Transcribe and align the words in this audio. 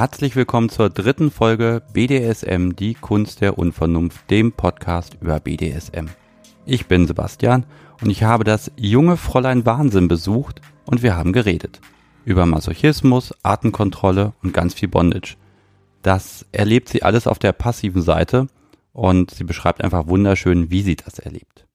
Herzlich 0.00 0.34
willkommen 0.34 0.70
zur 0.70 0.88
dritten 0.88 1.30
Folge 1.30 1.82
BDSM, 1.92 2.70
die 2.70 2.94
Kunst 2.94 3.42
der 3.42 3.58
Unvernunft, 3.58 4.30
dem 4.30 4.50
Podcast 4.50 5.18
über 5.20 5.40
BDSM. 5.40 6.06
Ich 6.64 6.86
bin 6.86 7.06
Sebastian 7.06 7.66
und 8.00 8.08
ich 8.08 8.22
habe 8.22 8.44
das 8.44 8.72
junge 8.76 9.18
Fräulein 9.18 9.66
Wahnsinn 9.66 10.08
besucht 10.08 10.62
und 10.86 11.02
wir 11.02 11.16
haben 11.16 11.34
geredet. 11.34 11.82
Über 12.24 12.46
Masochismus, 12.46 13.34
Artenkontrolle 13.42 14.32
und 14.42 14.54
ganz 14.54 14.72
viel 14.72 14.88
Bondage. 14.88 15.36
Das 16.00 16.46
erlebt 16.50 16.88
sie 16.88 17.02
alles 17.02 17.26
auf 17.26 17.38
der 17.38 17.52
passiven 17.52 18.00
Seite 18.00 18.46
und 18.94 19.30
sie 19.32 19.44
beschreibt 19.44 19.84
einfach 19.84 20.06
wunderschön, 20.06 20.70
wie 20.70 20.80
sie 20.80 20.96
das 20.96 21.18
erlebt. 21.18 21.66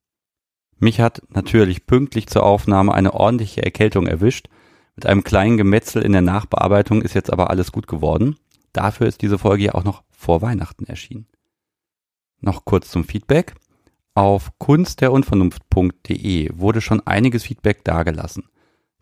Mich 0.79 0.99
hat 0.99 1.21
natürlich 1.29 1.85
pünktlich 1.85 2.25
zur 2.25 2.41
Aufnahme 2.41 2.91
eine 2.95 3.13
ordentliche 3.13 3.61
Erkältung 3.61 4.07
erwischt 4.07 4.47
mit 4.95 5.05
einem 5.05 5.23
kleinen 5.23 5.57
Gemetzel 5.57 6.01
in 6.01 6.13
der 6.13 6.21
Nachbearbeitung 6.21 7.01
ist 7.01 7.15
jetzt 7.15 7.31
aber 7.31 7.49
alles 7.49 7.71
gut 7.71 7.87
geworden. 7.87 8.37
Dafür 8.73 9.07
ist 9.07 9.21
diese 9.21 9.37
Folge 9.37 9.65
ja 9.65 9.75
auch 9.75 9.83
noch 9.83 10.03
vor 10.11 10.41
Weihnachten 10.41 10.85
erschienen. 10.85 11.27
Noch 12.39 12.65
kurz 12.65 12.89
zum 12.89 13.03
Feedback. 13.03 13.55
Auf 14.13 14.51
kunstderunvernunft.de 14.59 16.51
wurde 16.53 16.81
schon 16.81 17.05
einiges 17.05 17.43
Feedback 17.43 17.83
dagelassen. 17.83 18.49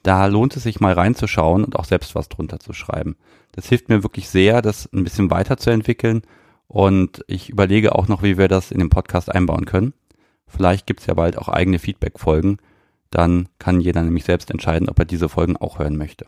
Da 0.02 0.26
lohnt 0.26 0.56
es 0.58 0.64
sich 0.64 0.80
mal 0.80 0.94
reinzuschauen 0.94 1.64
und 1.64 1.78
auch 1.78 1.86
selbst 1.86 2.16
was 2.16 2.30
drunter 2.30 2.60
zu 2.60 2.74
schreiben. 2.74 3.16
Das 3.54 3.68
hilft 3.68 3.90
mir 3.90 4.04
wirklich 4.04 4.30
sehr, 4.30 4.62
das 4.62 4.92
ein 4.92 5.04
bisschen 5.04 5.30
weiterzuentwickeln 5.30 6.24
und 6.68 7.24
ich 7.28 7.50
überlege 7.50 7.96
auch 7.96 8.08
noch, 8.08 8.24
wie 8.24 8.38
wir 8.38 8.48
das 8.48 8.72
in 8.72 8.80
den 8.80 8.90
Podcast 8.90 9.32
einbauen 9.32 9.66
können. 9.66 9.94
Vielleicht 10.48 10.88
gibt 10.88 11.02
es 11.02 11.06
ja 11.06 11.14
bald 11.14 11.38
auch 11.38 11.48
eigene 11.48 11.80
Feedback-Folgen, 11.80 12.58
dann 13.14 13.48
kann 13.60 13.80
jeder 13.80 14.02
nämlich 14.02 14.24
selbst 14.24 14.50
entscheiden, 14.50 14.90
ob 14.90 14.98
er 14.98 15.06
diese 15.06 15.30
Folgen 15.30 15.56
auch 15.56 15.80
hören 15.80 15.98
möchte. 15.98 16.26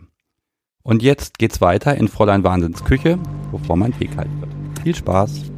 Und 0.84 1.02
jetzt 1.02 1.40
geht's 1.40 1.60
weiter 1.60 1.96
in 1.96 2.08
Fräulein 2.08 2.44
Wahnsinns 2.44 2.84
Küche, 2.84 3.18
bevor 3.52 3.76
mein 3.76 3.98
Tee 3.98 4.06
kalt 4.06 4.30
wird. 4.40 4.52
Viel 4.84 4.96
Spaß! 4.96 5.52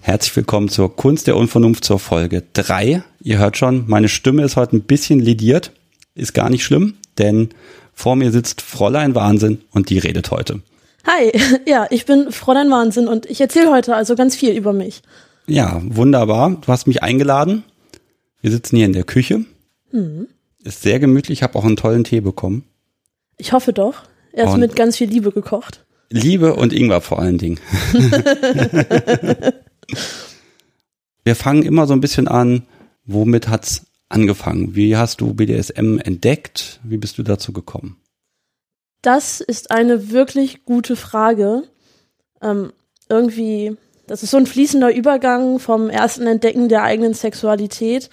Herzlich 0.00 0.36
willkommen 0.36 0.68
zur 0.68 0.94
Kunst 0.94 1.26
der 1.26 1.36
Unvernunft 1.36 1.84
zur 1.84 1.98
Folge 1.98 2.44
3. 2.52 3.02
Ihr 3.20 3.38
hört 3.38 3.56
schon, 3.56 3.84
meine 3.88 4.08
Stimme 4.08 4.44
ist 4.44 4.56
heute 4.56 4.76
ein 4.76 4.82
bisschen 4.82 5.18
lidiert. 5.18 5.72
Ist 6.14 6.34
gar 6.34 6.50
nicht 6.50 6.64
schlimm, 6.64 6.94
denn 7.18 7.50
vor 7.94 8.14
mir 8.16 8.30
sitzt 8.30 8.62
Fräulein 8.62 9.14
Wahnsinn 9.14 9.62
und 9.72 9.90
die 9.90 9.98
redet 9.98 10.30
heute. 10.30 10.62
Hi, 11.06 11.32
ja, 11.66 11.86
ich 11.90 12.06
bin 12.06 12.32
Fräulein 12.32 12.70
Wahnsinn 12.70 13.08
und 13.08 13.26
ich 13.26 13.40
erzähle 13.40 13.70
heute 13.70 13.94
also 13.94 14.14
ganz 14.14 14.36
viel 14.36 14.56
über 14.56 14.72
mich. 14.72 15.02
Ja, 15.46 15.80
wunderbar. 15.84 16.58
Du 16.60 16.68
hast 16.68 16.86
mich 16.86 17.02
eingeladen. 17.02 17.64
Wir 18.40 18.50
sitzen 18.50 18.76
hier 18.76 18.86
in 18.86 18.92
der 18.92 19.04
Küche. 19.04 19.44
Mhm. 19.92 20.28
Ist 20.62 20.82
sehr 20.82 21.00
gemütlich. 21.00 21.38
Ich 21.38 21.42
habe 21.42 21.58
auch 21.58 21.64
einen 21.64 21.76
tollen 21.76 22.04
Tee 22.04 22.20
bekommen. 22.20 22.64
Ich 23.38 23.52
hoffe 23.52 23.72
doch. 23.72 24.02
Er 24.32 24.44
ist 24.44 24.52
und 24.52 24.60
mit 24.60 24.76
ganz 24.76 24.96
viel 24.96 25.08
Liebe 25.08 25.32
gekocht. 25.32 25.84
Liebe 26.10 26.54
und 26.54 26.72
Ingwer 26.72 27.00
vor 27.00 27.18
allen 27.18 27.38
Dingen. 27.38 27.58
Wir 31.24 31.36
fangen 31.36 31.62
immer 31.62 31.86
so 31.86 31.92
ein 31.94 32.00
bisschen 32.00 32.28
an. 32.28 32.66
Womit 33.04 33.48
hat's 33.48 33.86
angefangen? 34.08 34.74
Wie 34.74 34.96
hast 34.96 35.20
du 35.20 35.34
BDSM 35.34 35.98
entdeckt? 35.98 36.80
Wie 36.84 36.96
bist 36.96 37.18
du 37.18 37.22
dazu 37.22 37.52
gekommen? 37.52 37.99
Das 39.02 39.40
ist 39.40 39.70
eine 39.70 40.10
wirklich 40.10 40.64
gute 40.64 40.96
Frage. 40.96 41.62
Ähm, 42.42 42.72
irgendwie, 43.08 43.76
das 44.06 44.22
ist 44.22 44.30
so 44.30 44.36
ein 44.36 44.46
fließender 44.46 44.94
Übergang 44.94 45.58
vom 45.58 45.90
ersten 45.90 46.26
Entdecken 46.26 46.68
der 46.68 46.82
eigenen 46.82 47.14
Sexualität 47.14 48.10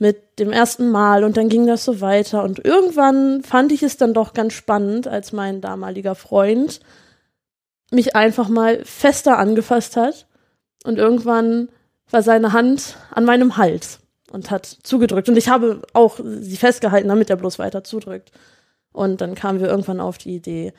mit 0.00 0.38
dem 0.38 0.50
ersten 0.50 0.90
Mal 0.90 1.24
und 1.24 1.36
dann 1.36 1.50
ging 1.50 1.66
das 1.66 1.84
so 1.84 2.00
weiter 2.00 2.42
und 2.42 2.64
irgendwann 2.64 3.42
fand 3.42 3.70
ich 3.70 3.82
es 3.82 3.98
dann 3.98 4.14
doch 4.14 4.32
ganz 4.32 4.54
spannend, 4.54 5.06
als 5.06 5.32
mein 5.32 5.60
damaliger 5.60 6.14
Freund 6.14 6.80
mich 7.90 8.16
einfach 8.16 8.48
mal 8.48 8.82
fester 8.84 9.38
angefasst 9.38 9.96
hat 9.96 10.26
und 10.84 10.96
irgendwann 10.96 11.68
war 12.10 12.22
seine 12.22 12.54
Hand 12.54 12.96
an 13.10 13.26
meinem 13.26 13.58
Hals 13.58 14.00
und 14.32 14.50
hat 14.50 14.64
zugedrückt 14.64 15.28
und 15.28 15.36
ich 15.36 15.50
habe 15.50 15.82
auch 15.92 16.18
sie 16.18 16.56
festgehalten, 16.56 17.08
damit 17.08 17.28
er 17.28 17.36
bloß 17.36 17.58
weiter 17.58 17.84
zudrückt. 17.84 18.32
Und 18.92 19.20
dann 19.20 19.34
kamen 19.34 19.60
wir 19.60 19.68
irgendwann 19.68 20.00
auf 20.00 20.18
die 20.18 20.34
Idee, 20.34 20.72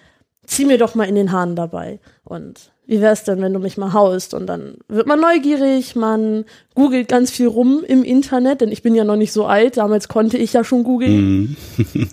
zieh 0.46 0.66
mir 0.66 0.78
doch 0.78 0.96
mal 0.96 1.06
in 1.06 1.16
den 1.16 1.32
Haaren 1.32 1.56
dabei. 1.56 2.00
Und 2.24 2.72
wie 2.86 3.00
wär's 3.00 3.24
denn, 3.24 3.42
wenn 3.42 3.54
du 3.54 3.60
mich 3.60 3.78
mal 3.78 3.94
haust? 3.94 4.34
Und 4.34 4.48
dann 4.48 4.76
wird 4.88 5.08
man 5.08 5.20
neugierig, 5.20 5.96
man 5.96 6.46
googelt 6.76 7.08
ganz 7.08 7.32
viel 7.32 7.48
rum 7.48 7.84
im 7.88 8.04
Internet, 8.04 8.62
denn 8.62 8.72
ich 8.72 8.82
bin 8.82 8.96
ja 8.96 9.04
noch 9.04 9.16
nicht 9.16 9.32
so 9.32 9.46
alt, 9.46 9.78
damals 9.78 10.08
konnte 10.08 10.38
ich 10.38 10.54
ja 10.54 10.64
schon 10.64 10.84
googeln. 10.84 11.56
Mhm. 11.78 12.10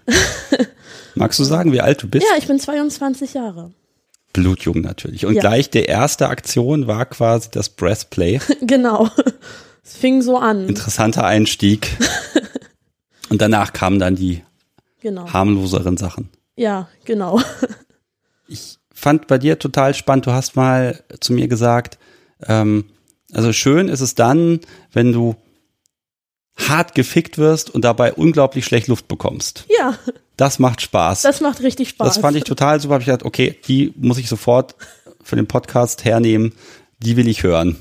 Magst 1.15 1.39
du 1.39 1.45
sagen, 1.45 1.73
wie 1.73 1.81
alt 1.81 2.03
du 2.03 2.09
bist? 2.09 2.25
Ja, 2.31 2.39
ich 2.39 2.47
bin 2.47 2.61
22 2.61 3.35
Jahre. 3.35 3.73
Blutjung 4.33 4.83
natürlich. 4.83 5.27
Und 5.27 5.35
ja. 5.35 5.41
gleich 5.41 5.71
der 5.71 5.89
erste 5.89 6.29
Aktion 6.29 6.87
war 6.87 7.07
quasi 7.07 7.49
das 7.51 7.71
Breastplay. 7.71 8.41
genau. 8.61 9.09
Es 9.83 9.97
fing 9.97 10.23
so 10.23 10.37
an. 10.37 10.69
Interessanter 10.69 11.25
Einstieg. 11.25 11.97
Und 13.31 13.43
danach 13.43 13.73
kamen 13.73 13.99
dann 13.99 14.15
die 14.15 14.43
genau. 15.01 15.33
harmloseren 15.33 15.97
Sachen. 15.97 16.31
Ja, 16.57 16.89
genau. 17.05 17.41
ich 18.49 18.79
fand 18.93 19.27
bei 19.27 19.39
dir 19.39 19.59
total 19.59 19.95
spannend, 19.95 20.27
du 20.27 20.33
hast 20.33 20.57
mal 20.57 21.03
zu 21.21 21.33
mir 21.33 21.49
gesagt, 21.49 21.99
ähm, 22.47 22.87
also 23.33 23.53
schön 23.53 23.89
ist 23.89 24.01
es 24.01 24.15
dann, 24.15 24.61
wenn 24.93 25.13
du 25.13 25.37
hart 26.57 26.95
gefickt 26.95 27.39
wirst 27.39 27.71
und 27.71 27.83
dabei 27.83 28.13
unglaublich 28.13 28.65
schlecht 28.65 28.89
Luft 28.89 29.07
bekommst. 29.09 29.67
Ja. 29.79 29.97
Das 30.37 30.59
macht 30.59 30.81
Spaß. 30.81 31.23
Das 31.23 31.41
macht 31.41 31.61
richtig 31.63 31.91
Spaß. 31.91 32.07
Das 32.07 32.19
fand 32.19 32.37
ich 32.37 32.45
total 32.45 32.81
super. 32.81 32.95
Hab 32.95 33.01
ich 33.01 33.07
gedacht, 33.07 33.25
okay, 33.25 33.59
die 33.67 33.93
muss 33.97 34.19
ich 34.19 34.29
sofort 34.29 34.77
für 35.23 35.37
den 35.37 35.47
Podcast 35.47 36.05
hernehmen. 36.05 36.53
Die 36.99 37.17
will 37.17 37.29
ich 37.29 37.43
hören. 37.43 37.77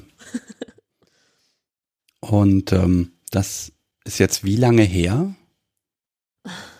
Und 2.19 2.72
ähm, 2.72 3.13
das 3.31 3.72
ist 4.03 4.19
jetzt 4.19 4.44
wie 4.44 4.56
lange 4.56 4.83
her? 4.83 5.35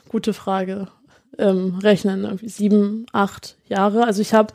Gute 0.10 0.34
Frage. 0.34 0.88
Ähm, 1.38 1.80
rechnen 1.84 2.24
irgendwie 2.24 2.50
sieben, 2.50 3.06
acht 3.12 3.58
Jahre. 3.68 4.06
Also 4.06 4.22
ich 4.22 4.34
habe 4.34 4.54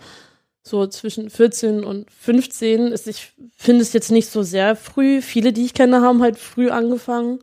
so 0.63 0.87
zwischen 0.87 1.29
14 1.29 1.85
und 1.85 2.11
15 2.11 2.89
ist, 2.89 3.09
ich 3.09 3.33
finde 3.57 3.83
es 3.83 3.93
jetzt 3.93 4.11
nicht 4.11 4.29
so 4.29 4.43
sehr 4.43 4.77
früh. 4.77 5.21
Viele, 5.21 5.53
die 5.53 5.65
ich 5.65 5.75
kenne, 5.75 6.01
haben 6.03 6.23
halt 6.23 6.39
früh 6.39 6.71
angefangen. 6.71 7.41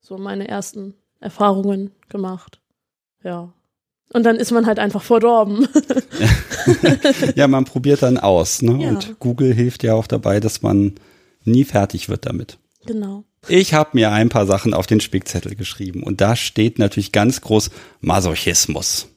So 0.00 0.18
meine 0.18 0.48
ersten 0.48 0.94
Erfahrungen 1.20 1.92
gemacht. 2.08 2.60
Ja. 3.22 3.52
Und 4.12 4.24
dann 4.24 4.36
ist 4.36 4.52
man 4.52 4.66
halt 4.66 4.78
einfach 4.78 5.02
verdorben. 5.02 5.68
ja, 7.34 7.48
man 7.48 7.64
probiert 7.64 8.02
dann 8.02 8.18
aus, 8.18 8.62
ne? 8.62 8.82
Ja. 8.82 8.88
Und 8.90 9.18
Google 9.18 9.52
hilft 9.52 9.82
ja 9.82 9.94
auch 9.94 10.06
dabei, 10.06 10.38
dass 10.38 10.62
man 10.62 10.94
nie 11.44 11.64
fertig 11.64 12.08
wird 12.08 12.26
damit. 12.26 12.58
Genau. 12.86 13.24
Ich 13.48 13.74
habe 13.74 13.90
mir 13.92 14.10
ein 14.12 14.28
paar 14.28 14.46
Sachen 14.46 14.74
auf 14.74 14.86
den 14.86 15.00
Spickzettel 15.00 15.54
geschrieben 15.54 16.02
und 16.02 16.20
da 16.20 16.34
steht 16.34 16.78
natürlich 16.78 17.12
ganz 17.12 17.40
groß 17.40 17.70
Masochismus. 18.00 19.08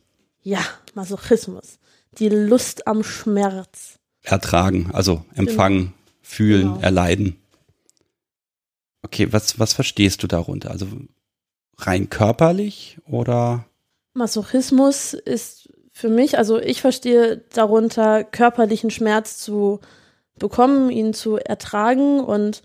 Ja, 0.44 0.60
Masochismus. 0.94 1.80
Die 2.20 2.30
Lust 2.30 2.88
am 2.88 3.04
Schmerz. 3.04 4.00
Ertragen, 4.22 4.92
also 4.94 5.24
empfangen, 5.36 5.80
genau. 5.80 5.94
fühlen, 6.22 6.68
genau. 6.74 6.80
erleiden. 6.82 7.38
Okay, 9.02 9.32
was, 9.32 9.60
was 9.60 9.74
verstehst 9.74 10.22
du 10.22 10.28
darunter? 10.28 10.72
Also 10.72 10.88
rein 11.78 12.10
körperlich 12.10 12.98
oder? 13.06 13.66
Masochismus 14.14 15.14
ist 15.14 15.70
für 15.92 16.10
mich, 16.10 16.38
also 16.38 16.60
ich 16.60 16.82
verstehe 16.82 17.38
darunter 17.54 18.24
körperlichen 18.24 18.92
Schmerz 18.92 19.40
zu 19.40 19.80
bekommen, 20.38 20.90
ihn 20.90 21.14
zu 21.14 21.38
ertragen 21.38 22.20
und 22.20 22.62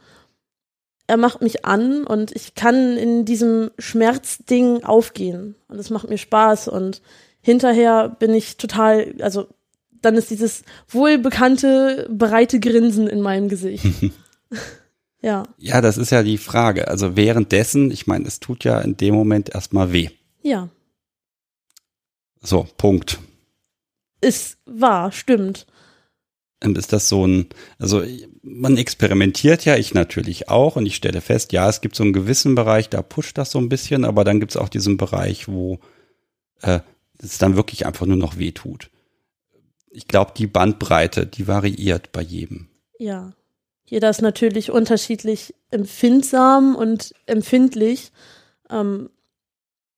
er 1.06 1.16
macht 1.16 1.42
mich 1.42 1.64
an 1.64 2.04
und 2.04 2.34
ich 2.34 2.54
kann 2.54 2.96
in 2.96 3.24
diesem 3.24 3.70
Schmerzding 3.78 4.84
aufgehen. 4.84 5.54
Und 5.68 5.78
es 5.78 5.90
macht 5.90 6.08
mir 6.08 6.18
Spaß. 6.18 6.68
Und 6.68 7.02
hinterher 7.40 8.08
bin 8.08 8.32
ich 8.32 8.56
total, 8.56 9.14
also 9.20 9.48
dann 10.00 10.16
ist 10.16 10.30
dieses 10.30 10.62
wohlbekannte, 10.88 12.08
breite 12.10 12.60
Grinsen 12.60 13.06
in 13.06 13.20
meinem 13.20 13.48
Gesicht. 13.48 13.84
ja. 15.20 15.42
Ja, 15.58 15.80
das 15.80 15.98
ist 15.98 16.10
ja 16.10 16.22
die 16.22 16.38
Frage. 16.38 16.88
Also 16.88 17.16
währenddessen, 17.16 17.90
ich 17.90 18.06
meine, 18.06 18.26
es 18.26 18.40
tut 18.40 18.64
ja 18.64 18.80
in 18.80 18.96
dem 18.96 19.14
Moment 19.14 19.54
erstmal 19.54 19.92
weh. 19.92 20.08
Ja. 20.42 20.68
So, 22.40 22.66
Punkt. 22.76 23.18
Ist 24.20 24.56
wahr, 24.64 25.12
stimmt 25.12 25.66
ist 26.72 26.92
das 26.92 27.08
so 27.08 27.26
ein, 27.26 27.46
also 27.78 28.02
man 28.46 28.76
experimentiert 28.76 29.64
ja, 29.64 29.76
ich 29.76 29.94
natürlich 29.94 30.48
auch 30.50 30.76
und 30.76 30.84
ich 30.84 30.96
stelle 30.96 31.22
fest, 31.22 31.52
ja, 31.52 31.68
es 31.68 31.80
gibt 31.80 31.96
so 31.96 32.02
einen 32.02 32.12
gewissen 32.12 32.54
Bereich, 32.54 32.90
da 32.90 33.00
pusht 33.02 33.38
das 33.38 33.50
so 33.50 33.58
ein 33.58 33.70
bisschen, 33.70 34.04
aber 34.04 34.22
dann 34.22 34.38
gibt 34.38 34.52
es 34.52 34.56
auch 34.58 34.68
diesen 34.68 34.98
Bereich, 34.98 35.48
wo 35.48 35.80
äh, 36.60 36.80
es 37.18 37.38
dann 37.38 37.56
wirklich 37.56 37.86
einfach 37.86 38.06
nur 38.06 38.18
noch 38.18 38.36
weh 38.36 38.52
tut. 38.52 38.90
Ich 39.90 40.08
glaube, 40.08 40.32
die 40.36 40.46
Bandbreite, 40.46 41.26
die 41.26 41.48
variiert 41.48 42.12
bei 42.12 42.20
jedem. 42.20 42.68
Ja. 42.98 43.32
Jeder 43.86 44.10
ist 44.10 44.22
natürlich 44.22 44.70
unterschiedlich 44.70 45.54
empfindsam 45.70 46.74
und 46.76 47.14
empfindlich. 47.26 48.12
Ähm, 48.70 49.10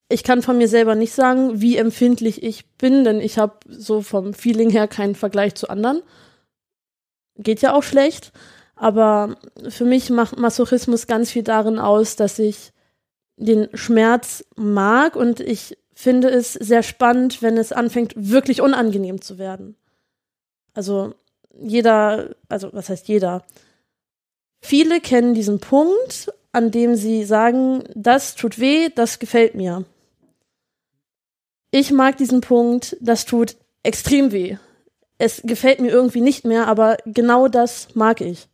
Ich 0.09 0.23
kann 0.23 0.43
von 0.43 0.59
mir 0.59 0.69
selber 0.69 0.95
nicht 0.95 1.13
sagen, 1.13 1.61
wie 1.61 1.77
empfindlich 1.77 2.43
ich 2.43 2.67
bin, 2.79 3.03
denn 3.05 3.21
ich 3.21 3.39
habe 3.39 3.59
so 3.69 4.03
vom 4.03 4.35
Feeling 4.35 4.71
her 4.71 4.87
keinen 4.87 5.17
Vergleich 5.17 5.57
zu 5.57 5.69
anderen. 5.69 6.03
Geht 7.39 7.63
ja 7.63 7.75
auch 7.75 7.83
schlecht. 7.83 8.33
Aber 8.77 9.37
für 9.69 9.85
mich 9.85 10.11
macht 10.11 10.39
Masochismus 10.39 11.07
ganz 11.07 11.31
viel 11.31 11.43
darin 11.43 11.79
aus, 11.79 12.17
dass 12.17 12.39
ich 12.39 12.73
den 13.37 13.69
Schmerz 13.75 14.45
mag 14.55 15.17
und 15.17 15.41
ich 15.41 15.77
finde 15.95 16.29
es 16.29 16.53
sehr 16.53 16.83
spannend, 16.83 17.41
wenn 17.43 17.57
es 17.57 17.73
anfängt, 17.73 18.13
wirklich 18.17 18.61
unangenehm 18.61 19.23
zu 19.23 19.39
werden. 19.39 19.77
Also 20.75 21.15
jeder, 21.59 22.37
also 22.51 22.71
was 22.73 22.91
heißt 22.91 23.09
jeder? 23.09 23.45
Viele 24.61 25.01
kennen 25.01 25.35
diesen 25.35 25.59
Punkt, 25.59 26.33
an 26.53 26.71
dem 26.71 26.97
sie 26.97 27.25
sagen, 27.25 27.85
das 27.95 28.35
tut 28.35 28.59
weh, 28.59 28.91
das 28.95 29.19
gefällt 29.19 29.55
mir. 29.55 29.85
Ich 31.71 31.93
mag 31.93 32.17
diesen 32.19 32.43
Punkt, 32.43 32.97
das 33.01 33.25
tut 33.25 33.57
extrem 33.83 34.33
weh. 34.33 34.57
Es 35.19 35.43
gefällt 35.45 35.81
mir 35.81 35.91
irgendwie 35.91 36.21
nicht 36.21 36.45
mehr, 36.45 36.69
aber 36.69 36.99
genau 37.07 37.49
das 37.49 37.89
mag 37.95 38.21
ich. 38.21 38.49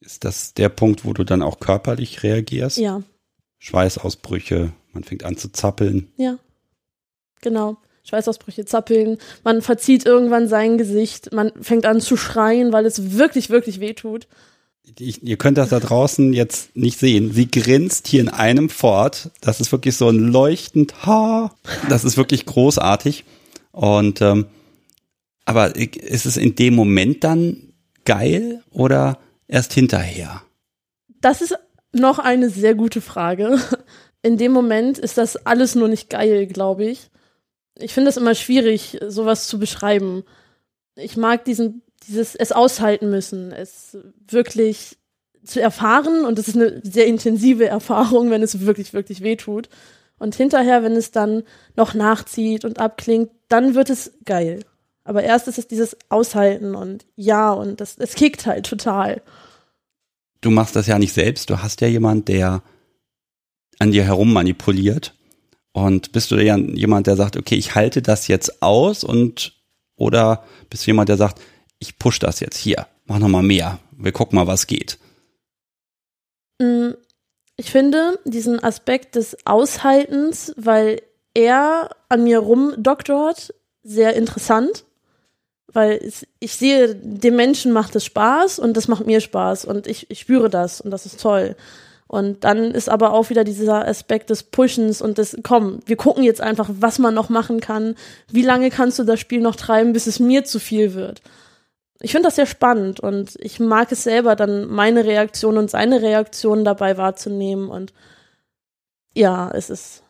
Ist 0.00 0.24
das 0.24 0.54
der 0.54 0.68
Punkt, 0.68 1.04
wo 1.04 1.12
du 1.12 1.24
dann 1.24 1.42
auch 1.42 1.60
körperlich 1.60 2.22
reagierst? 2.22 2.76
Ja. 2.76 3.02
Schweißausbrüche, 3.58 4.72
man 4.92 5.04
fängt 5.04 5.24
an 5.24 5.36
zu 5.36 5.50
zappeln. 5.50 6.08
Ja. 6.16 6.38
Genau. 7.40 7.78
Schweißausbrüche, 8.04 8.66
zappeln. 8.66 9.16
Man 9.42 9.62
verzieht 9.62 10.04
irgendwann 10.04 10.46
sein 10.46 10.76
Gesicht. 10.76 11.32
Man 11.32 11.52
fängt 11.60 11.86
an 11.86 12.00
zu 12.00 12.16
schreien, 12.18 12.72
weil 12.72 12.84
es 12.84 13.12
wirklich, 13.12 13.48
wirklich 13.48 13.80
weh 13.80 13.94
tut. 13.94 14.28
Ich, 14.98 15.22
ihr 15.22 15.38
könnt 15.38 15.56
das 15.56 15.70
da 15.70 15.80
draußen 15.80 16.34
jetzt 16.34 16.76
nicht 16.76 16.98
sehen. 16.98 17.32
Sie 17.32 17.50
grinst 17.50 18.06
hier 18.06 18.20
in 18.20 18.28
einem 18.28 18.68
fort. 18.68 19.30
Das 19.40 19.60
ist 19.60 19.72
wirklich 19.72 19.96
so 19.96 20.10
ein 20.10 20.18
leuchtend 20.18 21.06
Ha. 21.06 21.54
Das 21.88 22.04
ist 22.04 22.18
wirklich 22.18 22.44
großartig. 22.44 23.24
Und 23.72 24.20
ähm, 24.20 24.46
aber 25.44 25.76
ist 25.76 26.26
es 26.26 26.36
in 26.36 26.54
dem 26.54 26.74
Moment 26.74 27.24
dann 27.24 27.74
geil 28.04 28.62
oder 28.70 29.18
erst 29.46 29.72
hinterher? 29.72 30.42
Das 31.20 31.42
ist 31.42 31.56
noch 31.92 32.18
eine 32.18 32.50
sehr 32.50 32.74
gute 32.74 33.00
Frage. 33.00 33.58
In 34.22 34.38
dem 34.38 34.52
Moment 34.52 34.98
ist 34.98 35.18
das 35.18 35.36
alles 35.36 35.74
nur 35.74 35.88
nicht 35.88 36.08
geil, 36.08 36.46
glaube 36.46 36.86
ich. 36.86 37.10
Ich 37.76 37.92
finde 37.92 38.08
es 38.08 38.16
immer 38.16 38.34
schwierig, 38.34 38.98
sowas 39.06 39.48
zu 39.48 39.58
beschreiben. 39.58 40.24
Ich 40.96 41.16
mag 41.16 41.44
diesen, 41.44 41.82
dieses, 42.06 42.34
es 42.34 42.52
aushalten 42.52 43.10
müssen, 43.10 43.52
es 43.52 43.98
wirklich 44.28 44.96
zu 45.44 45.60
erfahren 45.60 46.24
und 46.24 46.38
es 46.38 46.48
ist 46.48 46.56
eine 46.56 46.80
sehr 46.82 47.06
intensive 47.06 47.66
Erfahrung, 47.66 48.30
wenn 48.30 48.42
es 48.42 48.60
wirklich, 48.60 48.94
wirklich 48.94 49.20
weh 49.20 49.36
tut. 49.36 49.68
Und 50.18 50.34
hinterher, 50.34 50.82
wenn 50.82 50.96
es 50.96 51.10
dann 51.10 51.42
noch 51.76 51.92
nachzieht 51.92 52.64
und 52.64 52.78
abklingt, 52.78 53.30
dann 53.48 53.74
wird 53.74 53.90
es 53.90 54.12
geil. 54.24 54.64
Aber 55.04 55.22
erst 55.22 55.48
ist 55.48 55.58
es 55.58 55.68
dieses 55.68 55.96
Aushalten 56.08 56.74
und 56.74 57.04
ja, 57.14 57.52
und 57.52 57.80
das, 57.80 57.96
es 57.98 58.14
kickt 58.14 58.46
halt 58.46 58.66
total 58.66 59.22
du 60.44 60.50
machst 60.50 60.76
das 60.76 60.86
ja 60.86 60.98
nicht 60.98 61.12
selbst, 61.12 61.50
du 61.50 61.62
hast 61.62 61.80
ja 61.80 61.88
jemand, 61.88 62.28
der 62.28 62.62
an 63.78 63.92
dir 63.92 64.04
herum 64.04 64.32
manipuliert. 64.32 65.14
Und 65.72 66.12
bist 66.12 66.30
du 66.30 66.36
ja 66.36 66.56
jemand, 66.56 67.08
der 67.08 67.16
sagt, 67.16 67.36
okay, 67.36 67.56
ich 67.56 67.74
halte 67.74 68.00
das 68.00 68.28
jetzt 68.28 68.62
aus 68.62 69.02
und 69.02 69.54
oder 69.96 70.44
bist 70.70 70.84
du 70.84 70.90
jemand, 70.90 71.08
der 71.08 71.16
sagt, 71.16 71.40
ich 71.80 71.98
push 71.98 72.20
das 72.20 72.38
jetzt 72.38 72.56
hier, 72.56 72.86
mach 73.06 73.18
noch 73.18 73.28
mal 73.28 73.42
mehr, 73.42 73.80
wir 73.96 74.12
gucken 74.12 74.36
mal, 74.36 74.46
was 74.46 74.68
geht. 74.68 74.98
Mm, 76.60 76.90
ich 77.56 77.72
finde 77.72 78.20
diesen 78.24 78.62
Aspekt 78.62 79.16
des 79.16 79.36
Aushaltens, 79.46 80.54
weil 80.56 81.02
er 81.32 81.90
an 82.08 82.22
mir 82.22 82.38
rumdoktort, 82.38 83.52
sehr 83.82 84.14
interessant 84.14 84.84
weil 85.74 86.00
ich 86.38 86.54
sehe, 86.54 86.94
dem 86.94 87.36
Menschen 87.36 87.72
macht 87.72 87.94
es 87.96 88.04
Spaß 88.04 88.58
und 88.60 88.76
das 88.76 88.88
macht 88.88 89.06
mir 89.06 89.20
Spaß 89.20 89.64
und 89.64 89.86
ich, 89.86 90.10
ich 90.10 90.20
spüre 90.20 90.48
das 90.48 90.80
und 90.80 90.90
das 90.90 91.04
ist 91.04 91.20
toll. 91.20 91.56
Und 92.06 92.44
dann 92.44 92.70
ist 92.70 92.88
aber 92.88 93.12
auch 93.12 93.30
wieder 93.30 93.42
dieser 93.42 93.88
Aspekt 93.88 94.30
des 94.30 94.44
Pushens 94.44 95.02
und 95.02 95.18
des, 95.18 95.36
komm, 95.42 95.80
wir 95.86 95.96
gucken 95.96 96.22
jetzt 96.22 96.40
einfach, 96.40 96.70
was 96.78 97.00
man 97.00 97.12
noch 97.12 97.28
machen 97.28 97.60
kann. 97.60 97.96
Wie 98.30 98.42
lange 98.42 98.70
kannst 98.70 98.98
du 99.00 99.04
das 99.04 99.18
Spiel 99.18 99.40
noch 99.40 99.56
treiben, 99.56 99.92
bis 99.92 100.06
es 100.06 100.20
mir 100.20 100.44
zu 100.44 100.60
viel 100.60 100.94
wird? 100.94 101.22
Ich 102.00 102.12
finde 102.12 102.28
das 102.28 102.36
sehr 102.36 102.46
spannend 102.46 103.00
und 103.00 103.34
ich 103.40 103.58
mag 103.58 103.90
es 103.90 104.04
selber, 104.04 104.36
dann 104.36 104.66
meine 104.66 105.04
Reaktion 105.04 105.58
und 105.58 105.70
seine 105.70 106.02
Reaktion 106.02 106.64
dabei 106.64 106.98
wahrzunehmen. 106.98 107.68
Und 107.68 107.92
ja, 109.14 109.50
es 109.50 109.70
ist 109.70 110.04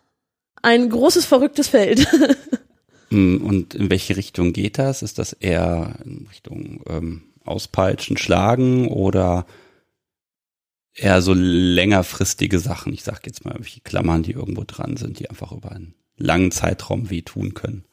ein 0.61 0.91
großes, 0.91 1.25
verrücktes 1.25 1.69
Feld. 1.69 2.07
Hm, 3.11 3.43
und 3.43 3.75
in 3.75 3.91
welche 3.91 4.17
Richtung 4.17 4.53
geht 4.53 4.79
das? 4.79 5.03
Ist 5.03 5.19
das 5.19 5.33
eher 5.33 5.97
in 6.05 6.27
Richtung 6.29 6.83
ähm, 6.89 7.23
Auspeitschen, 7.45 8.17
Schlagen 8.17 8.89
oder 8.89 9.47
eher 10.95 11.23
so 11.23 11.35
längerfristige 11.35 12.59
Sachen? 12.59 12.93
Ich 12.93 13.05
sage 13.05 13.21
jetzt 13.27 13.45
mal 13.45 13.57
welche 13.59 13.81
Klammern, 13.81 14.23
die 14.23 14.33
irgendwo 14.33 14.65
dran 14.67 14.97
sind, 14.97 15.19
die 15.19 15.29
einfach 15.29 15.53
über 15.53 15.73
einen 15.73 15.95
langen 16.17 16.51
Zeitraum 16.51 17.11
wehtun 17.11 17.55
können. 17.55 17.85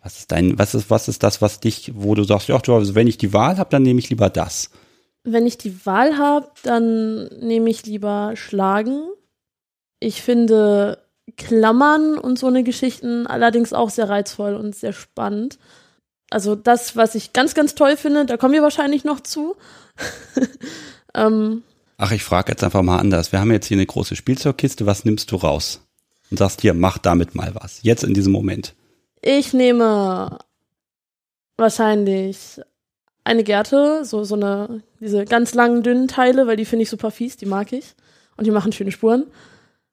Was 0.00 0.18
ist 0.18 0.32
dein, 0.32 0.58
was 0.58 0.74
ist, 0.74 0.88
was 0.88 1.08
ist 1.08 1.22
das, 1.22 1.42
was 1.42 1.58
dich, 1.58 1.92
wo 1.96 2.14
du 2.14 2.22
sagst, 2.22 2.48
ja, 2.48 2.58
du, 2.58 2.74
also 2.74 2.94
wenn 2.94 3.08
ich 3.08 3.18
die 3.18 3.32
Wahl 3.32 3.58
habe, 3.58 3.70
dann 3.70 3.82
nehme 3.82 3.98
ich 3.98 4.08
lieber 4.08 4.30
das. 4.30 4.70
Wenn 5.24 5.46
ich 5.46 5.58
die 5.58 5.84
Wahl 5.84 6.16
habe, 6.16 6.48
dann 6.62 7.26
nehme 7.40 7.68
ich 7.68 7.84
lieber 7.84 8.34
Schlagen. 8.36 9.08
Ich 9.98 10.22
finde 10.22 11.05
Klammern 11.36 12.18
und 12.18 12.38
so 12.38 12.46
eine 12.46 12.62
Geschichten 12.62 13.26
allerdings 13.26 13.72
auch 13.72 13.90
sehr 13.90 14.08
reizvoll 14.08 14.54
und 14.54 14.74
sehr 14.74 14.92
spannend. 14.92 15.58
Also 16.30 16.56
das, 16.56 16.96
was 16.96 17.14
ich 17.14 17.32
ganz, 17.32 17.54
ganz 17.54 17.74
toll 17.74 17.96
finde, 17.96 18.26
da 18.26 18.36
kommen 18.36 18.54
wir 18.54 18.62
wahrscheinlich 18.62 19.04
noch 19.04 19.20
zu. 19.20 19.56
ähm, 21.14 21.62
Ach, 21.98 22.12
ich 22.12 22.24
frage 22.24 22.52
jetzt 22.52 22.64
einfach 22.64 22.82
mal 22.82 22.98
anders. 22.98 23.32
Wir 23.32 23.40
haben 23.40 23.52
jetzt 23.52 23.66
hier 23.66 23.76
eine 23.76 23.86
große 23.86 24.16
Spielzeugkiste. 24.16 24.86
Was 24.86 25.04
nimmst 25.04 25.30
du 25.32 25.36
raus? 25.36 25.80
Und 26.30 26.38
sagst 26.38 26.60
hier, 26.60 26.74
mach 26.74 26.98
damit 26.98 27.34
mal 27.34 27.54
was. 27.54 27.82
Jetzt 27.82 28.02
in 28.02 28.12
diesem 28.12 28.32
Moment. 28.32 28.74
Ich 29.22 29.52
nehme 29.52 30.38
wahrscheinlich 31.56 32.60
eine 33.24 33.44
Gerte, 33.44 34.04
so, 34.04 34.24
so 34.24 34.34
eine, 34.34 34.82
diese 35.00 35.24
ganz 35.24 35.54
langen, 35.54 35.82
dünnen 35.82 36.08
Teile, 36.08 36.46
weil 36.46 36.56
die 36.56 36.64
finde 36.64 36.82
ich 36.82 36.90
super 36.90 37.10
fies, 37.10 37.36
die 37.36 37.46
mag 37.46 37.72
ich. 37.72 37.94
Und 38.36 38.46
die 38.46 38.50
machen 38.50 38.72
schöne 38.72 38.92
Spuren. 38.92 39.24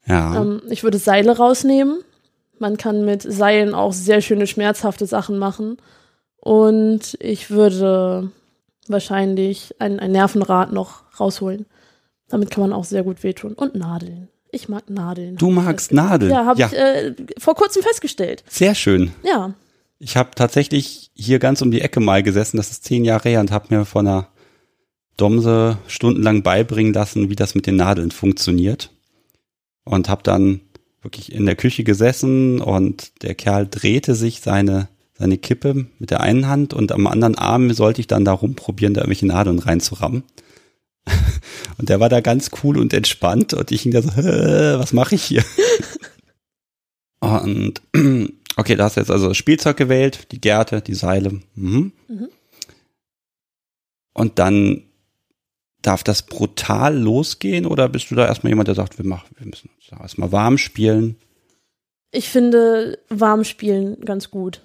Ja. 0.05 0.41
Ähm, 0.41 0.61
ich 0.69 0.83
würde 0.83 0.97
Seile 0.97 1.37
rausnehmen. 1.37 1.99
Man 2.59 2.77
kann 2.77 3.05
mit 3.05 3.21
Seilen 3.21 3.73
auch 3.73 3.93
sehr 3.93 4.21
schöne 4.21 4.47
schmerzhafte 4.47 5.05
Sachen 5.05 5.37
machen. 5.37 5.77
Und 6.37 7.17
ich 7.19 7.49
würde 7.49 8.31
wahrscheinlich 8.87 9.75
ein, 9.79 9.99
ein 9.99 10.11
Nervenrad 10.11 10.71
noch 10.71 11.03
rausholen. 11.19 11.65
Damit 12.29 12.51
kann 12.51 12.61
man 12.61 12.73
auch 12.73 12.85
sehr 12.85 13.03
gut 13.03 13.23
wehtun. 13.23 13.53
Und 13.53 13.75
Nadeln. 13.75 14.29
Ich 14.51 14.69
mag 14.69 14.89
Nadeln. 14.89 15.35
Du 15.37 15.49
magst 15.49 15.91
Nadeln? 15.93 16.31
Ja, 16.31 16.45
habe 16.45 16.59
ja. 16.59 16.67
ich 16.67 16.73
äh, 16.73 17.15
vor 17.37 17.55
kurzem 17.55 17.81
festgestellt. 17.81 18.43
Sehr 18.47 18.75
schön. 18.75 19.11
Ja. 19.23 19.53
Ich 19.99 20.17
habe 20.17 20.31
tatsächlich 20.35 21.11
hier 21.15 21.39
ganz 21.39 21.61
um 21.61 21.71
die 21.71 21.81
Ecke 21.81 21.99
mal 21.99 22.23
gesessen, 22.23 22.57
das 22.57 22.71
ist 22.71 22.83
zehn 22.83 23.05
Jahre 23.05 23.29
her, 23.29 23.39
und 23.39 23.51
habe 23.51 23.73
mir 23.73 23.85
von 23.85 24.05
einer 24.05 24.27
Domse 25.17 25.77
stundenlang 25.87 26.43
beibringen 26.43 26.93
lassen, 26.93 27.29
wie 27.29 27.35
das 27.35 27.55
mit 27.55 27.67
den 27.67 27.77
Nadeln 27.77 28.11
funktioniert 28.11 28.92
und 29.83 30.09
habe 30.09 30.23
dann 30.23 30.61
wirklich 31.01 31.31
in 31.31 31.45
der 31.45 31.55
Küche 31.55 31.83
gesessen 31.83 32.61
und 32.61 33.23
der 33.23 33.35
Kerl 33.35 33.67
drehte 33.69 34.15
sich 34.15 34.39
seine 34.41 34.87
seine 35.15 35.37
Kippe 35.37 35.85
mit 35.99 36.11
der 36.11 36.21
einen 36.21 36.47
Hand 36.47 36.73
und 36.73 36.91
am 36.91 37.07
anderen 37.07 37.35
Arm 37.35 37.71
sollte 37.73 38.01
ich 38.01 38.07
dann 38.07 38.25
da 38.25 38.33
rumprobieren, 38.33 38.93
da 38.93 39.01
irgendwelche 39.01 39.27
Nadeln 39.27 39.59
reinzurammen. 39.59 40.23
Und 41.77 41.89
der 41.89 41.99
war 41.99 42.09
da 42.09 42.21
ganz 42.21 42.51
cool 42.63 42.77
und 42.77 42.93
entspannt 42.93 43.53
und 43.53 43.71
ich 43.71 43.81
hing 43.81 43.91
da 43.91 44.01
so, 44.01 44.09
was 44.79 44.93
mache 44.93 45.15
ich 45.15 45.23
hier? 45.23 45.43
Und 47.19 47.81
okay, 48.57 48.75
da 48.75 48.83
hast 48.85 48.95
du 48.95 49.01
jetzt 49.01 49.11
also 49.11 49.29
das 49.29 49.37
Spielzeug 49.37 49.75
gewählt, 49.75 50.31
die 50.31 50.39
Gärte, 50.39 50.81
die 50.81 50.93
Seile. 50.93 51.41
Mhm. 51.55 51.93
Mhm. 52.07 52.29
Und 54.13 54.39
dann 54.39 54.83
Darf 55.83 56.03
das 56.03 56.23
brutal 56.23 56.97
losgehen 56.97 57.67
oder 57.67 57.87
bist 57.87 58.09
du 58.09 58.15
da 58.15 58.25
erstmal 58.25 58.49
jemand, 58.49 58.69
der 58.69 58.75
sagt, 58.75 58.97
wir 58.97 59.05
machen, 59.05 59.29
wir 59.37 59.45
müssen 59.45 59.69
uns 59.75 59.87
da 59.91 59.99
erstmal 59.99 60.31
warm 60.31 60.57
spielen? 60.57 61.17
Ich 62.09 62.29
finde 62.29 62.97
warm 63.09 63.43
spielen 63.43 64.01
ganz 64.01 64.31
gut. 64.31 64.61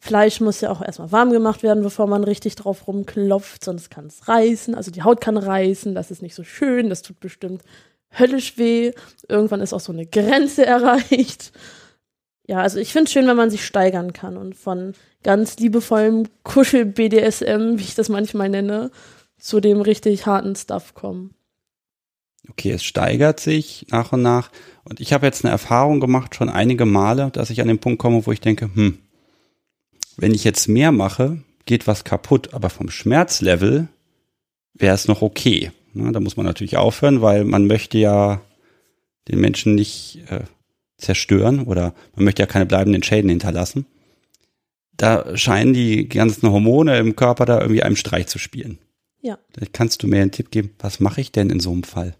Fleisch 0.00 0.40
muss 0.40 0.60
ja 0.60 0.70
auch 0.70 0.80
erstmal 0.80 1.12
warm 1.12 1.30
gemacht 1.30 1.62
werden, 1.62 1.82
bevor 1.82 2.06
man 2.06 2.24
richtig 2.24 2.54
drauf 2.54 2.86
rumklopft, 2.86 3.64
sonst 3.64 3.90
kann 3.90 4.06
es 4.06 4.28
reißen. 4.28 4.74
Also 4.74 4.90
die 4.90 5.02
Haut 5.02 5.20
kann 5.20 5.36
reißen, 5.36 5.94
das 5.94 6.10
ist 6.10 6.22
nicht 6.22 6.34
so 6.34 6.44
schön, 6.44 6.88
das 6.88 7.02
tut 7.02 7.20
bestimmt 7.20 7.62
höllisch 8.16 8.56
weh. 8.56 8.92
Irgendwann 9.28 9.60
ist 9.60 9.72
auch 9.72 9.80
so 9.80 9.92
eine 9.92 10.06
Grenze 10.06 10.64
erreicht. 10.66 11.52
Ja, 12.46 12.62
also 12.62 12.78
ich 12.78 12.92
finde 12.92 13.04
es 13.04 13.12
schön, 13.12 13.26
wenn 13.26 13.36
man 13.36 13.50
sich 13.50 13.66
steigern 13.66 14.14
kann 14.14 14.38
und 14.38 14.56
von 14.56 14.94
ganz 15.22 15.58
liebevollem 15.58 16.24
Kuschel-BDSM, 16.44 17.78
wie 17.78 17.82
ich 17.82 17.94
das 17.94 18.08
manchmal 18.08 18.48
nenne, 18.48 18.90
zu 19.38 19.60
dem 19.60 19.80
richtig 19.80 20.26
harten 20.26 20.56
Stuff 20.56 20.94
kommen. 20.94 21.34
okay, 22.50 22.70
es 22.72 22.84
steigert 22.84 23.40
sich 23.40 23.86
nach 23.90 24.12
und 24.12 24.22
nach. 24.22 24.50
Und 24.84 25.00
ich 25.00 25.12
habe 25.12 25.26
jetzt 25.26 25.44
eine 25.44 25.52
Erfahrung 25.52 26.00
gemacht, 26.00 26.34
schon 26.34 26.48
einige 26.48 26.86
Male, 26.86 27.30
dass 27.30 27.50
ich 27.50 27.60
an 27.60 27.68
den 27.68 27.78
Punkt 27.78 27.98
komme, 27.98 28.26
wo 28.26 28.32
ich 28.32 28.40
denke, 28.40 28.70
hm, 28.74 28.98
wenn 30.16 30.34
ich 30.34 30.44
jetzt 30.44 30.68
mehr 30.68 30.92
mache, 30.92 31.42
geht 31.66 31.86
was 31.86 32.04
kaputt, 32.04 32.54
aber 32.54 32.70
vom 32.70 32.90
Schmerzlevel 32.90 33.88
wäre 34.74 34.94
es 34.94 35.08
noch 35.08 35.22
okay. 35.22 35.72
Ne, 35.92 36.12
da 36.12 36.20
muss 36.20 36.36
man 36.36 36.46
natürlich 36.46 36.76
aufhören, 36.76 37.22
weil 37.22 37.44
man 37.44 37.66
möchte 37.66 37.98
ja 37.98 38.40
den 39.28 39.40
Menschen 39.40 39.74
nicht 39.74 40.22
äh, 40.28 40.44
zerstören 40.96 41.62
oder 41.62 41.94
man 42.14 42.24
möchte 42.24 42.42
ja 42.42 42.46
keine 42.46 42.66
bleibenden 42.66 43.02
Schäden 43.02 43.30
hinterlassen. 43.30 43.86
Da 44.96 45.36
scheinen 45.36 45.74
die 45.74 46.08
ganzen 46.08 46.50
Hormone 46.50 46.98
im 46.98 47.14
Körper 47.14 47.46
da 47.46 47.60
irgendwie 47.60 47.82
einem 47.82 47.96
Streich 47.96 48.26
zu 48.26 48.38
spielen. 48.38 48.78
Ja. 49.20 49.38
kannst 49.72 50.02
du 50.02 50.06
mir 50.06 50.22
einen 50.22 50.30
Tipp 50.30 50.50
geben, 50.50 50.74
was 50.78 51.00
mache 51.00 51.20
ich 51.20 51.32
denn 51.32 51.50
in 51.50 51.60
so 51.60 51.72
einem 51.72 51.82
Fall? 51.82 52.14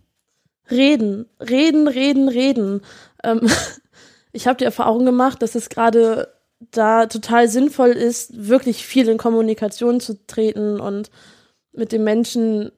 Reden, 0.70 1.26
reden, 1.40 1.88
reden, 1.88 2.28
reden. 2.28 2.80
Ähm, 3.22 3.40
ich 4.32 4.46
habe 4.46 4.58
die 4.58 4.64
Erfahrung 4.64 5.04
gemacht, 5.04 5.42
dass 5.42 5.54
es 5.54 5.68
gerade 5.68 6.32
da 6.72 7.06
total 7.06 7.48
sinnvoll 7.48 7.90
ist, 7.90 8.48
wirklich 8.48 8.84
viel 8.84 9.08
in 9.08 9.16
Kommunikation 9.16 10.00
zu 10.00 10.26
treten 10.26 10.80
und 10.80 11.10
mit 11.72 11.92
den 11.92 12.02
Menschen 12.02 12.72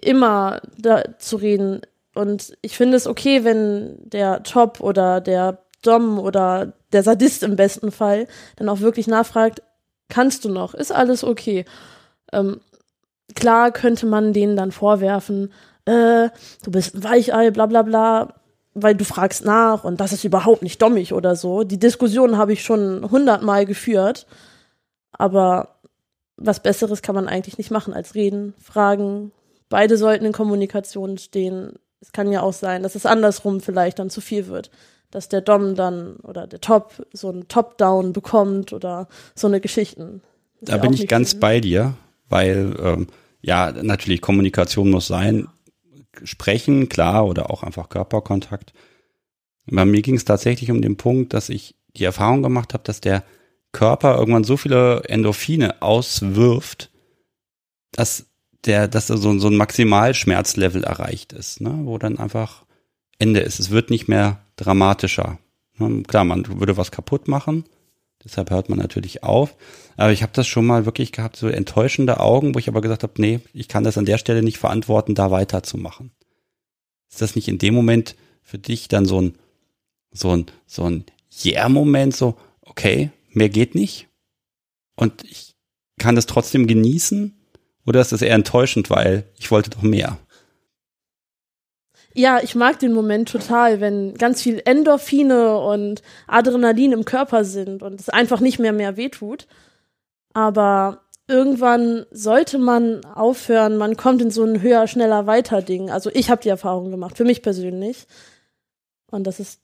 immer 0.00 0.62
da 0.78 1.18
zu 1.18 1.36
reden. 1.36 1.82
Und 2.14 2.56
ich 2.62 2.76
finde 2.76 2.96
es 2.96 3.06
okay, 3.06 3.44
wenn 3.44 3.98
der 4.08 4.42
Top 4.42 4.80
oder 4.80 5.20
der 5.20 5.58
Dom 5.82 6.18
oder 6.18 6.72
der 6.92 7.02
Sadist 7.02 7.42
im 7.42 7.56
besten 7.56 7.92
Fall 7.92 8.26
dann 8.56 8.68
auch 8.68 8.80
wirklich 8.80 9.06
nachfragt, 9.06 9.62
kannst 10.08 10.44
du 10.44 10.48
noch? 10.48 10.74
Ist 10.74 10.90
alles 10.90 11.22
okay? 11.22 11.64
Ähm, 12.32 12.60
klar 13.34 13.70
könnte 13.72 14.06
man 14.06 14.32
denen 14.32 14.56
dann 14.56 14.72
vorwerfen, 14.72 15.52
äh, 15.84 16.28
du 16.62 16.70
bist 16.70 16.94
ein 16.94 17.04
Weichei, 17.04 17.50
bla 17.50 17.66
bla 17.66 17.82
bla, 17.82 18.34
weil 18.74 18.94
du 18.94 19.04
fragst 19.04 19.44
nach 19.44 19.84
und 19.84 20.00
das 20.00 20.12
ist 20.12 20.24
überhaupt 20.24 20.62
nicht 20.62 20.80
dommig 20.82 21.12
oder 21.12 21.36
so. 21.36 21.64
Die 21.64 21.78
Diskussion 21.78 22.36
habe 22.36 22.52
ich 22.52 22.62
schon 22.62 23.10
hundertmal 23.10 23.66
geführt, 23.66 24.26
aber 25.12 25.78
was 26.36 26.62
Besseres 26.62 27.02
kann 27.02 27.14
man 27.14 27.28
eigentlich 27.28 27.58
nicht 27.58 27.70
machen 27.70 27.92
als 27.92 28.14
reden, 28.14 28.54
fragen. 28.62 29.32
Beide 29.68 29.98
sollten 29.98 30.24
in 30.24 30.32
Kommunikation 30.32 31.18
stehen. 31.18 31.74
Es 32.00 32.12
kann 32.12 32.30
ja 32.30 32.42
auch 32.42 32.52
sein, 32.52 32.82
dass 32.82 32.94
es 32.94 33.06
andersrum 33.06 33.60
vielleicht 33.60 33.98
dann 33.98 34.08
zu 34.08 34.20
viel 34.20 34.46
wird. 34.46 34.70
Dass 35.10 35.28
der 35.28 35.40
Dom 35.40 35.74
dann 35.74 36.16
oder 36.16 36.46
der 36.46 36.60
Top 36.60 37.06
so 37.12 37.30
ein 37.30 37.48
Top-Down 37.48 38.12
bekommt 38.12 38.72
oder 38.72 39.08
so 39.34 39.46
eine 39.46 39.60
Geschichten. 39.60 40.22
Da 40.60 40.76
bin 40.76 40.92
ich 40.92 41.08
ganz 41.08 41.32
viel. 41.32 41.40
bei 41.40 41.60
dir, 41.60 41.94
weil 42.28 42.76
ähm, 42.80 43.06
ja, 43.40 43.72
natürlich 43.72 44.20
Kommunikation 44.20 44.90
muss 44.90 45.06
sein. 45.06 45.48
Sprechen, 46.24 46.88
klar, 46.88 47.26
oder 47.26 47.50
auch 47.50 47.62
einfach 47.62 47.88
Körperkontakt. 47.88 48.72
Bei 49.66 49.84
mir 49.84 50.02
ging 50.02 50.16
es 50.16 50.24
tatsächlich 50.24 50.70
um 50.70 50.82
den 50.82 50.96
Punkt, 50.96 51.34
dass 51.34 51.48
ich 51.48 51.76
die 51.96 52.04
Erfahrung 52.04 52.42
gemacht 52.42 52.74
habe, 52.74 52.84
dass 52.84 53.00
der 53.00 53.24
Körper 53.72 54.16
irgendwann 54.18 54.44
so 54.44 54.56
viele 54.56 55.02
Endorphine 55.04 55.82
auswirft, 55.82 56.90
dass 57.92 58.26
der, 58.64 58.88
dass 58.88 59.06
so, 59.06 59.38
so 59.38 59.48
ein 59.48 59.56
Maximalschmerzlevel 59.56 60.84
erreicht 60.84 61.32
ist, 61.32 61.60
ne? 61.60 61.80
wo 61.84 61.98
dann 61.98 62.18
einfach 62.18 62.64
Ende 63.18 63.40
ist. 63.40 63.60
Es 63.60 63.70
wird 63.70 63.90
nicht 63.90 64.08
mehr 64.08 64.44
dramatischer. 64.56 65.38
Ne? 65.76 66.02
Klar, 66.04 66.24
man 66.24 66.60
würde 66.60 66.76
was 66.76 66.90
kaputt 66.90 67.28
machen, 67.28 67.64
deshalb 68.24 68.50
hört 68.50 68.68
man 68.68 68.78
natürlich 68.78 69.22
auf. 69.22 69.56
Aber 69.96 70.12
ich 70.12 70.22
habe 70.22 70.32
das 70.34 70.46
schon 70.46 70.66
mal 70.66 70.86
wirklich 70.86 71.12
gehabt, 71.12 71.36
so 71.36 71.48
enttäuschende 71.48 72.20
Augen, 72.20 72.54
wo 72.54 72.58
ich 72.58 72.68
aber 72.68 72.80
gesagt 72.80 73.02
habe, 73.02 73.14
nee, 73.16 73.40
ich 73.52 73.68
kann 73.68 73.84
das 73.84 73.98
an 73.98 74.04
der 74.04 74.18
Stelle 74.18 74.42
nicht 74.42 74.58
verantworten, 74.58 75.14
da 75.14 75.30
weiterzumachen. 75.30 76.12
Ist 77.10 77.22
das 77.22 77.36
nicht 77.36 77.48
in 77.48 77.58
dem 77.58 77.74
Moment 77.74 78.16
für 78.42 78.58
dich 78.58 78.88
dann 78.88 79.06
so 79.06 79.20
ein, 79.20 79.38
so 80.10 80.36
ein, 80.36 80.46
so 80.66 80.84
ein 80.84 81.04
Yeah-Moment, 81.44 82.14
so, 82.16 82.36
okay, 82.62 83.10
mehr 83.30 83.48
geht 83.48 83.74
nicht 83.74 84.08
und 84.96 85.24
ich 85.24 85.54
kann 85.98 86.16
das 86.16 86.26
trotzdem 86.26 86.66
genießen? 86.66 87.34
Oder 87.86 88.00
ist 88.00 88.12
das 88.12 88.22
eher 88.22 88.34
enttäuschend, 88.34 88.90
weil 88.90 89.24
ich 89.38 89.50
wollte 89.50 89.70
doch 89.70 89.82
mehr? 89.82 90.18
Ja, 92.18 92.40
ich 92.42 92.56
mag 92.56 92.80
den 92.80 92.94
Moment 92.94 93.28
total, 93.28 93.80
wenn 93.80 94.14
ganz 94.14 94.42
viel 94.42 94.60
Endorphine 94.64 95.56
und 95.56 96.02
Adrenalin 96.26 96.90
im 96.90 97.04
Körper 97.04 97.44
sind 97.44 97.80
und 97.80 98.00
es 98.00 98.08
einfach 98.08 98.40
nicht 98.40 98.58
mehr 98.58 98.72
mehr 98.72 98.96
wehtut. 98.96 99.46
Aber 100.34 101.02
irgendwann 101.28 102.06
sollte 102.10 102.58
man 102.58 103.04
aufhören, 103.04 103.76
man 103.76 103.96
kommt 103.96 104.20
in 104.20 104.32
so 104.32 104.42
ein 104.42 104.62
höher, 104.62 104.88
schneller, 104.88 105.28
weiter 105.28 105.62
Ding. 105.62 105.90
Also 105.92 106.10
ich 106.12 106.28
habe 106.28 106.42
die 106.42 106.48
Erfahrung 106.48 106.90
gemacht, 106.90 107.16
für 107.16 107.24
mich 107.24 107.40
persönlich. 107.40 108.08
Und 109.12 109.24
das 109.28 109.38
ist 109.38 109.60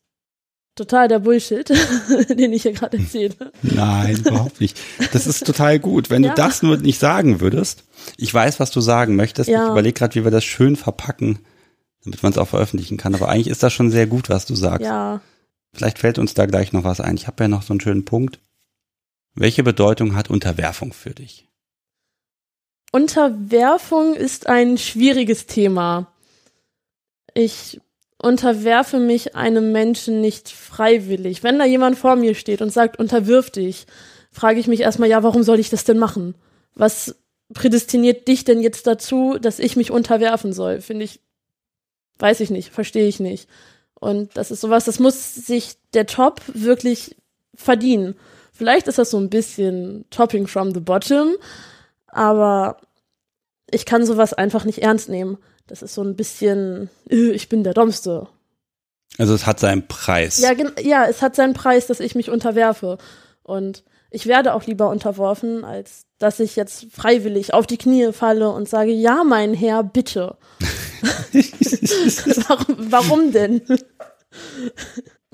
total 0.77 1.09
der 1.09 1.19
Bullshit, 1.19 1.69
den 2.29 2.53
ich 2.53 2.63
hier 2.63 2.73
gerade 2.73 2.99
erzähle. 2.99 3.35
Nein, 3.63 4.23
überhaupt 4.25 4.61
nicht. 4.61 4.79
Das 5.13 5.27
ist 5.27 5.45
total 5.45 5.81
gut. 5.81 6.09
Wenn 6.09 6.23
ja. 6.23 6.31
du 6.31 6.37
das 6.37 6.63
nur 6.63 6.77
nicht 6.77 7.01
sagen 7.01 7.41
würdest, 7.41 7.83
ich 8.17 8.33
weiß, 8.33 8.61
was 8.61 8.71
du 8.71 8.81
sagen 8.81 9.17
möchtest. 9.17 9.51
Ja. 9.51 9.65
Ich 9.65 9.71
überlege 9.73 9.95
gerade, 9.95 10.15
wie 10.15 10.23
wir 10.23 10.31
das 10.31 10.45
schön 10.45 10.77
verpacken, 10.77 11.41
damit 12.05 12.23
man 12.23 12.33
es 12.33 12.39
auch 12.39 12.49
veröffentlichen 12.49 12.97
kann. 12.97 13.15
Aber 13.15 13.29
eigentlich 13.29 13.49
ist 13.49 13.63
das 13.63 13.73
schon 13.73 13.91
sehr 13.91 14.07
gut, 14.07 14.29
was 14.29 14.47
du 14.47 14.55
sagst. 14.55 14.87
Ja. 14.87 15.21
Vielleicht 15.73 15.99
fällt 15.99 16.19
uns 16.19 16.35
da 16.35 16.47
gleich 16.47 16.73
noch 16.73 16.85
was 16.85 17.01
ein. 17.01 17.17
Ich 17.17 17.27
habe 17.27 17.45
ja 17.45 17.49
noch 17.49 17.63
so 17.63 17.73
einen 17.73 17.81
schönen 17.81 18.05
Punkt. 18.05 18.39
Welche 19.35 19.65
Bedeutung 19.65 20.15
hat 20.15 20.31
Unterwerfung 20.31 20.93
für 20.93 21.11
dich? 21.11 21.49
Unterwerfung 22.93 24.15
ist 24.15 24.47
ein 24.47 24.79
schwieriges 24.79 25.47
Thema. 25.47 26.13
Ich 27.35 27.81
unterwerfe 28.23 29.01
mich 29.01 29.35
einem 29.35 29.73
Menschen 29.73 30.21
nicht 30.21 30.49
freiwillig. 30.49 31.43
Wenn 31.43 31.59
da 31.59 31.65
jemand 31.65 31.99
vor 31.99 32.15
mir 32.15 32.37
steht 32.37 32.63
und 32.63 32.73
sagt, 32.73 32.99
unterwirf 32.99 33.51
dich, 33.51 33.87
frage 34.31 34.61
ich 34.61 34.69
mich 34.69 34.81
erstmal, 34.81 35.09
ja, 35.09 35.23
warum 35.23 35.43
soll 35.43 35.59
ich 35.59 35.71
das 35.71 35.85
denn 35.85 35.99
machen? 35.99 36.37
Was 36.75 37.17
prädestiniert 37.53 38.29
dich 38.29 38.45
denn 38.45 38.61
jetzt 38.61 38.87
dazu, 38.87 39.39
dass 39.41 39.59
ich 39.59 39.77
mich 39.77 39.91
unterwerfen 39.91 40.53
soll? 40.53 40.81
Finde 40.81 41.05
ich, 41.05 41.21
weiß 42.19 42.41
ich 42.41 42.51
nicht, 42.51 42.71
verstehe 42.71 43.07
ich 43.07 43.21
nicht. 43.21 43.49
Und 43.95 44.37
das 44.37 44.51
ist 44.51 44.61
sowas, 44.61 44.85
das 44.85 44.99
muss 44.99 45.35
sich 45.35 45.77
der 45.95 46.07
Top 46.07 46.43
wirklich 46.47 47.17
verdienen. 47.55 48.15
Vielleicht 48.53 48.87
ist 48.87 48.99
das 48.99 49.11
so 49.11 49.19
ein 49.19 49.31
bisschen 49.31 50.05
Topping 50.11 50.47
from 50.47 50.73
the 50.75 50.81
bottom, 50.81 51.35
aber 52.07 52.79
ich 53.71 53.87
kann 53.87 54.07
sowas 54.07 54.33
einfach 54.33 54.65
nicht 54.65 54.79
ernst 54.79 55.09
nehmen. 55.09 55.39
Das 55.67 55.83
ist 55.83 55.95
so 55.95 56.03
ein 56.03 56.17
bisschen, 56.17 56.91
äh, 57.09 57.31
ich 57.31 57.49
bin 57.49 57.65
der 57.65 57.75
Dummste. 57.75 58.29
Also 59.19 59.35
es 59.35 59.47
hat 59.47 59.61
seinen 59.61 59.87
Preis. 59.87 60.39
Ja, 60.39 60.53
ja, 60.81 61.07
es 61.07 61.23
hat 61.23 61.37
seinen 61.37 61.55
Preis, 61.55 61.87
dass 61.87 62.01
ich 62.01 62.15
mich 62.15 62.31
unterwerfe. 62.31 62.99
Und 63.43 63.85
ich 64.15 64.27
werde 64.27 64.55
auch 64.55 64.65
lieber 64.65 64.89
unterworfen, 64.89 65.65
als 65.65 66.07
dass 66.19 66.39
ich 66.41 66.57
jetzt 66.57 66.87
freiwillig 66.93 67.53
auf 67.53 67.67
die 67.67 67.77
Knie 67.77 68.13
falle 68.13 68.51
und 68.51 68.69
sage, 68.69 68.93
ja, 68.93 69.25
mein 69.25 69.55
Herr, 69.55 69.83
bitte. 69.83 70.37
warum, 72.49 72.77
warum 72.93 73.33
denn? 73.33 73.61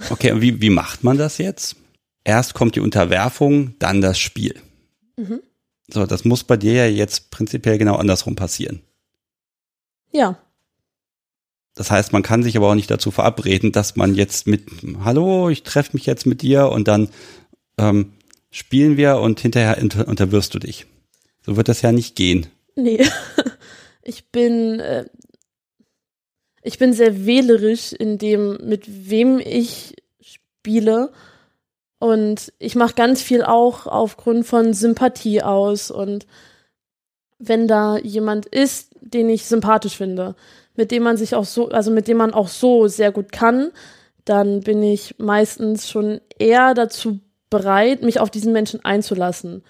Okay, 0.08 0.32
und 0.32 0.40
wie, 0.40 0.60
wie 0.62 0.70
macht 0.70 1.04
man 1.04 1.18
das 1.18 1.38
jetzt? 1.38 1.76
Erst 2.24 2.54
kommt 2.54 2.74
die 2.74 2.80
Unterwerfung, 2.80 3.74
dann 3.78 4.00
das 4.00 4.18
Spiel. 4.18 4.54
Mhm. 5.16 5.40
So, 5.92 6.06
das 6.06 6.24
muss 6.24 6.44
bei 6.44 6.56
dir 6.56 6.72
ja 6.72 6.86
jetzt 6.86 7.30
prinzipiell 7.30 7.76
genau 7.76 7.96
andersrum 7.96 8.34
passieren. 8.34 8.80
Ja. 10.10 10.38
Das 11.74 11.90
heißt, 11.90 12.12
man 12.12 12.22
kann 12.22 12.42
sich 12.42 12.56
aber 12.56 12.70
auch 12.70 12.74
nicht 12.74 12.90
dazu 12.90 13.10
verabreden, 13.10 13.72
dass 13.72 13.96
man 13.96 14.14
jetzt 14.14 14.46
mit, 14.46 14.68
hallo, 15.04 15.50
ich 15.50 15.62
treffe 15.64 15.90
mich 15.94 16.06
jetzt 16.06 16.26
mit 16.26 16.42
dir 16.42 16.70
und 16.70 16.88
dann 16.88 17.10
ähm, 17.78 18.12
spielen 18.50 18.96
wir 18.96 19.18
und 19.18 19.40
hinterher 19.40 19.78
unter, 19.80 20.06
unterwirfst 20.08 20.54
du 20.54 20.58
dich. 20.58 20.86
So 21.42 21.56
wird 21.56 21.68
das 21.68 21.82
ja 21.82 21.92
nicht 21.92 22.16
gehen. 22.16 22.46
Nee. 22.76 23.06
Ich 24.02 24.30
bin, 24.30 24.80
äh, 24.80 25.04
ich 26.62 26.78
bin 26.78 26.94
sehr 26.94 27.26
wählerisch 27.26 27.92
in 27.92 28.16
dem, 28.16 28.56
mit 28.66 29.10
wem 29.10 29.38
ich 29.38 29.94
spiele. 30.20 31.12
Und 31.98 32.52
ich 32.58 32.74
mache 32.76 32.94
ganz 32.94 33.20
viel 33.20 33.42
auch 33.42 33.86
aufgrund 33.86 34.46
von 34.46 34.72
Sympathie 34.72 35.42
aus. 35.42 35.90
Und 35.90 36.26
wenn 37.38 37.68
da 37.68 37.98
jemand 37.98 38.46
ist, 38.46 38.94
den 39.00 39.28
ich 39.28 39.44
sympathisch 39.44 39.98
finde, 39.98 40.34
mit 40.74 40.90
dem 40.90 41.02
man 41.02 41.18
sich 41.18 41.34
auch 41.34 41.44
so, 41.44 41.68
also 41.68 41.90
mit 41.90 42.08
dem 42.08 42.16
man 42.16 42.32
auch 42.32 42.48
so 42.48 42.88
sehr 42.88 43.12
gut 43.12 43.32
kann, 43.32 43.70
dann 44.24 44.60
bin 44.60 44.82
ich 44.82 45.16
meistens 45.18 45.90
schon 45.90 46.20
eher 46.38 46.72
dazu 46.72 47.20
bereit, 47.50 48.02
mich 48.02 48.20
auf 48.20 48.30
diesen 48.30 48.52
Menschen 48.52 48.84
einzulassen. 48.84 49.62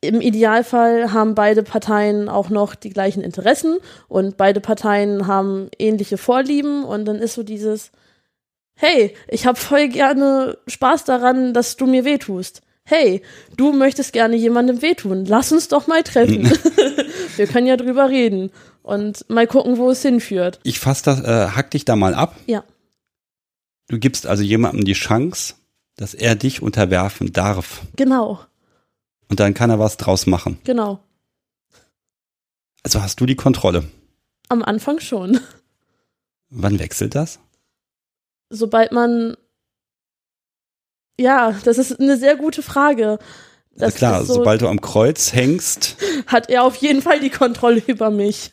Im 0.00 0.20
Idealfall 0.20 1.12
haben 1.12 1.34
beide 1.34 1.62
Parteien 1.62 2.28
auch 2.28 2.50
noch 2.50 2.74
die 2.74 2.90
gleichen 2.90 3.22
Interessen 3.22 3.78
und 4.08 4.36
beide 4.36 4.60
Parteien 4.60 5.26
haben 5.26 5.70
ähnliche 5.78 6.18
Vorlieben 6.18 6.84
und 6.84 7.06
dann 7.06 7.16
ist 7.16 7.34
so 7.34 7.42
dieses, 7.42 7.92
hey, 8.74 9.14
ich 9.28 9.46
habe 9.46 9.58
voll 9.58 9.88
gerne 9.88 10.58
Spaß 10.66 11.04
daran, 11.04 11.54
dass 11.54 11.76
du 11.76 11.86
mir 11.86 12.04
wehtust 12.04 12.62
hey, 12.86 13.20
du 13.56 13.72
möchtest 13.72 14.12
gerne 14.12 14.36
jemandem 14.36 14.80
wehtun, 14.80 15.26
lass 15.26 15.52
uns 15.52 15.68
doch 15.68 15.86
mal 15.86 16.02
treffen. 16.02 16.44
Wir 17.36 17.46
können 17.46 17.66
ja 17.66 17.76
drüber 17.76 18.08
reden. 18.08 18.50
und 18.82 19.28
mal 19.28 19.46
gucken, 19.46 19.76
wo 19.76 19.90
es 19.90 20.02
hinführt. 20.02 20.60
Ich 20.62 20.78
fass 20.78 21.02
das, 21.02 21.20
äh, 21.20 21.48
hack 21.48 21.72
dich 21.72 21.84
da 21.84 21.96
mal 21.96 22.14
ab. 22.14 22.36
Ja. 22.46 22.64
Du 23.88 23.98
gibst 23.98 24.26
also 24.26 24.42
jemandem 24.42 24.84
die 24.84 24.94
Chance, 24.94 25.54
dass 25.96 26.14
er 26.14 26.34
dich 26.34 26.62
unterwerfen 26.62 27.32
darf. 27.32 27.82
Genau, 27.96 28.40
Und 29.28 29.40
dann 29.40 29.54
kann 29.54 29.70
er 29.70 29.78
was 29.78 29.96
draus 29.96 30.26
machen. 30.26 30.58
genau. 30.64 31.00
Also 32.82 33.02
hast 33.02 33.20
du 33.20 33.26
die 33.26 33.34
Kontrolle. 33.34 33.84
Am 34.48 34.62
Anfang 34.62 35.00
schon. 35.00 35.40
Wann 36.50 36.78
wechselt 36.78 37.16
das? 37.16 37.40
Sobald 38.48 38.92
man, 38.92 39.36
ja, 41.18 41.52
das 41.64 41.78
ist 41.78 41.98
eine 41.98 42.16
sehr 42.16 42.36
gute 42.36 42.62
Frage. 42.62 43.18
Das 43.72 43.82
Also 43.94 43.96
klar, 43.98 44.24
so, 44.24 44.34
sobald 44.34 44.62
du 44.62 44.68
am 44.68 44.80
Kreuz 44.80 45.32
hängst. 45.32 45.96
hat 46.28 46.48
er 46.48 46.62
auf 46.62 46.76
jeden 46.76 47.02
Fall 47.02 47.18
die 47.18 47.30
Kontrolle 47.30 47.82
über 47.88 48.10
mich. 48.10 48.50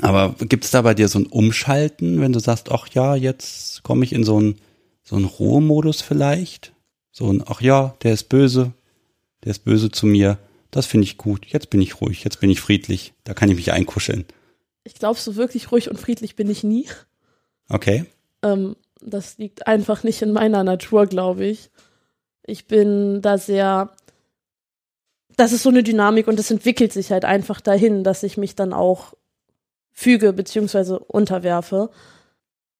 Aber 0.00 0.36
gibt 0.38 0.64
es 0.64 0.70
da 0.70 0.82
bei 0.82 0.94
dir 0.94 1.08
so 1.08 1.18
ein 1.18 1.26
Umschalten, 1.26 2.20
wenn 2.20 2.32
du 2.32 2.38
sagst, 2.38 2.70
ach 2.70 2.86
ja, 2.88 3.16
jetzt 3.16 3.82
komme 3.82 4.04
ich 4.04 4.12
in 4.12 4.22
so 4.22 4.36
einen 4.36 4.60
so 5.02 5.16
einen 5.16 5.24
Ruhemodus 5.24 6.00
vielleicht? 6.00 6.72
So 7.10 7.30
ein, 7.30 7.44
ach 7.46 7.60
ja, 7.60 7.94
der 8.02 8.14
ist 8.14 8.28
böse, 8.28 8.72
der 9.44 9.50
ist 9.50 9.64
böse 9.64 9.90
zu 9.90 10.06
mir. 10.06 10.38
Das 10.70 10.86
finde 10.86 11.04
ich 11.04 11.18
gut. 11.18 11.46
Jetzt 11.46 11.68
bin 11.68 11.82
ich 11.82 12.00
ruhig, 12.00 12.24
jetzt 12.24 12.40
bin 12.40 12.48
ich 12.48 12.60
friedlich. 12.60 13.12
Da 13.24 13.34
kann 13.34 13.50
ich 13.50 13.56
mich 13.56 13.72
einkuscheln. 13.72 14.24
Ich 14.84 14.94
glaube, 14.94 15.20
so 15.20 15.36
wirklich 15.36 15.70
ruhig 15.70 15.90
und 15.90 16.00
friedlich 16.00 16.34
bin 16.34 16.50
ich 16.50 16.64
nie. 16.64 16.88
Okay. 17.68 18.06
Ähm, 18.42 18.76
das 19.00 19.38
liegt 19.38 19.66
einfach 19.66 20.02
nicht 20.02 20.22
in 20.22 20.32
meiner 20.32 20.64
Natur, 20.64 21.06
glaube 21.06 21.44
ich. 21.44 21.70
Ich 22.44 22.66
bin 22.66 23.20
da 23.22 23.38
sehr. 23.38 23.90
Das 25.36 25.52
ist 25.52 25.62
so 25.62 25.70
eine 25.70 25.82
Dynamik 25.82 26.26
und 26.26 26.38
es 26.38 26.50
entwickelt 26.50 26.92
sich 26.92 27.10
halt 27.10 27.24
einfach 27.24 27.60
dahin, 27.60 28.04
dass 28.04 28.22
ich 28.22 28.36
mich 28.36 28.54
dann 28.54 28.72
auch 28.72 29.14
füge 29.92 30.32
beziehungsweise 30.32 30.98
unterwerfe. 30.98 31.90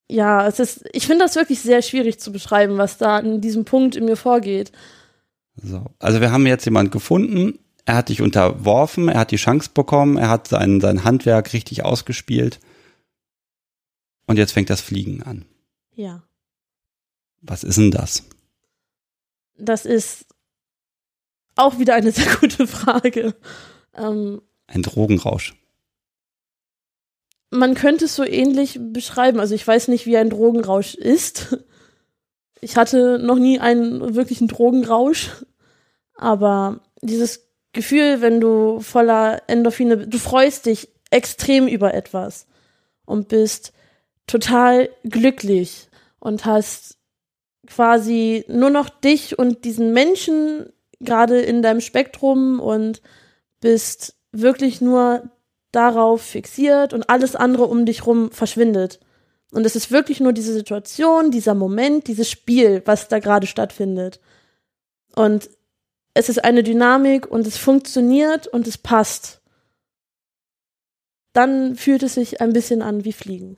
Ja, 0.09 0.47
es 0.47 0.59
ist, 0.59 0.85
ich 0.93 1.07
finde 1.07 1.25
das 1.25 1.37
wirklich 1.37 1.61
sehr 1.61 1.83
schwierig 1.83 2.21
zu 2.21 2.33
beschreiben, 2.33 2.77
was 2.79 2.99
da 2.99 3.17
an 3.17 3.41
diesem 3.41 3.65
Punkt 3.65 3.97
in 3.97 4.05
mir 4.05 4.17
vorgeht. 4.17 4.73
So. 5.57 5.85
Also 5.99 6.21
wir 6.21 6.33
haben 6.33 6.47
jetzt 6.47 6.65
jemand 6.65 6.93
gefunden, 6.93 7.59
er 7.85 7.97
hat 7.97 8.09
dich 8.09 8.21
unterworfen, 8.23 9.09
er 9.09 9.21
hat 9.21 9.31
die 9.31 9.37
Chance 9.37 9.71
bekommen, 9.73 10.17
er 10.17 10.29
hat 10.29 10.49
sein, 10.49 10.81
sein 10.81 11.05
Handwerk 11.05 11.53
richtig 11.53 11.85
ausgespielt. 11.85 12.61
Und 14.27 14.39
jetzt 14.39 14.53
fängt 14.53 14.71
das 14.71 14.81
Fliegen 14.81 15.23
an. 15.23 15.45
Ja. 15.95 16.23
Was 17.41 17.65
ist 17.65 17.77
denn 17.77 17.91
das? 17.91 18.25
Das 19.59 19.85
ist 19.85 20.27
auch 21.57 21.79
wieder 21.79 21.95
eine 21.95 22.13
sehr 22.13 22.35
gute 22.37 22.67
Frage. 22.67 23.35
Ähm, 23.95 24.43
Ein 24.67 24.83
Drogenrausch. 24.83 25.55
Man 27.53 27.75
könnte 27.75 28.07
es 28.07 28.17
so 28.17 28.25
ähnlich 28.25 28.79
beschreiben. 28.81 29.39
Also 29.39 29.55
ich 29.55 29.67
weiß 29.67 29.89
nicht, 29.89 30.07
wie 30.07 30.17
ein 30.17 30.31
Drogenrausch 30.31 30.95
ist. 30.95 31.59
Ich 32.65 32.77
hatte 32.77 33.19
noch 33.19 33.39
nie 33.39 33.59
einen 33.59 34.15
wirklichen 34.15 34.49
Drogenrausch. 34.49 35.31
Aber 36.15 36.81
dieses 37.03 37.49
Gefühl, 37.73 38.21
wenn 38.21 38.41
du 38.41 38.81
voller 38.81 39.43
Endorphine, 39.49 40.07
du 40.07 40.19
freust 40.19 40.67
dich 40.67 40.89
extrem 41.11 41.67
über 41.67 41.93
etwas 41.93 42.47
und 43.05 43.29
bist 43.29 43.73
total 44.27 44.89
glücklich 45.03 45.89
und 46.21 46.45
hast 46.45 46.99
quasi 47.67 48.45
nur 48.49 48.71
noch 48.71 48.89
dich 48.89 49.39
und 49.39 49.65
diesen 49.65 49.93
Menschen 49.93 50.73
gerade 51.01 51.41
in 51.41 51.63
deinem 51.63 51.81
Spektrum 51.81 52.61
und 52.61 53.03
bist 53.61 54.15
wirklich 54.31 54.81
nur 54.81 55.31
darauf 55.73 56.23
fixiert 56.23 56.93
und 56.93 57.09
alles 57.11 57.35
andere 57.35 57.65
um 57.67 57.87
dich 57.87 58.07
rum 58.07 58.31
verschwindet. 58.31 59.01
Und 59.51 59.67
es 59.67 59.77
ist 59.77 59.91
wirklich 59.91 60.21
nur 60.21 60.33
diese 60.33 60.53
Situation, 60.53 61.31
dieser 61.31 61.55
Moment, 61.55 62.07
dieses 62.09 62.31
Spiel, 62.31 62.83
was 62.87 63.09
da 63.09 63.19
gerade 63.19 63.47
stattfindet. 63.47 64.21
Und 65.15 65.51
es 66.15 66.29
ist 66.29 66.45
eine 66.45 66.63
Dynamik 66.63 67.27
und 67.31 67.47
es 67.47 67.59
funktioniert 67.59 68.47
und 68.47 68.67
es 68.67 68.79
passt. 68.79 69.41
Dann 71.33 71.77
fühlt 71.77 72.03
es 72.03 72.15
sich 72.15 72.41
ein 72.41 72.53
bisschen 72.53 72.83
an 72.83 73.05
wie 73.05 73.13
Fliegen. 73.13 73.57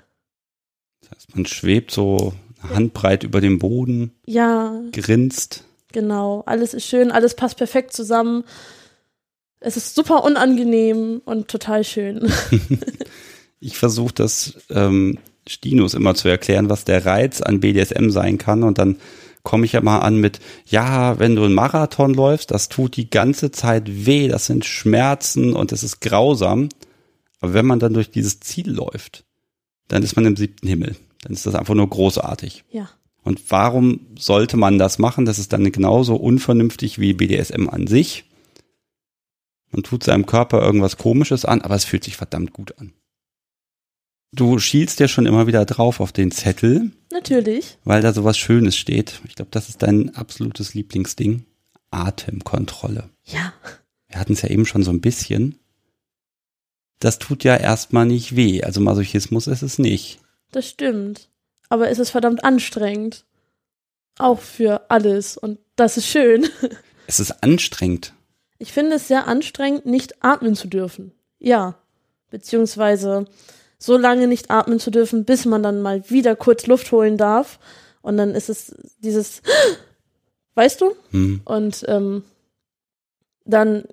Das 1.01 1.11
heißt, 1.11 1.35
man 1.37 1.47
schwebt 1.47 1.91
so 1.91 2.33
handbreit 2.63 3.25
über 3.25 3.41
dem 3.41 3.59
Boden, 3.59 4.13
Ja, 4.27 4.81
grinst. 4.93 5.65
genau. 5.93 6.43
Alles 6.47 6.75
ist 6.75 6.87
schön, 6.87 7.11
alles 7.13 7.35
passt 7.35 7.57
perfekt 7.59 7.93
zusammen. 7.93 8.45
Es 9.65 9.79
ist 9.79 9.95
super 9.95 10.25
unangenehm 10.25 11.23
und 11.25 11.49
total 11.49 11.85
schön. 11.85 12.31
Ich 13.61 13.79
versuche 13.79 14.13
das 14.13 14.59
ähm, 14.69 15.17
Stinus 15.49 15.95
immer 15.95 16.15
zu 16.15 16.29
erklären, 16.29 16.69
was 16.69 16.85
der 16.85 17.07
Reiz 17.07 17.41
an 17.41 17.61
BDSM 17.61 18.11
sein 18.11 18.37
kann. 18.37 18.63
Und 18.63 18.77
dann 18.77 18.99
komme 19.43 19.65
ich 19.65 19.73
ja 19.73 19.81
mal 19.81 20.01
an 20.01 20.19
mit, 20.19 20.39
ja, 20.67 21.19
wenn 21.19 21.35
du 21.35 21.45
einen 21.45 21.55
Marathon 21.55 22.13
läufst, 22.13 22.51
das 22.51 22.69
tut 22.69 22.95
die 22.99 23.09
ganze 23.09 23.53
Zeit 23.53 24.05
weh, 24.05 24.29
das 24.29 24.45
sind 24.45 24.67
Schmerzen 24.67 25.55
und 25.55 25.73
es 25.73 25.83
ist 25.83 26.03
grausam. 26.03 26.69
Aber 27.41 27.55
wenn 27.55 27.65
man 27.65 27.79
dann 27.79 27.95
durch 27.95 28.11
dieses 28.11 28.39
Ziel 28.41 28.71
läuft, 28.71 29.25
dann 29.89 30.03
ist 30.03 30.15
man 30.15 30.27
im 30.27 30.37
siebten 30.37 30.69
Himmel. 30.69 30.97
Dann 31.23 31.33
ist 31.33 31.47
das 31.47 31.55
einfach 31.55 31.75
nur 31.75 31.89
großartig. 31.89 32.65
Ja. 32.71 32.91
Und 33.23 33.51
warum 33.51 34.09
sollte 34.19 34.59
man 34.59 34.79
das 34.79 34.99
machen? 34.99 35.25
Das 35.25 35.39
ist 35.39 35.55
dann 35.55 35.73
genauso 35.73 36.17
unvernünftig 36.17 36.99
wie 36.99 37.15
BDSM 37.15 37.71
an 37.71 37.87
sich. 37.87 38.27
Man 39.75 39.83
tut 39.83 40.05
seinem 40.05 40.25
Körper 40.25 40.63
irgendwas 40.63 40.99
Komisches 40.99 41.45
an, 41.45 41.61
aber 41.61 41.75
es 41.75 41.85
fühlt 41.85 42.05
sich 42.05 42.17
verdammt 42.17 42.53
gut 42.53 42.79
an. 42.79 42.93
Du 44.33 44.61
schielst 44.61 45.01
ja 45.01 45.09
schon 45.09 45.27
immer 45.27 45.49
wieder 45.49 45.65
drauf 45.65 45.99
auf 45.99 46.13
den 46.13 46.31
Zettel, 46.31 46.93
Natürlich. 47.13 47.77
weil 47.83 48.01
da 48.01 48.13
sowas 48.13 48.39
Schönes 48.39 48.77
steht. 48.77 49.21
Ich 49.27 49.35
glaube, 49.35 49.51
das 49.51 49.69
ist 49.69 49.83
dein 49.83 50.15
absolutes 50.15 50.75
Lieblingsding. 50.75 51.45
Atemkontrolle. 51.91 53.11
Ja. 53.25 53.53
Wir 54.07 54.21
hatten 54.21 54.35
es 54.35 54.43
ja 54.43 54.49
eben 54.49 54.65
schon 54.65 54.85
so 54.85 54.93
ein 54.93 55.01
bisschen. 55.01 55.59
Das 57.01 57.19
tut 57.19 57.43
ja 57.43 57.57
erstmal 57.57 58.07
nicht 58.07 58.37
weh. 58.37 58.63
Also 58.63 58.81
Masochismus 58.81 59.49
ist 59.49 59.63
es 59.63 59.81
nicht. 59.81 60.21
Das 60.53 60.69
stimmt. 60.69 61.31
Aber 61.69 61.91
es 61.91 61.99
ist 61.99 62.11
verdammt 62.11 62.45
anstrengend. 62.45 63.25
Auch 64.19 64.41
für 64.41 64.89
alles. 64.89 65.37
Und 65.37 65.59
das 65.75 65.97
ist 65.97 66.07
schön. 66.07 66.47
Es 67.07 67.21
ist 67.21 67.43
anstrengend. 67.43 68.14
Ich 68.65 68.73
finde 68.73 68.97
es 68.97 69.09
sehr 69.09 69.29
anstrengend, 69.29 69.85
nicht 69.85 70.25
atmen 70.25 70.55
zu 70.55 70.69
dürfen. 70.69 71.13
Ja. 71.39 71.75
Beziehungsweise 72.31 73.27
so 73.79 73.99
lange 73.99 74.27
nicht 74.27 74.51
atmen 74.51 74.81
zu 74.81 74.91
dürfen, 74.91 75.27
bis 75.27 75.45
man 75.45 75.63
dann 75.63 75.83
mal 75.83 76.09
wieder 76.09 76.35
kurz 76.35 76.67
Luft 76.67 76.91
holen 76.91 77.19
darf. 77.19 77.59
Und 78.01 78.17
dann 78.17 78.31
ist 78.31 78.49
es 78.49 78.75
dieses, 79.01 79.43
weißt 80.55 80.81
du? 80.81 80.97
Hm. 81.11 81.43
Und 81.45 81.85
ähm, 81.89 82.25
dann 83.45 83.85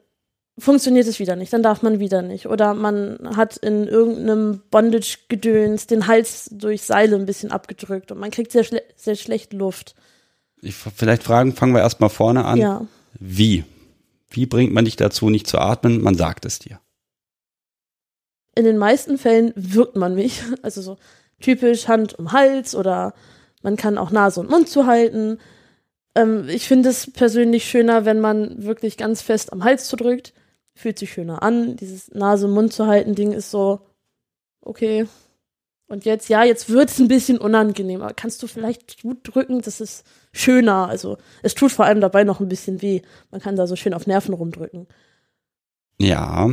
funktioniert 0.58 1.06
es 1.06 1.20
wieder 1.20 1.36
nicht, 1.36 1.52
dann 1.52 1.64
darf 1.64 1.82
man 1.82 2.00
wieder 2.00 2.22
nicht. 2.22 2.46
Oder 2.46 2.74
man 2.74 3.20
hat 3.36 3.58
in 3.58 3.88
irgendeinem 3.88 4.62
Bondage-Gedöns 4.72 5.88
den 5.88 6.08
Hals 6.08 6.48
durch 6.50 6.84
Seile 6.84 7.18
ein 7.18 7.26
bisschen 7.26 7.52
abgedrückt 7.52 8.14
und 8.14 8.20
man 8.20 8.32
kriegt 8.32 8.54
sehr, 8.54 8.64
schle 8.64 8.84
sehr 8.96 9.16
schlecht 9.16 9.52
Luft. 9.52 9.96
Ich, 10.62 10.76
vielleicht 10.76 11.24
fragen, 11.24 11.58
fangen 11.58 11.74
wir 11.74 11.82
erstmal 11.82 12.10
vorne 12.10 12.46
an. 12.46 12.58
Ja. 12.58 12.88
Wie? 13.20 13.66
Wie 14.32 14.46
bringt 14.46 14.74
man 14.74 14.86
dich 14.86 14.96
dazu, 14.96 15.30
nicht 15.30 15.48
zu 15.48 15.60
atmen? 15.60 16.02
Man 16.02 16.16
sagt 16.16 16.46
es 16.46 16.60
dir. 16.60 16.80
In 18.56 18.66
den 18.66 18.78
meisten 18.78 19.18
Fällen 19.18 19.54
wirkt 19.56 19.96
man 19.96 20.16
mich. 20.16 20.42
Also 20.64 20.82
so 20.82 20.98
typisch 21.40 21.88
Hand 21.88 22.18
um 22.18 22.32
Hals 22.32 22.76
oder 22.76 23.14
man 23.62 23.76
kann 23.76 23.98
auch 23.98 24.12
Nase 24.12 24.40
und 24.40 24.50
Mund 24.50 24.70
zuhalten. 24.70 25.40
Ähm, 26.16 26.48
ich 26.50 26.68
finde 26.68 26.90
es 26.90 27.12
persönlich 27.12 27.66
schöner, 27.66 28.06
wenn 28.06 28.20
man 28.20 28.64
wirklich 28.64 28.98
ganz 28.98 29.22
fest 29.22 29.54
am 29.54 29.64
Hals 29.64 29.88
zudrückt. 29.88 30.34
Fühlt 30.76 30.98
sich 30.98 31.12
schöner 31.12 31.44
an. 31.44 31.76
Dieses 31.76 32.12
Nase 32.12 32.48
und 32.48 32.54
Mund 32.54 32.74
zu 32.74 32.88
halten 32.88 33.16
Ding 33.16 33.34
ist 33.34 33.52
so, 33.52 33.82
okay. 34.62 35.08
Und 35.92 36.06
jetzt, 36.06 36.30
ja, 36.30 36.44
jetzt 36.44 36.70
wird 36.70 36.90
es 36.90 37.00
ein 37.00 37.08
bisschen 37.10 37.38
unangenehm. 37.38 38.02
Aber 38.02 38.14
kannst 38.14 38.42
du 38.42 38.48
vielleicht 38.48 39.02
gut 39.02 39.18
drücken? 39.24 39.62
Das 39.62 39.82
ist 39.82 40.06
schöner. 40.32 40.88
Also 40.88 41.18
es 41.44 41.54
tut 41.54 41.72
vor 41.72 41.86
allem 41.86 42.00
dabei 42.00 42.24
noch 42.24 42.40
ein 42.40 42.48
bisschen 42.48 42.82
weh. 42.82 43.02
Man 43.30 43.42
kann 43.42 43.56
da 43.58 43.68
so 43.68 43.76
schön 43.76 43.94
auf 43.94 44.08
Nerven 44.08 44.34
rumdrücken. 44.34 44.88
Ja, 46.00 46.50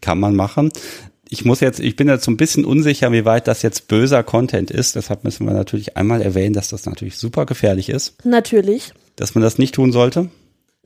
kann 0.00 0.20
man 0.20 0.36
machen. 0.36 0.70
Ich 1.28 1.44
muss 1.44 1.60
jetzt, 1.60 1.80
ich 1.80 1.96
bin 1.96 2.08
jetzt 2.08 2.24
so 2.24 2.30
ein 2.30 2.36
bisschen 2.36 2.64
unsicher, 2.64 3.12
wie 3.12 3.24
weit 3.24 3.46
das 3.48 3.62
jetzt 3.62 3.88
böser 3.88 4.22
Content 4.22 4.70
ist. 4.70 4.94
Deshalb 4.96 5.24
müssen 5.24 5.46
wir 5.46 5.52
natürlich 5.54 5.96
einmal 5.96 6.20
erwähnen, 6.22 6.54
dass 6.54 6.68
das 6.68 6.86
natürlich 6.86 7.16
super 7.18 7.46
gefährlich 7.46 7.88
ist, 7.88 8.24
Natürlich. 8.26 8.92
dass 9.16 9.34
man 9.34 9.42
das 9.42 9.56
nicht 9.58 9.74
tun 9.74 9.92
sollte, 9.92 10.28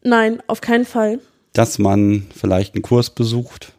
Nein, 0.02 0.42
auf 0.46 0.60
keinen 0.60 0.84
Fall. 0.84 1.18
dass 1.54 1.78
man 1.78 2.26
vielleicht 2.36 2.74
einen 2.74 2.82
Kurs 2.82 3.10
besucht. 3.10 3.72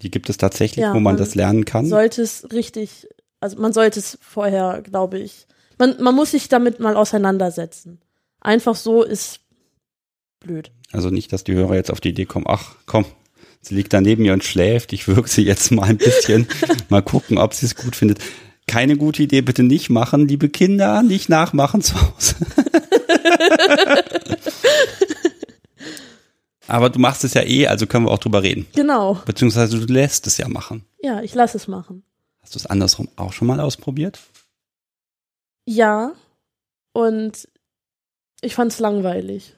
Die 0.00 0.10
gibt 0.10 0.30
es 0.30 0.38
tatsächlich, 0.38 0.82
Ja, 0.82 0.90
wo 0.90 0.94
man, 0.94 1.02
man 1.14 1.16
das 1.18 1.34
lernen 1.34 1.64
kann. 1.66 1.84
sollte 1.86 2.22
es 2.22 2.48
richtig, 2.52 3.06
also 3.40 3.60
man 3.60 3.72
sollte 3.72 4.00
es 4.00 4.18
vorher, 4.20 4.82
glaube 4.82 5.18
ich, 5.18 5.46
man, 5.78 6.00
man 6.02 6.14
muss 6.14 6.32
sich 6.32 6.48
damit 6.48 6.80
mal 6.80 6.96
auseinandersetzen. 6.96 8.00
Einfach 8.40 8.74
so 8.74 9.02
ist 9.02 9.40
blöd. 10.40 10.70
Also 10.92 11.10
nicht, 11.10 11.32
dass 11.32 11.44
die 11.44 11.54
Hörer 11.54 11.74
jetzt 11.74 11.90
auf 11.90 12.00
die 12.00 12.10
Idee 12.10 12.24
kommen, 12.24 12.46
ach 12.48 12.76
komm, 12.86 13.04
Sie 13.60 13.74
liegt 13.74 13.92
da 13.92 14.00
neben 14.00 14.22
mir 14.22 14.32
und 14.32 14.44
schläft. 14.44 14.92
Ich 14.92 15.08
wirke 15.08 15.28
sie 15.28 15.42
jetzt 15.42 15.70
mal 15.72 15.84
ein 15.84 15.98
bisschen. 15.98 16.46
mal 16.88 17.02
gucken, 17.02 17.38
ob 17.38 17.54
sie 17.54 17.66
es 17.66 17.74
gut 17.74 17.96
findet. 17.96 18.20
Keine 18.66 18.96
gute 18.96 19.22
Idee, 19.22 19.40
bitte 19.40 19.62
nicht 19.62 19.90
machen, 19.90 20.28
liebe 20.28 20.48
Kinder, 20.48 21.02
nicht 21.02 21.28
nachmachen 21.28 21.82
zu 21.82 21.94
Hause. 22.00 22.36
Aber 26.66 26.90
du 26.90 26.98
machst 26.98 27.24
es 27.24 27.32
ja 27.32 27.42
eh, 27.42 27.66
also 27.66 27.86
können 27.86 28.04
wir 28.04 28.10
auch 28.10 28.18
drüber 28.18 28.42
reden. 28.42 28.66
Genau. 28.74 29.18
Beziehungsweise 29.24 29.78
du 29.78 29.90
lässt 29.90 30.26
es 30.26 30.36
ja 30.36 30.48
machen. 30.48 30.84
Ja, 31.02 31.22
ich 31.22 31.34
lasse 31.34 31.56
es 31.56 31.66
machen. 31.66 32.02
Hast 32.48 32.54
du 32.54 32.60
es 32.60 32.66
andersrum 32.66 33.10
auch 33.16 33.34
schon 33.34 33.46
mal 33.46 33.60
ausprobiert? 33.60 34.20
Ja. 35.66 36.14
Und 36.94 37.46
ich 38.40 38.54
fand 38.54 38.72
es 38.72 38.78
langweilig. 38.78 39.54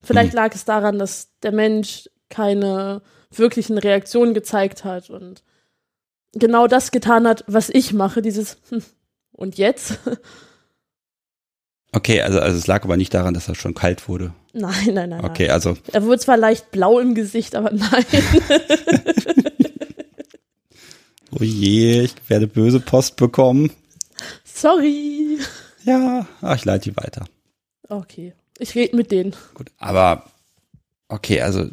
Vielleicht 0.00 0.34
hm. 0.34 0.36
lag 0.36 0.54
es 0.54 0.64
daran, 0.64 1.00
dass 1.00 1.30
der 1.42 1.50
Mensch 1.50 2.08
keine 2.28 3.02
wirklichen 3.32 3.76
Reaktionen 3.76 4.34
gezeigt 4.34 4.84
hat 4.84 5.10
und 5.10 5.42
genau 6.30 6.68
das 6.68 6.92
getan 6.92 7.26
hat, 7.26 7.42
was 7.48 7.70
ich 7.70 7.92
mache, 7.92 8.22
dieses 8.22 8.58
und 9.32 9.58
jetzt? 9.58 9.98
Okay, 11.90 12.22
also, 12.22 12.38
also 12.38 12.56
es 12.56 12.68
lag 12.68 12.84
aber 12.84 12.96
nicht 12.96 13.12
daran, 13.14 13.34
dass 13.34 13.48
er 13.48 13.56
schon 13.56 13.74
kalt 13.74 14.08
wurde. 14.08 14.32
Nein, 14.52 14.94
nein, 14.94 15.10
nein. 15.10 15.24
Okay, 15.24 15.50
also. 15.50 15.76
Er 15.92 16.04
wurde 16.04 16.20
zwar 16.20 16.36
leicht 16.36 16.70
blau 16.70 17.00
im 17.00 17.16
Gesicht, 17.16 17.56
aber 17.56 17.72
nein. 17.72 18.04
oh 21.38 21.44
je, 21.44 22.02
ich 22.02 22.14
werde 22.28 22.46
böse 22.46 22.80
Post 22.80 23.16
bekommen. 23.16 23.70
Sorry. 24.44 25.38
Ja, 25.84 26.26
ach, 26.40 26.56
ich 26.56 26.64
leite 26.64 26.90
die 26.90 26.96
weiter. 26.96 27.24
Okay, 27.88 28.34
ich 28.58 28.74
rede 28.74 28.96
mit 28.96 29.10
denen. 29.10 29.34
Gut, 29.54 29.70
aber 29.78 30.30
okay, 31.08 31.40
also 31.40 31.66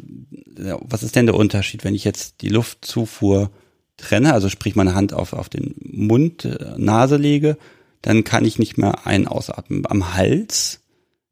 was 0.80 1.02
ist 1.02 1.16
denn 1.16 1.26
der 1.26 1.34
Unterschied, 1.34 1.84
wenn 1.84 1.94
ich 1.94 2.04
jetzt 2.04 2.40
die 2.40 2.48
Luftzufuhr 2.48 3.50
trenne, 3.96 4.32
also 4.32 4.48
sprich 4.48 4.76
meine 4.76 4.94
Hand 4.94 5.12
auf, 5.12 5.32
auf 5.32 5.48
den 5.48 5.74
Mund, 5.80 6.44
äh, 6.44 6.74
Nase 6.76 7.16
lege, 7.16 7.58
dann 8.02 8.24
kann 8.24 8.44
ich 8.44 8.58
nicht 8.58 8.78
mehr 8.78 9.06
ein- 9.06 9.26
ausatmen. 9.26 9.84
Am 9.86 10.14
Hals, 10.14 10.80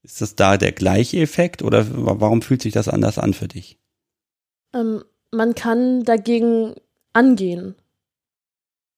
ist 0.02 0.20
das 0.20 0.34
da 0.34 0.56
der 0.56 0.72
gleiche 0.72 1.18
Effekt 1.20 1.62
oder 1.62 1.86
warum 1.90 2.42
fühlt 2.42 2.62
sich 2.62 2.72
das 2.72 2.88
anders 2.88 3.18
an 3.18 3.32
für 3.32 3.48
dich? 3.48 3.78
Ähm, 4.74 5.02
man 5.30 5.54
kann 5.54 6.04
dagegen 6.04 6.74
angehen. 7.12 7.74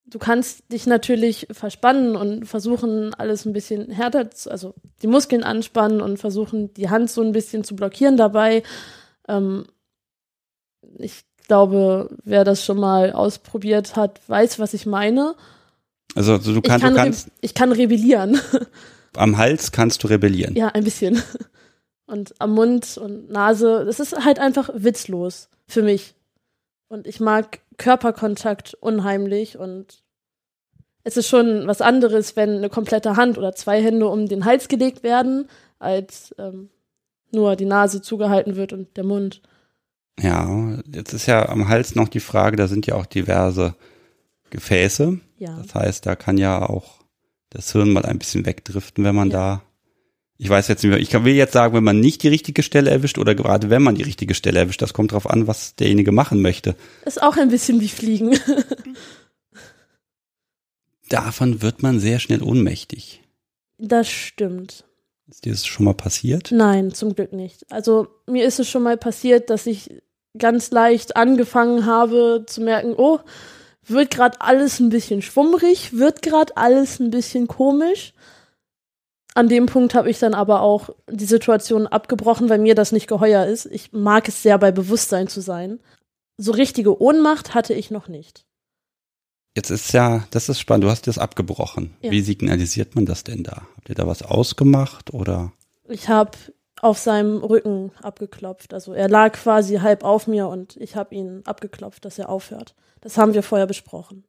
Du 0.09 0.19
kannst 0.21 0.73
dich 0.73 0.87
natürlich 0.87 1.49
verspannen 1.51 2.15
und 2.15 2.47
versuchen, 2.47 3.13
alles 3.15 3.45
ein 3.45 3.53
bisschen 3.53 3.91
härter, 3.91 4.31
zu, 4.31 4.51
also 4.51 4.75
die 5.03 5.09
Muskeln 5.09 5.43
anspannen 5.43 6.01
und 6.01 6.19
versuchen, 6.19 6.73
die 6.75 6.91
Hand 6.91 7.11
so 7.11 7.23
ein 7.23 7.33
bisschen 7.33 7.65
zu 7.65 7.75
blockieren 7.75 8.17
dabei. 8.17 8.63
Ähm, 9.27 9.67
ich 10.99 11.25
glaube, 11.49 12.17
wer 12.25 12.45
das 12.45 12.65
schon 12.65 12.79
mal 12.79 13.13
ausprobiert 13.13 13.97
hat, 13.97 14.21
weiß, 14.29 14.59
was 14.59 14.75
ich 14.75 14.87
meine. 14.87 15.35
Also, 16.15 16.35
also 16.35 16.55
du, 16.55 16.63
kann, 16.63 16.77
ich 16.77 16.83
kann 16.83 16.95
du 16.95 17.01
kannst. 17.01 17.29
ich 17.41 17.55
kann 17.55 17.73
rebellieren. 17.73 18.41
Am 19.17 19.37
Hals 19.37 19.73
kannst 19.73 20.05
du 20.05 20.09
rebellieren. 20.09 20.55
Ja, 20.55 20.69
ein 20.69 20.85
bisschen. 20.85 21.23
Und 22.07 22.35
am 22.41 22.53
Mund 22.53 22.99
und 22.99 23.31
Nase, 23.31 23.85
das 23.85 23.99
ist 23.99 24.25
halt 24.25 24.39
einfach 24.39 24.71
witzlos 24.75 25.49
für 25.67 25.83
mich. 25.83 26.15
Und 26.89 27.07
ich 27.07 27.19
mag 27.19 27.61
Körperkontakt 27.77 28.75
unheimlich 28.75 29.59
und 29.59 30.03
es 31.05 31.17
ist 31.17 31.29
schon 31.29 31.67
was 31.67 31.81
anderes, 31.81 32.35
wenn 32.35 32.57
eine 32.57 32.69
komplette 32.69 33.17
Hand 33.17 33.39
oder 33.39 33.55
zwei 33.55 33.83
Hände 33.83 34.09
um 34.09 34.27
den 34.27 34.45
Hals 34.45 34.67
gelegt 34.67 35.03
werden, 35.03 35.49
als 35.79 36.35
ähm, 36.39 36.71
nur 37.31 37.55
die 37.55 37.65
Nase 37.65 38.03
zugehalten 38.03 38.57
wird 38.57 38.73
und 38.73 38.97
der 38.97 39.05
Mund. 39.05 39.41
Ja, 40.19 40.79
jetzt 40.93 41.13
ist 41.13 41.27
ja 41.27 41.49
am 41.49 41.69
Hals 41.69 41.95
noch 41.95 42.09
die 42.09 42.21
Frage, 42.21 42.57
da 42.57 42.67
sind 42.67 42.87
ja 42.87 42.97
auch 42.97 43.07
diverse 43.07 43.77
Gefäße. 44.51 45.21
Ja. 45.39 45.57
Das 45.63 45.75
heißt, 45.75 46.07
da 46.07 46.17
kann 46.17 46.39
ja 46.39 46.69
auch 46.69 47.05
das 47.51 47.71
Hirn 47.73 47.93
mal 47.93 48.05
ein 48.05 48.19
bisschen 48.19 48.47
wegdriften, 48.47 49.05
wenn 49.05 49.15
man 49.15 49.31
ja. 49.31 49.37
da 49.37 49.63
ich 50.39 50.49
weiß 50.49 50.69
jetzt 50.69 50.83
nicht 50.83 50.91
mehr, 50.91 51.01
ich 51.01 51.13
will 51.13 51.35
jetzt 51.35 51.55
sagen, 51.55 51.75
wenn 51.75 51.85
man 51.85 52.01
nicht 52.01 52.23
die 52.23 52.29
richtige 52.29 52.63
Stelle 52.63 52.91
erwischt 52.91 53.19
oder 53.19 53.35
gerade 53.35 53.71
wenn 53.71 53.83
man 53.83 53.95
die 53.95 54.03
richtige 54.03 54.35
Stelle 54.35 54.59
erwischt, 54.59 54.83
das 54.83 54.93
kommt 54.93 55.13
drauf 55.13 55.29
an, 55.29 55.47
was 55.47 55.77
derjenige 55.77 56.13
machen 56.13 56.43
möchte. 56.43 56.77
Ist 57.05 57.23
auch 57.23 57.37
ein 57.37 57.49
bisschen 57.49 57.81
wie 57.81 57.89
Fliegen. 57.89 58.39
Davon 61.09 61.63
wird 61.63 61.83
man 61.83 62.01
sehr 62.01 62.19
schnell 62.19 62.43
ohnmächtig. 62.43 63.23
Das 63.79 64.09
stimmt. 64.09 64.85
Ist 65.29 65.45
dir 65.45 65.53
das 65.53 65.67
schon 65.67 65.85
mal 65.85 65.95
passiert? 65.95 66.51
Nein, 66.53 66.93
zum 66.93 67.15
Glück 67.15 67.33
nicht. 67.33 67.71
Also 67.71 68.09
mir 68.27 68.45
ist 68.45 68.61
es 68.61 68.69
schon 68.69 68.83
mal 68.83 68.97
passiert, 68.97 69.51
dass 69.51 69.67
ich 69.67 69.91
ganz 70.39 70.71
leicht 70.71 71.17
angefangen 71.17 71.87
habe 71.87 72.45
zu 72.47 72.61
merken, 72.61 72.95
oh, 72.97 73.21
wird 73.85 74.11
gerade 74.11 74.41
alles 74.41 74.81
ein 74.81 74.91
bisschen 74.91 75.23
schwummrig, 75.23 75.97
wird 75.97 76.23
gerade 76.23 76.57
alles 76.57 77.01
ein 77.01 77.11
bisschen 77.11 77.47
komisch. 77.47 78.13
An 79.37 79.51
dem 79.51 79.67
Punkt 79.67 79.95
habe 79.95 80.09
ich 80.09 80.19
dann 80.19 80.33
aber 80.33 80.63
auch 80.63 80.89
die 81.11 81.27
Situation 81.27 81.87
abgebrochen, 81.87 82.49
weil 82.49 82.59
mir 82.59 82.75
das 82.75 82.91
nicht 82.91 83.07
geheuer 83.07 83.45
ist. 83.45 83.67
Ich 83.67 83.93
mag 83.93 84.29
es 84.29 84.43
sehr, 84.43 84.57
bei 84.57 84.73
Bewusstsein 84.73 85.29
zu 85.29 85.43
sein. 85.43 85.79
So 86.39 86.53
richtige 86.53 87.03
Ohnmacht 87.03 87.55
hatte 87.55 87.75
ich 87.75 87.91
noch 87.91 88.09
nicht. 88.09 88.47
Jetzt 89.55 89.69
ist 89.69 89.93
ja, 89.93 90.25
das 90.31 90.49
ist 90.49 90.59
spannend, 90.59 90.85
du 90.85 90.91
hast 90.91 91.07
das 91.07 91.19
abgebrochen. 91.19 91.95
Ja. 92.01 92.13
Wie 92.13 92.23
signalisiert 92.23 92.95
man 92.95 93.05
das 93.05 93.25
denn 93.25 93.43
da? 93.43 93.67
Habt 93.77 93.91
ihr 93.91 93.95
da 93.95 94.07
was 94.07 94.23
ausgemacht 94.23 95.13
oder? 95.13 95.53
Ich 95.87 96.09
habe 96.09 96.39
auf 96.81 96.97
seinem 96.97 97.37
Rücken 97.45 97.93
abgeklopft. 98.01 98.73
Also 98.73 98.95
er 98.95 99.11
lag 99.11 99.35
quasi 99.35 99.77
halb 99.77 100.03
auf 100.03 100.27
mir 100.27 100.49
und 100.49 100.79
ich 100.79 100.97
habe 100.97 101.15
ihn 101.15 101.43
abgeklopft, 101.45 102.07
dass 102.07 102.19
er 102.19 102.31
aufhört. 102.31 102.75
Das 103.03 103.19
haben 103.19 103.35
wir 103.35 103.43
vorher 103.43 103.67
besprochen. 103.67 104.25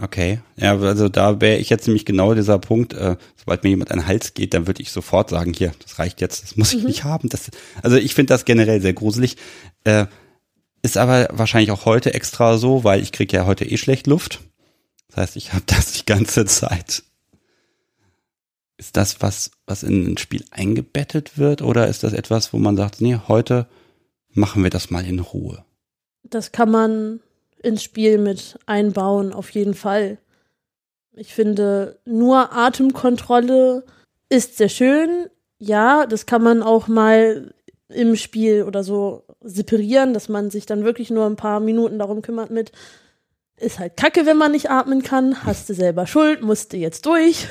Okay, 0.00 0.40
ja, 0.56 0.78
also 0.78 1.10
da 1.10 1.40
wäre 1.40 1.58
ich 1.58 1.68
jetzt 1.68 1.86
nämlich 1.86 2.06
genau 2.06 2.32
dieser 2.34 2.58
Punkt, 2.58 2.94
äh, 2.94 3.16
sobald 3.36 3.62
mir 3.62 3.70
jemand 3.70 3.90
an 3.90 3.98
den 3.98 4.06
Hals 4.06 4.32
geht, 4.32 4.54
dann 4.54 4.66
würde 4.66 4.80
ich 4.80 4.90
sofort 4.90 5.28
sagen, 5.28 5.52
hier, 5.52 5.72
das 5.82 5.98
reicht 5.98 6.22
jetzt, 6.22 6.42
das 6.42 6.56
muss 6.56 6.72
ich 6.72 6.80
mhm. 6.80 6.88
nicht 6.88 7.04
haben. 7.04 7.28
Das, 7.28 7.50
also 7.82 7.98
ich 7.98 8.14
finde 8.14 8.32
das 8.32 8.46
generell 8.46 8.80
sehr 8.80 8.94
gruselig. 8.94 9.36
Äh, 9.84 10.06
ist 10.82 10.96
aber 10.96 11.28
wahrscheinlich 11.30 11.70
auch 11.70 11.84
heute 11.84 12.14
extra 12.14 12.56
so, 12.56 12.84
weil 12.84 13.02
ich 13.02 13.12
kriege 13.12 13.36
ja 13.36 13.46
heute 13.46 13.66
eh 13.66 13.76
schlecht 13.76 14.06
Luft. 14.06 14.40
Das 15.08 15.18
heißt, 15.18 15.36
ich 15.36 15.52
habe 15.52 15.64
das 15.66 15.92
die 15.92 16.06
ganze 16.06 16.46
Zeit. 16.46 17.02
Ist 18.78 18.96
das 18.96 19.20
was, 19.20 19.50
was 19.66 19.82
in 19.82 20.12
ein 20.12 20.18
Spiel 20.18 20.44
eingebettet 20.50 21.36
wird 21.36 21.60
oder 21.60 21.86
ist 21.86 22.02
das 22.02 22.14
etwas, 22.14 22.52
wo 22.52 22.58
man 22.58 22.76
sagt, 22.76 23.00
nee, 23.00 23.18
heute 23.28 23.68
machen 24.30 24.62
wir 24.62 24.70
das 24.70 24.90
mal 24.90 25.04
in 25.04 25.20
Ruhe? 25.20 25.64
Das 26.24 26.50
kann 26.50 26.70
man 26.70 27.20
ins 27.62 27.82
Spiel 27.82 28.18
mit 28.18 28.58
einbauen, 28.66 29.32
auf 29.32 29.50
jeden 29.50 29.74
Fall. 29.74 30.18
Ich 31.14 31.34
finde, 31.34 31.98
nur 32.04 32.52
Atemkontrolle 32.52 33.84
ist 34.28 34.56
sehr 34.56 34.68
schön. 34.68 35.26
Ja, 35.58 36.06
das 36.06 36.26
kann 36.26 36.42
man 36.42 36.62
auch 36.62 36.88
mal 36.88 37.52
im 37.88 38.16
Spiel 38.16 38.62
oder 38.62 38.82
so 38.82 39.24
separieren, 39.42 40.14
dass 40.14 40.28
man 40.28 40.50
sich 40.50 40.66
dann 40.66 40.84
wirklich 40.84 41.10
nur 41.10 41.26
ein 41.26 41.36
paar 41.36 41.60
Minuten 41.60 41.98
darum 41.98 42.22
kümmert 42.22 42.50
mit, 42.50 42.72
ist 43.58 43.78
halt 43.78 43.96
kacke, 43.96 44.26
wenn 44.26 44.38
man 44.38 44.52
nicht 44.52 44.70
atmen 44.70 45.02
kann. 45.02 45.44
Hast 45.44 45.68
du 45.68 45.74
selber 45.74 46.06
Schuld, 46.06 46.42
musst 46.42 46.72
du 46.72 46.78
jetzt 46.78 47.06
durch. 47.06 47.48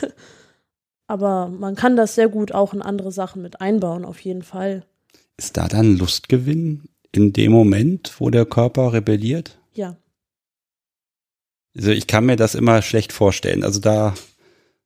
Aber 1.08 1.50
man 1.50 1.76
kann 1.76 1.96
das 1.96 2.16
sehr 2.16 2.30
gut 2.30 2.54
auch 2.54 2.74
in 2.74 2.82
andere 2.82 3.12
Sachen 3.12 3.42
mit 3.42 3.60
einbauen, 3.60 4.06
auf 4.06 4.20
jeden 4.22 4.44
Fall. 4.44 4.86
Ist 5.38 5.58
da 5.58 5.68
dann 5.68 5.98
Lustgewinn 5.98 6.84
in 7.12 7.34
dem 7.34 7.52
Moment, 7.52 8.14
wo 8.20 8.30
der 8.30 8.46
Körper 8.46 8.94
rebelliert? 8.94 9.60
Ja. 9.74 9.98
Also 11.76 11.92
ich 11.92 12.08
kann 12.08 12.26
mir 12.26 12.36
das 12.36 12.56
immer 12.56 12.82
schlecht 12.82 13.14
vorstellen. 13.14 13.64
Also 13.64 13.80
da, 13.80 14.14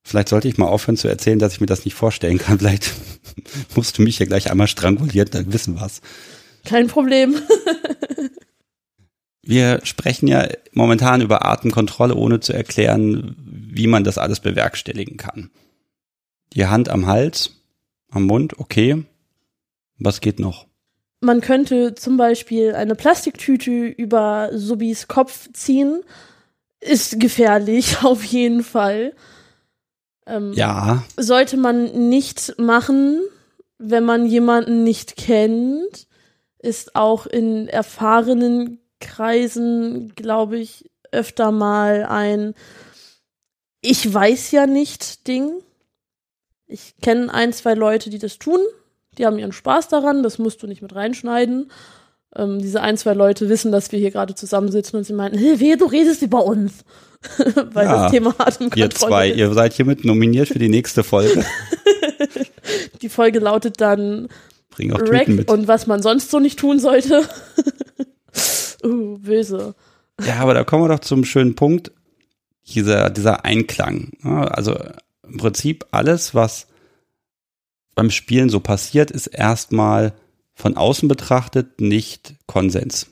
vielleicht 0.04 0.30
sollte 0.30 0.48
ich 0.48 0.58
mal 0.58 0.68
aufhören 0.68 0.98
zu 0.98 1.08
erzählen, 1.08 1.40
dass 1.40 1.54
ich 1.54 1.62
mir 1.62 1.68
das 1.68 1.86
nicht 1.86 1.96
vorstellen 1.96 2.38
kann. 2.38 2.60
Vielleicht 2.60 2.92
musst 3.76 3.98
du 3.98 4.02
mich 4.02 4.20
ja 4.20 4.26
gleich 4.26 4.52
einmal 4.52 4.68
strangulieren, 4.68 5.30
dann 5.32 5.52
wissen 5.52 5.80
wir's. 5.80 6.02
Kein 6.64 6.88
Problem. 6.88 7.36
Wir 9.48 9.82
sprechen 9.84 10.28
ja 10.28 10.48
momentan 10.74 11.22
über 11.22 11.46
Atemkontrolle, 11.46 12.16
ohne 12.16 12.40
zu 12.40 12.52
erklären, 12.52 13.36
wie 13.38 13.86
man 13.86 14.04
das 14.04 14.18
alles 14.18 14.40
bewerkstelligen 14.40 15.18
kann. 15.18 15.52
Die 16.54 16.66
Hand 16.66 16.90
am 16.90 17.06
Hals, 17.06 17.52
am 18.10 18.24
Mund, 18.26 18.58
okay. 18.60 19.04
Was 20.00 20.20
geht 20.20 20.40
noch? 20.40 20.66
Man 21.22 21.42
könnte 21.42 21.94
zum 21.96 22.18
Beispiel 22.18 22.74
eine 22.74 22.96
Plastiktüte 22.96 23.72
über 23.72 24.50
Subis 24.54 25.08
Kopf 25.08 25.48
ziehen. 25.54 26.02
Ist 26.86 27.20
gefährlich, 27.20 27.98
auf 28.04 28.24
jeden 28.24 28.64
Fall. 28.64 29.14
Ähm, 30.28 30.54
ja. 30.54 31.04
Sollte 31.18 31.58
man 31.58 32.10
nicht 32.10 32.56
machen, 32.58 33.22
wenn 33.78 34.04
man 34.06 34.26
jemanden 34.26 34.84
nicht 34.84 35.18
kennt. 35.18 36.08
Ist 36.60 36.96
auch 36.96 37.26
in 37.26 37.68
erfahrenen 37.68 38.80
Kreisen, 39.00 40.14
glaube 40.16 40.58
ich, 40.58 40.90
öfter 41.12 41.52
mal 41.52 42.06
ein 42.06 42.54
Ich 43.82 44.12
weiß 44.12 44.52
ja 44.52 44.66
nicht 44.66 45.28
Ding. 45.28 45.52
Ich 46.68 46.96
kenne 47.02 47.32
ein, 47.34 47.54
zwei 47.54 47.76
Leute, 47.76 48.10
die 48.10 48.20
das 48.20 48.40
tun. 48.40 48.60
Die 49.18 49.26
haben 49.26 49.38
ihren 49.38 49.52
Spaß 49.52 49.88
daran, 49.88 50.24
das 50.24 50.40
musst 50.40 50.62
du 50.64 50.68
nicht 50.68 50.82
mit 50.82 50.96
reinschneiden. 50.96 51.72
Ähm, 52.38 52.60
diese 52.60 52.82
ein, 52.82 52.98
zwei 52.98 53.14
Leute 53.14 53.50
wissen, 53.50 53.72
dass 53.72 53.92
wir 53.92 54.00
hier 54.00 54.12
gerade 54.12 54.36
zusammensitzen 54.36 54.98
und 54.98 55.04
sie 55.06 55.14
meinten, 55.14 55.38
hey, 55.38 55.60
wehe, 55.60 55.78
du 55.78 55.86
redest 55.86 56.22
über 56.22 56.46
uns. 56.46 56.74
Weil 57.74 57.86
Ja, 57.86 58.04
das 58.04 58.12
Thema 58.12 58.36
Atemkontrolle 58.38 58.76
Ihr 58.86 58.90
zwei, 58.92 59.30
ist. 59.30 59.38
ihr 59.38 59.54
seid 59.54 59.74
hiermit 59.74 60.06
nominiert 60.06 60.48
für 60.50 60.60
die 60.60 60.70
nächste 60.70 61.04
Folge. 61.04 61.44
Die 63.02 63.10
Folge 63.10 63.40
lautet 63.40 63.82
dann 63.82 64.28
Bring 64.70 64.92
auch 64.94 65.00
Rack 65.00 65.26
Tüten 65.26 65.36
mit. 65.36 65.50
und 65.52 65.68
was 65.68 65.88
man 65.88 66.02
sonst 66.02 66.32
so 66.32 66.40
nicht 66.40 66.60
tun 66.60 66.80
sollte. 66.80 67.28
uh, 68.84 69.18
böse. 69.20 69.76
Ja, 70.26 70.36
aber 70.38 70.54
da 70.54 70.64
kommen 70.64 70.84
wir 70.84 70.90
doch 70.90 71.00
zum 71.00 71.26
schönen 71.26 71.56
Punkt. 71.56 71.92
Dieser, 72.68 73.10
dieser 73.10 73.46
Einklang. 73.46 74.12
Ja, 74.24 74.46
Also 74.46 74.78
im 75.28 75.38
Prinzip 75.38 75.86
alles, 75.92 76.34
was 76.34 76.68
beim 77.96 78.10
Spielen 78.12 78.50
so 78.50 78.60
passiert, 78.60 79.12
ist 79.12 79.28
erstmal 79.28 80.14
von 80.56 80.78
außen 80.78 81.08
betrachtet 81.08 81.82
nicht 81.82 82.36
Konsens. 82.48 83.08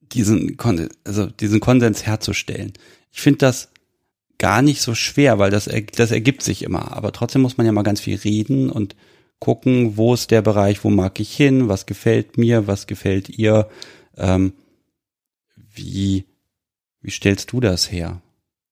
Diesen, 0.00 0.56
Kon 0.56 0.88
also 1.04 1.26
diesen 1.26 1.60
Konsens 1.60 2.06
herzustellen. 2.06 2.72
Ich 3.12 3.20
finde 3.20 3.38
das 3.40 3.68
gar 4.38 4.62
nicht 4.62 4.80
so 4.80 4.94
schwer, 4.94 5.38
weil 5.38 5.50
das, 5.50 5.68
das 5.96 6.10
ergibt 6.12 6.42
sich 6.42 6.62
immer. 6.62 6.96
Aber 6.96 7.12
trotzdem 7.12 7.42
muss 7.42 7.58
man 7.58 7.66
ja 7.66 7.72
mal 7.72 7.82
ganz 7.82 8.00
viel 8.00 8.16
reden 8.16 8.70
und 8.70 8.94
gucken, 9.40 9.96
wo 9.96 10.14
ist 10.14 10.30
der 10.30 10.42
Bereich, 10.42 10.84
wo 10.84 10.90
mag 10.90 11.20
ich 11.20 11.36
hin, 11.36 11.68
was 11.68 11.86
gefällt 11.86 12.38
mir, 12.38 12.66
was 12.66 12.86
gefällt 12.86 13.28
ihr. 13.28 13.68
Ähm, 14.16 14.52
wie, 15.74 16.24
wie 17.00 17.10
stellst 17.10 17.52
du 17.52 17.60
das 17.60 17.90
her? 17.90 18.22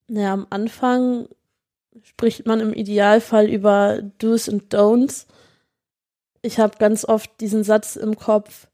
Ja, 0.08 0.32
am 0.32 0.46
Anfang 0.50 1.28
spricht 2.02 2.46
man 2.46 2.60
im 2.60 2.72
Idealfall 2.72 3.48
über 3.48 4.00
Do's 4.18 4.48
und 4.48 4.74
Don'ts. 4.74 5.26
Ich 6.46 6.58
habe 6.60 6.78
ganz 6.78 7.04
oft 7.04 7.28
diesen 7.40 7.64
Satz 7.64 7.96
im 7.96 8.16
Kopf, 8.16 8.68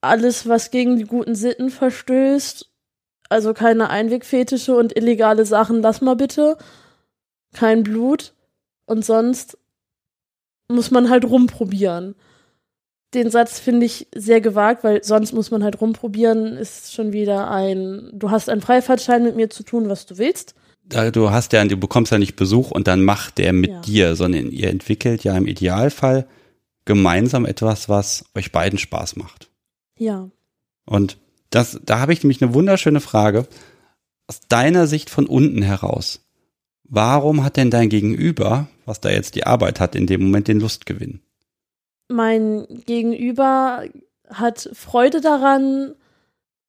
alles, 0.00 0.48
was 0.48 0.70
gegen 0.70 0.96
die 0.96 1.04
guten 1.04 1.34
Sitten 1.34 1.68
verstößt, 1.68 2.66
also 3.28 3.52
keine 3.52 3.90
Einwegfetische 3.90 4.74
und 4.74 4.96
illegale 4.96 5.44
Sachen, 5.44 5.82
lass 5.82 6.00
mal 6.00 6.16
bitte. 6.16 6.56
Kein 7.52 7.82
Blut. 7.82 8.32
Und 8.86 9.04
sonst 9.04 9.58
muss 10.68 10.90
man 10.90 11.10
halt 11.10 11.24
rumprobieren. 11.26 12.14
Den 13.12 13.30
Satz 13.30 13.58
finde 13.58 13.84
ich 13.86 14.08
sehr 14.14 14.40
gewagt, 14.40 14.82
weil 14.84 15.04
sonst 15.04 15.32
muss 15.32 15.50
man 15.50 15.62
halt 15.62 15.80
rumprobieren, 15.80 16.56
ist 16.56 16.94
schon 16.94 17.12
wieder 17.12 17.50
ein, 17.50 18.08
du 18.14 18.30
hast 18.30 18.48
einen 18.48 18.60
Freifahrtschein 18.62 19.22
mit 19.24 19.36
mir 19.36 19.50
zu 19.50 19.62
tun, 19.64 19.88
was 19.88 20.06
du 20.06 20.16
willst. 20.16 20.54
Da- 20.84 21.10
Du 21.10 21.30
hast 21.30 21.52
ja, 21.52 21.64
du 21.64 21.76
bekommst 21.76 22.12
ja 22.12 22.18
nicht 22.18 22.36
Besuch 22.36 22.70
und 22.70 22.86
dann 22.88 23.02
macht 23.04 23.38
der 23.38 23.52
mit 23.52 23.70
Ja. 23.70 23.80
dir, 23.80 24.16
sondern 24.16 24.50
ihr 24.50 24.70
entwickelt 24.70 25.22
ja 25.24 25.36
im 25.36 25.46
Idealfall 25.46 26.26
gemeinsam 26.90 27.46
etwas, 27.46 27.88
was 27.88 28.24
euch 28.34 28.52
beiden 28.52 28.78
Spaß 28.78 29.16
macht. 29.16 29.48
Ja. 29.96 30.28
Und 30.84 31.18
das, 31.50 31.80
da 31.84 32.00
habe 32.00 32.12
ich 32.12 32.22
nämlich 32.22 32.42
eine 32.42 32.52
wunderschöne 32.52 33.00
Frage. 33.00 33.46
Aus 34.26 34.40
deiner 34.48 34.86
Sicht 34.86 35.08
von 35.08 35.26
unten 35.26 35.62
heraus. 35.62 36.20
Warum 36.84 37.44
hat 37.44 37.56
denn 37.56 37.70
dein 37.70 37.88
Gegenüber, 37.88 38.68
was 38.84 39.00
da 39.00 39.10
jetzt 39.10 39.34
die 39.36 39.46
Arbeit 39.46 39.80
hat, 39.80 39.94
in 39.94 40.06
dem 40.06 40.22
Moment 40.22 40.48
den 40.48 40.60
Lustgewinn? 40.60 41.20
mein 42.10 42.66
Gegenüber 42.86 43.84
hat 44.28 44.68
Freude 44.74 45.20
daran, 45.20 45.94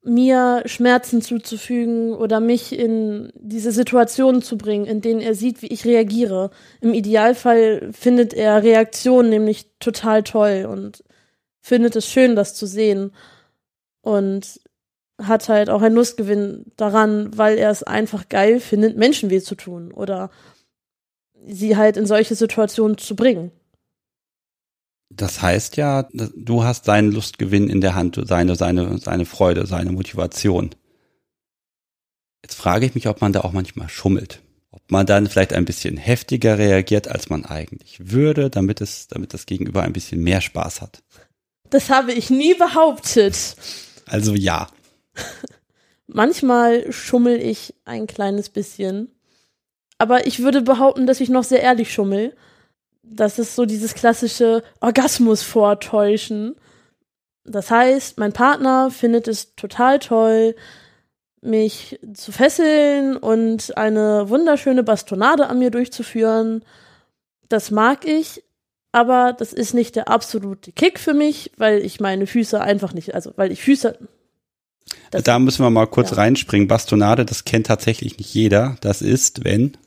mir 0.03 0.63
Schmerzen 0.65 1.21
zuzufügen 1.21 2.13
oder 2.13 2.39
mich 2.39 2.77
in 2.77 3.31
diese 3.35 3.71
Situationen 3.71 4.41
zu 4.41 4.57
bringen, 4.57 4.85
in 4.85 5.01
denen 5.01 5.21
er 5.21 5.35
sieht, 5.35 5.61
wie 5.61 5.67
ich 5.67 5.85
reagiere. 5.85 6.49
Im 6.81 6.93
Idealfall 6.93 7.91
findet 7.93 8.33
er 8.33 8.63
Reaktionen 8.63 9.29
nämlich 9.29 9.67
total 9.79 10.23
toll 10.23 10.67
und 10.69 11.03
findet 11.61 11.95
es 11.95 12.07
schön, 12.07 12.35
das 12.35 12.55
zu 12.55 12.65
sehen. 12.65 13.11
Und 14.01 14.59
hat 15.21 15.49
halt 15.49 15.69
auch 15.69 15.83
einen 15.83 15.95
Lustgewinn 15.95 16.65
daran, 16.77 17.37
weil 17.37 17.59
er 17.59 17.69
es 17.69 17.83
einfach 17.83 18.29
geil 18.29 18.59
findet, 18.59 18.97
Menschen 18.97 19.29
weh 19.29 19.41
zu 19.41 19.55
tun 19.55 19.91
oder 19.91 20.31
sie 21.45 21.77
halt 21.77 21.97
in 21.97 22.05
solche 22.05 22.35
Situationen 22.35 22.97
zu 22.97 23.15
bringen. 23.15 23.51
Das 25.15 25.41
heißt 25.41 25.77
ja, 25.77 26.07
du 26.11 26.63
hast 26.63 26.85
seinen 26.85 27.11
Lustgewinn 27.11 27.69
in 27.69 27.81
der 27.81 27.95
Hand, 27.95 28.19
seine, 28.25 28.55
seine, 28.55 28.97
seine 28.97 29.25
Freude, 29.25 29.67
seine 29.67 29.91
Motivation. 29.91 30.71
Jetzt 32.43 32.55
frage 32.55 32.85
ich 32.85 32.95
mich, 32.95 33.07
ob 33.07 33.21
man 33.21 33.33
da 33.33 33.41
auch 33.41 33.51
manchmal 33.51 33.89
schummelt. 33.89 34.41
Ob 34.71 34.89
man 34.89 35.05
dann 35.05 35.27
vielleicht 35.27 35.53
ein 35.53 35.65
bisschen 35.65 35.97
heftiger 35.97 36.57
reagiert, 36.57 37.07
als 37.09 37.29
man 37.29 37.45
eigentlich 37.45 38.11
würde, 38.11 38.49
damit 38.49 38.79
es, 38.79 39.07
damit 39.07 39.33
das 39.33 39.45
Gegenüber 39.45 39.83
ein 39.83 39.93
bisschen 39.93 40.23
mehr 40.23 40.39
Spaß 40.39 40.81
hat. 40.81 41.03
Das 41.69 41.89
habe 41.89 42.13
ich 42.13 42.29
nie 42.29 42.53
behauptet. 42.53 43.55
Also 44.05 44.33
ja. 44.33 44.67
Manchmal 46.07 46.91
schummel 46.91 47.41
ich 47.41 47.73
ein 47.85 48.07
kleines 48.07 48.49
bisschen. 48.49 49.09
Aber 49.97 50.25
ich 50.25 50.39
würde 50.39 50.61
behaupten, 50.61 51.05
dass 51.05 51.21
ich 51.21 51.29
noch 51.29 51.43
sehr 51.43 51.61
ehrlich 51.61 51.93
schummel. 51.93 52.35
Das 53.03 53.39
ist 53.39 53.55
so 53.55 53.65
dieses 53.65 53.93
klassische 53.93 54.63
Orgasmus 54.79 55.41
vortäuschen. 55.41 56.55
Das 57.43 57.71
heißt, 57.71 58.19
mein 58.19 58.33
Partner 58.33 58.91
findet 58.91 59.27
es 59.27 59.55
total 59.55 59.99
toll, 59.99 60.55
mich 61.41 61.99
zu 62.13 62.31
fesseln 62.31 63.17
und 63.17 63.75
eine 63.77 64.29
wunderschöne 64.29 64.83
Bastonade 64.83 65.47
an 65.47 65.59
mir 65.59 65.71
durchzuführen. 65.71 66.63
Das 67.49 67.71
mag 67.71 68.05
ich, 68.05 68.43
aber 68.91 69.33
das 69.33 69.51
ist 69.51 69.73
nicht 69.73 69.95
der 69.95 70.07
absolute 70.07 70.71
Kick 70.71 70.99
für 70.99 71.13
mich, 71.13 71.51
weil 71.57 71.79
ich 71.79 71.99
meine 71.99 72.27
Füße 72.27 72.61
einfach 72.61 72.93
nicht, 72.93 73.15
also 73.15 73.33
weil 73.37 73.51
ich 73.51 73.63
Füße. 73.63 73.97
Da 75.11 75.39
müssen 75.39 75.63
wir 75.63 75.69
mal 75.69 75.87
kurz 75.87 76.11
ja. 76.11 76.17
reinspringen. 76.17 76.67
Bastonade, 76.67 77.25
das 77.25 77.45
kennt 77.45 77.67
tatsächlich 77.67 78.17
nicht 78.17 78.33
jeder. 78.33 78.77
Das 78.81 79.01
ist, 79.01 79.43
wenn. 79.43 79.77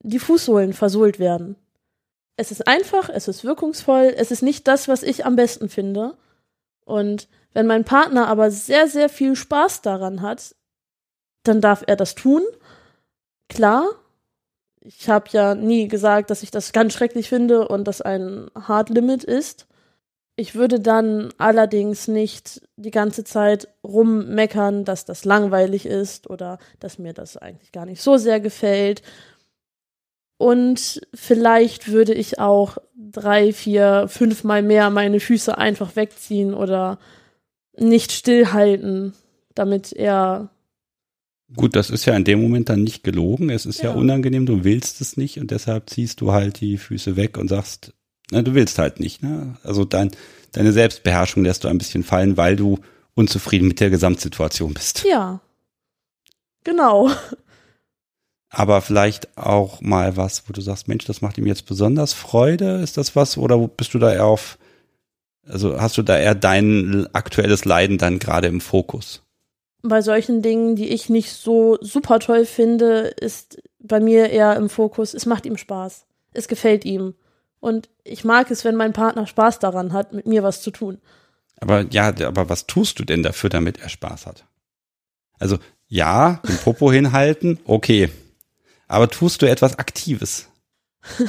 die 0.00 0.18
Fußsohlen 0.18 0.72
versohlt 0.72 1.18
werden. 1.18 1.56
Es 2.38 2.52
ist 2.52 2.68
einfach, 2.68 3.08
es 3.08 3.26
ist 3.26 3.42
wirkungsvoll, 3.42 4.14
es 4.16 4.30
ist 4.30 4.42
nicht 4.42 4.68
das, 4.68 4.86
was 4.86 5.02
ich 5.02 5.26
am 5.26 5.34
besten 5.34 5.68
finde. 5.68 6.16
Und 6.84 7.26
wenn 7.52 7.66
mein 7.66 7.84
Partner 7.84 8.28
aber 8.28 8.52
sehr, 8.52 8.86
sehr 8.86 9.08
viel 9.08 9.34
Spaß 9.34 9.82
daran 9.82 10.22
hat, 10.22 10.54
dann 11.42 11.60
darf 11.60 11.82
er 11.84 11.96
das 11.96 12.14
tun. 12.14 12.42
Klar, 13.48 13.90
ich 14.80 15.08
habe 15.08 15.26
ja 15.32 15.56
nie 15.56 15.88
gesagt, 15.88 16.30
dass 16.30 16.44
ich 16.44 16.52
das 16.52 16.72
ganz 16.72 16.92
schrecklich 16.92 17.28
finde 17.28 17.66
und 17.66 17.84
das 17.84 18.02
ein 18.02 18.48
Hard 18.54 18.90
Limit 18.90 19.24
ist. 19.24 19.66
Ich 20.36 20.54
würde 20.54 20.78
dann 20.78 21.30
allerdings 21.38 22.06
nicht 22.06 22.62
die 22.76 22.92
ganze 22.92 23.24
Zeit 23.24 23.66
rummeckern, 23.82 24.84
dass 24.84 25.04
das 25.04 25.24
langweilig 25.24 25.86
ist 25.86 26.30
oder 26.30 26.58
dass 26.78 27.00
mir 27.00 27.14
das 27.14 27.36
eigentlich 27.36 27.72
gar 27.72 27.84
nicht 27.84 28.00
so 28.00 28.16
sehr 28.16 28.38
gefällt. 28.38 29.02
Und 30.38 31.00
vielleicht 31.14 31.88
würde 31.88 32.14
ich 32.14 32.38
auch 32.38 32.78
drei, 32.96 33.52
vier, 33.52 34.06
fünfmal 34.08 34.62
mehr 34.62 34.88
meine 34.90 35.18
Füße 35.20 35.58
einfach 35.58 35.96
wegziehen 35.96 36.54
oder 36.54 36.98
nicht 37.76 38.12
stillhalten, 38.12 39.14
damit 39.54 39.92
er. 39.92 40.50
Gut, 41.56 41.74
das 41.74 41.90
ist 41.90 42.04
ja 42.04 42.14
in 42.16 42.24
dem 42.24 42.40
Moment 42.40 42.68
dann 42.68 42.82
nicht 42.84 43.02
gelogen. 43.02 43.50
Es 43.50 43.66
ist 43.66 43.82
ja, 43.82 43.90
Ja. 43.90 43.96
unangenehm, 43.96 44.46
du 44.46 44.62
willst 44.64 45.00
es 45.00 45.16
nicht 45.16 45.40
und 45.40 45.50
deshalb 45.50 45.90
ziehst 45.90 46.20
du 46.20 46.32
halt 46.32 46.60
die 46.60 46.76
Füße 46.78 47.16
weg 47.16 47.36
und 47.38 47.48
sagst, 47.48 47.92
na, 48.30 48.42
du 48.42 48.54
willst 48.54 48.78
halt 48.78 49.00
nicht. 49.00 49.22
Ne? 49.22 49.56
Also 49.64 49.84
dein, 49.84 50.10
deine 50.52 50.72
Selbstbeherrschung 50.72 51.42
lässt 51.44 51.64
du 51.64 51.68
ein 51.68 51.78
bisschen 51.78 52.04
fallen, 52.04 52.36
weil 52.36 52.54
du 52.54 52.78
unzufrieden 53.14 53.66
mit 53.66 53.80
der 53.80 53.90
Gesamtsituation 53.90 54.74
bist. 54.74 55.04
Ja. 55.08 55.40
Genau. 56.62 57.10
Aber 58.50 58.80
vielleicht 58.80 59.36
auch 59.36 59.80
mal 59.80 60.16
was, 60.16 60.48
wo 60.48 60.52
du 60.52 60.60
sagst, 60.60 60.88
Mensch, 60.88 61.04
das 61.04 61.20
macht 61.20 61.36
ihm 61.38 61.46
jetzt 61.46 61.66
besonders 61.66 62.14
Freude. 62.14 62.80
Ist 62.80 62.96
das 62.96 63.14
was? 63.14 63.36
Oder 63.36 63.58
bist 63.68 63.92
du 63.92 63.98
da 63.98 64.12
eher 64.12 64.24
auf, 64.24 64.58
also 65.46 65.80
hast 65.80 65.98
du 65.98 66.02
da 66.02 66.18
eher 66.18 66.34
dein 66.34 67.06
aktuelles 67.12 67.64
Leiden 67.64 67.98
dann 67.98 68.18
gerade 68.18 68.48
im 68.48 68.60
Fokus? 68.60 69.22
Bei 69.82 70.00
solchen 70.02 70.42
Dingen, 70.42 70.76
die 70.76 70.88
ich 70.88 71.08
nicht 71.08 71.32
so 71.32 71.78
super 71.80 72.18
toll 72.20 72.46
finde, 72.46 73.12
ist 73.20 73.62
bei 73.78 74.00
mir 74.00 74.30
eher 74.30 74.56
im 74.56 74.68
Fokus, 74.68 75.14
es 75.14 75.26
macht 75.26 75.46
ihm 75.46 75.56
Spaß. 75.56 76.06
Es 76.32 76.48
gefällt 76.48 76.84
ihm. 76.84 77.14
Und 77.60 77.88
ich 78.02 78.24
mag 78.24 78.50
es, 78.50 78.64
wenn 78.64 78.76
mein 78.76 78.92
Partner 78.92 79.26
Spaß 79.26 79.58
daran 79.58 79.92
hat, 79.92 80.12
mit 80.12 80.26
mir 80.26 80.42
was 80.42 80.62
zu 80.62 80.70
tun. 80.70 80.98
Aber 81.60 81.84
ja, 81.90 82.08
aber 82.08 82.48
was 82.48 82.66
tust 82.66 82.98
du 82.98 83.04
denn 83.04 83.22
dafür, 83.22 83.50
damit 83.50 83.80
er 83.80 83.88
Spaß 83.88 84.26
hat? 84.26 84.44
Also 85.38 85.58
ja, 85.86 86.40
den 86.46 86.56
Popo 86.58 86.92
hinhalten, 86.92 87.58
okay. 87.64 88.10
Aber 88.88 89.08
tust 89.08 89.42
du 89.42 89.46
etwas 89.46 89.78
Aktives? 89.78 90.48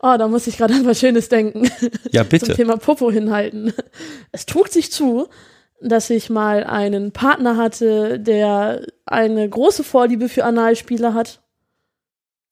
Oh, 0.00 0.14
da 0.16 0.28
muss 0.28 0.46
ich 0.46 0.58
gerade 0.58 0.74
an 0.74 0.86
was 0.86 1.00
Schönes 1.00 1.28
denken. 1.28 1.68
Ja, 2.12 2.22
Zum 2.22 2.28
bitte. 2.28 2.54
Thema 2.54 2.76
Popo 2.76 3.10
hinhalten. 3.10 3.72
Es 4.30 4.46
trug 4.46 4.68
sich 4.68 4.92
zu, 4.92 5.28
dass 5.80 6.10
ich 6.10 6.30
mal 6.30 6.64
einen 6.64 7.12
Partner 7.12 7.56
hatte, 7.56 8.20
der 8.20 8.86
eine 9.06 9.48
große 9.48 9.82
Vorliebe 9.82 10.28
für 10.28 10.44
Analspiele 10.44 11.14
hat. 11.14 11.40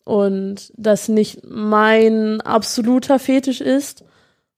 Und 0.04 0.72
das 0.76 1.08
nicht 1.08 1.42
mein 1.44 2.40
absoluter 2.40 3.18
Fetisch 3.18 3.60
ist. 3.60 4.04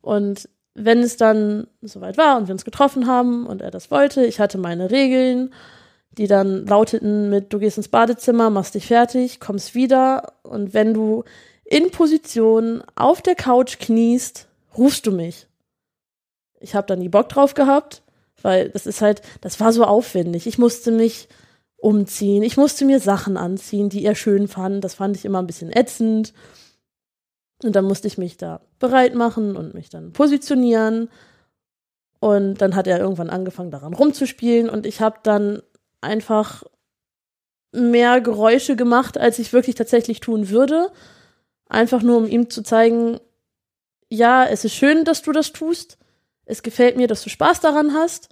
Und 0.01 0.49
wenn 0.75 1.01
es 1.01 1.17
dann 1.17 1.67
soweit 1.83 2.17
war 2.17 2.37
und 2.37 2.49
wir 2.49 2.53
uns 2.53 2.65
getroffen 2.65 3.07
haben 3.07 3.47
und 3.47 3.63
er 3.63 3.71
das 3.71 3.91
wollte, 3.91 4.25
ich 4.25 4.41
hatte 4.41 4.59
meine 4.59 4.91
Regeln, 4.91 5.53
die 6.19 6.27
dann 6.27 6.67
lauteten 6.67 7.29
mit, 7.29 7.53
du 7.53 7.59
gehst 7.59 7.77
ins 7.77 7.89
Badezimmer, 7.89 8.51
machst 8.51 8.75
dich 8.75 8.87
fertig, 8.87 9.41
kommst 9.41 9.75
wieder 9.75 10.33
und 10.43 10.75
wenn 10.75 10.95
du 10.95 11.25
in 11.65 11.91
Position 11.91 12.83
auf 12.95 13.23
der 13.23 13.35
Couch 13.35 13.79
kniest, 13.79 14.49
rufst 14.77 15.07
du 15.07 15.13
mich. 15.13 15.47
Ich 16.61 16.75
habe 16.75 16.87
dann 16.87 17.01
nie 17.01 17.09
Bock 17.09 17.29
drauf 17.29 17.55
gehabt, 17.55 18.03
weil 18.43 18.71
das 18.71 18.87
ist 18.87 19.03
halt, 19.03 19.23
das 19.41 19.61
war 19.61 19.73
so 19.73 19.85
aufwendig. 19.85 20.47
Ich 20.47 20.59
musste 20.59 20.91
mich 20.91 21.29
umziehen, 21.77 22.43
ich 22.43 22.57
musste 22.57 22.85
mir 22.85 23.01
Sachen 23.01 23.37
anziehen, 23.37 23.89
die 23.89 24.05
er 24.05 24.15
schön 24.15 24.49
fand. 24.49 24.83
Das 24.85 24.95
fand 24.95 25.17
ich 25.17 25.25
immer 25.25 25.41
ein 25.41 25.47
bisschen 25.47 25.71
ätzend. 25.71 26.33
Und 27.63 27.75
dann 27.75 27.85
musste 27.85 28.07
ich 28.07 28.19
mich 28.19 28.37
da 28.37 28.61
bereit 28.79 29.15
machen 29.15 29.57
und 29.57 29.75
mich 29.75 29.89
dann 29.89 30.13
positionieren. 30.13 31.09
Und 32.21 32.61
dann 32.61 32.75
hat 32.75 32.87
er 32.87 32.99
irgendwann 32.99 33.31
angefangen, 33.31 33.71
daran 33.71 33.95
rumzuspielen. 33.95 34.69
Und 34.71 34.87
ich 34.87 35.01
habe 35.01 35.19
dann 35.23 35.63
einfach 36.01 36.63
mehr 37.73 38.21
Geräusche 38.21 38.77
gemacht, 38.77 39.19
als 39.19 39.39
ich 39.39 39.53
wirklich 39.53 39.75
tatsächlich 39.75 40.21
tun 40.21 40.49
würde. 40.49 40.91
Einfach 41.69 42.03
nur, 42.03 42.17
um 42.19 42.27
ihm 42.27 42.49
zu 42.49 42.63
zeigen, 42.63 43.19
ja, 44.09 44.45
es 44.47 44.65
ist 44.65 44.75
schön, 44.75 45.05
dass 45.05 45.23
du 45.23 45.33
das 45.33 45.53
tust. 45.53 45.99
Es 46.45 46.63
gefällt 46.63 46.97
mir, 46.97 47.09
dass 47.09 47.23
du 47.23 47.29
Spaß 47.29 47.61
daran 47.61 47.93
hast. 47.93 48.29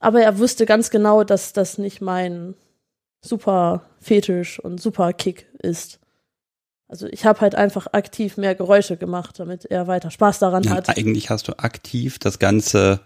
Aber 0.00 0.20
er 0.20 0.38
wusste 0.38 0.66
ganz 0.66 0.90
genau, 0.90 1.22
dass 1.22 1.52
das 1.52 1.78
nicht 1.78 2.00
mein 2.00 2.54
super 3.24 3.84
Fetisch 4.00 4.58
und 4.58 4.80
super 4.80 5.12
Kick 5.12 5.46
ist. 5.62 6.00
Also 6.88 7.06
ich 7.06 7.24
habe 7.24 7.40
halt 7.40 7.54
einfach 7.54 7.86
aktiv 7.92 8.36
mehr 8.36 8.54
Geräusche 8.56 8.96
gemacht, 8.96 9.38
damit 9.38 9.64
er 9.64 9.86
weiter 9.86 10.10
Spaß 10.10 10.40
daran 10.40 10.64
Ja, 10.64 10.72
hat. 10.72 10.88
eigentlich 10.90 11.30
hast 11.30 11.46
du 11.48 11.52
aktiv 11.58 12.18
das 12.18 12.38
Ganze 12.40 13.00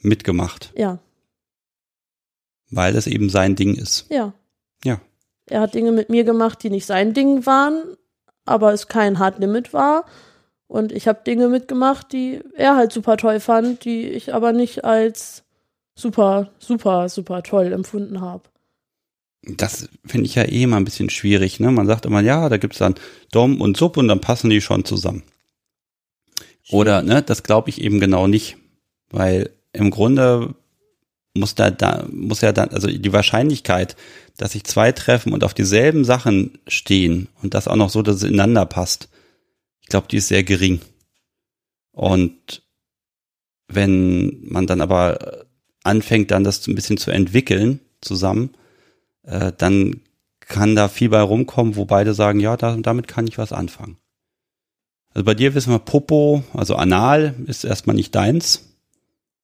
mitgemacht, 0.00 0.72
Ja, 0.76 1.00
weil 2.70 2.96
es 2.96 3.06
eben 3.06 3.30
sein 3.30 3.56
Ding 3.56 3.74
ist. 3.74 4.06
ja. 4.10 4.32
Ja. 4.84 5.00
Er 5.46 5.62
hat 5.62 5.74
Dinge 5.74 5.92
mit 5.92 6.10
mir 6.10 6.24
gemacht, 6.24 6.62
die 6.62 6.70
nicht 6.70 6.86
sein 6.86 7.14
Ding 7.14 7.46
waren, 7.46 7.96
aber 8.44 8.72
es 8.72 8.86
kein 8.86 9.18
Hard 9.18 9.38
Limit 9.38 9.72
war. 9.72 10.04
Und 10.66 10.92
ich 10.92 11.08
habe 11.08 11.24
Dinge 11.26 11.48
mitgemacht, 11.48 12.12
die 12.12 12.40
er 12.54 12.76
halt 12.76 12.92
super 12.92 13.16
toll 13.16 13.40
fand, 13.40 13.84
die 13.84 14.06
ich 14.08 14.34
aber 14.34 14.52
nicht 14.52 14.84
als 14.84 15.44
super, 15.94 16.50
super, 16.58 17.08
super 17.08 17.42
toll 17.42 17.72
empfunden 17.72 18.20
habe. 18.20 18.44
Das 19.42 19.88
finde 20.04 20.26
ich 20.26 20.34
ja 20.34 20.42
eh 20.44 20.64
immer 20.64 20.76
ein 20.76 20.84
bisschen 20.84 21.08
schwierig. 21.08 21.58
Ne? 21.60 21.70
Man 21.70 21.86
sagt 21.86 22.04
immer, 22.04 22.20
ja, 22.20 22.48
da 22.48 22.58
gibt's 22.58 22.78
dann 22.78 22.96
Dom 23.32 23.60
und 23.60 23.76
Sub 23.76 23.96
und 23.96 24.08
dann 24.08 24.20
passen 24.20 24.50
die 24.50 24.60
schon 24.60 24.84
zusammen. 24.84 25.22
Oder, 26.70 27.02
ne, 27.02 27.22
das 27.22 27.42
glaube 27.42 27.70
ich 27.70 27.80
eben 27.80 27.98
genau 27.98 28.26
nicht. 28.26 28.58
Weil 29.10 29.50
im 29.72 29.90
Grunde 29.90 30.54
muss 31.38 31.54
da, 31.54 31.70
da, 31.70 32.06
muss 32.10 32.40
ja 32.40 32.52
dann, 32.52 32.70
also 32.70 32.88
die 32.88 33.12
Wahrscheinlichkeit, 33.12 33.96
dass 34.36 34.52
sich 34.52 34.64
zwei 34.64 34.92
treffen 34.92 35.32
und 35.32 35.44
auf 35.44 35.54
dieselben 35.54 36.04
Sachen 36.04 36.58
stehen 36.66 37.28
und 37.42 37.54
das 37.54 37.68
auch 37.68 37.76
noch 37.76 37.90
so, 37.90 38.02
dass 38.02 38.16
es 38.16 38.22
ineinander 38.22 38.66
passt, 38.66 39.08
ich 39.80 39.88
glaube, 39.88 40.08
die 40.10 40.18
ist 40.18 40.28
sehr 40.28 40.44
gering. 40.44 40.80
Und 41.92 42.62
wenn 43.68 44.40
man 44.44 44.66
dann 44.66 44.80
aber 44.80 45.46
anfängt, 45.82 46.30
dann 46.30 46.44
das 46.44 46.66
ein 46.66 46.74
bisschen 46.74 46.98
zu 46.98 47.10
entwickeln 47.10 47.80
zusammen, 48.00 48.54
äh, 49.22 49.52
dann 49.56 50.02
kann 50.40 50.76
da 50.76 50.88
viel 50.88 51.08
bei 51.08 51.20
rumkommen, 51.20 51.76
wo 51.76 51.84
beide 51.84 52.14
sagen, 52.14 52.40
ja, 52.40 52.56
da, 52.56 52.76
damit 52.76 53.08
kann 53.08 53.26
ich 53.26 53.38
was 53.38 53.52
anfangen. 53.52 53.98
Also 55.14 55.24
bei 55.24 55.34
dir 55.34 55.54
wissen 55.54 55.72
wir, 55.72 55.78
Popo, 55.78 56.44
also 56.52 56.76
Anal 56.76 57.34
ist 57.46 57.64
erstmal 57.64 57.96
nicht 57.96 58.14
deins, 58.14 58.62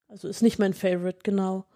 Also 0.09 0.29
ist 0.29 0.43
nicht 0.43 0.59
mein 0.59 0.75
Favorite, 0.75 1.21
genau. 1.23 1.67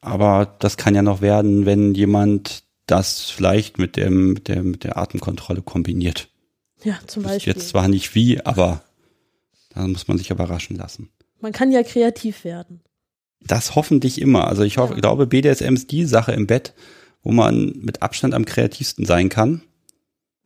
Aber 0.00 0.56
das 0.58 0.76
kann 0.76 0.94
ja 0.94 1.02
noch 1.02 1.20
werden, 1.20 1.66
wenn 1.66 1.94
jemand 1.94 2.64
das 2.86 3.30
vielleicht 3.30 3.78
mit 3.78 3.96
dem, 3.96 4.32
mit 4.34 4.48
dem 4.48 4.70
mit 4.72 4.84
der 4.84 4.96
Atemkontrolle 4.96 5.62
kombiniert. 5.62 6.28
Ja, 6.82 6.98
zum 7.06 7.22
Beispiel. 7.22 7.52
jetzt 7.52 7.68
zwar 7.68 7.88
nicht 7.88 8.14
wie, 8.14 8.40
aber 8.40 8.82
da 9.74 9.86
muss 9.86 10.08
man 10.08 10.18
sich 10.18 10.30
überraschen 10.30 10.76
lassen. 10.76 11.10
Man 11.40 11.52
kann 11.52 11.70
ja 11.70 11.82
kreativ 11.82 12.44
werden. 12.44 12.80
Das 13.42 13.74
hoffentlich 13.74 14.20
immer. 14.20 14.48
Also 14.48 14.62
ich 14.62 14.78
hoffe, 14.78 14.94
Ja. 14.94 15.00
glaube, 15.00 15.26
BDSM 15.26 15.74
ist 15.74 15.90
die 15.90 16.04
Sache 16.04 16.32
im 16.32 16.46
Bett, 16.46 16.74
wo 17.22 17.32
man 17.32 17.72
mit 17.80 18.02
Abstand 18.02 18.34
am 18.34 18.44
kreativsten 18.44 19.06
sein 19.06 19.28
kann. 19.28 19.62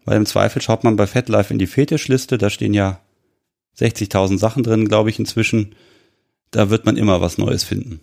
Weil 0.05 0.17
im 0.19 0.27
Zweifel 0.27 0.61
schaut 0.61 0.85
man 0.85 0.97
bei 0.97 1.07
FetLife 1.07 1.53
in 1.53 1.59
die 1.59 1.67
Fetischliste, 1.67 2.37
da 2.37 2.51
stehen 2.51 2.75
ja 2.75 3.01
60.000 3.79 4.39
Sachen 4.39 4.63
drin, 4.63 4.87
glaube 4.89 5.09
ich, 5.11 5.19
inzwischen. 5.19 5.75
Da 6.51 6.69
wird 6.71 6.85
man 6.85 6.97
immer 6.97 7.21
was 7.21 7.39
Neues 7.39 7.65
finden. 7.65 8.01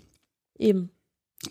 Eben. 0.57 0.89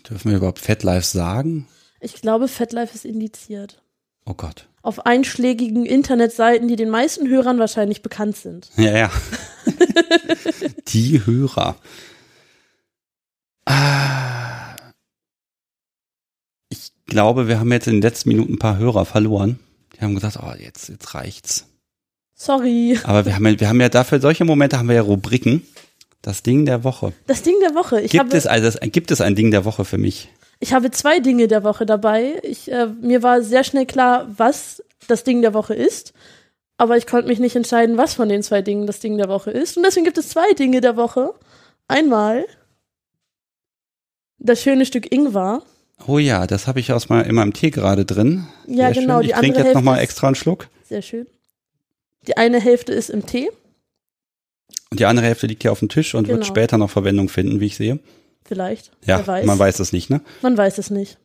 Dürfen 0.09 0.31
wir 0.31 0.37
überhaupt 0.37 0.59
FetLife 0.59 1.05
sagen? 1.05 1.67
Ich 1.99 2.15
glaube, 2.15 2.47
FetLife 2.47 2.95
ist 2.95 3.05
indiziert. 3.05 3.81
Oh 4.25 4.33
Gott. 4.33 4.67
Auf 4.81 5.05
einschlägigen 5.05 5.85
Internetseiten, 5.85 6.67
die 6.67 6.75
den 6.75 6.89
meisten 6.89 7.27
Hörern 7.27 7.59
wahrscheinlich 7.59 8.01
bekannt 8.01 8.35
sind. 8.37 8.71
Ja, 8.77 8.97
ja. 8.97 9.11
die 10.87 11.23
Hörer. 11.25 11.75
Ah. 13.65 14.75
Ich 16.69 16.91
glaube, 17.05 17.47
wir 17.47 17.59
haben 17.59 17.71
jetzt 17.71 17.87
in 17.87 17.95
den 17.95 18.01
letzten 18.01 18.29
Minuten 18.29 18.53
ein 18.53 18.59
paar 18.59 18.77
Hörer 18.77 19.05
verloren. 19.05 19.59
Die 19.95 20.01
haben 20.01 20.15
gesagt, 20.15 20.39
oh, 20.41 20.53
jetzt, 20.57 20.89
jetzt 20.89 21.13
reicht's. 21.13 21.67
Sorry. 22.33 22.97
Aber 23.03 23.25
wir 23.25 23.35
haben, 23.35 23.45
ja, 23.45 23.59
wir 23.59 23.69
haben 23.69 23.81
ja 23.81 23.89
dafür, 23.89 24.19
solche 24.19 24.45
Momente 24.45 24.79
haben 24.79 24.87
wir 24.87 24.95
ja 24.95 25.01
Rubriken. 25.03 25.61
Das 26.21 26.43
Ding 26.43 26.65
der 26.65 26.83
Woche. 26.83 27.13
Das 27.27 27.41
Ding 27.41 27.55
der 27.61 27.73
Woche. 27.73 28.01
Ich 28.01 28.11
Gibt 28.11 28.25
habe, 28.25 28.37
es, 28.37 28.45
also, 28.45 28.77
gibt 28.81 29.11
es 29.11 29.21
ein 29.21 29.35
Ding 29.35 29.51
der 29.51 29.65
Woche 29.65 29.85
für 29.85 29.97
mich? 29.97 30.29
ich 30.61 30.73
habe 30.73 30.91
zwei 30.91 31.19
Dinge 31.19 31.47
der 31.47 31.63
Woche 31.63 31.85
dabei. 31.85 32.39
Ich, 32.43 32.71
äh, 32.71 32.85
mir 33.01 33.23
war 33.23 33.41
sehr 33.41 33.63
schnell 33.63 33.87
klar, 33.87 34.27
was 34.37 34.83
das 35.07 35.23
Ding 35.23 35.41
der 35.41 35.53
Woche 35.55 35.73
ist. 35.73 36.13
Aber 36.77 36.97
ich 36.97 37.07
konnte 37.07 37.27
mich 37.27 37.39
nicht 37.39 37.55
entscheiden, 37.55 37.97
was 37.97 38.13
von 38.13 38.29
den 38.29 38.43
zwei 38.43 38.61
Dingen 38.61 38.85
das 38.85 38.99
Ding 38.99 39.17
der 39.17 39.27
Woche 39.27 39.51
ist. 39.51 39.75
Und 39.75 39.83
deswegen 39.83 40.05
gibt 40.05 40.19
es 40.19 40.29
zwei 40.29 40.53
Dinge 40.53 40.79
der 40.79 40.95
Woche. 40.95 41.33
Einmal 41.87 42.45
das 44.37 44.61
schöne 44.61 44.85
Stück 44.85 45.11
Ingwer. 45.11 45.63
Oh 46.07 46.19
ja, 46.19 46.45
das 46.45 46.67
habe 46.67 46.79
ich 46.79 46.93
aus 46.93 47.09
mal 47.09 47.21
in 47.21 47.35
meinem 47.35 47.53
Tee 47.53 47.71
gerade 47.71 48.05
drin. 48.05 48.47
Ja, 48.67 48.93
Sehr 48.93 49.01
genau. 49.01 49.19
Schön. 49.19 49.29
Ich 49.29 49.35
trinke 49.35 49.59
jetzt 49.59 49.73
nochmal 49.73 49.99
extra 49.99 50.27
einen 50.27 50.35
Schluck. 50.35 50.67
Sehr 50.87 51.01
schön. 51.01 51.25
Die 52.27 52.37
eine 52.37 52.59
Hälfte 52.59 52.93
ist 52.93 53.09
im 53.09 53.25
Tee, 53.25 53.49
Und 54.91 54.99
die 54.99 55.05
andere 55.05 55.25
Hälfte 55.25 55.47
liegt 55.47 55.61
hier 55.63 55.71
auf 55.71 55.79
dem 55.79 55.89
Tisch 55.89 56.13
und 56.15 56.27
wird 56.27 56.41
Genau. 56.41 56.47
später 56.47 56.77
noch 56.77 56.89
Verwendung 56.89 57.29
finden, 57.29 57.59
wie 57.59 57.67
ich 57.67 57.77
sehe. 57.77 57.99
vielleicht. 58.43 58.91
Ja, 59.05 59.25
weiß. 59.25 59.45
man 59.45 59.57
weiß 59.57 59.79
es 59.79 59.93
nicht, 59.93 60.09
ne? 60.09 60.21
Man 60.41 60.57
weiß 60.57 60.77
es 60.77 60.89
nicht. 60.89 61.17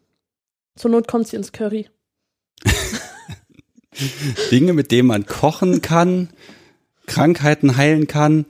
Zur 0.77 0.91
Not 0.93 1.09
kommt 1.09 1.27
sie 1.27 1.37
ins 1.37 1.51
Curry. 1.53 1.89
Dinge, 4.51 4.73
mit 4.75 4.91
denen 4.93 5.09
man 5.09 5.27
kochen 5.27 5.81
kann, 5.83 6.29
Krankheiten 7.07 7.77
heilen 7.77 8.07
kann 8.07 8.45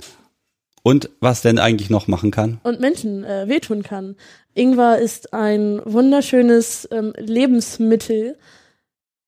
und 0.83 1.11
was 1.21 1.43
denn 1.43 1.59
eigentlich 1.59 1.89
noch 1.91 2.09
machen 2.09 2.31
kann. 2.31 2.61
und 2.65 2.81
Menschen 2.81 3.25
äh, 3.25 3.49
wehtun 3.49 3.83
kann. 3.83 4.17
Ingwer 4.55 4.99
ist 4.99 5.33
ein 5.33 5.81
wunderschönes 5.85 6.89
ähm, 6.91 7.13
Lebensmittel. 7.19 8.37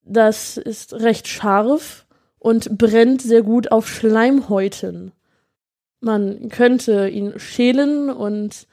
Das 0.04 0.56
ist 0.56 0.94
recht 0.94 1.28
scharf 1.28 2.06
und 2.38 2.76
brennt 2.78 3.22
sehr 3.22 3.42
gut 3.42 3.70
auf 3.70 3.88
Schleimhäuten. 3.88 5.12
Man 6.00 6.48
könnte 6.48 7.08
ihn 7.08 7.38
schälen 7.38 8.10
und 8.10 8.66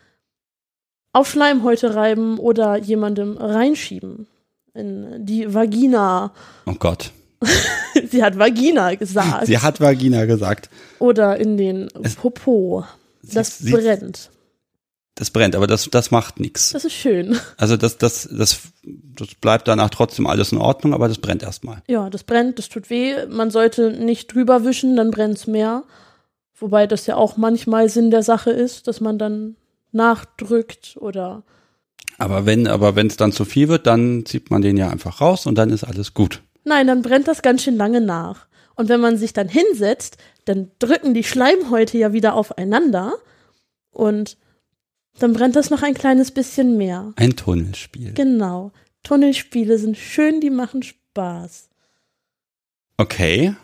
auf 1.14 1.30
Schleimhäute 1.30 1.96
reiben 1.96 2.38
oder 2.40 2.78
jemandem 2.78 3.38
reinschieben. 3.38 4.28
In 4.74 5.26
die 5.26 5.54
Vagina. 5.54 6.34
Oh 6.66 6.74
Gott. 6.78 7.12
Sie 8.10 8.24
hat 8.24 8.38
Vagina 8.38 8.96
gesagt. 8.96 9.46
Sie 9.48 9.58
hat 9.60 9.80
Vagina 9.80 10.26
gesagt. 10.26 10.70
oder 11.00 11.38
in 11.38 11.58
den 11.58 11.88
Es- 12.04 12.16
Popo. 12.16 12.86
Das 13.24 13.58
sie- 13.60 13.72
brennt. 13.72 14.30
Das 15.18 15.30
brennt, 15.32 15.56
aber 15.56 15.66
das, 15.66 15.90
das 15.90 16.12
macht 16.12 16.42
nichts. 16.42 16.72
Das 16.74 16.84
ist 16.84 16.92
schön. 16.94 17.40
Also 17.56 17.78
das, 17.78 17.98
das, 17.98 18.28
das, 18.30 18.60
das 18.84 19.30
bleibt 19.36 19.66
danach 19.70 19.90
trotzdem 19.90 20.28
alles 20.28 20.52
in 20.52 20.58
Ordnung, 20.58 20.94
aber 20.94 21.08
das 21.08 21.20
brennt 21.20 21.42
erstmal. 21.42 21.82
Ja, 21.88 22.10
das 22.10 22.26
brennt, 22.26 22.60
das 22.60 22.68
tut 22.68 22.90
weh. 22.90 23.26
Man 23.28 23.50
sollte 23.50 23.92
nicht 23.92 24.34
drüber 24.34 24.66
wischen, 24.66 24.98
dann 24.98 25.12
brennt's 25.12 25.48
mehr. 25.48 25.84
Wobei 26.58 26.88
das 26.88 27.06
ja 27.06 27.16
auch 27.16 27.38
manchmal 27.38 27.90
Sinn 27.90 28.12
der 28.12 28.24
Sache 28.24 28.52
ist, 28.52 28.88
dass 28.88 29.02
man 29.02 29.18
dann 29.18 29.56
nachdrückt 29.92 30.98
oder 31.00 31.44
Aber 32.18 32.46
wenn, 32.46 32.68
aber 32.68 32.96
wenn 32.96 33.08
es 33.08 33.18
dann 33.18 33.32
zu 33.32 33.46
viel 33.46 33.68
wird, 33.68 33.88
dann 33.88 34.26
zieht 34.26 34.50
man 34.52 34.62
den 34.62 34.78
ja 34.78 34.90
einfach 34.90 35.22
raus 35.22 35.46
und 35.46 35.58
dann 35.58 35.70
ist 35.70 35.84
alles 35.84 36.14
gut. 36.14 36.42
nein, 36.64 36.88
dann 36.88 37.02
brennt 37.02 37.28
das 37.28 37.42
ganz 37.42 37.64
schön 37.64 37.76
lange 37.76 38.02
nach. 38.02 38.48
Und 38.76 38.90
wenn 38.90 39.00
man 39.00 39.18
sich 39.18 39.32
dann 39.34 39.48
hinsetzt, 39.48 40.18
dann 40.46 40.72
drücken 40.80 41.14
die 41.14 41.24
Schleimhäute 41.24 41.98
ja 41.98 42.12
wieder 42.14 42.34
aufeinander 42.34 43.14
und 43.92 44.38
dann 45.20 45.32
brennt 45.32 45.56
das 45.56 45.70
noch 45.70 45.82
ein 45.82 45.94
kleines 45.94 46.32
bisschen 46.32 46.76
mehr. 46.78 47.14
Ein 47.16 47.36
Tunnelspiel. 47.38 48.14
Genau. 48.14 48.72
Tunnelspiele 49.04 49.78
sind 49.78 49.98
schön, 49.98 50.42
die 50.42 50.50
machen 50.50 50.84
Spaß. 50.84 51.70
Okay. 52.98 53.56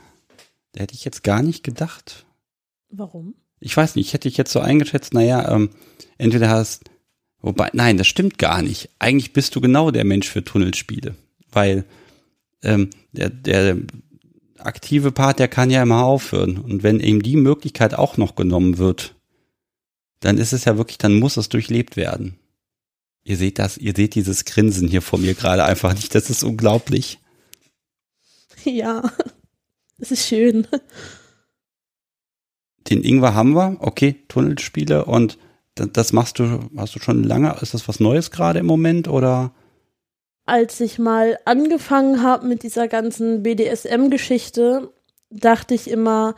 Da 0.72 0.82
hätte 0.82 0.94
ich 0.94 1.04
jetzt 1.04 1.24
gar 1.24 1.42
nicht 1.42 1.64
gedacht. 1.64 2.26
Warum? 2.92 3.36
ich 3.62 3.78
weiß 3.78 3.96
nicht, 3.96 4.08
ich 4.08 4.14
hätte 4.14 4.28
dich 4.28 4.38
jetzt 4.38 4.52
so 4.52 4.60
eingeschätzt, 4.60 5.14
naja, 5.14 5.54
ähm, 5.54 5.70
entweder 6.18 6.50
hast, 6.50 6.84
wobei, 7.40 7.70
nein, 7.74 7.98
das 7.98 8.08
stimmt 8.08 8.38
gar 8.38 8.62
nicht. 8.62 8.90
Eigentlich 9.00 9.34
bist 9.34 9.56
du 9.56 9.62
genau 9.62 9.92
der 9.92 10.04
Mensch 10.04 10.28
für 10.28 10.44
Tunnelspiele, 10.44 11.16
weil 11.52 11.86
ähm, 12.64 12.90
der, 13.12 13.30
der 13.30 13.78
aktive 14.58 15.12
Part, 15.12 15.40
der 15.40 15.48
kann 15.48 15.70
ja 15.70 15.84
immer 15.84 16.04
aufhören. 16.04 16.58
Und 16.58 16.84
wenn 16.84 17.00
ihm 17.00 17.22
die 17.22 17.36
Möglichkeit 17.36 17.94
auch 17.94 18.18
noch 18.18 18.36
genommen 18.36 18.80
wird, 18.80 19.16
dann 20.20 20.38
ist 20.38 20.54
es 20.54 20.66
ja 20.66 20.78
wirklich, 20.78 20.98
dann 20.98 21.20
muss 21.20 21.38
es 21.38 21.50
durchlebt 21.50 21.96
werden. 21.96 22.38
Ihr 23.24 23.38
seht 23.38 23.60
das, 23.60 23.78
ihr 23.78 23.94
seht 23.96 24.16
dieses 24.16 24.46
Grinsen 24.46 24.88
hier 24.88 25.04
vor 25.04 25.20
mir 25.20 25.36
gerade 25.36 25.64
einfach 25.64 25.94
nicht. 25.94 26.16
Das 26.16 26.30
ist 26.30 26.44
unglaublich. 26.44 27.20
Ja, 28.64 29.12
es 29.98 30.12
ist 30.12 30.28
schön. 30.28 30.68
Den 32.92 33.04
Ingwer 33.04 33.34
haben 33.34 33.56
wir, 33.56 33.78
okay, 33.80 34.18
Tunnelspiele 34.28 35.06
und 35.06 35.38
das 35.76 36.12
machst 36.12 36.40
du, 36.40 36.60
hast 36.76 36.94
du 36.94 37.00
schon 37.00 37.24
lange, 37.24 37.56
ist 37.62 37.74
das 37.74 37.88
was 37.88 38.02
Neues 38.02 38.32
gerade 38.32 38.60
im 38.60 38.66
Moment 38.66 39.08
oder? 39.08 39.54
Als 40.46 40.82
ich 40.82 41.00
mal 41.00 41.40
angefangen 41.46 42.22
habe 42.22 42.46
mit 42.46 42.64
dieser 42.64 42.90
ganzen 42.90 43.44
BDSM-Geschichte, 43.44 44.92
dachte 45.30 45.74
ich 45.74 45.90
immer, 45.90 46.36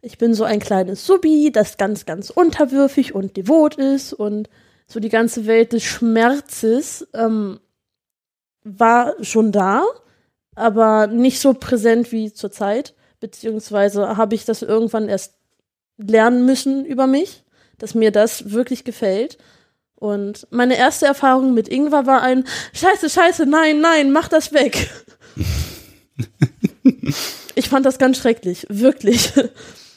ich 0.00 0.18
bin 0.18 0.34
so 0.34 0.42
ein 0.42 0.58
kleines 0.58 1.06
Subi, 1.06 1.52
das 1.52 1.76
ganz, 1.76 2.06
ganz 2.06 2.28
unterwürfig 2.28 3.14
und 3.14 3.36
devot 3.36 3.76
ist 3.76 4.12
und 4.12 4.50
so 4.88 4.98
die 4.98 5.08
ganze 5.08 5.46
Welt 5.46 5.72
des 5.72 5.84
Schmerzes 5.84 7.06
ähm, 7.14 7.60
war 8.64 9.14
schon 9.22 9.52
da, 9.52 9.84
aber 10.56 11.06
nicht 11.06 11.38
so 11.38 11.54
präsent 11.54 12.10
wie 12.10 12.32
zurzeit. 12.32 12.94
Beziehungsweise 13.20 14.16
habe 14.16 14.34
ich 14.34 14.44
das 14.44 14.62
irgendwann 14.62 15.08
erst 15.08 15.43
lernen 15.96 16.46
müssen 16.46 16.84
über 16.84 17.06
mich, 17.06 17.44
dass 17.78 17.94
mir 17.94 18.10
das 18.10 18.52
wirklich 18.52 18.84
gefällt. 18.84 19.38
Und 19.94 20.46
meine 20.50 20.76
erste 20.76 21.06
Erfahrung 21.06 21.54
mit 21.54 21.68
Ingwer 21.68 22.06
war 22.06 22.22
ein 22.22 22.44
Scheiße, 22.72 23.08
Scheiße, 23.08 23.46
nein, 23.46 23.80
nein, 23.80 24.12
mach 24.12 24.28
das 24.28 24.52
weg. 24.52 24.90
ich 27.54 27.68
fand 27.68 27.86
das 27.86 27.98
ganz 27.98 28.18
schrecklich, 28.18 28.66
wirklich. 28.68 29.32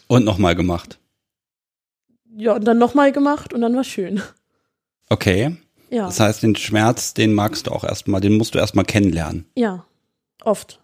Und 0.07 0.23
nochmal 0.23 0.55
gemacht. 0.55 0.99
Ja, 2.35 2.53
und 2.53 2.65
dann 2.65 2.77
nochmal 2.77 3.11
gemacht 3.11 3.53
und 3.53 3.61
dann 3.61 3.75
war 3.75 3.83
schön. 3.83 4.21
Okay. 5.09 5.57
Ja. 5.89 6.05
Das 6.05 6.19
heißt, 6.19 6.43
den 6.43 6.55
Schmerz, 6.55 7.13
den 7.13 7.33
magst 7.33 7.67
du 7.67 7.71
auch 7.71 7.83
erstmal, 7.83 8.21
den 8.21 8.37
musst 8.37 8.55
du 8.55 8.59
erstmal 8.59 8.85
kennenlernen. 8.85 9.49
Ja, 9.55 9.85
oft. 10.43 10.79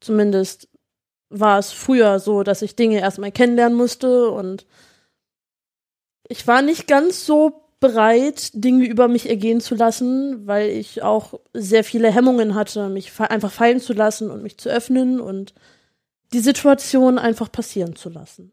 Zumindest 0.00 0.68
war 1.30 1.58
es 1.58 1.72
früher 1.72 2.18
so, 2.18 2.42
dass 2.42 2.62
ich 2.62 2.76
Dinge 2.76 3.00
erstmal 3.00 3.32
kennenlernen 3.32 3.76
musste 3.76 4.30
und 4.30 4.66
ich 6.28 6.46
war 6.46 6.62
nicht 6.62 6.86
ganz 6.86 7.24
so 7.24 7.70
bereit, 7.80 8.50
Dinge 8.52 8.86
über 8.86 9.08
mich 9.08 9.28
ergehen 9.28 9.60
zu 9.60 9.74
lassen, 9.74 10.46
weil 10.46 10.70
ich 10.70 11.02
auch 11.02 11.40
sehr 11.54 11.82
viele 11.82 12.12
Hemmungen 12.12 12.54
hatte, 12.54 12.88
mich 12.88 13.18
einfach 13.18 13.50
fallen 13.50 13.80
zu 13.80 13.94
lassen 13.94 14.30
und 14.30 14.42
mich 14.42 14.58
zu 14.58 14.68
öffnen 14.68 15.20
und 15.20 15.54
die 16.32 16.40
Situation 16.40 17.18
einfach 17.18 17.50
passieren 17.50 17.96
zu 17.96 18.10
lassen. 18.10 18.52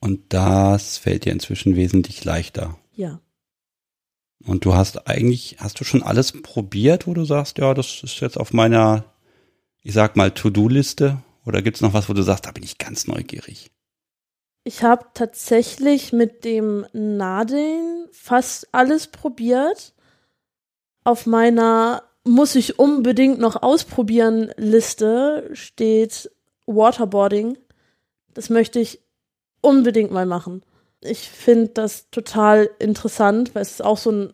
Und 0.00 0.32
das 0.32 0.98
fällt 0.98 1.24
dir 1.24 1.32
inzwischen 1.32 1.76
wesentlich 1.76 2.24
leichter. 2.24 2.78
Ja. 2.92 3.20
Und 4.44 4.64
du 4.64 4.74
hast 4.74 5.08
eigentlich, 5.08 5.56
hast 5.60 5.80
du 5.80 5.84
schon 5.84 6.02
alles 6.02 6.32
probiert, 6.42 7.06
wo 7.06 7.14
du 7.14 7.24
sagst, 7.24 7.58
ja, 7.58 7.74
das 7.74 8.02
ist 8.02 8.20
jetzt 8.20 8.38
auf 8.38 8.52
meiner, 8.52 9.04
ich 9.82 9.94
sag 9.94 10.16
mal, 10.16 10.30
To-Do-Liste? 10.30 11.22
Oder 11.46 11.62
gibt 11.62 11.76
es 11.76 11.82
noch 11.82 11.92
was, 11.92 12.08
wo 12.08 12.12
du 12.12 12.22
sagst, 12.22 12.46
da 12.46 12.52
bin 12.52 12.62
ich 12.62 12.78
ganz 12.78 13.06
neugierig? 13.06 13.70
Ich 14.64 14.82
habe 14.82 15.06
tatsächlich 15.12 16.12
mit 16.12 16.44
dem 16.44 16.86
Nadeln 16.92 18.06
fast 18.12 18.72
alles 18.72 19.08
probiert. 19.08 19.92
Auf 21.04 21.26
meiner 21.26 22.02
muss 22.24 22.54
ich 22.54 22.78
unbedingt 22.78 23.38
noch 23.38 23.62
ausprobieren 23.62 24.50
Liste 24.56 25.50
steht 25.52 26.30
Waterboarding. 26.64 27.58
Das 28.32 28.48
möchte 28.48 28.80
ich 28.80 29.00
unbedingt 29.60 30.10
mal 30.10 30.24
machen. 30.24 30.62
Ich 31.02 31.28
finde 31.28 31.68
das 31.68 32.08
total 32.10 32.70
interessant, 32.78 33.54
weil 33.54 33.60
es 33.60 33.72
ist 33.72 33.84
auch 33.84 33.98
so 33.98 34.10
ein 34.10 34.32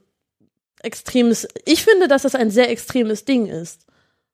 extremes, 0.82 1.48
ich 1.64 1.82
finde, 1.82 2.06
dass 2.06 2.22
das 2.22 2.36
ein 2.36 2.52
sehr 2.52 2.70
extremes 2.70 3.24
Ding 3.24 3.46
ist. 3.46 3.86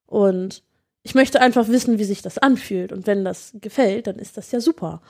Und 0.04 0.62
ich 1.06 1.14
möchte 1.14 1.40
einfach 1.40 1.68
wissen, 1.68 2.00
wie 2.00 2.04
sich 2.04 2.20
das 2.20 2.36
anfühlt. 2.36 2.90
Und 2.90 3.06
wenn 3.06 3.24
das 3.24 3.52
gefällt, 3.60 4.08
dann 4.08 4.16
ist 4.16 4.36
das 4.36 4.50
ja 4.50 4.60
super. 4.60 5.00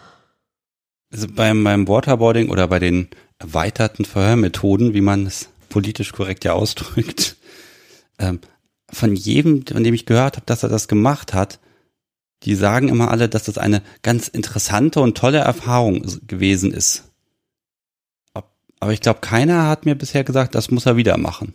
Also 1.10 1.26
beim, 1.26 1.64
beim 1.64 1.88
Waterboarding 1.88 2.50
oder 2.50 2.68
bei 2.68 2.78
den 2.78 3.08
erweiterten 3.38 4.04
Verhörmethoden, 4.04 4.92
wie 4.92 5.00
man 5.00 5.24
es 5.24 5.48
politisch 5.70 6.12
korrekt 6.12 6.44
ja 6.44 6.52
ausdrückt, 6.52 7.36
ähm, 8.18 8.40
von 8.90 9.16
jedem, 9.16 9.64
von 9.66 9.82
dem 9.82 9.94
ich 9.94 10.04
gehört 10.04 10.36
habe, 10.36 10.44
dass 10.44 10.62
er 10.62 10.68
das 10.68 10.86
gemacht 10.86 11.32
hat, 11.32 11.60
die 12.42 12.56
sagen 12.56 12.90
immer 12.90 13.10
alle, 13.10 13.30
dass 13.30 13.44
das 13.44 13.56
eine 13.56 13.82
ganz 14.02 14.28
interessante 14.28 15.00
und 15.00 15.16
tolle 15.16 15.38
Erfahrung 15.38 16.04
gewesen 16.26 16.74
ist. 16.74 17.04
Aber 18.80 18.92
ich 18.92 19.00
glaube, 19.00 19.20
keiner 19.20 19.66
hat 19.66 19.86
mir 19.86 19.94
bisher 19.94 20.24
gesagt, 20.24 20.54
das 20.54 20.70
muss 20.70 20.84
er 20.84 20.98
wieder 20.98 21.16
machen. 21.16 21.54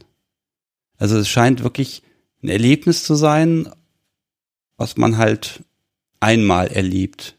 Also 0.98 1.20
es 1.20 1.30
scheint 1.30 1.62
wirklich 1.62 2.02
ein 2.42 2.50
Erlebnis 2.50 3.04
zu 3.04 3.14
sein, 3.14 3.70
was 4.82 4.98
man 4.98 5.18
halt 5.18 5.64
einmal 6.20 6.68
erlebt. 6.68 7.36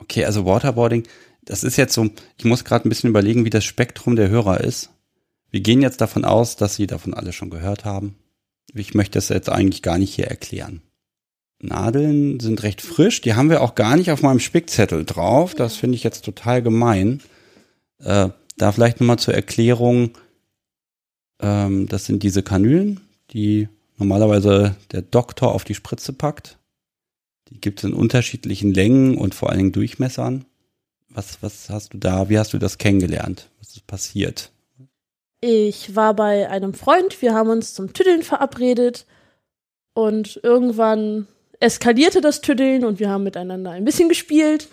Okay, 0.00 0.24
also 0.24 0.44
Waterboarding, 0.44 1.04
das 1.44 1.62
ist 1.62 1.76
jetzt 1.76 1.94
so, 1.94 2.10
ich 2.36 2.44
muss 2.44 2.64
gerade 2.64 2.86
ein 2.86 2.88
bisschen 2.88 3.10
überlegen, 3.10 3.44
wie 3.44 3.50
das 3.50 3.64
Spektrum 3.64 4.16
der 4.16 4.28
Hörer 4.28 4.60
ist. 4.60 4.90
Wir 5.52 5.60
gehen 5.60 5.80
jetzt 5.80 6.00
davon 6.00 6.24
aus, 6.24 6.56
dass 6.56 6.74
Sie 6.74 6.88
davon 6.88 7.14
alle 7.14 7.32
schon 7.32 7.48
gehört 7.48 7.84
haben. 7.84 8.16
Ich 8.74 8.94
möchte 8.94 9.12
das 9.12 9.28
jetzt 9.28 9.48
eigentlich 9.48 9.82
gar 9.82 9.98
nicht 9.98 10.14
hier 10.14 10.26
erklären. 10.26 10.82
Nadeln 11.60 12.40
sind 12.40 12.64
recht 12.64 12.82
frisch, 12.82 13.20
die 13.20 13.34
haben 13.34 13.48
wir 13.48 13.62
auch 13.62 13.76
gar 13.76 13.96
nicht 13.96 14.10
auf 14.10 14.22
meinem 14.22 14.40
Spickzettel 14.40 15.04
drauf. 15.04 15.54
Das 15.54 15.76
finde 15.76 15.94
ich 15.94 16.02
jetzt 16.02 16.24
total 16.24 16.60
gemein. 16.60 17.22
Äh, 18.00 18.30
da 18.58 18.72
vielleicht 18.72 19.00
nochmal 19.00 19.20
zur 19.20 19.34
Erklärung, 19.34 20.18
ähm, 21.40 21.86
das 21.88 22.04
sind 22.04 22.24
diese 22.24 22.42
Kanülen, 22.42 23.00
die 23.30 23.68
normalerweise 23.98 24.76
der 24.92 25.02
Doktor 25.02 25.54
auf 25.54 25.64
die 25.64 25.74
Spritze 25.74 26.12
packt. 26.12 26.58
Die 27.48 27.60
gibt 27.60 27.80
es 27.80 27.84
in 27.84 27.94
unterschiedlichen 27.94 28.74
Längen 28.74 29.16
und 29.18 29.34
vor 29.34 29.50
allen 29.50 29.58
Dingen 29.58 29.72
Durchmessern. 29.72 30.44
Was, 31.08 31.42
was 31.42 31.70
hast 31.70 31.94
du 31.94 31.98
da, 31.98 32.28
wie 32.28 32.38
hast 32.38 32.52
du 32.52 32.58
das 32.58 32.78
kennengelernt? 32.78 33.48
Was 33.58 33.70
ist 33.70 33.86
passiert? 33.86 34.50
Ich 35.40 35.94
war 35.94 36.14
bei 36.14 36.48
einem 36.48 36.74
Freund, 36.74 37.22
wir 37.22 37.34
haben 37.34 37.50
uns 37.50 37.74
zum 37.74 37.92
Tüddeln 37.92 38.22
verabredet 38.22 39.06
und 39.94 40.40
irgendwann 40.42 41.26
eskalierte 41.60 42.20
das 42.20 42.40
Tüddeln 42.40 42.84
und 42.84 42.98
wir 42.98 43.10
haben 43.10 43.22
miteinander 43.22 43.70
ein 43.70 43.84
bisschen 43.84 44.08
gespielt. 44.08 44.68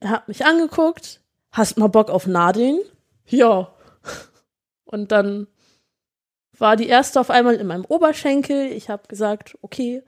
Er 0.00 0.10
hat 0.10 0.28
mich 0.28 0.44
angeguckt, 0.44 1.20
hast 1.50 1.78
mal 1.78 1.88
Bock 1.88 2.10
auf 2.10 2.26
Nadeln? 2.26 2.80
Ja. 3.26 3.72
Und 4.84 5.10
dann 5.10 5.48
war 6.58 6.76
die 6.76 6.88
erste 6.88 7.20
auf 7.20 7.30
einmal 7.30 7.54
in 7.54 7.66
meinem 7.66 7.84
Oberschenkel. 7.84 8.72
Ich 8.72 8.88
habe 8.88 9.08
gesagt, 9.08 9.56
okay, 9.62 10.02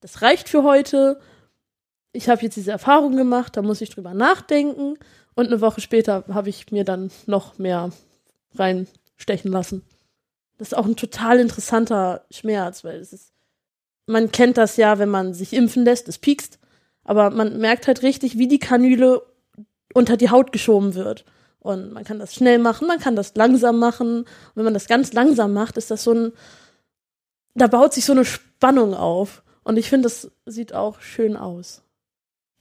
das 0.00 0.22
reicht 0.22 0.48
für 0.48 0.62
heute. 0.62 1.20
Ich 2.12 2.28
habe 2.28 2.42
jetzt 2.42 2.56
diese 2.56 2.72
Erfahrung 2.72 3.16
gemacht, 3.16 3.56
da 3.56 3.62
muss 3.62 3.80
ich 3.80 3.90
drüber 3.90 4.14
nachdenken. 4.14 4.98
Und 5.34 5.46
eine 5.46 5.60
Woche 5.60 5.80
später 5.80 6.24
habe 6.32 6.48
ich 6.48 6.70
mir 6.72 6.84
dann 6.84 7.10
noch 7.26 7.58
mehr 7.58 7.90
reinstechen 8.54 9.50
lassen. 9.50 9.82
Das 10.58 10.68
ist 10.68 10.74
auch 10.74 10.86
ein 10.86 10.96
total 10.96 11.38
interessanter 11.38 12.24
Schmerz, 12.30 12.84
weil 12.84 12.98
es 12.98 13.12
ist, 13.12 13.32
man 14.06 14.32
kennt 14.32 14.58
das 14.58 14.76
ja, 14.76 14.98
wenn 14.98 15.08
man 15.08 15.32
sich 15.32 15.52
impfen 15.52 15.84
lässt, 15.84 16.08
es 16.08 16.18
piekst, 16.18 16.58
aber 17.04 17.30
man 17.30 17.58
merkt 17.58 17.86
halt 17.86 18.02
richtig, 18.02 18.36
wie 18.36 18.48
die 18.48 18.58
Kanüle 18.58 19.22
unter 19.94 20.16
die 20.16 20.30
Haut 20.30 20.52
geschoben 20.52 20.94
wird. 20.94 21.24
Und 21.60 21.92
man 21.92 22.04
kann 22.04 22.18
das 22.18 22.34
schnell 22.34 22.58
machen, 22.58 22.88
man 22.88 22.98
kann 22.98 23.16
das 23.16 23.34
langsam 23.34 23.78
machen. 23.78 24.20
Und 24.20 24.26
wenn 24.54 24.64
man 24.64 24.74
das 24.74 24.88
ganz 24.88 25.12
langsam 25.12 25.52
macht, 25.52 25.76
ist 25.76 25.90
das 25.90 26.02
so 26.02 26.12
ein, 26.12 26.32
da 27.54 27.66
baut 27.66 27.92
sich 27.92 28.04
so 28.04 28.12
eine 28.12 28.24
Spannung 28.24 28.94
auf. 28.94 29.42
Und 29.62 29.76
ich 29.76 29.88
finde, 29.88 30.04
das 30.04 30.30
sieht 30.46 30.72
auch 30.72 31.00
schön 31.00 31.36
aus. 31.36 31.82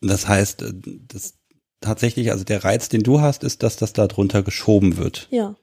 Das 0.02 0.28
heißt, 0.28 0.62
äh, 0.62 0.74
das 1.08 1.36
tatsächlich, 1.82 2.32
also 2.32 2.44
der 2.44 2.64
Reiz, 2.64 2.90
den 2.90 3.04
du 3.04 3.22
hast, 3.22 3.44
ist, 3.44 3.64
dass 3.64 3.78
das 3.78 3.94
da 3.94 4.08
drunter 4.08 4.44
geschoben 4.44 4.98
wird. 4.98 5.28
Ja. 5.32 5.56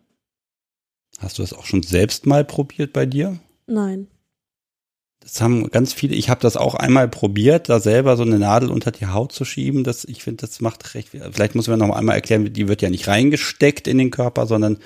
Hast 1.19 1.39
du 1.39 1.43
das 1.43 1.53
auch 1.53 1.67
schon 1.67 1.83
selbst 1.83 2.27
mal 2.27 2.45
probiert 2.45 2.93
bei 2.93 3.07
dir? 3.07 3.39
Nein. 3.67 4.09
Das 5.27 5.41
haben 5.41 5.69
ganz 5.71 5.93
viele, 5.93 6.15
ich 6.15 6.31
habe 6.31 6.41
das 6.41 6.57
auch 6.57 6.77
einmal 6.77 7.09
probiert, 7.09 7.69
da 7.69 7.81
selber 7.81 8.17
so 8.17 8.23
eine 8.23 8.39
Nadel 8.39 8.71
unter 8.71 8.93
die 8.93 9.07
Haut 9.07 9.33
zu 9.33 9.45
schieben. 9.45 9.83
Das, 9.83 10.05
ich 10.05 10.23
finde, 10.23 10.47
das 10.47 10.61
macht 10.61 10.95
recht. 10.95 11.09
Vielleicht 11.09 11.57
muss 11.57 11.67
man 11.67 11.81
noch 11.81 11.97
einmal 11.97 12.15
erklären, 12.15 12.53
die 12.53 12.69
wird 12.69 12.81
ja 12.81 12.91
nicht 12.91 13.09
reingesteckt 13.09 13.89
in 13.89 13.99
den 13.99 14.13
Körper, 14.13 14.47
sondern 14.47 14.79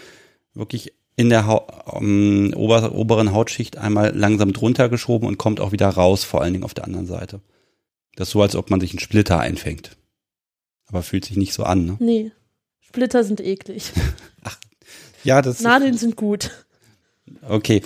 wirklich 0.55 0.95
in 1.17 1.29
der 1.29 1.47
ha 1.47 1.57
um, 1.93 2.47
ähm, 2.47 2.55
ober 2.57 2.95
oberen 2.95 3.33
Hautschicht 3.33 3.77
einmal 3.77 4.17
langsam 4.17 4.55
drunter 4.55 4.89
geschoben 4.89 5.29
und 5.29 5.37
kommt 5.37 5.61
auch 5.61 5.73
wieder 5.73 5.91
raus, 5.91 6.25
vor 6.25 6.41
allen 6.41 6.55
Dingen 6.55 6.65
auf 6.65 6.73
der 6.73 6.85
anderen 6.85 7.07
Seite. 7.07 7.43
Das 8.17 8.29
ist 8.29 8.33
so, 8.33 8.41
als 8.41 8.57
ob 8.57 8.71
man 8.71 8.81
sich 8.81 8.93
einen 8.93 9.01
Splitter 9.01 9.39
einfängt. 9.39 9.99
Aber 10.87 11.03
fühlt 11.03 11.27
sich 11.27 11.37
nicht 11.37 11.53
so 11.53 11.65
an, 11.65 11.85
ne? 11.85 11.97
Nee. 12.01 12.33
Splitter 12.81 13.25
sind 13.25 13.41
eklig. 13.41 13.93
Ja, 15.23 15.43
das 15.43 15.61
Nadeln 15.61 15.99
sind 15.99 16.17
gut. 16.17 16.51
Okay. 17.47 17.83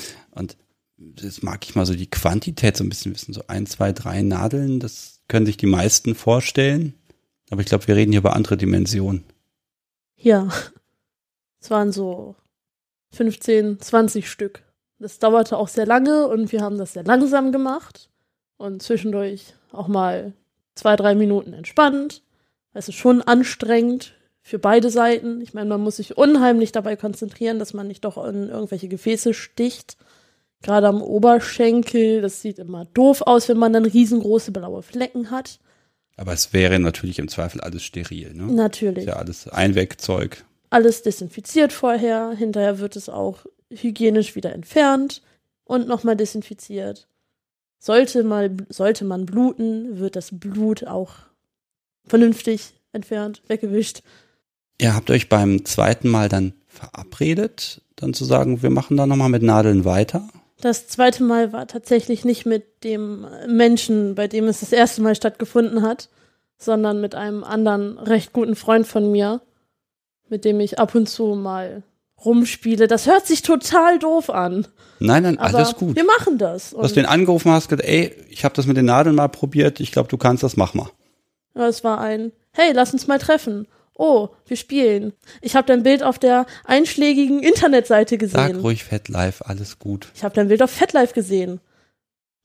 Das 1.17 1.43
mag 1.43 1.65
ich 1.65 1.75
mal 1.75 1.87
so 1.87 1.95
die 1.95 2.11
Quantität 2.11 2.77
so 2.77 2.85
ein 2.85 2.89
bisschen 2.89 3.15
wissen. 3.15 3.33
So 3.35 3.43
ein, 3.49 3.67
zwei, 3.67 3.93
drei 3.93 4.23
Nadeln, 4.23 4.81
das 4.81 5.21
können 5.29 5.47
sich 5.47 5.57
die 5.57 5.67
meisten 5.67 6.15
vorstellen. 6.15 6.95
Aber 7.51 7.61
ich 7.61 7.67
glaube, 7.67 7.87
wir 7.87 7.97
reden 7.97 8.13
hier 8.13 8.21
über 8.21 8.35
andere 8.35 8.57
Dimensionen. 8.57 9.25
Ja. 10.17 10.49
Es 11.61 11.71
waren 11.71 11.93
so 11.93 12.35
15, 13.13 13.81
20 13.81 14.29
Stück. 14.29 14.63
Das 14.99 15.19
dauerte 15.19 15.57
auch 15.57 15.69
sehr 15.69 15.87
lange 15.87 16.29
und 16.29 16.53
wir 16.53 16.61
haben 16.61 16.79
das 16.79 16.93
sehr 16.95 17.05
langsam 17.05 17.53
gemacht 17.53 18.11
und 18.57 18.83
zwischendurch 18.83 19.55
auch 19.73 19.89
mal 19.89 20.33
zwei, 20.75 20.97
drei 20.97 21.15
Minuten 21.15 21.53
entspannt. 21.53 22.23
Es 22.73 22.89
ist 22.89 22.97
schon 22.97 23.23
anstrengend 23.23 24.15
für 24.43 24.59
beide 24.59 24.91
Seiten. 24.91 25.41
Ich 25.41 25.55
meine, 25.55 25.69
man 25.69 25.81
muss 25.81 25.97
sich 25.97 26.17
unheimlich 26.17 26.73
dabei 26.73 26.97
konzentrieren, 26.97 27.59
dass 27.59 27.73
man 27.73 27.87
nicht 27.87 28.05
doch 28.05 28.23
in 28.25 28.49
irgendwelche 28.49 28.89
Gefäße 28.89 29.35
sticht. 29.35 29.97
Gerade 30.65 30.89
am 30.89 31.03
Oberschenkel, 31.03 32.23
das 32.23 32.41
sieht 32.41 32.59
immer 32.59 32.87
doof 32.87 33.21
aus, 33.21 33.51
wenn 33.51 33.59
man 33.59 33.75
dann 33.75 33.85
riesengroße 33.85 34.51
blaue 34.51 34.83
Flecken 34.83 35.31
hat. 35.31 35.61
Aber 36.17 36.33
es 36.33 36.55
wäre 36.55 36.79
natürlich 36.79 37.19
im 37.19 37.29
Zweifel 37.29 37.61
alles 37.61 37.83
steril, 37.83 38.33
ne? 38.33 38.45
Natürlich. 38.45 39.05
Ist 39.05 39.11
ja 39.11 39.17
alles 39.17 39.47
Einwegzeug. 39.47 40.43
Alles 40.71 41.03
desinfiziert 41.03 41.75
vorher. 41.75 42.31
Hinterher 42.31 42.79
wird 42.79 42.97
es 42.97 43.11
auch 43.11 43.41
hygienisch 43.69 44.37
wieder 44.37 44.55
entfernt 44.55 45.21
und 45.65 45.87
nochmal 45.87 46.17
desinfiziert. 46.17 47.09
Sollte, 47.79 48.25
mal, 48.25 48.57
sollte 48.71 49.05
man 49.05 49.27
bluten, 49.27 49.99
wird 49.99 50.17
das 50.17 50.31
Blut 50.33 50.87
auch 50.87 51.12
vernünftig 52.07 52.73
entfernt, 52.95 53.43
weggewischt. 53.49 54.03
Ihr 54.81 54.95
habt 54.95 55.11
euch 55.11 55.29
beim 55.29 55.67
zweiten 55.67 56.09
Mal 56.09 56.31
dann 56.31 56.55
verabredet, 56.69 57.83
dann 57.97 58.15
zu 58.15 58.25
sagen, 58.25 58.62
wir 58.62 58.71
machen 58.71 58.97
da 58.97 59.07
nochmal 59.07 59.29
mit 59.29 59.43
Nadeln 59.43 59.85
weiter. 59.85 60.27
Das 60.61 60.89
zweite 60.89 61.23
Mal 61.23 61.53
war 61.53 61.67
tatsächlich 61.67 62.25
nicht 62.25 62.47
mit 62.47 62.85
dem 62.85 63.27
Menschen, 63.49 64.15
bei 64.15 64.29
dem 64.29 64.47
es 64.47 64.61
das 64.61 64.73
erste 64.73 65.03
Mal 65.03 65.15
stattgefunden 65.15 65.83
hat, 65.83 66.09
sondern 66.59 67.01
mit 67.01 67.15
einem 67.15 67.45
anderen 67.45 67.99
recht 67.99 68.33
guten 68.33 68.57
Freund 68.57 68.87
von 68.87 69.11
mir, 69.11 69.41
mit 70.29 70.45
dem 70.45 70.61
ich 70.61 70.79
ab 70.79 70.95
und 70.95 71.09
zu 71.09 71.35
mal 71.35 71.83
rumspiele. 72.25 72.87
Das 72.87 73.07
hört 73.07 73.27
sich 73.27 73.43
total 73.43 73.99
doof 73.99 74.31
an. 74.31 74.67
Nein, 74.99 75.25
nein, 75.25 75.39
Aber 75.39 75.59
alles 75.59 75.75
gut. 75.75 75.97
Wir 75.97 76.05
machen 76.05 76.39
das. 76.39 76.71
Du 76.71 76.83
hast 76.83 76.97
den 76.97 77.07
angerufen, 77.07 77.51
hast 77.51 77.69
gesagt, 77.69 77.87
ey, 77.87 78.15
ich 78.31 78.45
habe 78.45 78.55
das 78.55 78.67
mit 78.67 78.77
den 78.77 78.87
Nadeln 78.87 79.17
mal 79.17 79.29
probiert, 79.29 79.81
ich 79.81 79.93
glaube, 79.93 80.09
du 80.09 80.17
kannst 80.17 80.43
das, 80.43 80.57
mach 80.57 80.75
mal. 80.75 80.89
Es 81.55 81.85
war 81.85 82.01
ein, 82.01 82.33
hey, 82.53 82.73
lass 82.73 82.93
uns 82.93 83.07
mal 83.07 83.19
treffen. 83.19 83.67
Oh, 83.97 84.30
wir 84.47 84.57
spielen. 84.57 85.12
Ich 85.40 85.55
habe 85.55 85.66
dein 85.68 85.84
Bild 85.84 86.03
auf 86.03 86.18
der 86.18 86.47
einschlägigen 86.64 87.42
Internetseite 87.42 88.14
Sag 88.26 88.49
gesehen. 88.49 88.61
ruhig 88.61 88.82
Fett 88.84 89.09
live, 89.09 89.42
alles 89.42 89.78
gut. 89.78 90.09
Ich 90.14 90.24
habe 90.24 90.34
dein 90.34 90.49
Bild 90.49 90.62
auf 90.62 90.70
FetLife 90.70 91.14
gesehen. 91.14 91.61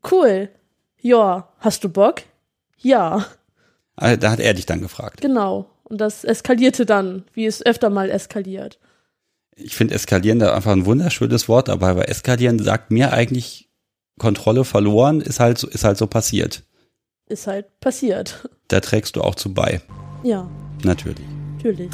Cool. 0.09 0.49
Ja, 1.01 1.49
hast 1.59 1.83
du 1.83 1.89
Bock? 1.89 2.21
Ja, 2.77 3.25
Also, 3.95 4.17
Da 4.17 4.31
hat 4.31 4.39
er 4.39 4.53
dich 4.53 4.65
dann 4.65 4.81
gefragt. 4.81 5.21
genau. 5.21 5.69
Und 5.83 5.99
das 5.99 6.23
eskalierte 6.23 6.85
dann, 6.85 7.23
wie 7.33 7.47
es 7.47 7.65
öfter 7.65 7.89
mal 7.89 8.11
eskaliert. 8.11 8.77
Ich 9.55 9.75
finde 9.75 9.95
eskalieren 9.95 10.37
da 10.37 10.53
einfach 10.53 10.71
ein 10.71 10.85
wunderschönes 10.85 11.49
Wort, 11.49 11.67
aber 11.67 11.95
bei 11.95 12.03
eskalieren 12.03 12.59
sagt 12.59 12.91
mir 12.91 13.11
eigentlich 13.11 13.69
Kontrolle 14.19 14.65
verloren, 14.65 15.19
ist 15.19 15.39
halt 15.39 15.57
so, 15.57 15.67
ist 15.67 15.83
halt 15.83 15.97
so 15.97 16.05
passiert. 16.05 16.61
Ist 17.27 17.47
halt 17.47 17.79
passiert. 17.79 18.47
Da 18.67 18.81
trägst 18.81 19.15
du 19.15 19.21
auch 19.21 19.33
zu 19.35 19.51
bei. 19.51 19.81
Ja, 20.23 20.47
Natürlich. 20.83 21.25
Natürlich. 21.59 21.89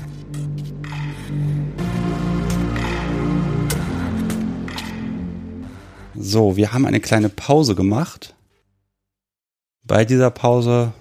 So, 6.15 6.55
wir 6.55 6.71
haben 6.71 6.85
eine 6.85 7.01
kleine 7.01 7.29
Pause 7.29 7.75
gemacht. 7.75 8.35
Bei 9.83 10.05
dieser 10.05 10.31
Pause 10.31 10.93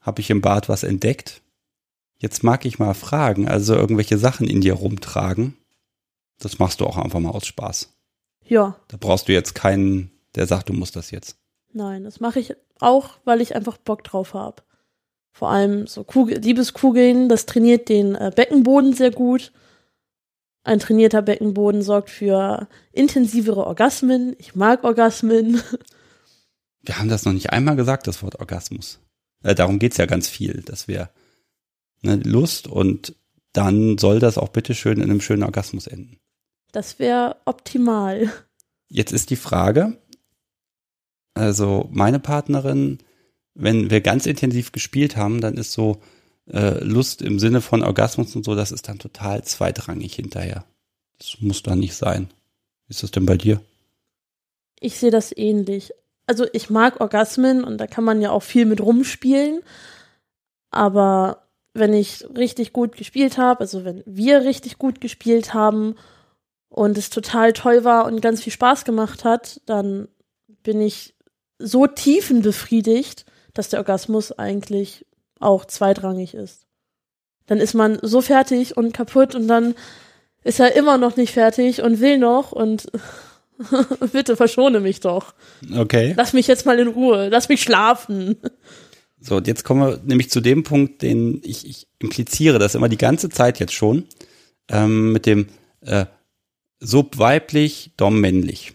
habe 0.00 0.20
ich 0.20 0.30
im 0.30 0.40
Bad 0.40 0.68
was 0.68 0.82
entdeckt. 0.84 1.42
Jetzt 2.18 2.42
mag 2.42 2.64
ich 2.64 2.78
mal 2.78 2.94
fragen, 2.94 3.46
also 3.46 3.74
irgendwelche 3.74 4.18
Sachen 4.18 4.48
in 4.48 4.60
dir 4.60 4.74
rumtragen. 4.74 5.56
Das 6.38 6.58
machst 6.58 6.80
du 6.80 6.86
auch 6.86 6.96
einfach 6.96 7.20
mal 7.20 7.30
aus 7.30 7.46
Spaß. 7.46 7.94
Ja, 8.44 8.76
Da 8.88 8.96
brauchst 8.96 9.28
du 9.28 9.32
jetzt 9.32 9.54
keinen, 9.54 10.10
der 10.34 10.46
sagt, 10.46 10.68
du 10.68 10.72
musst 10.72 10.96
das 10.96 11.10
jetzt. 11.10 11.36
nein, 11.72 12.04
das 12.04 12.18
mache 12.18 12.40
ich 12.40 12.54
auch, 12.80 13.18
weil 13.24 13.40
ich 13.40 13.54
einfach 13.54 13.76
Bock 13.76 14.02
drauf 14.04 14.34
habe. 14.34 14.62
Vor 15.32 15.50
allem 15.50 15.86
so 15.86 16.04
Kugel, 16.04 16.38
Liebeskugeln, 16.38 17.28
das 17.28 17.46
trainiert 17.46 17.88
den 17.88 18.14
äh, 18.14 18.32
Beckenboden 18.34 18.92
sehr 18.92 19.10
gut. 19.10 19.52
Ein 20.64 20.80
trainierter 20.80 21.22
Beckenboden 21.22 21.82
sorgt 21.82 22.10
für 22.10 22.68
intensivere 22.92 23.66
Orgasmen. 23.66 24.34
Ich 24.38 24.54
mag 24.54 24.84
Orgasmen. 24.84 25.62
Wir 26.82 26.98
haben 26.98 27.08
das 27.08 27.24
noch 27.24 27.32
nicht 27.32 27.50
einmal 27.50 27.76
gesagt, 27.76 28.06
das 28.06 28.22
Wort 28.22 28.36
Orgasmus. 28.40 29.00
Äh, 29.42 29.54
darum 29.54 29.78
geht's 29.78 29.96
ja 29.96 30.06
ganz 30.06 30.28
viel, 30.28 30.62
dass 30.62 30.88
wir 30.88 31.10
ne, 32.02 32.16
Lust 32.16 32.66
und 32.66 33.14
dann 33.52 33.98
soll 33.98 34.20
das 34.20 34.38
auch 34.38 34.48
bitteschön 34.48 34.98
in 34.98 35.10
einem 35.10 35.20
schönen 35.20 35.42
Orgasmus 35.42 35.86
enden. 35.86 36.18
Das 36.72 36.98
wäre 36.98 37.36
optimal. 37.44 38.32
Jetzt 38.88 39.12
ist 39.12 39.30
die 39.30 39.36
Frage, 39.36 39.98
also 41.34 41.88
meine 41.90 42.20
Partnerin, 42.20 42.98
wenn 43.58 43.90
wir 43.90 44.00
ganz 44.00 44.24
intensiv 44.26 44.72
gespielt 44.72 45.16
haben, 45.16 45.40
dann 45.40 45.56
ist 45.56 45.72
so 45.72 46.00
äh, 46.50 46.82
Lust 46.82 47.20
im 47.22 47.38
Sinne 47.40 47.60
von 47.60 47.82
Orgasmus 47.82 48.34
und 48.36 48.44
so, 48.44 48.54
das 48.54 48.72
ist 48.72 48.88
dann 48.88 49.00
total 49.00 49.42
zweitrangig 49.42 50.14
hinterher. 50.14 50.64
Das 51.18 51.36
muss 51.40 51.62
da 51.64 51.74
nicht 51.74 51.94
sein. 51.94 52.28
Wie 52.86 52.92
ist 52.92 53.02
das 53.02 53.10
denn 53.10 53.26
bei 53.26 53.36
dir? 53.36 53.60
Ich 54.80 54.96
sehe 54.98 55.10
das 55.10 55.36
ähnlich. 55.36 55.92
Also 56.26 56.46
ich 56.52 56.70
mag 56.70 57.00
Orgasmen 57.00 57.64
und 57.64 57.78
da 57.78 57.88
kann 57.88 58.04
man 58.04 58.22
ja 58.22 58.30
auch 58.30 58.44
viel 58.44 58.64
mit 58.64 58.80
rumspielen. 58.80 59.60
Aber 60.70 61.48
wenn 61.74 61.92
ich 61.92 62.24
richtig 62.36 62.72
gut 62.72 62.96
gespielt 62.96 63.38
habe, 63.38 63.60
also 63.60 63.84
wenn 63.84 64.04
wir 64.06 64.42
richtig 64.42 64.78
gut 64.78 65.00
gespielt 65.00 65.52
haben 65.52 65.96
und 66.68 66.96
es 66.96 67.10
total 67.10 67.52
toll 67.52 67.82
war 67.82 68.06
und 68.06 68.20
ganz 68.20 68.42
viel 68.42 68.52
Spaß 68.52 68.84
gemacht 68.84 69.24
hat, 69.24 69.60
dann 69.66 70.06
bin 70.62 70.80
ich 70.80 71.14
so 71.58 71.88
tiefenbefriedigt, 71.88 73.26
dass 73.54 73.68
der 73.68 73.80
Orgasmus 73.80 74.32
eigentlich 74.32 75.06
auch 75.40 75.64
zweitrangig 75.64 76.34
ist. 76.34 76.66
Dann 77.46 77.58
ist 77.58 77.74
man 77.74 77.98
so 78.02 78.20
fertig 78.20 78.76
und 78.76 78.92
kaputt 78.92 79.34
und 79.34 79.48
dann 79.48 79.74
ist 80.44 80.60
er 80.60 80.76
immer 80.76 80.98
noch 80.98 81.16
nicht 81.16 81.32
fertig 81.32 81.82
und 81.82 82.00
will 82.00 82.18
noch 82.18 82.52
und 82.52 82.90
bitte 84.12 84.36
verschone 84.36 84.80
mich 84.80 85.00
doch. 85.00 85.34
Okay. 85.74 86.14
Lass 86.16 86.32
mich 86.32 86.46
jetzt 86.46 86.66
mal 86.66 86.78
in 86.78 86.88
Ruhe. 86.88 87.28
Lass 87.28 87.48
mich 87.48 87.62
schlafen. 87.62 88.36
So, 89.20 89.36
und 89.36 89.46
jetzt 89.46 89.64
kommen 89.64 89.80
wir 89.80 90.00
nämlich 90.04 90.30
zu 90.30 90.40
dem 90.40 90.62
Punkt, 90.62 91.02
den 91.02 91.40
ich, 91.44 91.66
ich 91.66 91.88
impliziere 91.98 92.58
das 92.58 92.74
immer 92.74 92.88
die 92.88 92.98
ganze 92.98 93.28
Zeit 93.28 93.58
jetzt 93.58 93.74
schon, 93.74 94.04
ähm, 94.68 95.12
mit 95.12 95.26
dem 95.26 95.48
äh, 95.80 96.06
Sub 96.80 97.18
weiblich, 97.18 97.92
Dom 97.96 98.20
männlich. 98.20 98.74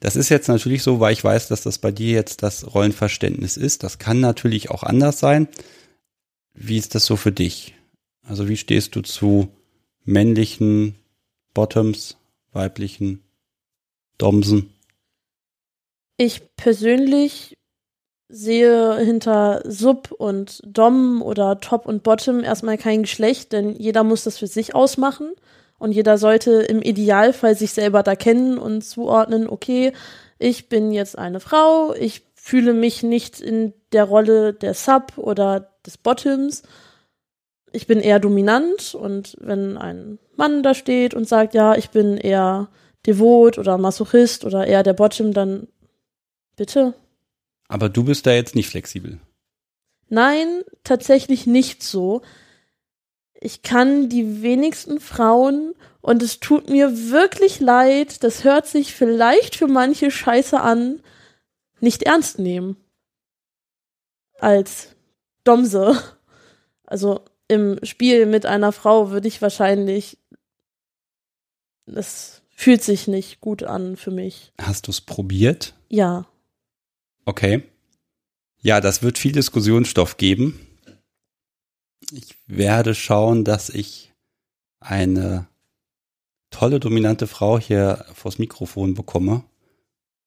Das 0.00 0.14
ist 0.14 0.28
jetzt 0.28 0.48
natürlich 0.48 0.82
so, 0.82 1.00
weil 1.00 1.12
ich 1.12 1.24
weiß, 1.24 1.48
dass 1.48 1.62
das 1.62 1.78
bei 1.78 1.90
dir 1.90 2.12
jetzt 2.12 2.42
das 2.42 2.74
Rollenverständnis 2.74 3.56
ist. 3.56 3.82
Das 3.82 3.98
kann 3.98 4.20
natürlich 4.20 4.70
auch 4.70 4.82
anders 4.82 5.18
sein. 5.18 5.48
Wie 6.54 6.78
ist 6.78 6.94
das 6.94 7.04
so 7.04 7.16
für 7.16 7.32
dich? 7.32 7.74
Also 8.22 8.48
wie 8.48 8.56
stehst 8.56 8.94
du 8.94 9.00
zu 9.00 9.48
männlichen 10.04 10.94
Bottoms, 11.54 12.16
weiblichen 12.52 13.22
Domsen? 14.18 14.72
Ich 16.16 16.42
persönlich 16.56 17.56
sehe 18.28 18.96
hinter 18.98 19.62
Sub 19.64 20.12
und 20.12 20.60
Dom 20.66 21.22
oder 21.22 21.60
Top 21.60 21.86
und 21.86 22.02
Bottom 22.02 22.44
erstmal 22.44 22.76
kein 22.76 23.02
Geschlecht, 23.02 23.52
denn 23.52 23.74
jeder 23.76 24.04
muss 24.04 24.24
das 24.24 24.38
für 24.38 24.46
sich 24.46 24.74
ausmachen 24.74 25.32
und 25.78 25.92
jeder 25.92 26.18
sollte 26.18 26.52
im 26.62 26.82
Idealfall 26.82 27.54
sich 27.54 27.72
selber 27.72 28.02
da 28.02 28.16
kennen 28.16 28.58
und 28.58 28.82
zuordnen, 28.82 29.48
okay, 29.48 29.92
ich 30.38 30.68
bin 30.68 30.92
jetzt 30.92 31.18
eine 31.18 31.40
Frau, 31.40 31.94
ich 31.94 32.22
fühle 32.34 32.72
mich 32.72 33.02
nicht 33.02 33.40
in 33.40 33.74
der 33.92 34.04
Rolle 34.04 34.54
der 34.54 34.74
Sub 34.74 35.12
oder 35.16 35.72
des 35.84 35.98
Bottoms. 35.98 36.62
Ich 37.72 37.86
bin 37.86 38.00
eher 38.00 38.20
dominant 38.20 38.94
und 38.94 39.36
wenn 39.40 39.76
ein 39.76 40.18
Mann 40.36 40.62
da 40.62 40.74
steht 40.74 41.14
und 41.14 41.28
sagt, 41.28 41.54
ja, 41.54 41.74
ich 41.74 41.90
bin 41.90 42.16
eher 42.16 42.68
devot 43.06 43.58
oder 43.58 43.76
Masochist 43.78 44.44
oder 44.44 44.66
eher 44.66 44.82
der 44.82 44.94
Bottom, 44.94 45.32
dann 45.32 45.68
bitte. 46.56 46.94
Aber 47.68 47.88
du 47.88 48.04
bist 48.04 48.26
da 48.26 48.32
jetzt 48.32 48.54
nicht 48.54 48.68
flexibel. 48.68 49.18
Nein, 50.08 50.62
tatsächlich 50.84 51.46
nicht 51.46 51.82
so. 51.82 52.22
Ich 53.40 53.62
kann 53.62 54.08
die 54.08 54.42
wenigsten 54.42 55.00
Frauen 55.00 55.74
und 56.00 56.22
es 56.22 56.40
tut 56.40 56.68
mir 56.68 57.10
wirklich 57.10 57.60
leid, 57.60 58.24
das 58.24 58.42
hört 58.44 58.66
sich 58.66 58.94
vielleicht 58.94 59.54
für 59.54 59.68
manche 59.68 60.10
scheiße 60.10 60.60
an, 60.60 61.00
nicht 61.80 62.02
ernst 62.02 62.38
nehmen. 62.38 62.76
Als 64.40 64.96
Domse. 65.44 66.00
Also, 66.84 67.20
im 67.48 67.78
Spiel 67.82 68.26
mit 68.26 68.46
einer 68.46 68.72
Frau 68.72 69.10
würde 69.10 69.28
ich 69.28 69.40
wahrscheinlich, 69.42 70.18
das 71.86 72.42
fühlt 72.50 72.82
sich 72.82 73.08
nicht 73.08 73.40
gut 73.40 73.62
an 73.62 73.96
für 73.96 74.10
mich. 74.10 74.52
Hast 74.60 74.86
du 74.86 74.90
es 74.90 75.00
probiert? 75.00 75.74
Ja. 75.88 76.26
Okay. 77.24 77.62
Ja, 78.60 78.80
das 78.80 79.02
wird 79.02 79.18
viel 79.18 79.32
Diskussionsstoff 79.32 80.16
geben. 80.16 80.67
Ich 82.12 82.36
werde 82.46 82.94
schauen, 82.94 83.44
dass 83.44 83.68
ich 83.68 84.12
eine 84.80 85.46
tolle, 86.50 86.80
dominante 86.80 87.26
Frau 87.26 87.58
hier 87.58 88.06
vors 88.14 88.38
Mikrofon 88.38 88.94
bekomme 88.94 89.44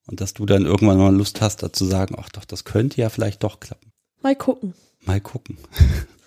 und 0.07 0.21
dass 0.21 0.33
du 0.33 0.45
dann 0.45 0.65
irgendwann 0.65 0.97
mal 0.97 1.15
Lust 1.15 1.41
hast, 1.41 1.63
dazu 1.63 1.85
sagen, 1.85 2.15
ach 2.17 2.29
doch, 2.29 2.45
das 2.45 2.63
könnte 2.63 3.01
ja 3.01 3.09
vielleicht 3.09 3.43
doch 3.43 3.59
klappen. 3.59 3.91
Mal 4.21 4.35
gucken. 4.35 4.73
Mal 5.01 5.21
gucken. 5.21 5.57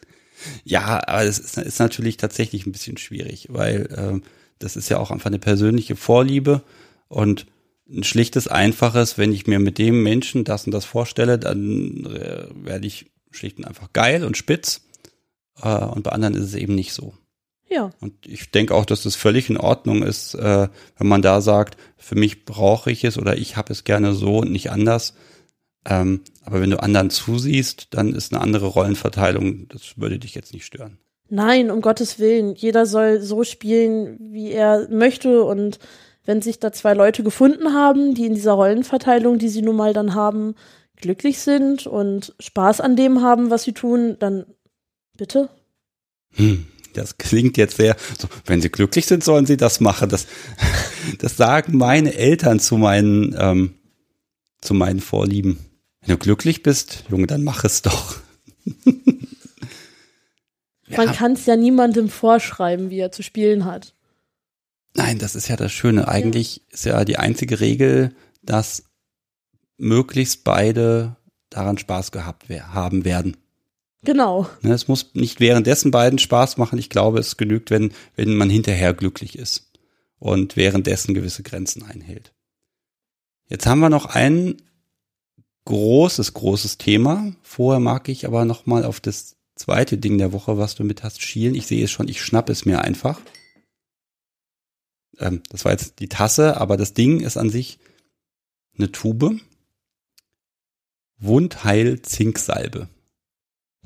ja, 0.65 1.07
aber 1.07 1.25
es 1.25 1.39
ist, 1.39 1.59
ist, 1.59 1.79
natürlich 1.79 2.17
tatsächlich 2.17 2.67
ein 2.67 2.73
bisschen 2.73 2.97
schwierig, 2.97 3.49
weil 3.51 3.87
äh, 3.93 4.21
das 4.59 4.77
ist 4.77 4.89
ja 4.89 4.99
auch 4.99 5.11
einfach 5.11 5.27
eine 5.27 5.39
persönliche 5.39 5.97
Vorliebe 5.97 6.63
und 7.09 7.47
ein 7.89 8.03
schlichtes, 8.03 8.49
einfaches, 8.49 9.19
wenn 9.19 9.33
ich 9.33 9.47
mir 9.47 9.59
mit 9.59 9.79
dem 9.79 10.03
Menschen 10.03 10.45
das 10.45 10.65
und 10.65 10.73
das 10.73 10.85
vorstelle, 10.85 11.39
dann 11.39 12.07
äh, 12.07 12.47
werde 12.65 12.87
ich 12.87 13.13
schlicht 13.31 13.59
und 13.59 13.67
einfach 13.67 13.93
geil 13.93 14.25
und 14.25 14.37
spitz. 14.37 14.81
Äh, 15.63 15.85
und 15.85 16.03
bei 16.03 16.13
anderen 16.13 16.35
ist 16.35 16.45
es 16.45 16.55
eben 16.55 16.75
nicht 16.75 16.93
so. 16.93 17.15
Ja. 17.69 17.91
Und 18.01 18.15
ich 18.27 18.51
denke 18.51 18.75
auch, 18.75 18.85
dass 18.85 19.03
das 19.03 19.17
völlig 19.17 19.51
in 19.51 19.57
Ordnung 19.57 20.03
ist, 20.03 20.35
äh, 20.35 20.69
wenn 20.99 21.07
man 21.09 21.23
da 21.23 21.41
sagt, 21.41 21.77
für 21.97 22.15
mich 22.15 22.45
brauche 22.45 22.91
ich 22.91 23.05
es 23.05 23.19
oder 23.19 23.37
ich 23.37 23.57
habe 23.57 23.73
es 23.73 23.85
gerne 23.85 24.15
so 24.15 24.39
und 24.39 24.53
nicht 24.53 24.71
anders. 24.71 25.15
Ähm, 25.87 26.23
aber 26.45 26.61
wenn 26.61 26.71
du 26.71 26.83
anderen 26.83 27.11
zusiehst, 27.11 27.89
dann 27.91 28.15
ist 28.15 28.33
eine 28.33 28.43
andere 28.43 28.67
Rollenverteilung, 28.67 29.69
das 29.69 29.99
würde 29.99 30.19
dich 30.19 30.35
jetzt 30.35 30.53
nicht 30.53 30.65
stören. 30.65 30.99
Nein, 31.29 31.71
um 31.71 31.81
Gottes 31.81 32.19
Willen. 32.19 32.55
Jeder 32.55 32.87
soll 32.87 33.21
so 33.21 33.45
spielen, 33.45 34.19
wie 34.21 34.53
er 34.53 34.89
möchte. 34.91 35.43
Und 35.43 35.79
wenn 36.25 36.43
sich 36.43 36.61
da 36.61 36.71
zwei 36.73 36.95
Leute 36.95 37.23
gefunden 37.23 37.73
haben, 37.73 38.15
die 38.15 38.27
in 38.27 38.35
dieser 38.35 38.53
Rollenverteilung, 38.53 39.39
die 39.39 39.49
sie 39.49 39.63
nun 39.63 39.77
mal 39.77 39.93
dann 39.93 40.15
haben, 40.15 40.55
glücklich 40.97 41.41
sind 41.41 41.87
und 41.87 42.35
Spaß 42.39 42.81
an 42.81 42.95
dem 42.97 43.21
haben, 43.23 43.51
was 43.51 43.65
sie 43.65 43.73
tun, 43.73 44.17
dann 44.19 44.47
bitte. 45.17 45.49
Hm, 46.35 46.67
das 46.95 47.19
klingt 47.19 47.57
jetzt 47.57 47.77
sehr, 47.77 47.97
so, 48.19 48.29
wenn 48.47 48.61
sie 48.61 48.71
glücklich 48.71 49.07
sind, 49.07 49.25
sollen 49.25 49.47
sie 49.47 49.57
das 49.57 49.81
machen. 49.81 50.09
Das, 50.09 50.27
das 51.19 51.37
sagen 51.37 51.77
meine 51.77 52.15
Eltern 52.15 52.61
zu 52.61 52.77
meinen, 52.77 53.35
ähm, 53.39 53.75
zu 54.61 54.75
meinen 54.75 55.01
Vorlieben. 55.01 55.59
Wenn 56.01 56.17
du 56.17 56.19
glücklich 56.19 56.63
bist, 56.63 57.05
Junge, 57.11 57.27
dann 57.27 57.45
mach 57.45 57.65
es 57.65 57.83
doch. 57.83 58.17
Man 60.89 61.13
kann 61.13 61.33
es 61.33 61.47
ja 61.47 61.57
niemandem 61.57 62.09
vorschreiben, 62.09 62.91
wie 62.91 62.99
er 62.99 63.11
zu 63.11 63.23
spielen 63.23 63.65
hat. 63.65 63.95
Nein, 64.95 65.19
das 65.19 65.35
ist 65.35 65.49
ja 65.49 65.57
das 65.57 65.73
Schöne. 65.73 66.07
Eigentlich 66.09 66.57
ja. 66.57 66.63
ist 66.71 66.85
ja 66.85 67.05
die 67.05 67.19
einzige 67.19 67.61
Regel, 67.61 68.15
dass 68.43 68.85
möglichst 69.77 70.45
beide 70.45 71.17
daran 71.51 71.79
Spaß 71.79 72.13
gehabt 72.13 72.49
haben 72.49 73.05
werden. 73.05 73.37
Genau. 74.05 74.49
Ne, 74.63 74.73
es 74.73 74.89
muss 74.89 75.15
nicht 75.15 75.41
währenddessen 75.41 75.91
beiden 75.91 76.19
Spaß 76.19 76.57
machen. 76.57 76.79
Ich 76.79 76.91
glaube, 76.91 77.19
es 77.19 77.37
genügt, 77.37 77.71
wenn, 77.71 77.93
wenn 78.17 78.37
man 78.37 78.51
hinterher 78.51 78.95
glücklich 78.95 79.39
ist 79.39 79.71
und 80.19 80.57
währenddessen 80.57 81.15
gewisse 81.15 81.43
Grenzen 81.43 81.83
einhält. 81.83 82.33
Jetzt 83.49 83.67
haben 83.67 83.81
wir 83.81 83.91
noch 83.91 84.07
ein 84.07 84.57
großes, 85.65 86.35
großes 86.35 86.79
Thema. 86.79 87.33
Vorher 87.43 87.81
mag 87.81 88.09
ich 88.09 88.27
aber 88.27 88.45
noch 88.45 88.67
mal 88.67 88.85
auf 88.85 89.01
das 89.01 89.37
zweite 89.57 89.99
Ding 89.99 90.19
der 90.19 90.33
Woche, 90.33 90.59
was 90.59 90.75
du 90.75 90.85
mit 90.85 91.03
hast, 91.03 91.23
schielen. 91.23 91.55
Ich 91.55 91.67
sehe 91.67 91.85
es 91.85 91.91
schon, 91.91 92.09
ich 92.09 92.23
schnapp 92.23 92.49
es 92.49 92.65
mir 92.65 92.83
einfach. 92.83 93.21
Ähm, 95.19 95.43
das 95.51 95.65
war 95.65 95.73
jetzt 95.73 96.01
die 96.01 96.09
Tasse, 96.09 96.61
aber 96.61 96.77
das 96.77 96.95
Ding 96.95 97.21
ist 97.21 97.37
an 97.37 97.51
sich 97.51 97.79
eine 98.77 98.91
Tube. 98.91 99.41
Wundheil-Zinksalbe. 101.19 102.89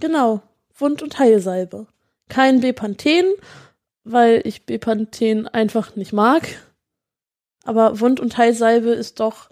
Genau, 0.00 0.42
Wund- 0.76 1.02
und 1.02 1.18
Heilsalbe. 1.18 1.86
Kein 2.28 2.60
Bepanthen, 2.60 3.24
weil 4.04 4.42
ich 4.44 4.64
Bepanthen 4.64 5.48
einfach 5.48 5.96
nicht 5.96 6.12
mag. 6.12 6.46
Aber 7.64 8.00
Wund- 8.00 8.20
und 8.20 8.36
Heilsalbe 8.38 8.90
ist 8.90 9.20
doch 9.20 9.50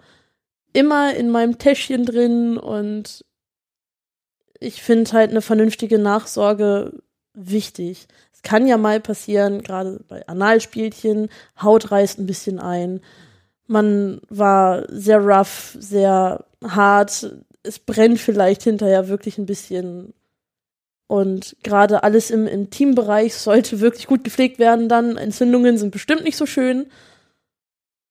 immer 0.73 1.13
in 1.15 1.29
meinem 1.29 1.57
Täschchen 1.57 2.05
drin 2.05 2.57
und 2.57 3.25
ich 4.59 4.81
finde 4.81 5.11
halt 5.11 5.31
eine 5.31 5.41
vernünftige 5.41 5.99
Nachsorge 5.99 6.93
wichtig. 7.33 8.07
Es 8.33 8.41
kann 8.41 8.67
ja 8.67 8.77
mal 8.77 8.99
passieren, 8.99 9.61
gerade 9.61 9.99
bei 10.07 10.27
Analspielchen, 10.27 11.29
Haut 11.61 11.91
reißt 11.91 12.19
ein 12.19 12.25
bisschen 12.25 12.59
ein. 12.59 13.01
Man 13.67 14.21
war 14.29 14.85
sehr 14.89 15.19
rough, 15.19 15.75
sehr 15.79 16.45
hart. 16.63 17.35
Es 17.63 17.79
brennt 17.79 18.19
vielleicht 18.19 18.63
hinterher 18.63 19.07
wirklich 19.09 19.37
ein 19.37 19.45
bisschen. 19.45 20.13
Und 21.07 21.55
gerade 21.63 22.03
alles 22.03 22.29
im 22.31 22.47
Intimbereich 22.47 23.35
sollte 23.35 23.79
wirklich 23.79 24.07
gut 24.07 24.23
gepflegt 24.23 24.59
werden 24.59 24.89
dann. 24.89 25.17
Entzündungen 25.17 25.77
sind 25.77 25.91
bestimmt 25.91 26.23
nicht 26.23 26.37
so 26.37 26.45
schön. 26.45 26.87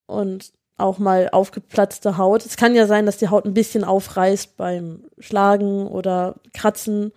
Und 0.07 0.53
auch 0.79 0.99
mal 0.99 1.31
aufgeplatzte 1.31 2.19
Haut. 2.19 2.45
Es 2.45 2.57
kann 2.57 2.75
ja 2.75 2.87
sein, 2.87 3.07
dass 3.07 3.17
die 3.17 3.29
Haut 3.29 3.45
ein 3.45 3.55
bisschen 3.55 3.85
aufreißt 3.85 4.57
beim 4.57 5.05
Schlagen 5.19 5.87
oder 5.87 6.37
Kratzen. 6.53 7.13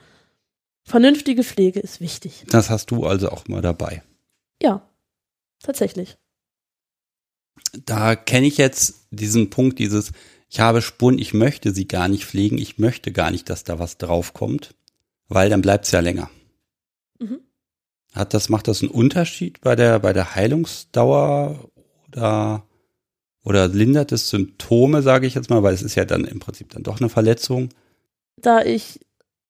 Vernünftige 0.84 1.44
Pflege 1.44 1.80
ist 1.80 2.00
wichtig. 2.00 2.46
Das 2.50 2.70
hast 2.70 2.92
du 2.92 3.06
also 3.06 3.30
auch 3.30 3.48
mal 3.48 3.62
dabei. 3.62 4.02
Ja, 4.62 4.82
tatsächlich. 5.62 6.18
Da 7.86 8.16
kenne 8.16 8.48
ich 8.48 8.58
jetzt 8.58 9.08
diesen 9.12 9.50
Punkt, 9.50 9.78
dieses, 9.80 10.12
ich 10.50 10.60
habe 10.62 10.82
Spuren, 10.82 11.20
ich 11.20 11.34
möchte 11.34 11.74
sie 11.74 11.88
gar 11.88 12.08
nicht 12.08 12.26
pflegen, 12.26 12.58
ich 12.58 12.80
möchte 12.80 13.12
gar 13.12 13.30
nicht, 13.30 13.50
dass 13.50 13.64
da 13.64 13.78
was 13.78 13.98
draufkommt, 13.98 14.74
weil 15.30 15.50
dann 15.50 15.62
bleibt 15.62 15.86
es 15.86 15.92
ja 15.92 16.02
länger. 16.02 16.30
Mhm. 17.20 17.40
Hat 18.14 18.34
das, 18.34 18.50
macht 18.50 18.68
das 18.68 18.82
einen 18.82 18.92
Unterschied 18.92 19.62
bei 19.62 19.76
der, 19.76 20.00
bei 20.00 20.12
der 20.12 20.36
Heilungsdauer 20.36 21.70
oder 22.08 22.64
oder 23.44 23.68
lindert 23.68 24.12
es 24.12 24.30
Symptome, 24.30 25.02
sage 25.02 25.26
ich 25.26 25.36
jetzt 25.36 25.50
mal, 25.50 25.64
weil 25.64 25.74
es 25.74 25.82
ist 25.82 25.96
ja 25.96 26.06
dann 26.06 26.26
im 26.26 26.40
Prinzip 26.40 26.70
dann 26.70 26.84
doch 26.84 27.00
eine 27.00 27.10
Verletzung. 27.10 27.70
Da 28.38 28.62
ich 28.62 29.00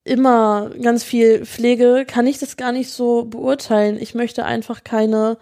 immer 0.03 0.71
ganz 0.81 1.03
viel 1.03 1.45
pflege, 1.45 2.05
kann 2.07 2.27
ich 2.27 2.39
das 2.39 2.55
gar 2.57 2.71
nicht 2.71 2.89
so 2.91 3.25
beurteilen. 3.25 3.97
Ich 3.99 4.15
möchte 4.15 4.45
einfach 4.45 4.83
keine 4.83 5.37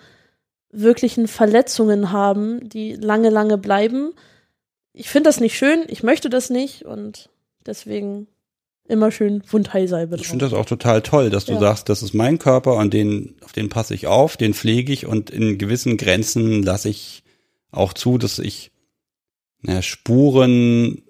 wirklichen 0.71 1.27
Verletzungen 1.27 2.11
haben, 2.11 2.67
die 2.67 2.93
lange, 2.93 3.29
lange 3.29 3.57
bleiben. 3.57 4.13
Ich 4.93 5.09
finde 5.09 5.29
das 5.29 5.39
nicht 5.39 5.57
schön, 5.57 5.83
ich 5.88 6.03
möchte 6.03 6.29
das 6.29 6.49
nicht 6.49 6.83
und 6.85 7.29
deswegen 7.65 8.27
immer 8.88 9.11
schön 9.11 9.43
Wundheilsalbe. 9.49 10.15
Ich 10.17 10.27
finde 10.27 10.45
das 10.45 10.53
auch 10.53 10.65
total 10.65 11.01
toll, 11.01 11.29
dass 11.29 11.45
du 11.45 11.53
ja. 11.53 11.59
sagst, 11.59 11.89
das 11.89 12.03
ist 12.03 12.13
mein 12.13 12.39
Körper 12.39 12.75
und 12.75 12.93
den, 12.93 13.35
auf 13.43 13.51
den 13.51 13.69
passe 13.69 13.93
ich 13.93 14.07
auf, 14.07 14.38
den 14.38 14.53
pflege 14.53 14.91
ich 14.93 15.05
und 15.05 15.29
in 15.29 15.57
gewissen 15.57 15.97
Grenzen 15.97 16.63
lasse 16.63 16.89
ich 16.89 17.23
auch 17.71 17.93
zu, 17.93 18.17
dass 18.17 18.39
ich 18.39 18.71
na, 19.61 19.81
Spuren 19.81 21.03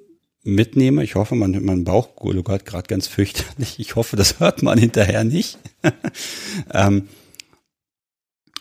mitnehme. 0.43 1.03
Ich 1.03 1.15
hoffe, 1.15 1.35
man 1.35 1.63
mein 1.63 1.83
Bauch 1.83 2.15
gluckert 2.15 2.65
gerade 2.65 2.87
ganz 2.87 3.07
fürchterlich. 3.07 3.79
Ich 3.79 3.95
hoffe, 3.95 4.15
das 4.15 4.39
hört 4.39 4.63
man 4.63 4.77
hinterher 4.77 5.23
nicht. 5.23 5.59
ähm, 6.73 7.07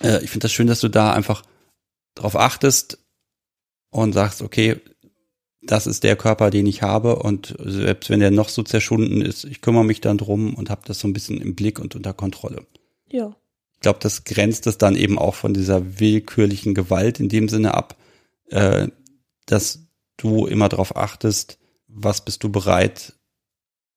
äh, 0.03 0.23
ich 0.23 0.31
finde 0.31 0.45
das 0.45 0.53
schön, 0.53 0.67
dass 0.67 0.81
du 0.81 0.89
da 0.89 1.13
einfach 1.13 1.43
drauf 2.15 2.37
achtest 2.37 2.99
und 3.91 4.13
sagst, 4.13 4.43
okay, 4.43 4.81
das 5.67 5.87
ist 5.87 6.05
der 6.05 6.17
Körper, 6.17 6.51
den 6.51 6.67
ich 6.67 6.83
habe 6.83 7.17
und 7.17 7.55
selbst 7.59 8.11
wenn 8.11 8.21
der 8.21 8.31
noch 8.31 8.49
so 8.49 8.63
zerschunden 8.63 9.21
ist, 9.21 9.45
ich 9.45 9.61
kümmere 9.61 9.85
mich 9.85 10.01
dann 10.01 10.19
drum 10.19 10.55
und 10.55 10.71
habe 10.71 10.83
das 10.87 11.01
so 11.01 11.09
ein 11.09 11.13
bisschen 11.13 11.41
im 11.41 11.55
Blick 11.55 11.79
und 11.79 11.95
unter 11.95 12.13
Kontrolle. 12.13 12.67
Ja 13.11 13.35
ich 13.77 13.81
glaube, 13.81 13.99
das 14.01 14.25
grenzt 14.25 14.67
es 14.67 14.79
dann 14.79 14.97
eben 14.97 15.19
auch 15.19 15.35
von 15.35 15.53
dieser 15.53 16.01
willkürlichen 16.01 16.75
Gewalt 16.75 17.21
in 17.21 17.29
dem 17.29 17.49
Sinne 17.49 17.75
ab, 17.75 17.95
äh, 18.49 18.89
dass 19.45 19.81
du 20.17 20.47
immer 20.47 20.71
darauf 20.71 20.97
achtest, 20.97 21.59
was 21.87 22.25
bist 22.25 22.43
du 22.43 22.51
bereit 22.51 23.13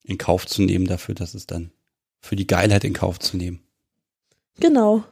in 0.04 0.18
Kauf 0.18 0.46
zu 0.46 0.64
nehmen 0.64 0.86
dafür, 0.86 1.16
dass 1.16 1.34
es 1.34 1.48
dann 1.48 1.72
für 2.20 2.36
die 2.36 2.46
Geilheit 2.46 2.84
in 2.84 2.94
Kauf 2.94 3.20
zu 3.20 3.38
nehmen. 3.38 3.62
Genau. 4.60 5.06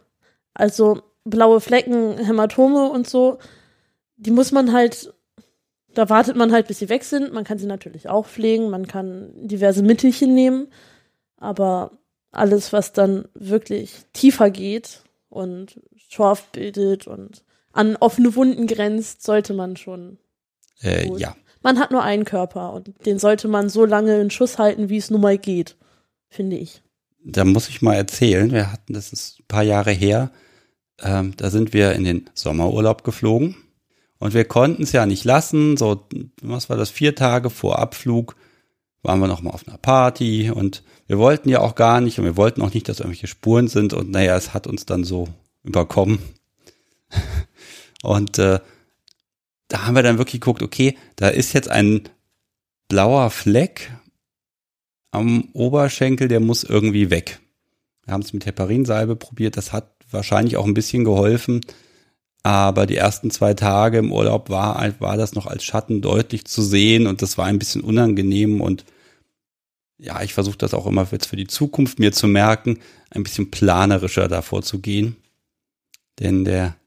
Also 0.54 1.02
blaue 1.24 1.62
Flecken, 1.62 2.18
Hämatome 2.18 2.90
und 2.90 3.10
so, 3.10 3.40
die 4.18 4.32
muss 4.32 4.52
man 4.52 4.74
halt, 4.74 5.14
da 5.98 6.10
wartet 6.10 6.36
man 6.36 6.52
halt, 6.52 6.68
bis 6.68 6.78
sie 6.78 6.90
weg 6.90 7.04
sind. 7.04 7.34
Man 7.34 7.44
kann 7.44 7.58
sie 7.58 7.66
natürlich 7.66 8.08
auch 8.08 8.28
pflegen, 8.28 8.70
man 8.70 8.88
kann 8.88 9.32
diverse 9.36 9.82
Mittelchen 9.82 10.36
nehmen, 10.36 10.68
aber 11.38 11.92
alles, 12.32 12.72
was 12.72 12.94
dann 12.94 13.28
wirklich 13.34 13.94
tiefer 14.14 14.52
geht 14.52 15.02
und 15.30 15.82
Schorf 15.96 16.52
bildet 16.52 17.08
und 17.08 17.44
an 17.74 17.96
offene 17.96 18.36
Wunden 18.36 18.68
grenzt, 18.68 19.24
sollte 19.24 19.56
man 19.56 19.76
schon. 19.76 20.20
Äh, 20.84 21.10
ja. 21.18 21.36
Man 21.64 21.80
hat 21.80 21.90
nur 21.90 22.04
einen 22.04 22.26
Körper 22.26 22.74
und 22.74 22.94
den 23.08 23.18
sollte 23.18 23.48
man 23.48 23.68
so 23.68 23.84
lange 23.84 24.22
in 24.22 24.30
Schuss 24.30 24.60
halten, 24.60 24.90
wie 24.90 24.98
es 24.98 25.10
nun 25.10 25.22
mal 25.22 25.40
geht, 25.40 25.78
finde 26.30 26.58
ich. 26.58 26.84
da 27.24 27.44
muss 27.44 27.70
ich 27.70 27.82
mal 27.82 27.96
erzählen, 27.96 28.52
wir 28.52 28.72
hatten, 28.72 28.94
das 28.94 29.12
ist 29.12 29.40
ein 29.40 29.48
paar 29.48 29.64
Jahre 29.64 29.92
her, 29.92 30.32
ähm, 31.02 31.34
da 31.38 31.50
sind 31.50 31.74
wir 31.74 31.94
in 31.94 32.04
den 32.04 32.30
Sommerurlaub 32.36 33.04
geflogen 33.04 33.56
und 34.20 34.34
wir 34.34 34.46
konnten 34.46 34.84
es 34.84 34.92
ja 34.92 35.06
nicht 35.06 35.24
lassen, 35.24 35.78
so, 35.78 36.08
was 36.42 36.70
war 36.70 36.78
das, 36.78 36.90
vier 36.90 37.16
Tage 37.16 37.50
vor 37.50 37.80
Abflug 37.80 38.36
waren 39.04 39.20
wir 39.20 39.28
nochmal 39.28 39.54
auf 39.54 39.68
einer 39.68 39.78
Party 39.78 40.52
und 40.52 40.84
wir 41.08 41.18
wollten 41.18 41.50
ja 41.50 41.62
auch 41.62 41.76
gar 41.76 42.02
nicht 42.02 42.20
und 42.20 42.26
wir 42.26 42.36
wollten 42.36 42.62
auch 42.62 42.74
nicht, 42.74 42.90
dass 42.90 43.00
irgendwelche 43.00 43.28
Spuren 43.28 43.68
sind 43.68 43.94
und 43.94 44.12
naja, 44.12 44.36
es 44.36 44.54
hat 44.54 44.68
uns 44.68 44.86
dann 44.86 45.04
so 45.04 45.30
überkommen. 45.64 46.20
und 48.04 48.38
äh, 48.38 48.60
da 49.70 49.86
haben 49.86 49.96
wir 49.96 50.04
dann 50.04 50.18
wirklich 50.18 50.42
geguckt, 50.42 50.62
okay, 50.62 50.98
da 51.16 51.30
ist 51.30 51.54
jetzt 51.54 51.70
ein 51.70 52.10
blauer 52.90 53.30
Fleck 53.30 53.92
am 55.12 55.50
Oberschenkel, 55.54 56.28
der 56.28 56.40
muss 56.40 56.64
irgendwie 56.64 57.10
weg. 57.10 57.40
Wir 58.04 58.14
haben 58.14 58.22
es 58.22 58.34
mit 58.34 58.46
Heparinsalbe 58.46 59.16
probiert, 59.16 59.58
das 59.58 59.74
hat 59.74 59.92
wahrscheinlich 60.10 60.58
auch 60.58 60.66
ein 60.66 60.74
bisschen 60.74 61.04
geholfen. 61.04 61.62
Aber 62.48 62.86
die 62.86 62.96
ersten 62.96 63.30
zwei 63.30 63.54
Tage 63.56 63.98
im 63.98 64.14
Urlaub 64.14 64.50
war, 64.50 64.82
war 65.02 65.18
das 65.18 65.34
noch 65.34 65.48
als 65.48 65.66
Schatten 65.66 66.02
deutlich 66.02 66.46
zu 66.46 66.62
sehen 66.62 67.06
und 67.06 67.22
das 67.22 67.38
war 67.38 67.46
ein 67.46 67.60
bisschen 67.60 67.82
unangenehm 67.82 68.62
und 68.62 68.86
ja, 69.98 70.22
ich 70.22 70.34
versuche 70.34 70.58
das 70.58 70.74
auch 70.74 70.88
immer 70.88 71.06
jetzt 71.12 71.26
für 71.26 71.36
die 71.36 71.48
Zukunft 71.48 72.00
mir 72.00 72.14
zu 72.14 72.26
merken, 72.26 72.80
ein 73.10 73.24
bisschen 73.24 73.52
planerischer 73.52 74.30
davor 74.30 74.62
zu 74.62 74.80
gehen. 74.80 75.18
Denn 76.20 76.46
der 76.46 76.78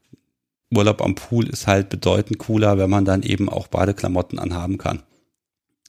Urlaub 0.73 0.99
am 0.99 1.13
Pool 1.13 1.47
ist 1.47 1.67
halt 1.67 1.89
bedeutend 1.89 2.39
cooler, 2.39 2.79
wenn 2.79 2.89
man 2.89 3.05
dann 3.05 3.21
eben 3.21 3.47
auch 3.47 3.67
Badeklamotten 3.67 4.39
anhaben 4.39 4.79
kann. 4.79 5.03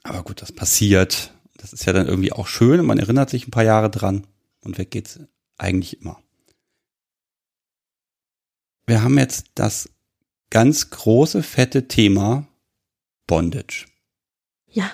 Aber 0.02 0.22
gut, 0.22 0.42
das 0.42 0.52
passiert. 0.52 1.32
Das 1.56 1.72
ist 1.72 1.86
ja 1.86 1.94
dann 1.94 2.08
irgendwie 2.08 2.32
auch 2.32 2.46
schön 2.46 2.78
und 2.78 2.84
man 2.84 2.98
erinnert 2.98 3.30
sich 3.30 3.48
ein 3.48 3.52
paar 3.52 3.64
Jahre 3.64 3.88
dran 3.88 4.26
und 4.60 4.76
weg 4.76 4.90
geht's 4.90 5.18
eigentlich 5.56 6.02
immer. 6.02 6.21
Wir 8.86 9.02
haben 9.02 9.18
jetzt 9.18 9.46
das 9.54 9.88
ganz 10.50 10.90
große, 10.90 11.42
fette 11.42 11.88
Thema 11.88 12.46
Bondage. 13.26 13.86
Ja. 14.68 14.90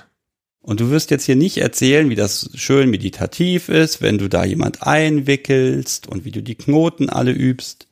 Und 0.61 0.80
du 0.80 0.91
wirst 0.91 1.11
jetzt 1.11 1.24
hier 1.24 1.36
nicht 1.36 1.59
erzählen, 1.59 2.11
wie 2.11 2.14
das 2.14 2.51
schön 2.55 2.91
meditativ 2.91 3.68
ist, 3.68 4.03
wenn 4.03 4.18
du 4.18 4.28
da 4.28 4.45
jemand 4.45 4.82
einwickelst 4.82 6.07
und 6.07 6.24
wie 6.24 6.30
du 6.30 6.43
die 6.43 6.57
Knoten 6.57 7.09
alle 7.09 7.32
übst, 7.32 7.89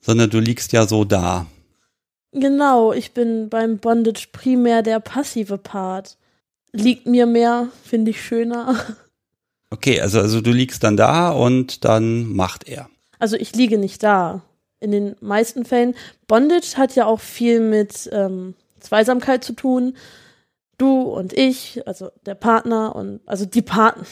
sondern 0.00 0.30
du 0.30 0.40
liegst 0.40 0.72
ja 0.72 0.86
so 0.86 1.04
da. 1.04 1.46
Genau, 2.32 2.92
ich 2.92 3.12
bin 3.12 3.48
beim 3.48 3.78
Bondage 3.78 4.28
primär 4.32 4.82
der 4.82 5.00
passive 5.00 5.58
Part. 5.58 6.18
Liegt 6.72 7.06
mir 7.06 7.26
mehr, 7.26 7.68
finde 7.84 8.10
ich 8.10 8.22
schöner. 8.22 8.76
Okay, 9.70 10.00
also, 10.00 10.20
also 10.20 10.40
du 10.40 10.50
liegst 10.50 10.82
dann 10.82 10.96
da 10.96 11.30
und 11.30 11.84
dann 11.84 12.32
macht 12.32 12.68
er. 12.68 12.88
Also 13.18 13.36
ich 13.36 13.54
liege 13.54 13.78
nicht 13.78 14.02
da. 14.02 14.42
In 14.80 14.92
den 14.92 15.16
meisten 15.20 15.64
Fällen. 15.64 15.94
Bondage 16.26 16.76
hat 16.76 16.94
ja 16.94 17.06
auch 17.06 17.20
viel 17.20 17.60
mit 17.60 18.08
ähm, 18.12 18.54
Zweisamkeit 18.80 19.42
zu 19.42 19.52
tun. 19.54 19.96
Du 20.76 21.02
und 21.02 21.32
ich, 21.32 21.86
also 21.86 22.10
der 22.26 22.36
Partner 22.36 22.94
und 22.94 23.20
also 23.26 23.44
die 23.44 23.62
Paten. 23.62 24.06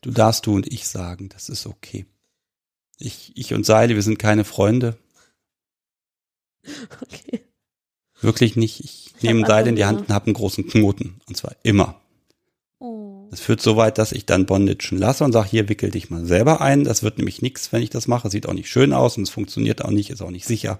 Du 0.00 0.10
darfst 0.10 0.46
du 0.46 0.54
und 0.54 0.72
ich 0.72 0.86
sagen, 0.86 1.28
das 1.28 1.48
ist 1.48 1.66
okay. 1.66 2.06
Ich, 2.98 3.32
ich 3.34 3.52
und 3.54 3.66
Seile, 3.66 3.94
wir 3.94 4.02
sind 4.02 4.18
keine 4.18 4.44
Freunde. 4.44 4.96
Okay. 7.02 7.42
Wirklich 8.22 8.56
nicht. 8.56 8.80
Ich, 8.80 9.12
ich 9.16 9.22
nehme 9.22 9.46
Seile 9.46 9.68
in 9.68 9.76
die 9.76 9.84
Hand 9.84 10.00
und 10.00 10.08
habe 10.08 10.26
einen 10.26 10.34
großen 10.34 10.66
Knoten. 10.66 11.20
Und 11.28 11.36
zwar 11.36 11.54
immer. 11.62 12.00
Das 13.34 13.40
führt 13.40 13.60
so 13.60 13.76
weit, 13.76 13.98
dass 13.98 14.12
ich 14.12 14.26
dann 14.26 14.46
Bondagen 14.46 14.96
lasse 14.96 15.24
und 15.24 15.32
sage, 15.32 15.48
hier 15.48 15.68
wickel 15.68 15.90
dich 15.90 16.08
mal 16.08 16.24
selber 16.24 16.60
ein. 16.60 16.84
Das 16.84 17.02
wird 17.02 17.18
nämlich 17.18 17.42
nichts, 17.42 17.72
wenn 17.72 17.82
ich 17.82 17.90
das 17.90 18.06
mache. 18.06 18.30
Sieht 18.30 18.46
auch 18.46 18.52
nicht 18.52 18.68
schön 18.68 18.92
aus 18.92 19.16
und 19.16 19.24
es 19.24 19.30
funktioniert 19.30 19.84
auch 19.84 19.90
nicht, 19.90 20.10
ist 20.10 20.22
auch 20.22 20.30
nicht 20.30 20.46
sicher. 20.46 20.78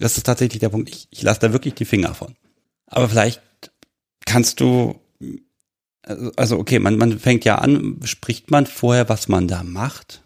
Das 0.00 0.16
ist 0.16 0.26
tatsächlich 0.26 0.58
der 0.58 0.70
Punkt. 0.70 0.88
Ich, 0.88 1.06
ich 1.12 1.22
lasse 1.22 1.38
da 1.38 1.52
wirklich 1.52 1.74
die 1.74 1.84
Finger 1.84 2.14
von. 2.14 2.34
Aber 2.86 3.08
vielleicht 3.08 3.40
kannst 4.26 4.58
du, 4.58 4.96
also 6.34 6.58
okay, 6.58 6.80
man, 6.80 6.96
man 6.96 7.16
fängt 7.20 7.44
ja 7.44 7.58
an, 7.58 8.00
spricht 8.02 8.50
man 8.50 8.66
vorher, 8.66 9.08
was 9.08 9.28
man 9.28 9.46
da 9.46 9.62
macht? 9.62 10.24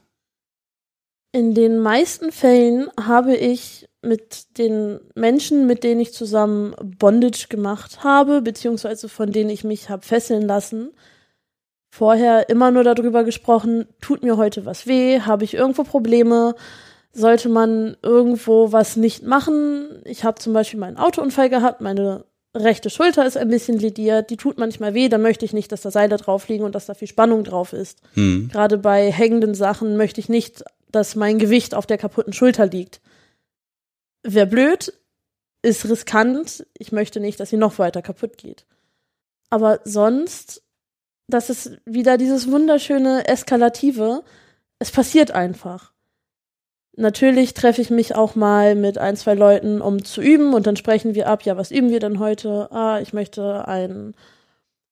In 1.32 1.52
den 1.52 1.80
meisten 1.80 2.32
Fällen 2.32 2.88
habe 2.98 3.36
ich 3.36 3.90
mit 4.00 4.56
den 4.56 5.00
Menschen, 5.14 5.66
mit 5.66 5.84
denen 5.84 6.00
ich 6.00 6.14
zusammen 6.14 6.74
Bondage 6.98 7.48
gemacht 7.50 8.02
habe, 8.04 8.40
beziehungsweise 8.40 9.10
von 9.10 9.32
denen 9.32 9.50
ich 9.50 9.64
mich 9.64 9.90
habe 9.90 10.00
fesseln 10.00 10.40
lassen, 10.40 10.92
vorher 11.96 12.50
immer 12.50 12.70
nur 12.70 12.84
darüber 12.84 13.24
gesprochen, 13.24 13.86
tut 14.02 14.22
mir 14.22 14.36
heute 14.36 14.66
was 14.66 14.86
weh, 14.86 15.20
habe 15.20 15.44
ich 15.44 15.54
irgendwo 15.54 15.82
Probleme, 15.82 16.54
sollte 17.12 17.48
man 17.48 17.96
irgendwo 18.02 18.70
was 18.70 18.96
nicht 18.96 19.22
machen. 19.22 20.02
Ich 20.04 20.22
habe 20.22 20.38
zum 20.38 20.52
Beispiel 20.52 20.78
meinen 20.78 20.98
Autounfall 20.98 21.48
gehabt, 21.48 21.80
meine 21.80 22.24
rechte 22.54 22.90
Schulter 22.90 23.24
ist 23.26 23.38
ein 23.38 23.48
bisschen 23.48 23.78
lidiert, 23.78 24.28
die 24.28 24.36
tut 24.36 24.58
manchmal 24.58 24.92
weh, 24.92 25.08
dann 25.08 25.22
möchte 25.22 25.46
ich 25.46 25.54
nicht, 25.54 25.72
dass 25.72 25.80
da 25.80 25.90
Seile 25.90 26.18
drauf 26.18 26.48
liegen 26.48 26.64
und 26.64 26.74
dass 26.74 26.84
da 26.84 26.92
viel 26.92 27.08
Spannung 27.08 27.44
drauf 27.44 27.72
ist. 27.72 28.00
Hm. 28.12 28.48
Gerade 28.52 28.76
bei 28.76 29.10
hängenden 29.10 29.54
Sachen 29.54 29.96
möchte 29.96 30.20
ich 30.20 30.28
nicht, 30.28 30.64
dass 30.92 31.16
mein 31.16 31.38
Gewicht 31.38 31.74
auf 31.74 31.86
der 31.86 31.98
kaputten 31.98 32.34
Schulter 32.34 32.66
liegt. 32.66 33.00
Wäre 34.22 34.46
blöd, 34.46 34.92
ist 35.62 35.88
riskant, 35.88 36.66
ich 36.76 36.92
möchte 36.92 37.20
nicht, 37.20 37.40
dass 37.40 37.50
sie 37.50 37.56
noch 37.56 37.78
weiter 37.78 38.02
kaputt 38.02 38.36
geht. 38.36 38.66
Aber 39.48 39.80
sonst, 39.84 40.62
das 41.28 41.50
ist 41.50 41.78
wieder 41.84 42.18
dieses 42.18 42.50
wunderschöne 42.50 43.26
Eskalative, 43.28 44.22
es 44.78 44.90
passiert 44.90 45.30
einfach. 45.32 45.92
Natürlich 46.96 47.52
treffe 47.52 47.82
ich 47.82 47.90
mich 47.90 48.14
auch 48.14 48.36
mal 48.36 48.74
mit 48.74 48.96
ein, 48.96 49.16
zwei 49.16 49.34
Leuten, 49.34 49.82
um 49.82 50.04
zu 50.04 50.22
üben 50.22 50.54
und 50.54 50.66
dann 50.66 50.76
sprechen 50.76 51.14
wir 51.14 51.28
ab, 51.28 51.42
ja, 51.42 51.56
was 51.56 51.70
üben 51.70 51.90
wir 51.90 52.00
denn 52.00 52.18
heute? 52.18 52.70
Ah, 52.72 53.00
ich 53.00 53.12
möchte 53.12 53.68
einen 53.68 54.14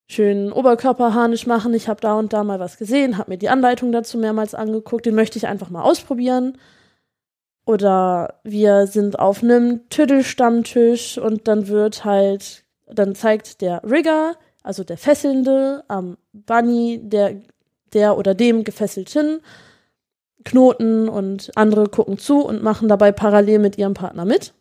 schönen 0.07 0.53
Oberkörperharnisch 0.53 1.47
machen. 1.47 1.73
Ich 1.73 1.89
habe 1.89 2.01
da 2.01 2.15
und 2.15 2.33
da 2.35 2.45
mal 2.45 2.61
was 2.61 2.77
gesehen, 2.77 3.17
habe 3.17 3.33
mir 3.33 3.39
die 3.39 3.49
Anleitung 3.49 3.91
dazu 3.91 4.19
mehrmals 4.19 4.55
angeguckt, 4.55 5.07
den 5.07 5.15
möchte 5.15 5.39
ich 5.39 5.47
einfach 5.47 5.71
mal 5.71 5.83
ausprobieren. 5.83 6.59
Oder 7.65 8.41
wir 8.45 8.87
sind 8.87 9.19
auf 9.19 9.43
einem 9.43 9.89
Tüddelstammtisch 9.89 11.17
und 11.17 11.49
dann 11.49 11.69
wird 11.69 12.05
halt, 12.05 12.65
dann 12.87 13.15
zeigt 13.15 13.63
der 13.63 13.83
Rigger, 13.83 14.35
also 14.65 14.83
der 14.83 14.99
Fesselnde, 14.99 15.85
am 15.87 16.17
Bunny, 16.33 16.99
der, 17.01 17.37
der 17.93 18.19
oder 18.19 18.35
dem 18.35 18.65
Gefesselten, 18.65 19.41
Knoten 20.45 21.09
und 21.09 21.53
andere 21.55 21.89
gucken 21.89 22.19
zu 22.19 22.45
und 22.45 22.63
machen 22.63 22.89
dabei 22.89 23.13
parallel 23.13 23.61
mit 23.61 23.79
ihrem 23.79 23.95
Partner 23.95 24.25
mit. 24.25 24.53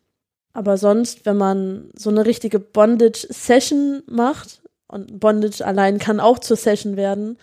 Aber 0.53 0.77
sonst, 0.77 1.25
wenn 1.25 1.37
man 1.37 1.89
so 1.95 2.11
eine 2.11 2.25
richtige 2.25 2.59
Bondage-Session 2.59 4.03
macht, 4.05 4.61
und 4.87 5.19
Bondage 5.19 5.65
allein 5.65 5.97
kann 5.97 6.19
auch 6.19 6.37
zur 6.37 6.55
Session 6.55 6.95
werden, 6.95 7.37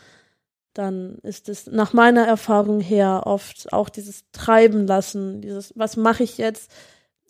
dann 0.72 1.16
ist 1.22 1.48
es 1.48 1.66
nach 1.66 1.92
meiner 1.92 2.24
Erfahrung 2.24 2.80
her 2.80 3.22
oft 3.24 3.72
auch 3.72 3.88
dieses 3.88 4.24
Treiben 4.30 4.86
lassen, 4.86 5.40
dieses, 5.40 5.72
was 5.76 5.96
mache 5.96 6.22
ich 6.22 6.38
jetzt? 6.38 6.70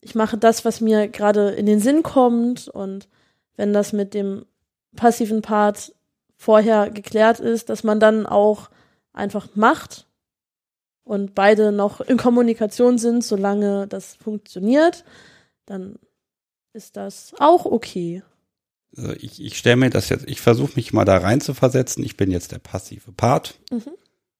Ich 0.02 0.14
mache 0.14 0.36
das, 0.36 0.66
was 0.66 0.82
mir 0.82 1.08
gerade 1.08 1.50
in 1.52 1.64
den 1.64 1.80
Sinn 1.80 2.02
kommt 2.02 2.68
und 2.68 3.08
wenn 3.56 3.72
das 3.72 3.94
mit 3.94 4.12
dem 4.12 4.44
passiven 4.96 5.42
Part 5.42 5.94
vorher 6.36 6.90
geklärt 6.90 7.40
ist, 7.40 7.68
dass 7.68 7.84
man 7.84 8.00
dann 8.00 8.26
auch 8.26 8.70
einfach 9.12 9.48
macht 9.54 10.06
und 11.04 11.34
beide 11.34 11.72
noch 11.72 12.00
in 12.00 12.16
Kommunikation 12.16 12.98
sind, 12.98 13.24
solange 13.24 13.86
das 13.88 14.14
funktioniert, 14.14 15.04
dann 15.66 15.98
ist 16.72 16.96
das 16.96 17.32
auch 17.38 17.64
okay. 17.64 18.22
Also 18.96 19.12
ich, 19.14 19.42
ich 19.42 19.58
stelle 19.58 19.76
mir 19.76 19.90
das 19.90 20.08
jetzt, 20.08 20.28
ich 20.28 20.40
versuche 20.40 20.72
mich 20.76 20.92
mal 20.92 21.04
da 21.04 21.18
rein 21.18 21.40
zu 21.40 21.54
versetzen. 21.54 22.04
Ich 22.04 22.16
bin 22.16 22.30
jetzt 22.30 22.52
der 22.52 22.58
passive 22.58 23.12
Part. 23.12 23.58
Mhm. 23.70 23.90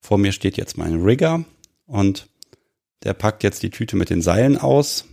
Vor 0.01 0.19
mir 0.19 0.33
steht 0.33 0.57
jetzt 0.57 0.79
mein 0.79 1.03
Rigger 1.03 1.45
und 1.87 2.29
der 3.03 3.15
packt 3.15 3.43
jetzt 3.43 3.63
die 3.63 3.71
Tüte 3.71 3.97
mit 3.97 4.11
den 4.11 4.23
Seilen 4.23 4.57
aus. 4.57 5.07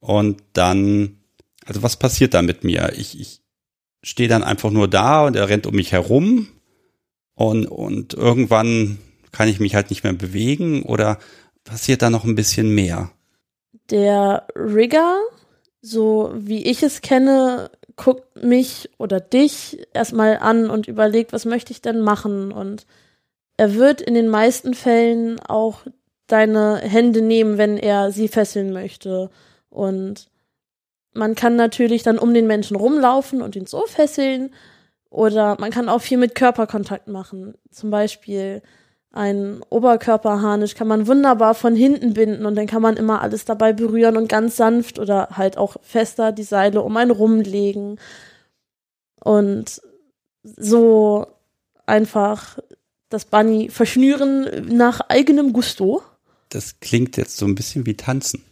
Und 0.00 0.42
dann, 0.52 1.20
also 1.64 1.82
was 1.82 1.96
passiert 1.96 2.34
da 2.34 2.42
mit 2.42 2.64
mir? 2.64 2.92
Ich, 2.96 3.18
ich 3.18 3.42
stehe 4.06 4.28
dann 4.28 4.44
einfach 4.44 4.70
nur 4.70 4.88
da 4.88 5.26
und 5.26 5.34
er 5.34 5.48
rennt 5.48 5.66
um 5.66 5.74
mich 5.74 5.90
herum 5.90 6.46
und, 7.34 7.66
und 7.66 8.14
irgendwann 8.14 8.98
kann 9.32 9.48
ich 9.48 9.58
mich 9.58 9.74
halt 9.74 9.90
nicht 9.90 10.04
mehr 10.04 10.12
bewegen 10.12 10.84
oder 10.84 11.18
passiert 11.64 12.02
da 12.02 12.08
noch 12.08 12.24
ein 12.24 12.36
bisschen 12.36 12.72
mehr? 12.72 13.10
Der 13.90 14.46
Rigger, 14.54 15.18
so 15.82 16.32
wie 16.36 16.64
ich 16.64 16.84
es 16.84 17.00
kenne, 17.00 17.70
guckt 17.96 18.44
mich 18.44 18.90
oder 18.96 19.18
dich 19.18 19.84
erstmal 19.92 20.38
an 20.38 20.70
und 20.70 20.86
überlegt, 20.86 21.32
was 21.32 21.44
möchte 21.44 21.72
ich 21.72 21.82
denn 21.82 22.00
machen? 22.00 22.52
Und 22.52 22.86
er 23.56 23.74
wird 23.74 24.00
in 24.00 24.14
den 24.14 24.28
meisten 24.28 24.74
Fällen 24.74 25.40
auch 25.40 25.80
deine 26.28 26.78
Hände 26.78 27.22
nehmen, 27.22 27.58
wenn 27.58 27.76
er 27.76 28.12
sie 28.12 28.28
fesseln 28.28 28.72
möchte. 28.72 29.30
Und 29.68 30.30
man 31.16 31.34
kann 31.34 31.56
natürlich 31.56 32.02
dann 32.02 32.18
um 32.18 32.34
den 32.34 32.46
Menschen 32.46 32.76
rumlaufen 32.76 33.42
und 33.42 33.56
ihn 33.56 33.66
so 33.66 33.84
fesseln. 33.86 34.50
Oder 35.10 35.56
man 35.58 35.70
kann 35.70 35.88
auch 35.88 36.00
viel 36.00 36.18
mit 36.18 36.34
Körperkontakt 36.34 37.08
machen. 37.08 37.54
Zum 37.70 37.90
Beispiel 37.90 38.62
Ein 39.16 39.62
Oberkörperharnisch 39.70 40.74
kann 40.74 40.88
man 40.88 41.06
wunderbar 41.06 41.54
von 41.54 41.74
hinten 41.74 42.12
binden 42.12 42.44
und 42.44 42.54
dann 42.54 42.66
kann 42.66 42.82
man 42.82 42.98
immer 42.98 43.22
alles 43.22 43.46
dabei 43.46 43.72
berühren 43.72 44.18
und 44.18 44.28
ganz 44.28 44.56
sanft 44.56 44.98
oder 44.98 45.28
halt 45.32 45.56
auch 45.56 45.76
fester 45.80 46.32
die 46.32 46.42
Seile 46.42 46.82
um 46.82 46.94
einen 46.98 47.10
rumlegen. 47.10 47.98
Und 49.24 49.80
so 50.42 51.26
einfach 51.86 52.58
das 53.08 53.24
Bunny 53.24 53.70
verschnüren 53.70 54.66
nach 54.76 55.00
eigenem 55.08 55.54
Gusto. 55.54 56.02
Das 56.50 56.78
klingt 56.80 57.16
jetzt 57.16 57.38
so 57.38 57.46
ein 57.46 57.54
bisschen 57.54 57.86
wie 57.86 57.96
Tanzen. 57.96 58.44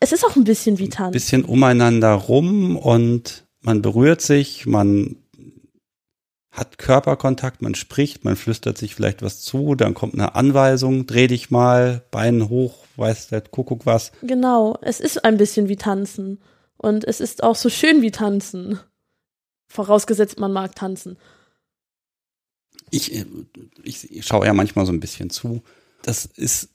Es 0.00 0.12
ist 0.12 0.24
auch 0.24 0.34
ein 0.34 0.44
bisschen 0.44 0.78
wie 0.78 0.88
Tanzen. 0.88 1.08
Ein 1.08 1.12
bisschen 1.12 1.44
umeinander 1.44 2.12
rum 2.12 2.76
und 2.76 3.46
man 3.60 3.82
berührt 3.82 4.22
sich, 4.22 4.66
man 4.66 5.16
hat 6.50 6.78
Körperkontakt, 6.78 7.62
man 7.62 7.74
spricht, 7.74 8.24
man 8.24 8.34
flüstert 8.34 8.76
sich 8.76 8.94
vielleicht 8.94 9.22
was 9.22 9.40
zu, 9.40 9.74
dann 9.74 9.94
kommt 9.94 10.14
eine 10.14 10.34
Anweisung, 10.34 11.06
dreh 11.06 11.26
dich 11.26 11.50
mal, 11.50 12.02
Bein 12.10 12.48
hoch, 12.48 12.84
weiß 12.96 13.28
der 13.28 13.42
Kuckuck 13.42 13.86
was. 13.86 14.10
Genau, 14.22 14.76
es 14.82 15.00
ist 15.00 15.24
ein 15.24 15.36
bisschen 15.36 15.68
wie 15.68 15.76
Tanzen. 15.76 16.40
Und 16.76 17.04
es 17.04 17.20
ist 17.20 17.42
auch 17.42 17.56
so 17.56 17.68
schön 17.68 18.00
wie 18.02 18.10
Tanzen. 18.10 18.80
Vorausgesetzt, 19.68 20.40
man 20.40 20.52
mag 20.52 20.74
tanzen. 20.74 21.16
Ich, 22.90 23.24
ich 23.84 24.26
schaue 24.26 24.46
ja 24.46 24.54
manchmal 24.54 24.86
so 24.86 24.92
ein 24.92 24.98
bisschen 24.98 25.30
zu. 25.30 25.62
Das 26.02 26.24
ist 26.24 26.70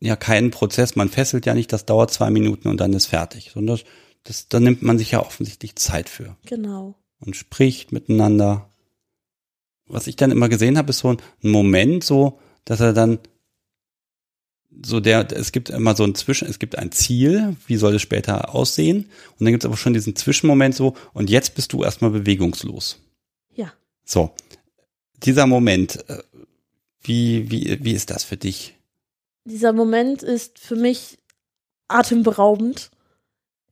ja 0.00 0.16
kein 0.16 0.50
Prozess, 0.50 0.96
man 0.96 1.08
fesselt 1.08 1.46
ja 1.46 1.54
nicht, 1.54 1.72
das 1.72 1.86
dauert 1.86 2.12
zwei 2.12 2.30
Minuten 2.30 2.68
und 2.68 2.80
dann 2.80 2.92
ist 2.92 3.06
fertig. 3.06 3.52
Sondern 3.54 3.76
das, 3.76 3.84
das, 4.24 4.48
da 4.48 4.60
nimmt 4.60 4.82
man 4.82 4.98
sich 4.98 5.12
ja 5.12 5.20
offensichtlich 5.20 5.76
Zeit 5.76 6.08
für. 6.08 6.36
Genau. 6.46 6.94
Und 7.20 7.36
spricht 7.36 7.92
miteinander 7.92 8.70
was 9.90 10.06
ich 10.06 10.16
dann 10.16 10.30
immer 10.30 10.48
gesehen 10.48 10.78
habe, 10.78 10.90
ist 10.90 10.98
so 10.98 11.10
ein 11.10 11.18
Moment 11.42 12.04
so, 12.04 12.38
dass 12.64 12.80
er 12.80 12.92
dann 12.92 13.18
so 14.82 15.00
der, 15.00 15.30
es 15.32 15.52
gibt 15.52 15.68
immer 15.68 15.96
so 15.96 16.04
ein 16.04 16.14
Zwischen, 16.14 16.48
es 16.48 16.60
gibt 16.60 16.78
ein 16.78 16.92
Ziel, 16.92 17.56
wie 17.66 17.76
soll 17.76 17.96
es 17.96 18.02
später 18.02 18.54
aussehen? 18.54 19.10
Und 19.38 19.44
dann 19.44 19.52
gibt 19.52 19.64
es 19.64 19.66
aber 19.66 19.76
schon 19.76 19.94
diesen 19.94 20.14
Zwischenmoment 20.14 20.74
so, 20.74 20.94
und 21.12 21.28
jetzt 21.28 21.54
bist 21.54 21.72
du 21.72 21.82
erstmal 21.82 22.10
bewegungslos. 22.10 23.00
Ja. 23.54 23.72
So. 24.04 24.32
Dieser 25.24 25.46
Moment, 25.46 26.08
äh, 26.08 26.22
wie, 27.02 27.50
wie, 27.50 27.84
wie 27.84 27.92
ist 27.92 28.10
das 28.10 28.24
für 28.24 28.36
dich? 28.36 28.74
Dieser 29.50 29.72
Moment 29.72 30.22
ist 30.22 30.60
für 30.60 30.76
mich 30.76 31.18
atemberaubend. 31.88 32.90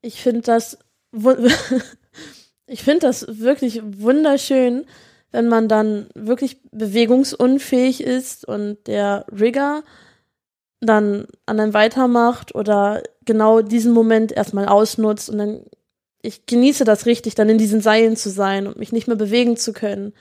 Ich 0.02 0.20
finde 0.20 0.40
das, 0.40 0.76
ich 2.66 2.82
finde 2.82 3.06
das 3.06 3.26
wirklich 3.28 3.80
wunderschön, 3.84 4.86
wenn 5.30 5.46
man 5.46 5.68
dann 5.68 6.08
wirklich 6.14 6.58
bewegungsunfähig 6.72 8.02
ist 8.02 8.44
und 8.44 8.78
der 8.88 9.24
Rigger 9.30 9.84
dann 10.80 11.26
an 11.46 11.60
einem 11.60 11.74
weitermacht 11.74 12.56
oder 12.56 13.04
genau 13.24 13.62
diesen 13.62 13.92
Moment 13.92 14.32
erstmal 14.32 14.66
ausnutzt 14.66 15.30
und 15.30 15.38
dann 15.38 15.62
ich 16.22 16.46
genieße 16.46 16.84
das 16.84 17.06
richtig, 17.06 17.36
dann 17.36 17.48
in 17.48 17.58
diesen 17.58 17.80
Seilen 17.80 18.16
zu 18.16 18.30
sein 18.30 18.66
und 18.66 18.78
mich 18.78 18.90
nicht 18.90 19.06
mehr 19.06 19.16
bewegen 19.16 19.56
zu 19.56 19.72
können. 19.72 20.12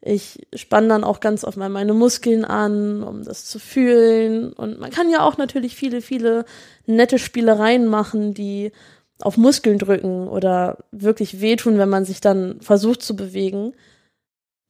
Ich 0.00 0.46
spanne 0.54 0.88
dann 0.88 1.04
auch 1.04 1.20
ganz 1.20 1.44
oft 1.44 1.56
mal 1.56 1.68
meine 1.68 1.92
Muskeln 1.92 2.44
an, 2.44 3.02
um 3.02 3.24
das 3.24 3.46
zu 3.46 3.58
fühlen. 3.58 4.52
Und 4.52 4.78
man 4.78 4.90
kann 4.90 5.10
ja 5.10 5.22
auch 5.22 5.38
natürlich 5.38 5.74
viele, 5.74 6.00
viele 6.00 6.44
nette 6.86 7.18
Spielereien 7.18 7.86
machen, 7.86 8.32
die 8.32 8.72
auf 9.20 9.36
Muskeln 9.36 9.78
drücken 9.78 10.28
oder 10.28 10.78
wirklich 10.92 11.40
wehtun, 11.40 11.78
wenn 11.78 11.88
man 11.88 12.04
sich 12.04 12.20
dann 12.20 12.60
versucht 12.60 13.02
zu 13.02 13.16
bewegen 13.16 13.72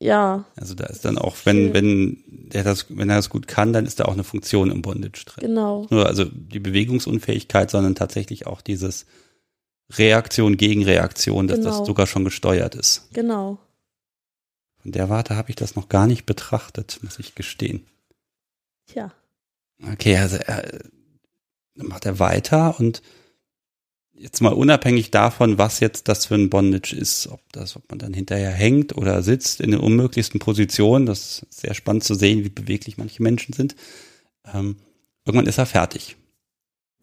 ja. 0.01 0.45
Also 0.57 0.75
da 0.75 0.87
ist 0.87 1.05
dann 1.05 1.19
auch, 1.19 1.37
wenn, 1.45 1.75
wenn 1.75 2.23
der 2.29 2.63
das, 2.63 2.87
wenn 2.89 3.11
er 3.11 3.17
das 3.17 3.31
gut 3.31 3.49
kann, 3.49 3.73
dann 3.73 3.85
ist 3.85 4.01
da 4.01 4.05
auch 4.05 4.13
eine 4.13 4.25
Funktion 4.25 4.71
im 4.71 4.83
Bondage 4.83 5.25
drin. 5.27 5.49
Genau. 5.49 5.87
Nur 5.91 6.07
also 6.07 6.25
die 6.25 6.61
Bewegungsunfähigkeit, 6.61 7.71
sondern 7.71 7.95
tatsächlich 7.95 8.47
auch 8.47 8.61
dieses 8.61 9.07
Reaktion 9.93 10.57
gegen 10.57 10.85
Reaktion, 10.85 11.49
dass 11.49 11.59
genau. 11.59 11.71
das 11.71 11.87
sogar 11.87 12.07
schon 12.07 12.25
gesteuert 12.25 12.75
ist. 12.75 13.09
Genau. 13.13 13.59
Von 14.89 14.93
der 14.93 15.11
Warte 15.11 15.37
habe 15.37 15.51
ich 15.51 15.57
das 15.57 15.77
noch 15.77 15.91
gar 15.91 16.07
nicht 16.07 16.25
betrachtet, 16.25 17.01
muss 17.03 17.19
ich 17.19 17.35
gestehen. 17.35 17.85
Tja. 18.87 19.13
Okay, 19.93 20.17
also 20.17 20.37
er 20.37 20.81
macht 21.75 22.07
er 22.07 22.19
weiter 22.19 22.81
und 22.81 23.03
jetzt 24.15 24.41
mal 24.41 24.55
unabhängig 24.55 25.11
davon, 25.11 25.59
was 25.59 25.81
jetzt 25.81 26.09
das 26.09 26.25
für 26.25 26.37
ein 26.37 26.49
Bondage 26.49 26.97
ist, 26.97 27.27
ob 27.27 27.43
das, 27.53 27.77
ob 27.77 27.87
man 27.91 27.99
dann 27.99 28.15
hinterher 28.15 28.51
hängt 28.51 28.97
oder 28.97 29.23
sitzt 29.23 29.61
in 29.61 29.73
den 29.73 29.81
unmöglichsten 29.81 30.41
Positionen, 30.41 31.05
das 31.05 31.43
ist 31.43 31.61
sehr 31.61 31.75
spannend 31.75 32.05
zu 32.05 32.15
sehen, 32.15 32.43
wie 32.43 32.49
beweglich 32.49 32.97
manche 32.97 33.23
Menschen 33.23 33.53
sind. 33.53 33.77
Ähm, 34.55 34.77
irgendwann 35.27 35.49
ist 35.49 35.59
er 35.59 35.67
fertig. 35.67 36.17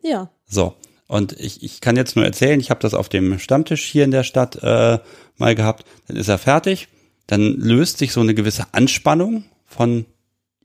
Ja. 0.01 0.31
So. 0.47 0.75
Und 1.05 1.33
ich, 1.33 1.61
ich 1.61 1.81
kann 1.81 1.97
jetzt 1.97 2.15
nur 2.15 2.25
erzählen, 2.25 2.59
ich 2.59 2.71
habe 2.71 2.79
das 2.79 2.95
auf 2.95 3.09
dem 3.09 3.37
Stammtisch 3.37 3.85
hier 3.85 4.05
in 4.05 4.09
der 4.09 4.23
Stadt 4.23 4.55
äh, 4.63 4.97
mal 5.37 5.53
gehabt, 5.53 5.85
dann 6.07 6.17
ist 6.17 6.29
er 6.29 6.39
fertig, 6.39 6.87
dann 7.27 7.57
löst 7.57 7.97
sich 7.97 8.11
so 8.11 8.21
eine 8.21 8.33
gewisse 8.33 8.73
Anspannung 8.73 9.45
von 9.65 10.05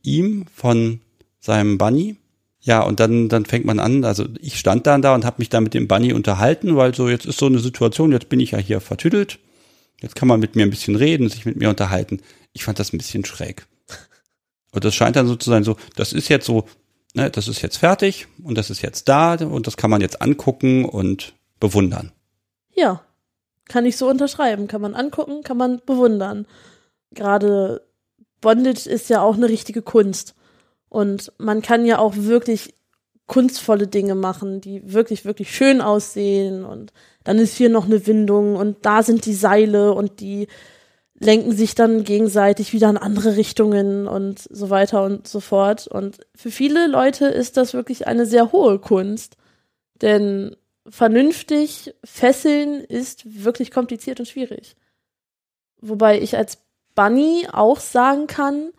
ihm, 0.03 0.47
von 0.55 1.01
seinem 1.41 1.79
Bunny 1.79 2.17
ja, 2.63 2.83
und 2.83 3.01
dann, 3.01 3.29
dann 3.29 3.47
fängt 3.47 3.65
man 3.65 3.79
an, 3.79 4.05
also 4.05 4.27
ich 4.41 4.59
stand 4.59 4.87
dann 4.87 5.01
da 5.01 5.15
und 5.15 5.25
habe 5.25 5.37
mich 5.39 5.49
da 5.49 5.61
mit 5.61 5.73
dem 5.73 5.89
Bunny 5.89 6.13
unterhalten, 6.13 6.77
weil 6.77 6.95
so 6.95 7.09
jetzt 7.09 7.25
ist 7.25 7.39
so 7.39 7.47
eine 7.47 7.59
Situation, 7.59 8.13
jetzt 8.13 8.29
bin 8.29 8.41
ich 8.41 8.51
ja 8.51 8.59
hier 8.59 8.81
vertüdelt, 8.81 9.39
jetzt 10.03 10.15
kann 10.15 10.29
man 10.29 10.41
mit 10.41 10.57
mir 10.57 10.65
ein 10.65 10.71
bisschen 10.71 10.95
reden, 10.95 11.31
sich 11.31 11.47
mit 11.47 11.57
mir 11.57 11.71
unterhalten. 11.71 12.21
Ich 12.53 12.65
fand 12.65 12.79
das 12.79 12.93
ein 12.93 12.99
bisschen 12.99 13.25
schräg. 13.25 13.67
Und 14.73 14.85
das 14.85 14.95
scheint 14.95 15.17
dann 15.17 15.27
so 15.27 15.37
zu 15.37 15.49
sein, 15.49 15.65
so, 15.65 15.77
das 15.97 16.13
ist 16.13 16.29
jetzt 16.29 16.47
so, 16.47 16.69
ne, 17.15 17.31
das 17.31 17.49
ist 17.49 17.63
jetzt 17.63 17.79
fertig 17.79 18.29
und 18.45 18.59
das 18.59 18.69
ist 18.69 18.83
jetzt 18.83 19.09
da 19.09 19.35
und 19.35 19.67
das 19.67 19.77
kann 19.79 19.91
man 19.91 20.03
jetzt 20.03 20.21
angucken 20.21 20.85
und 20.85 21.35
bewundern. 21.61 22.13
Ja, 22.77 23.03
kann 23.71 23.87
ich 23.87 23.97
so 23.97 24.09
unterschreiben. 24.09 24.67
Kann 24.67 24.83
man 24.83 24.95
angucken, 24.95 25.43
kann 25.43 25.57
man 25.57 25.81
bewundern. 25.87 26.47
Gerade 27.13 27.87
Bondage 28.41 28.89
ist 28.91 29.09
ja 29.09 29.23
auch 29.23 29.37
eine 29.37 29.49
richtige 29.49 29.81
Kunst. 29.81 30.35
Und 30.89 31.33
man 31.39 31.63
kann 31.63 31.87
ja 31.87 31.99
auch 31.99 32.15
wirklich 32.17 32.75
kunstvolle 33.29 33.87
Dinge 33.87 34.17
machen, 34.17 34.61
die 34.61 34.93
wirklich, 34.93 35.25
wirklich 35.25 35.55
schön 35.55 35.81
aussehen. 35.81 36.65
Und 36.65 36.93
dann 37.23 37.39
ist 37.39 37.57
hier 37.57 37.71
noch 37.71 37.85
eine 37.87 38.07
Windung 38.07 38.57
und 38.57 38.85
da 38.85 39.05
sind 39.05 39.25
die 39.25 39.35
Seile 39.35 39.95
und 39.95 40.19
die 40.21 40.49
lenken 41.21 41.53
sich 41.53 41.77
dann 41.77 42.03
gegenseitig 42.03 42.73
wieder 42.73 42.91
in 42.91 42.97
andere 42.97 43.37
Richtungen 43.37 44.09
und 44.09 44.41
so 44.41 44.69
weiter 44.69 45.05
und 45.05 45.29
so 45.29 45.39
fort. 45.39 45.87
Und 45.87 46.19
für 46.35 46.51
viele 46.51 46.89
Leute 46.89 47.27
ist 47.27 47.57
das 47.57 47.73
wirklich 47.73 48.09
eine 48.09 48.27
sehr 48.27 48.51
hohe 48.51 48.81
Kunst. 48.81 49.37
Denn 50.03 50.57
vernünftig 50.91 51.95
fesseln 52.05 52.85
ist 52.85 53.45
wirklich 53.45 53.71
kompliziert 53.71 54.21
und 54.21 54.27
schwierig. 54.27 54.77
Wobei 55.81 56.21
ich 56.21 56.37
als 56.37 56.59
Bunny 56.95 57.47
auch 57.51 57.81
sagen 57.81 58.27
kann, 58.27 58.71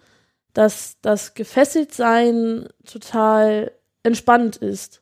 dass 0.54 0.98
das 1.02 1.34
Gefesseltsein 1.34 2.68
total 2.86 3.72
entspannt 4.04 4.58
ist. 4.58 5.02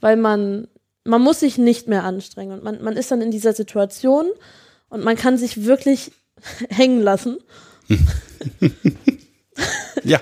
Weil 0.00 0.16
man, 0.16 0.68
man 1.04 1.22
muss 1.22 1.40
sich 1.40 1.58
nicht 1.58 1.88
mehr 1.88 2.04
anstrengen 2.04 2.52
und 2.52 2.64
man, 2.64 2.82
man 2.82 2.96
ist 2.96 3.10
dann 3.10 3.20
in 3.20 3.30
dieser 3.30 3.52
Situation 3.52 4.26
und 4.88 5.04
man 5.04 5.16
kann 5.16 5.36
sich 5.36 5.64
wirklich 5.64 6.12
hängen 6.70 7.00
lassen. 7.00 7.38
ja. 10.04 10.20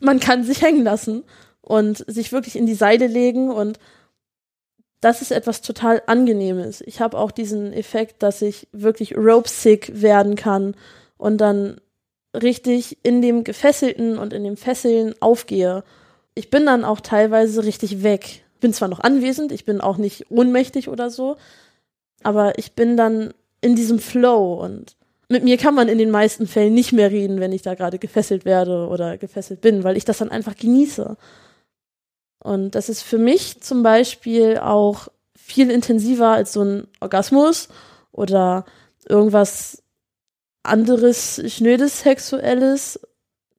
Man 0.00 0.20
kann 0.20 0.44
sich 0.44 0.62
hängen 0.62 0.84
lassen 0.84 1.24
und 1.60 2.04
sich 2.06 2.32
wirklich 2.32 2.56
in 2.56 2.66
die 2.66 2.74
Seile 2.74 3.06
legen 3.06 3.50
und 3.50 3.78
das 5.04 5.20
ist 5.20 5.32
etwas 5.32 5.60
total 5.60 6.02
Angenehmes. 6.06 6.80
Ich 6.80 7.02
habe 7.02 7.18
auch 7.18 7.30
diesen 7.30 7.74
Effekt, 7.74 8.22
dass 8.22 8.40
ich 8.40 8.68
wirklich 8.72 9.14
rope 9.14 9.50
sick 9.50 10.00
werden 10.00 10.34
kann 10.34 10.74
und 11.18 11.42
dann 11.42 11.78
richtig 12.32 12.96
in 13.02 13.20
dem 13.20 13.44
Gefesselten 13.44 14.16
und 14.16 14.32
in 14.32 14.44
dem 14.44 14.56
Fesseln 14.56 15.14
aufgehe. 15.20 15.84
Ich 16.34 16.48
bin 16.48 16.64
dann 16.64 16.86
auch 16.86 17.00
teilweise 17.00 17.64
richtig 17.64 18.02
weg. 18.02 18.44
Bin 18.60 18.72
zwar 18.72 18.88
noch 18.88 19.00
anwesend, 19.00 19.52
ich 19.52 19.66
bin 19.66 19.82
auch 19.82 19.98
nicht 19.98 20.30
ohnmächtig 20.30 20.88
oder 20.88 21.10
so, 21.10 21.36
aber 22.22 22.58
ich 22.58 22.72
bin 22.72 22.96
dann 22.96 23.34
in 23.60 23.76
diesem 23.76 23.98
Flow 23.98 24.54
und 24.54 24.96
mit 25.28 25.44
mir 25.44 25.58
kann 25.58 25.74
man 25.74 25.88
in 25.88 25.98
den 25.98 26.10
meisten 26.10 26.46
Fällen 26.46 26.72
nicht 26.72 26.92
mehr 26.92 27.10
reden, 27.10 27.40
wenn 27.40 27.52
ich 27.52 27.60
da 27.60 27.74
gerade 27.74 27.98
gefesselt 27.98 28.46
werde 28.46 28.88
oder 28.88 29.18
gefesselt 29.18 29.60
bin, 29.60 29.84
weil 29.84 29.98
ich 29.98 30.06
das 30.06 30.18
dann 30.18 30.30
einfach 30.30 30.56
genieße. 30.56 31.18
Und 32.44 32.74
das 32.74 32.90
ist 32.90 33.00
für 33.00 33.16
mich 33.16 33.62
zum 33.62 33.82
Beispiel 33.82 34.58
auch 34.58 35.08
viel 35.34 35.70
intensiver 35.70 36.28
als 36.28 36.52
so 36.52 36.62
ein 36.62 36.86
Orgasmus 37.00 37.68
oder 38.12 38.66
irgendwas 39.08 39.82
anderes 40.62 41.40
schnödes 41.46 42.00
Sexuelles. 42.00 43.00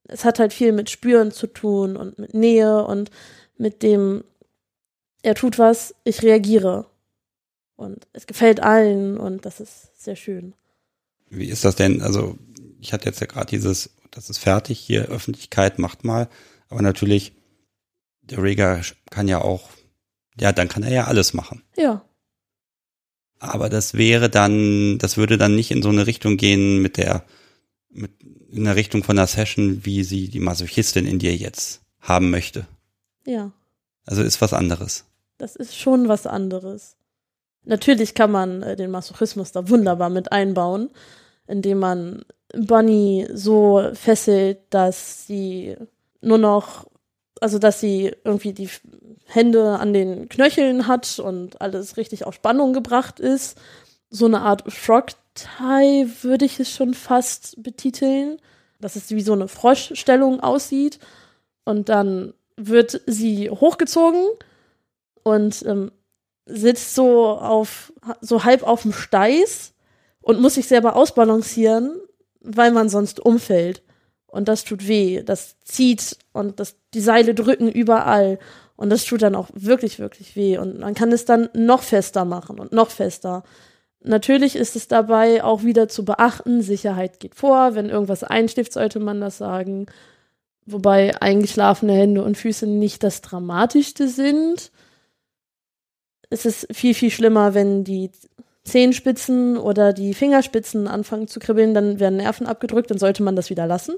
Es 0.08 0.24
hat 0.24 0.38
halt 0.38 0.54
viel 0.54 0.72
mit 0.72 0.92
Spüren 0.92 1.32
zu 1.32 1.48
tun 1.48 1.98
und 1.98 2.20
mit 2.20 2.36
Nähe 2.36 2.86
und 2.86 3.10
mit 3.58 3.82
dem, 3.82 4.24
er 5.24 5.34
tut 5.34 5.58
was, 5.58 5.96
ich 6.04 6.22
reagiere. 6.22 6.86
Und 7.78 8.06
es 8.14 8.28
gefällt 8.28 8.60
allen 8.60 9.18
und 9.18 9.48
das 9.48 9.60
ist 9.60 10.04
sehr 10.04 10.16
schön. 10.16 10.54
Wie 11.32 11.50
ist 11.50 11.66
das 11.66 11.76
denn? 11.76 12.04
Also, 12.04 12.38
ich 12.80 12.94
hatte 12.94 13.08
jetzt 13.08 13.20
ja 13.20 13.26
gerade 13.26 13.48
dieses, 13.48 13.90
das 14.12 14.30
ist 14.30 14.38
fertig, 14.38 14.78
hier 14.78 15.06
Öffentlichkeit 15.06 15.80
macht 15.80 16.04
mal. 16.04 16.30
Aber 16.70 16.84
natürlich, 16.84 17.34
der 18.30 18.40
Rhaegar 18.40 18.82
kann 19.10 19.28
ja 19.28 19.42
auch, 19.42 19.70
ja, 20.40 20.52
dann 20.52 20.68
kann 20.68 20.84
er 20.84 20.92
ja 20.92 21.04
alles 21.06 21.34
machen. 21.34 21.64
Ja. 21.78 22.04
Aber 23.40 23.70
das 23.70 23.94
wäre 23.94 24.30
dann, 24.30 24.98
das 24.98 25.18
würde 25.18 25.38
dann 25.38 25.56
nicht 25.56 25.72
in 25.72 25.82
so 25.82 25.90
eine 25.90 26.08
Richtung 26.08 26.38
gehen 26.38 26.82
mit 26.82 26.98
der, 26.98 27.24
mit, 27.90 28.12
in 28.50 28.64
der 28.64 28.76
Richtung 28.76 29.04
von 29.04 29.16
der 29.16 29.28
Session, 29.28 29.86
wie 29.86 30.04
sie 30.04 30.30
die 30.30 30.40
Masochistin 30.40 31.06
in 31.06 31.20
dir 31.20 31.36
jetzt 31.36 31.82
haben 32.00 32.30
möchte. 32.30 32.68
Ja. 33.26 33.52
Also 34.06 34.22
ist 34.22 34.42
was 34.42 34.54
anderes. 34.54 35.06
Das 35.38 35.56
ist 35.56 35.76
schon 35.76 36.08
was 36.08 36.28
anderes. 36.28 36.96
Natürlich 37.64 38.14
kann 38.14 38.32
man 38.32 38.62
äh, 38.62 38.76
den 38.76 38.92
Masochismus 38.92 39.52
da 39.52 39.68
wunderbar 39.70 40.10
mit 40.10 40.32
einbauen, 40.32 40.90
indem 41.48 41.80
man 41.80 42.26
Bunny 42.54 43.28
so 43.34 43.90
fesselt, 43.94 44.60
dass 44.70 45.26
sie 45.28 45.76
nur 46.22 46.38
noch, 46.38 46.86
also 47.42 47.60
dass 47.60 47.80
sie 47.80 48.16
irgendwie 48.24 48.54
die 48.54 48.70
Hände 49.26 49.80
an 49.80 49.94
den 49.94 50.30
Knöcheln 50.30 50.88
hat 50.88 51.20
und 51.20 51.62
alles 51.62 51.98
richtig 51.98 52.26
auf 52.26 52.36
Spannung 52.36 52.74
gebracht 52.74 53.20
ist. 53.20 53.58
So 54.10 54.26
eine 54.26 54.42
Art 54.42 54.72
Frog-Tie 54.72 56.08
würde 56.22 56.46
ich 56.46 56.60
es 56.60 56.72
schon 56.72 56.94
fast 56.94 57.62
betiteln, 57.62 58.40
dass 58.80 58.96
es 58.96 59.10
wie 59.12 59.22
so 59.22 59.34
eine 59.34 59.48
Froschstellung 59.48 60.40
aussieht. 60.40 61.00
Und 61.66 61.90
dann 61.90 62.34
wird 62.56 63.02
sie 63.08 63.50
hochgezogen 63.50 64.24
und 65.24 65.66
ähm, 65.66 65.92
sitzt 66.46 66.94
so 66.94 67.28
auf 67.28 67.92
so 68.22 68.44
halb 68.44 68.64
auf 68.64 68.84
dem 68.84 68.94
Steiß 68.94 69.74
und 70.22 70.40
muss 70.40 70.56
sich 70.56 70.68
selber 70.68 70.96
ausbalancieren, 70.96 72.00
weil 72.40 72.72
man 72.72 72.90
sonst 72.90 73.20
umfällt. 73.20 73.82
Und 74.36 74.48
das 74.48 74.64
tut 74.64 74.88
weh, 74.88 75.24
das 75.24 75.56
zieht 75.64 76.18
und 76.34 76.60
das, 76.60 76.76
die 76.94 77.02
Seile 77.02 77.34
drücken 77.34 77.70
überall. 77.70 78.40
Und 78.76 78.90
das 78.90 79.06
tut 79.06 79.22
dann 79.22 79.36
auch 79.36 79.50
wirklich, 79.54 80.00
wirklich 80.00 80.36
weh. 80.36 80.58
Und 80.58 80.80
man 80.80 80.94
kann 80.94 81.12
es 81.12 81.26
dann 81.26 81.50
noch 81.54 81.82
fester 81.82 82.26
machen 82.26 82.60
und 82.60 82.72
noch 82.72 82.90
fester. 82.90 83.44
Natürlich 84.02 84.56
ist 84.56 84.76
es 84.76 84.88
dabei 84.88 85.44
auch 85.44 85.64
wieder 85.64 85.88
zu 85.88 86.06
beachten, 86.06 86.62
Sicherheit 86.62 87.20
geht 87.20 87.36
vor. 87.36 87.76
Wenn 87.76 87.90
irgendwas 87.90 88.24
einschläft, 88.24 88.74
sollte 88.74 89.00
man 89.00 89.22
das 89.22 89.38
sagen. 89.38 89.88
Wobei 90.66 91.20
eingeschlafene 91.22 91.94
Hände 91.94 92.24
und 92.24 92.38
Füße 92.38 92.68
nicht 92.68 93.04
das 93.04 93.22
Dramatischste 93.22 94.08
sind 94.08 94.72
es 96.30 96.46
ist 96.46 96.68
viel, 96.72 96.94
viel 96.94 97.12
schlimmer, 97.12 97.54
wenn 97.54 97.84
die 97.84 98.12
Zehenspitzen 98.64 99.58
oder 99.58 99.94
die 99.94 100.14
Fingerspitzen 100.14 100.88
anfangen 100.88 101.28
zu 101.28 101.40
kribbeln, 101.40 101.74
dann 101.74 102.00
werden 102.00 102.18
Nerven 102.18 102.48
abgedrückt, 102.48 102.90
dann 102.90 102.98
sollte 102.98 103.24
man 103.24 103.36
das 103.36 103.50
wieder 103.50 103.68
lassen. 103.68 103.96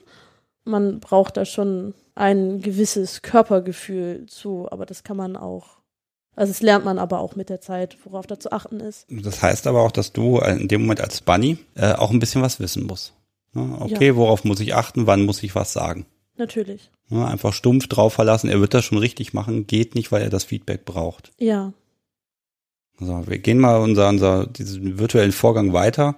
Man 0.68 1.00
braucht 1.00 1.38
da 1.38 1.46
schon 1.46 1.94
ein 2.16 2.62
gewisses 2.62 3.22
Körpergefühl 3.22 4.26
zu, 4.28 4.68
aber 4.72 4.86
das 4.86 5.04
kann 5.04 5.18
man 5.18 5.36
auch. 5.36 5.78
Also 6.36 6.52
das 6.52 6.62
lernt 6.62 6.86
man 6.86 7.00
aber 7.00 7.20
auch 7.20 7.36
mit 7.36 7.50
der 7.50 7.62
Zeit, 7.62 7.98
worauf 8.04 8.28
da 8.28 8.40
zu 8.40 8.52
achten 8.52 8.80
ist. 8.80 9.08
Das 9.10 9.42
heißt 9.42 9.66
aber 9.66 9.82
auch, 9.82 9.92
dass 9.92 10.14
du 10.14 10.38
in 10.40 10.68
dem 10.68 10.82
Moment 10.82 11.02
als 11.02 11.22
Bunny 11.22 11.58
äh, 11.76 11.94
auch 11.94 12.12
ein 12.12 12.20
bisschen 12.20 12.44
was 12.44 12.60
wissen 12.60 12.86
musst. 12.86 13.14
Ne? 13.54 13.76
Okay, 13.80 14.08
ja. 14.08 14.16
worauf 14.16 14.44
muss 14.44 14.60
ich 14.60 14.76
achten, 14.76 15.08
wann 15.08 15.26
muss 15.26 15.42
ich 15.42 15.56
was 15.56 15.74
sagen? 15.74 16.06
Natürlich. 16.38 16.92
Ne? 17.10 17.26
Einfach 17.26 17.54
stumpf 17.54 17.88
drauf 17.88 18.14
verlassen, 18.14 18.50
er 18.50 18.60
wird 18.60 18.76
das 18.76 18.86
schon 18.86 19.00
richtig 19.00 19.34
machen, 19.34 19.66
geht 19.66 19.96
nicht, 19.96 20.12
weil 20.12 20.22
er 20.22 20.30
das 20.30 20.44
Feedback 20.44 20.86
braucht. 20.86 21.32
Ja. 21.40 21.74
Also 23.00 23.28
wir 23.28 23.40
gehen 23.40 23.60
mal 23.60 23.80
unser, 23.80 24.10
unser, 24.10 24.46
diesen 24.46 25.00
virtuellen 25.00 25.32
Vorgang 25.32 25.74
weiter. 25.74 26.18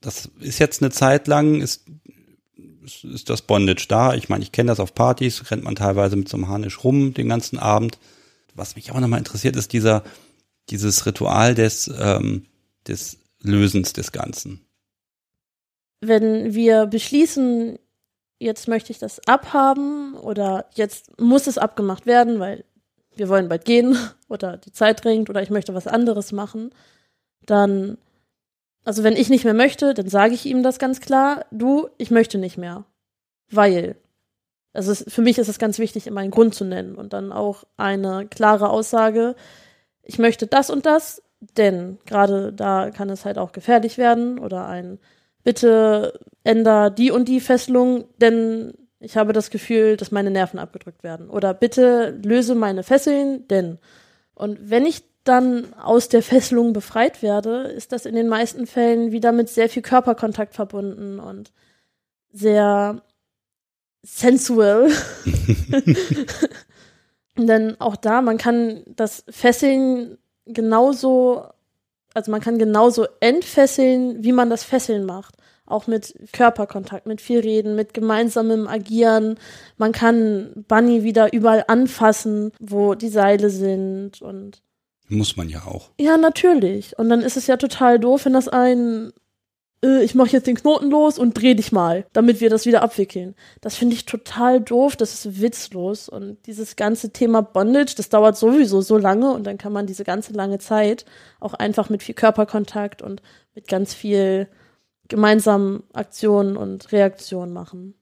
Das 0.00 0.28
ist 0.40 0.58
jetzt 0.58 0.82
eine 0.82 0.90
Zeit 0.90 1.28
lang, 1.28 1.60
ist, 1.60 1.84
ist 2.84 3.30
das 3.30 3.42
Bondage 3.42 3.86
da. 3.88 4.14
Ich 4.14 4.28
meine, 4.28 4.42
ich 4.42 4.52
kenne 4.52 4.68
das 4.68 4.80
auf 4.80 4.94
Partys, 4.94 5.50
rennt 5.50 5.64
man 5.64 5.76
teilweise 5.76 6.16
mit 6.16 6.28
so 6.28 6.36
einem 6.36 6.48
Harnisch 6.48 6.82
rum 6.84 7.14
den 7.14 7.28
ganzen 7.28 7.58
Abend. 7.58 7.98
Was 8.54 8.76
mich 8.76 8.90
aber 8.90 9.00
nochmal 9.00 9.18
interessiert, 9.18 9.56
ist 9.56 9.72
dieser, 9.72 10.02
dieses 10.68 11.06
Ritual 11.06 11.54
des, 11.54 11.90
ähm, 11.98 12.46
des 12.86 13.18
Lösens 13.40 13.92
des 13.92 14.12
Ganzen. 14.12 14.60
Wenn 16.00 16.54
wir 16.54 16.86
beschließen, 16.86 17.78
jetzt 18.38 18.68
möchte 18.68 18.92
ich 18.92 18.98
das 18.98 19.20
abhaben 19.26 20.14
oder 20.14 20.66
jetzt 20.74 21.18
muss 21.20 21.46
es 21.46 21.58
abgemacht 21.58 22.06
werden, 22.06 22.40
weil 22.40 22.64
wir 23.14 23.28
wollen 23.28 23.48
bald 23.48 23.64
gehen 23.64 23.96
oder 24.28 24.56
die 24.56 24.72
Zeit 24.72 25.04
drängt 25.04 25.30
oder 25.30 25.42
ich 25.42 25.50
möchte 25.50 25.74
was 25.74 25.86
anderes 25.86 26.32
machen, 26.32 26.70
dann, 27.46 27.98
also 28.84 29.04
wenn 29.04 29.16
ich 29.16 29.30
nicht 29.30 29.44
mehr 29.44 29.54
möchte, 29.54 29.94
dann 29.94 30.08
sage 30.08 30.34
ich 30.34 30.46
ihm 30.46 30.62
das 30.62 30.78
ganz 30.78 31.00
klar, 31.00 31.44
du, 31.50 31.88
ich 31.98 32.10
möchte 32.10 32.38
nicht 32.38 32.58
mehr. 32.58 32.84
Weil. 33.50 33.96
Also 34.72 34.90
es, 34.90 35.04
für 35.06 35.20
mich 35.20 35.38
ist 35.38 35.48
es 35.48 35.58
ganz 35.58 35.78
wichtig, 35.78 36.06
immer 36.06 36.20
einen 36.20 36.30
Grund 36.30 36.54
zu 36.54 36.64
nennen 36.64 36.94
und 36.96 37.12
dann 37.12 37.32
auch 37.32 37.64
eine 37.76 38.26
klare 38.26 38.70
Aussage, 38.70 39.34
ich 40.02 40.18
möchte 40.18 40.46
das 40.46 40.70
und 40.70 40.86
das, 40.86 41.22
denn 41.56 41.98
gerade 42.06 42.52
da 42.52 42.90
kann 42.90 43.10
es 43.10 43.24
halt 43.24 43.38
auch 43.38 43.52
gefährlich 43.52 43.98
werden 43.98 44.38
oder 44.38 44.66
ein 44.66 44.98
bitte 45.44 46.18
änder 46.44 46.90
die 46.90 47.10
und 47.10 47.28
die 47.28 47.40
Fesselung, 47.40 48.04
denn 48.18 48.72
ich 49.00 49.16
habe 49.16 49.32
das 49.32 49.50
Gefühl, 49.50 49.96
dass 49.96 50.12
meine 50.12 50.30
Nerven 50.30 50.60
abgedrückt 50.60 51.02
werden. 51.02 51.28
Oder 51.28 51.54
bitte 51.54 52.18
löse 52.24 52.54
meine 52.54 52.84
Fesseln, 52.84 53.46
denn. 53.48 53.78
Und 54.34 54.70
wenn 54.70 54.86
ich 54.86 55.02
dann 55.24 55.72
aus 55.74 56.08
der 56.08 56.22
Fesselung 56.22 56.72
befreit 56.72 57.22
werde, 57.22 57.64
ist 57.64 57.92
das 57.92 58.06
in 58.06 58.14
den 58.14 58.28
meisten 58.28 58.66
Fällen 58.66 59.12
wieder 59.12 59.32
mit 59.32 59.48
sehr 59.48 59.68
viel 59.68 59.82
Körperkontakt 59.82 60.54
verbunden 60.54 61.20
und 61.20 61.52
sehr 62.32 63.02
sensual. 64.02 64.90
Denn 67.36 67.80
auch 67.80 67.96
da, 67.96 68.20
man 68.20 68.38
kann 68.38 68.82
das 68.86 69.24
Fesseln 69.28 70.18
genauso, 70.44 71.44
also 72.14 72.30
man 72.30 72.40
kann 72.40 72.58
genauso 72.58 73.06
entfesseln, 73.20 74.22
wie 74.22 74.32
man 74.32 74.50
das 74.50 74.64
Fesseln 74.64 75.04
macht 75.04 75.36
auch 75.64 75.86
mit 75.86 76.14
Körperkontakt, 76.32 77.06
mit 77.06 77.20
viel 77.20 77.40
Reden, 77.40 77.74
mit 77.74 77.94
gemeinsamem 77.94 78.68
Agieren. 78.68 79.38
Man 79.78 79.92
kann 79.92 80.64
Bunny 80.68 81.02
wieder 81.02 81.32
überall 81.32 81.64
anfassen, 81.66 82.52
wo 82.60 82.94
die 82.94 83.08
Seile 83.08 83.50
sind 83.50 84.22
und 84.22 84.62
muss 85.08 85.36
man 85.36 85.48
ja 85.48 85.64
auch. 85.66 85.90
Ja, 85.98 86.16
natürlich. 86.16 86.98
Und 86.98 87.08
dann 87.08 87.20
ist 87.20 87.36
es 87.36 87.46
ja 87.46 87.56
total 87.56 87.98
doof, 87.98 88.24
wenn 88.24 88.32
das 88.32 88.48
ein 88.48 89.12
äh, 89.84 90.02
ich 90.02 90.14
mache 90.14 90.30
jetzt 90.30 90.46
den 90.46 90.56
Knoten 90.56 90.90
los 90.90 91.18
und 91.18 91.34
dreh 91.34 91.54
dich 91.54 91.72
mal, 91.72 92.06
damit 92.12 92.40
wir 92.40 92.50
das 92.50 92.66
wieder 92.66 92.82
abwickeln. 92.82 93.34
Das 93.60 93.76
finde 93.76 93.94
ich 93.94 94.06
total 94.06 94.60
doof, 94.60 94.96
das 94.96 95.12
ist 95.14 95.40
witzlos 95.40 96.08
und 96.08 96.38
dieses 96.46 96.76
ganze 96.76 97.10
Thema 97.10 97.42
Bondage, 97.42 97.94
das 97.96 98.08
dauert 98.08 98.36
sowieso 98.36 98.80
so 98.80 98.96
lange 98.96 99.32
und 99.32 99.44
dann 99.44 99.58
kann 99.58 99.72
man 99.72 99.86
diese 99.86 100.04
ganze 100.04 100.32
lange 100.32 100.58
Zeit 100.58 101.04
auch 101.40 101.54
einfach 101.54 101.90
mit 101.90 102.02
viel 102.02 102.14
Körperkontakt 102.14 103.02
und 103.02 103.22
mit 103.54 103.68
ganz 103.68 103.94
viel 103.94 104.48
gemeinsam 105.08 105.82
Aktionen 105.92 106.56
und 106.56 106.92
Reaktionen 106.92 107.52
machen. 107.52 107.94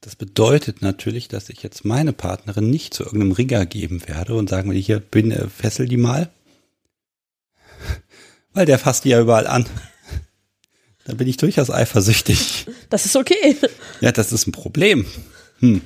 Das 0.00 0.14
bedeutet 0.14 0.80
natürlich, 0.80 1.26
dass 1.26 1.48
ich 1.48 1.62
jetzt 1.62 1.84
meine 1.84 2.12
Partnerin 2.12 2.70
nicht 2.70 2.94
zu 2.94 3.02
irgendeinem 3.02 3.32
Rigger 3.32 3.66
geben 3.66 4.06
werde 4.06 4.34
und 4.34 4.48
sagen 4.48 4.70
will, 4.70 4.78
hier 4.78 5.00
bin, 5.00 5.32
äh, 5.32 5.48
fessel 5.48 5.88
die 5.88 5.96
mal. 5.96 6.30
Weil 8.58 8.66
der 8.66 8.80
fasst 8.80 9.04
die 9.04 9.10
ja 9.10 9.20
überall 9.20 9.46
an. 9.46 9.66
Da 11.04 11.14
bin 11.14 11.28
ich 11.28 11.36
durchaus 11.36 11.70
eifersüchtig. 11.70 12.66
Das 12.90 13.06
ist 13.06 13.14
okay. 13.14 13.56
Ja, 14.00 14.10
das 14.10 14.32
ist 14.32 14.48
ein 14.48 14.52
Problem. 14.52 15.06
Hm. 15.60 15.80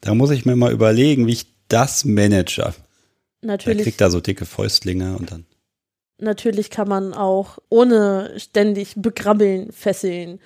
Da 0.00 0.14
muss 0.14 0.30
ich 0.30 0.46
mir 0.46 0.56
mal 0.56 0.72
überlegen, 0.72 1.26
wie 1.26 1.32
ich 1.32 1.46
das 1.68 2.06
manage. 2.06 2.72
Natürlich. 3.42 3.76
Der 3.76 3.84
kriegt 3.84 4.00
da 4.00 4.08
so 4.08 4.20
dicke 4.20 4.46
Fäustlinge 4.46 5.14
und 5.18 5.30
dann 5.30 5.44
natürlich 6.16 6.70
kann 6.70 6.88
man 6.88 7.12
auch 7.12 7.58
ohne 7.68 8.32
ständig 8.38 8.94
begrabbeln 8.96 9.70
fesseln. 9.70 10.40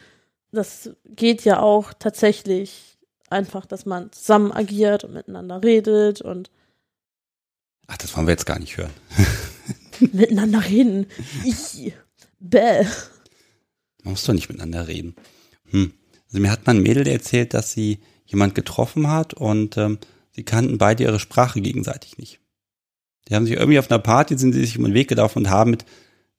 Das 0.50 0.90
geht 1.07 1.44
ja 1.44 1.61
auch 1.61 1.92
tatsächlich 1.96 2.98
einfach, 3.30 3.64
dass 3.64 3.86
man 3.86 4.11
zusammen 4.11 4.50
agiert 4.50 5.05
und 5.05 5.12
miteinander 5.12 5.62
redet 5.62 6.20
und 6.20 6.50
Ach, 7.86 7.96
das 7.96 8.16
wollen 8.16 8.26
wir 8.26 8.32
jetzt 8.32 8.46
gar 8.46 8.59
nicht 8.59 8.76
hören. 8.76 8.90
Miteinander 10.01 10.64
reden. 10.64 11.07
Ich. 11.45 11.92
Bäh. 12.40 12.84
Man 14.03 14.12
muss 14.12 14.24
doch 14.24 14.34
nicht 14.34 14.49
miteinander 14.49 14.86
reden. 14.86 15.14
Hm. 15.70 15.92
Also 16.26 16.40
mir 16.40 16.51
hat 16.51 16.66
mal 16.66 16.74
ein 16.74 16.82
Mädel 16.82 17.07
erzählt, 17.07 17.55
dass 17.55 17.72
sie 17.72 18.01
jemand 18.26 18.55
getroffen 18.55 19.09
hat 19.09 19.34
und 19.34 19.76
ähm, 19.76 19.99
sie 20.32 20.42
kannten 20.42 20.78
beide 20.78 21.05
ihre 21.05 21.20
Sprache 21.20 21.61
gegenseitig 21.61 22.18
nicht. 22.18 22.40
Die 23.28 23.34
haben 23.34 23.47
sich 23.47 23.57
irgendwie 23.57 23.78
auf 23.78 23.90
einer 23.90 24.01
Party, 24.01 24.36
sind 24.36 24.53
sie 24.53 24.61
sich 24.61 24.76
um 24.76 24.84
den 24.84 24.95
Weg 24.95 25.09
gelaufen 25.09 25.38
und 25.38 25.51
haben 25.51 25.70
mit 25.70 25.84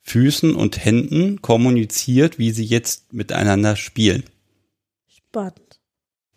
Füßen 0.02 0.54
und 0.54 0.84
Händen 0.84 1.42
kommuniziert, 1.42 2.38
wie 2.38 2.52
sie 2.52 2.66
jetzt 2.66 3.14
miteinander 3.14 3.76
spielen. 3.76 4.24
Spannend. 5.08 5.80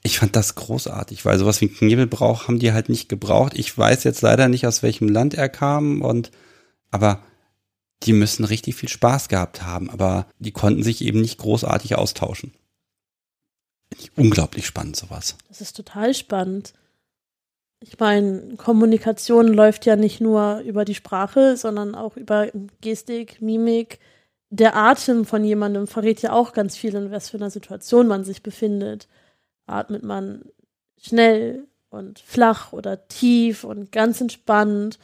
Ich 0.03 0.19
fand 0.19 0.37
das 0.37 0.55
großartig, 0.55 1.25
weil 1.25 1.39
sowas 1.39 1.61
wie 1.61 1.66
ein 1.66 1.75
Knebelbrauch 1.75 2.49
haben 2.49 2.59
die 2.59 2.73
halt 2.73 2.89
nicht 2.89 3.11
gebraucht. 3.11 3.53
Ich 3.57 3.77
weiß 3.77 4.05
jetzt 4.05 4.23
leider 4.23 4.49
nicht, 4.49 4.66
aus 4.66 4.83
welchem 4.83 5.09
Land 5.09 5.35
er 5.35 5.51
kam 5.51 6.01
und, 6.01 6.31
aber 6.91 7.22
die 8.05 8.12
müssen 8.12 8.45
richtig 8.45 8.76
viel 8.76 8.89
Spaß 8.89 9.28
gehabt 9.28 9.62
haben, 9.62 9.91
aber 9.91 10.26
die 10.39 10.53
konnten 10.53 10.82
sich 10.82 11.03
eben 11.03 11.20
nicht 11.20 11.39
großartig 11.39 11.97
austauschen. 11.97 12.53
Unglaublich 14.16 14.66
spannend, 14.66 14.97
sowas. 14.97 15.36
Das 15.49 15.61
ist 15.61 15.76
total 15.76 16.14
spannend. 16.14 16.74
Ich 17.80 17.99
meine, 17.99 18.57
Kommunikation 18.57 19.49
läuft 19.49 19.86
ja 19.86 19.97
nicht 19.97 20.20
nur 20.20 20.61
über 20.61 20.84
die 20.84 20.95
Sprache, 20.95 21.57
sondern 21.57 21.95
auch 21.95 22.16
über 22.16 22.49
Gestik, 22.80 23.41
Mimik. 23.41 23.99
Der 24.51 24.76
Atem 24.76 25.24
von 25.24 25.45
jemandem 25.45 25.86
verrät 25.86 26.22
ja 26.22 26.32
auch 26.32 26.53
ganz 26.53 26.76
viel, 26.76 26.95
in 26.95 27.11
was 27.11 27.30
für 27.30 27.36
einer 27.36 27.51
Situation 27.51 28.09
man 28.09 28.24
sich 28.24 28.43
befindet. 28.43 29.09
Atmet 29.66 30.03
man 30.03 30.45
schnell 31.01 31.66
und 31.91 32.18
flach 32.18 32.72
oder 32.72 33.07
tief 33.09 33.64
und 33.64 33.93
ganz 33.93 34.20
entspannt. 34.20 34.99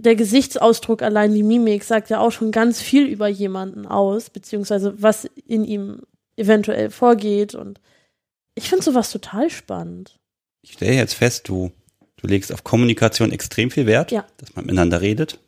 Der 0.00 0.14
Gesichtsausdruck 0.14 1.02
allein, 1.02 1.34
die 1.34 1.42
Mimik, 1.42 1.84
sagt 1.84 2.10
ja 2.10 2.20
auch 2.20 2.30
schon 2.30 2.52
ganz 2.52 2.80
viel 2.80 3.06
über 3.06 3.28
jemanden 3.28 3.86
aus, 3.86 4.30
beziehungsweise 4.30 4.94
was 5.02 5.28
in 5.46 5.64
ihm 5.64 6.02
eventuell 6.36 6.90
vorgeht. 6.90 7.54
Und 7.54 7.80
ich 8.54 8.68
finde 8.68 8.84
sowas 8.84 9.10
total 9.10 9.50
spannend 9.50 10.18
ich 10.62 10.74
stelle 10.74 10.94
jetzt 10.94 11.14
fest, 11.14 11.48
du, 11.48 11.72
du 12.16 12.26
legst 12.26 12.52
auf 12.52 12.64
Kommunikation 12.64 13.32
extrem 13.32 13.70
viel 13.70 13.86
Wert, 13.86 14.10
ja. 14.10 14.26
dass 14.36 14.54
man 14.54 14.66
miteinander 14.66 15.00
redet. 15.00 15.40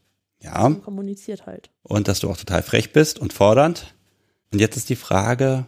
Ja. 0.42 0.68
Man 0.68 0.82
kommuniziert 0.82 1.46
halt. 1.46 1.70
Und 1.82 2.08
dass 2.08 2.20
du 2.20 2.30
auch 2.30 2.36
total 2.36 2.62
frech 2.62 2.92
bist 2.92 3.18
und 3.18 3.32
fordernd. 3.32 3.94
Und 4.52 4.60
jetzt 4.60 4.76
ist 4.76 4.88
die 4.88 4.96
Frage, 4.96 5.66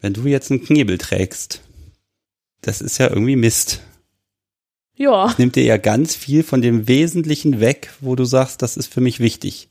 wenn 0.00 0.12
du 0.12 0.26
jetzt 0.26 0.50
einen 0.50 0.64
Knebel 0.64 0.98
trägst, 0.98 1.62
das 2.60 2.80
ist 2.80 2.98
ja 2.98 3.08
irgendwie 3.08 3.36
Mist. 3.36 3.80
Ja. 4.96 5.26
Das 5.26 5.38
nimmt 5.38 5.56
dir 5.56 5.64
ja 5.64 5.76
ganz 5.76 6.14
viel 6.14 6.42
von 6.42 6.62
dem 6.62 6.86
Wesentlichen 6.86 7.60
weg, 7.60 7.92
wo 8.00 8.14
du 8.14 8.24
sagst, 8.24 8.62
das 8.62 8.76
ist 8.76 8.92
für 8.92 9.00
mich 9.00 9.20
wichtig. 9.20 9.68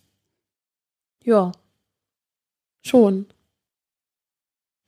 Ja. 1.23 1.53
Schon. 2.81 3.27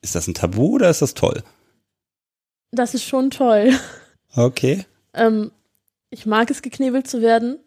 Ist 0.01 0.15
das 0.15 0.27
ein 0.27 0.33
Tabu 0.33 0.75
oder 0.75 0.89
ist 0.89 1.01
das 1.01 1.13
toll? 1.13 1.43
Das 2.71 2.93
ist 2.93 3.03
schon 3.03 3.31
toll. 3.31 3.73
Okay. 4.35 4.85
Ähm, 5.13 5.51
ich 6.09 6.25
mag 6.25 6.51
es, 6.51 6.61
geknebelt 6.61 7.07
zu 7.07 7.21
werden. 7.21 7.57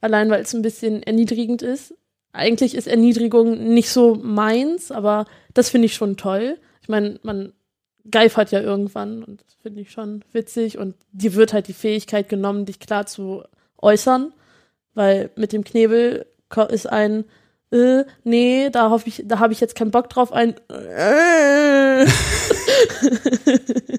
Allein 0.00 0.30
weil 0.30 0.42
es 0.42 0.52
ein 0.52 0.62
bisschen 0.62 1.02
erniedrigend 1.02 1.62
ist. 1.62 1.94
Eigentlich 2.32 2.74
ist 2.74 2.88
Erniedrigung 2.88 3.72
nicht 3.72 3.90
so 3.90 4.16
meins, 4.16 4.90
aber 4.90 5.26
das 5.54 5.70
finde 5.70 5.86
ich 5.86 5.94
schon 5.94 6.16
toll. 6.16 6.58
Ich 6.82 6.88
meine, 6.88 7.18
man 7.22 7.52
geifert 8.10 8.50
ja 8.52 8.60
irgendwann 8.60 9.22
und 9.22 9.42
das 9.42 9.54
finde 9.62 9.80
ich 9.80 9.90
schon 9.90 10.24
witzig 10.32 10.78
und 10.78 10.94
dir 11.12 11.34
wird 11.34 11.52
halt 11.52 11.68
die 11.68 11.74
Fähigkeit 11.74 12.28
genommen, 12.28 12.64
dich 12.64 12.80
klar 12.80 13.06
zu 13.06 13.44
äußern, 13.78 14.32
weil 14.94 15.30
mit 15.36 15.52
dem 15.52 15.64
Knebel 15.64 16.26
ist 16.70 16.86
ein 16.86 17.24
äh, 17.70 18.04
nee, 18.24 18.70
da 18.70 18.88
hoffe 18.88 19.08
ich, 19.08 19.24
da 19.26 19.40
habe 19.40 19.52
ich 19.52 19.60
jetzt 19.60 19.74
keinen 19.74 19.90
Bock 19.90 20.08
drauf, 20.08 20.32
ein 20.32 20.54
äh. 20.70 22.06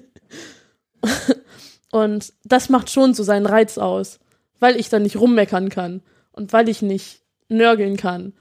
Und 1.92 2.32
das 2.44 2.68
macht 2.68 2.90
schon 2.90 3.14
so 3.14 3.22
seinen 3.22 3.46
Reiz 3.46 3.78
aus, 3.78 4.20
weil 4.60 4.78
ich 4.78 4.88
dann 4.88 5.02
nicht 5.02 5.16
rummeckern 5.16 5.68
kann 5.68 6.02
und 6.32 6.52
weil 6.52 6.68
ich 6.68 6.82
nicht 6.82 7.22
nörgeln 7.48 7.96
kann. 7.96 8.32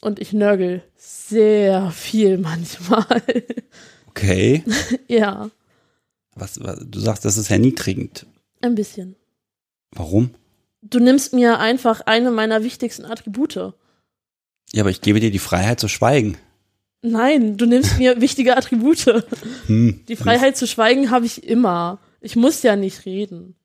Und 0.00 0.20
ich 0.20 0.32
nörgel 0.32 0.82
sehr 0.96 1.90
viel 1.90 2.38
manchmal. 2.38 3.06
Okay. 4.16 4.62
ja. 5.08 5.50
Was, 6.34 6.62
was, 6.62 6.78
du 6.84 7.00
sagst, 7.00 7.24
das 7.24 7.36
ist 7.36 7.50
erniedrigend. 7.50 8.26
Ein 8.60 8.76
bisschen. 8.76 9.16
Warum? 9.90 10.30
Du 10.82 11.00
nimmst 11.00 11.32
mir 11.32 11.58
einfach 11.58 12.02
eine 12.02 12.30
meiner 12.30 12.62
wichtigsten 12.62 13.04
Attribute. 13.04 13.74
Ja, 14.72 14.82
aber 14.82 14.90
ich 14.90 15.00
gebe 15.00 15.20
dir 15.20 15.30
die 15.30 15.38
Freiheit 15.38 15.80
zu 15.80 15.88
schweigen. 15.88 16.36
Nein, 17.02 17.56
du 17.56 17.66
nimmst 17.66 17.98
mir 17.98 18.20
wichtige 18.20 18.56
Attribute. 18.56 19.24
Hm. 19.66 20.00
Die 20.06 20.16
Freiheit 20.16 20.56
zu 20.56 20.66
schweigen 20.66 21.10
habe 21.10 21.26
ich 21.26 21.44
immer. 21.44 21.98
Ich 22.20 22.36
muss 22.36 22.62
ja 22.62 22.76
nicht 22.76 23.06
reden. 23.06 23.56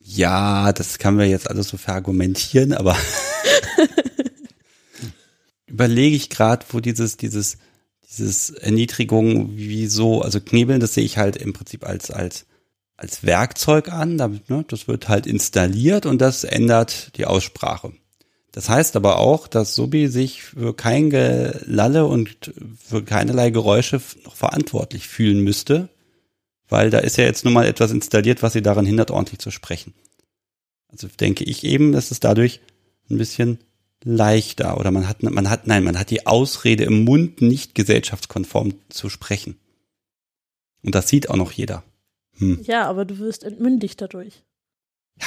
Ja, 0.00 0.72
das 0.72 0.98
kann 0.98 1.16
wir 1.16 1.26
jetzt 1.26 1.48
alles 1.48 1.68
so 1.68 1.76
verargumentieren, 1.76 2.74
aber 2.74 2.96
überlege 5.66 6.16
ich 6.16 6.28
gerade, 6.28 6.66
wo 6.70 6.80
dieses, 6.80 7.16
dieses, 7.16 7.56
dieses 8.16 8.50
Erniedrigung, 8.50 9.50
wieso, 9.54 10.22
also 10.22 10.40
Knebeln, 10.40 10.80
das 10.80 10.94
sehe 10.94 11.04
ich 11.04 11.18
halt 11.18 11.36
im 11.36 11.52
Prinzip 11.52 11.86
als, 11.86 12.10
als, 12.10 12.46
als 12.96 13.24
Werkzeug 13.24 13.92
an. 13.92 14.18
Damit, 14.18 14.50
ne, 14.50 14.64
das 14.68 14.88
wird 14.88 15.08
halt 15.08 15.26
installiert 15.26 16.06
und 16.06 16.20
das 16.20 16.44
ändert 16.44 17.16
die 17.16 17.26
Aussprache. 17.26 17.92
Das 18.52 18.68
heißt 18.68 18.94
aber 18.94 19.18
auch, 19.18 19.48
dass 19.48 19.74
Subi 19.74 20.06
sich 20.06 20.44
für 20.44 20.74
kein 20.74 21.10
Gelalle 21.10 22.06
und 22.06 22.52
für 22.78 23.02
keinerlei 23.02 23.50
Geräusche 23.50 24.00
noch 24.24 24.36
verantwortlich 24.36 25.08
fühlen 25.08 25.40
müsste, 25.40 25.88
weil 26.68 26.90
da 26.90 26.98
ist 26.98 27.16
ja 27.16 27.24
jetzt 27.24 27.44
nun 27.44 27.52
mal 27.52 27.66
etwas 27.66 27.90
installiert, 27.90 28.44
was 28.44 28.52
sie 28.52 28.62
daran 28.62 28.86
hindert, 28.86 29.10
ordentlich 29.10 29.40
zu 29.40 29.50
sprechen. 29.50 29.92
Also 30.88 31.08
denke 31.08 31.42
ich 31.42 31.64
eben, 31.64 31.90
dass 31.90 32.12
es 32.12 32.20
dadurch 32.20 32.60
ein 33.10 33.18
bisschen 33.18 33.58
leichter 34.04 34.78
oder 34.78 34.90
man 34.90 35.08
hat, 35.08 35.22
man 35.22 35.50
hat, 35.50 35.66
nein, 35.66 35.82
man 35.82 35.98
hat 35.98 36.10
die 36.10 36.26
Ausrede 36.26 36.84
im 36.84 37.04
Mund, 37.04 37.40
nicht 37.40 37.74
gesellschaftskonform 37.74 38.74
zu 38.90 39.08
sprechen. 39.08 39.58
Und 40.82 40.94
das 40.94 41.08
sieht 41.08 41.30
auch 41.30 41.36
noch 41.36 41.52
jeder. 41.52 41.82
Hm. 42.36 42.60
Ja, 42.62 42.86
aber 42.86 43.04
du 43.04 43.18
wirst 43.18 43.42
entmündigt 43.42 44.00
dadurch. 44.00 44.42
Ja. 45.18 45.26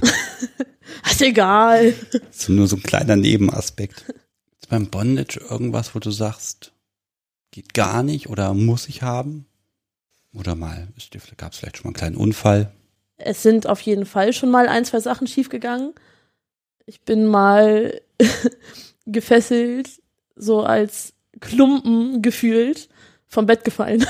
ist 1.10 1.22
egal. 1.22 1.94
Das 2.12 2.40
ist 2.40 2.48
nur 2.50 2.66
so 2.66 2.76
ein 2.76 2.82
kleiner 2.82 3.16
Nebenaspekt. 3.16 4.04
Ist 4.60 4.68
beim 4.68 4.88
Bondage 4.88 5.40
irgendwas, 5.48 5.94
wo 5.94 5.98
du 5.98 6.10
sagst, 6.10 6.72
geht 7.50 7.74
gar 7.74 8.02
nicht 8.02 8.28
oder 8.28 8.52
muss 8.54 8.88
ich 8.88 9.02
haben? 9.02 9.46
Oder 10.34 10.54
mal, 10.54 10.88
gab 11.36 11.52
es 11.52 11.58
vielleicht 11.58 11.78
schon 11.78 11.84
mal 11.84 11.88
einen 11.88 11.94
kleinen 11.94 12.16
Unfall? 12.16 12.72
Es 13.16 13.42
sind 13.42 13.66
auf 13.66 13.80
jeden 13.80 14.06
Fall 14.06 14.32
schon 14.32 14.50
mal 14.50 14.68
ein, 14.68 14.84
zwei 14.84 15.00
Sachen 15.00 15.26
schiefgegangen. 15.26 15.94
Ich 16.86 17.02
bin 17.02 17.26
mal 17.26 18.00
gefesselt, 19.06 19.88
so 20.36 20.62
als 20.62 21.14
Klumpen 21.40 22.22
gefühlt, 22.22 22.88
vom 23.26 23.46
Bett 23.46 23.64
gefallen. 23.64 24.06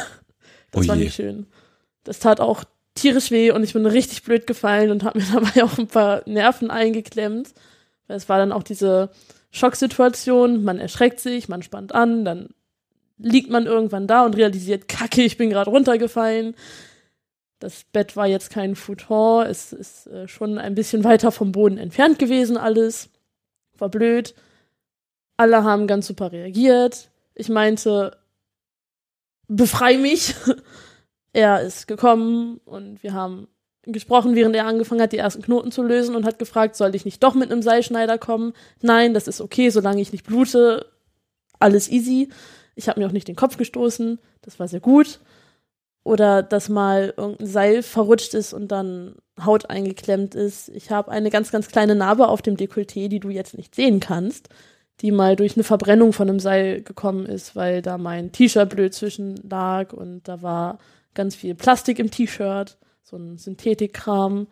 Das 0.71 0.87
oh 0.87 0.89
war 0.89 0.97
nicht 0.97 1.15
schön. 1.15 1.47
Das 2.05 2.19
tat 2.19 2.41
auch 2.41 2.65
tierisch 2.95 3.31
weh 3.31 3.51
und 3.51 3.63
ich 3.63 3.73
bin 3.73 3.87
richtig 3.87 4.23
blöd 4.23 4.47
gefallen 4.47 4.91
und 4.91 5.05
habe 5.05 5.19
mir 5.19 5.27
dabei 5.33 5.65
auch 5.65 5.79
ein 5.79 5.89
paar 5.89 6.23
Nerven 6.27 6.71
eingeklemmt. 6.71 7.53
Es 8.09 8.29
war 8.29 8.39
dann 8.39 8.53
auch 8.53 8.63
diese 8.63 9.11
Schocksituation, 9.51 10.65
man 10.65 10.79
erschreckt 10.79 11.21
sich, 11.21 11.49
man 11.49 11.63
spannt 11.63 11.95
an, 11.95 12.25
dann 12.25 12.49
liegt 13.19 13.51
man 13.51 13.67
irgendwann 13.67 14.07
da 14.07 14.25
und 14.25 14.37
realisiert, 14.37 14.89
kacke, 14.89 15.23
ich 15.23 15.37
bin 15.37 15.51
gerade 15.51 15.71
runtergefallen. 15.71 16.55
Das 17.63 17.85
Bett 17.85 18.17
war 18.17 18.27
jetzt 18.27 18.51
kein 18.51 18.75
Futon, 18.75 19.47
es 19.47 19.73
ist 19.73 20.09
äh, 20.09 20.27
schon 20.27 20.59
ein 20.59 20.75
bisschen 20.75 21.05
weiter 21.05 21.31
vom 21.31 21.53
Boden 21.53 21.79
entfernt 21.79 22.19
gewesen 22.19 22.57
alles. 22.57 23.09
War 23.79 23.89
blöd. 23.89 24.35
Alle 25.37 25.63
haben 25.63 25.87
ganz 25.87 26.09
super 26.09 26.33
reagiert. 26.33 27.13
Ich 27.37 27.49
meinte, 27.49 28.19
befrei 29.47 29.97
mich. 29.97 30.35
er 31.33 31.63
ist 31.63 31.87
gekommen 31.87 32.61
und 32.65 33.05
wir 33.05 33.13
haben 33.13 33.47
gesprochen, 33.85 34.35
während 34.35 34.57
er 34.57 34.67
angefangen 34.67 35.01
hat, 35.01 35.13
die 35.13 35.19
ersten 35.19 35.43
Knoten 35.43 35.71
zu 35.71 35.85
lösen 35.85 36.17
und 36.17 36.27
hat 36.27 36.41
gefragt, 36.41 36.75
soll 36.75 36.97
ich 36.97 37.05
nicht 37.05 37.23
doch 37.23 37.35
mit 37.35 37.53
einem 37.53 37.63
Seilschneider 37.63 38.19
kommen? 38.19 38.55
Nein, 38.81 39.15
das 39.15 39.29
ist 39.29 39.41
okay, 39.41 39.71
solange 39.71 40.01
ich 40.01 40.11
nicht 40.11 40.27
blute. 40.27 40.87
Alles 41.61 41.89
easy. 41.89 42.29
Ich 42.75 42.89
habe 42.89 42.99
mir 42.99 43.07
auch 43.07 43.13
nicht 43.13 43.29
den 43.29 43.37
Kopf 43.37 43.57
gestoßen, 43.57 44.19
das 44.41 44.59
war 44.59 44.67
sehr 44.67 44.81
gut. 44.81 45.21
Oder 46.05 46.43
dass 46.43 46.69
mal 46.69 47.15
irgendein 47.17 47.47
Seil 47.47 47.83
verrutscht 47.83 48.35
ist 48.35 48.53
und 48.53 48.69
dann 48.69 49.15
Haut 49.45 49.71
eingeklemmt 49.71 50.35
ist. 50.35 50.69
Ich 50.71 50.91
habe 50.91 51.11
eine 51.11 51.31
ganz, 51.31 51.53
ganz 51.53 51.69
kleine 51.69 51.95
Narbe 51.95 52.29
auf 52.29 52.43
dem 52.43 52.57
Dekolleté, 52.57 53.09
die 53.09 53.21
du 53.21 53.31
jetzt 53.31 53.57
nicht 53.57 53.75
sehen 53.75 54.01
kannst, 54.01 54.49
die 55.01 55.13
mal 55.13 55.37
durch 55.37 55.57
eine 55.57 55.65
Verbrennung 55.65 56.13
von 56.13 56.29
einem 56.29 56.41
Seil 56.41 56.83
gekommen 56.83 57.27
ist, 57.27 57.55
weil 57.55 57.83
da 57.83 57.99
mein 57.99 58.33
T-Shirt 58.33 58.69
blöd 58.71 58.95
zwischen 58.95 59.37
lag 59.49 59.93
und 59.93 60.27
da 60.27 60.43
war 60.43 60.79
ganz 61.15 61.35
viel 61.35 61.55
Plastik 61.55 61.99
im 61.99 62.11
T-Shirt, 62.11 62.79
so 63.03 63.17
ein 63.17 63.39
Synthetikkram. 63.39 64.49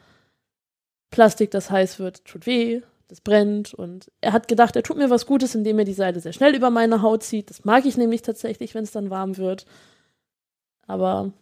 Plastik, 1.11 1.51
das 1.51 1.71
heiß 1.71 1.99
wird, 1.99 2.25
tut 2.25 2.47
weh 2.47 2.83
das 3.11 3.21
brennt. 3.21 3.75
Und 3.75 4.11
er 4.21 4.33
hat 4.33 4.49
gedacht, 4.49 4.77
er 4.77 4.83
tut 4.83 4.97
mir 4.97 5.11
was 5.11 5.27
Gutes, 5.27 5.55
indem 5.55 5.79
er 5.79 5.85
die 5.85 5.93
Seile 5.93 6.21
sehr 6.21 6.33
schnell 6.33 6.55
über 6.55 6.71
meine 6.71 7.03
Haut 7.03 7.23
zieht. 7.23 7.51
Das 7.51 7.65
mag 7.65 7.85
ich 7.85 7.97
nämlich 7.97 8.23
tatsächlich, 8.23 8.75
wenn 8.75 8.85
es 8.85 8.93
dann 8.93 9.11
warm 9.11 9.37
wird. 9.37 9.67
Aber 10.87 11.33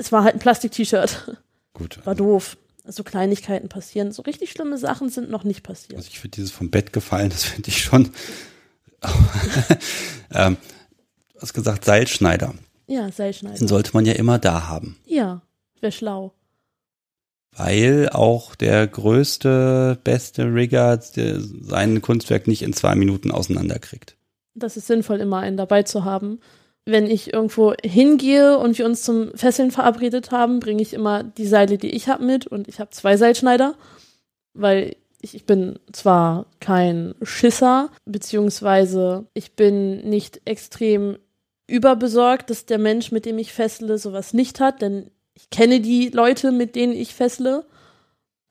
es 0.00 0.12
war 0.12 0.24
halt 0.24 0.34
ein 0.34 0.40
Plastik-T-Shirt. 0.40 1.36
Gut. 1.74 2.04
War 2.04 2.14
doof. 2.14 2.56
So 2.86 3.04
Kleinigkeiten 3.04 3.68
passieren. 3.68 4.10
So 4.10 4.22
richtig 4.22 4.50
schlimme 4.50 4.78
Sachen 4.78 5.10
sind 5.10 5.30
noch 5.30 5.44
nicht 5.44 5.62
passiert. 5.62 5.96
Also 5.96 6.08
ich 6.10 6.18
finde 6.18 6.36
dieses 6.36 6.50
vom 6.50 6.70
Bett 6.70 6.92
gefallen, 6.92 7.30
das 7.30 7.44
finde 7.44 7.68
ich 7.68 7.82
schon. 7.82 8.10
ähm, 10.34 10.56
du 11.34 11.40
hast 11.40 11.52
gesagt 11.52 11.84
Seilschneider. 11.84 12.54
Ja, 12.86 13.12
Seilschneider. 13.12 13.58
Den 13.58 13.68
sollte 13.68 13.92
man 13.94 14.06
ja 14.06 14.14
immer 14.14 14.38
da 14.38 14.66
haben. 14.66 14.96
Ja, 15.06 15.42
wäre 15.80 15.92
schlau 15.92 16.34
weil 17.52 18.08
auch 18.10 18.54
der 18.54 18.86
größte, 18.86 19.98
beste 20.04 20.54
Rigger 20.54 21.00
sein 21.00 22.02
Kunstwerk 22.02 22.46
nicht 22.46 22.62
in 22.62 22.72
zwei 22.72 22.94
Minuten 22.94 23.30
auseinanderkriegt. 23.30 24.16
Das 24.54 24.76
ist 24.76 24.86
sinnvoll, 24.86 25.20
immer 25.20 25.38
einen 25.38 25.56
dabei 25.56 25.82
zu 25.82 26.04
haben. 26.04 26.40
Wenn 26.90 27.06
ich 27.06 27.32
irgendwo 27.32 27.74
hingehe 27.82 28.58
und 28.58 28.78
wir 28.78 28.86
uns 28.86 29.02
zum 29.02 29.32
Fesseln 29.34 29.70
verabredet 29.70 30.30
haben, 30.30 30.60
bringe 30.60 30.82
ich 30.82 30.94
immer 30.94 31.22
die 31.22 31.46
Seile, 31.46 31.78
die 31.78 31.90
ich 31.90 32.08
habe, 32.08 32.24
mit. 32.24 32.46
Und 32.46 32.68
ich 32.68 32.80
habe 32.80 32.90
zwei 32.90 33.16
Seilschneider, 33.16 33.74
weil 34.54 34.96
ich, 35.20 35.34
ich 35.34 35.44
bin 35.44 35.78
zwar 35.92 36.46
kein 36.60 37.14
Schisser, 37.22 37.90
beziehungsweise 38.04 39.26
ich 39.34 39.52
bin 39.52 40.08
nicht 40.08 40.40
extrem 40.44 41.18
überbesorgt, 41.66 42.50
dass 42.50 42.66
der 42.66 42.78
Mensch, 42.78 43.12
mit 43.12 43.26
dem 43.26 43.38
ich 43.38 43.52
fessle, 43.52 43.98
sowas 43.98 44.32
nicht 44.32 44.60
hat, 44.60 44.82
denn 44.82 45.10
ich 45.34 45.50
kenne 45.50 45.80
die 45.80 46.08
Leute, 46.08 46.52
mit 46.52 46.74
denen 46.74 46.92
ich 46.92 47.14
fessle, 47.14 47.64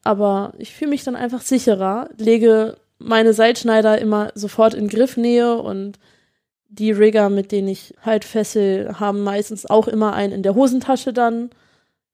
aber 0.03 0.53
ich 0.57 0.73
fühle 0.73 0.91
mich 0.91 1.03
dann 1.03 1.15
einfach 1.15 1.41
sicherer, 1.41 2.09
lege 2.17 2.77
meine 2.97 3.33
Seilschneider 3.33 3.99
immer 3.99 4.31
sofort 4.35 4.73
in 4.73 4.87
Griffnähe 4.87 5.57
und 5.57 5.99
die 6.69 6.91
Rigger, 6.91 7.29
mit 7.29 7.51
denen 7.51 7.67
ich 7.67 7.93
halt 8.01 8.23
fessel, 8.23 8.99
haben 8.99 9.23
meistens 9.23 9.65
auch 9.65 9.87
immer 9.87 10.13
einen 10.13 10.33
in 10.33 10.43
der 10.43 10.55
Hosentasche 10.55 11.13
dann. 11.13 11.49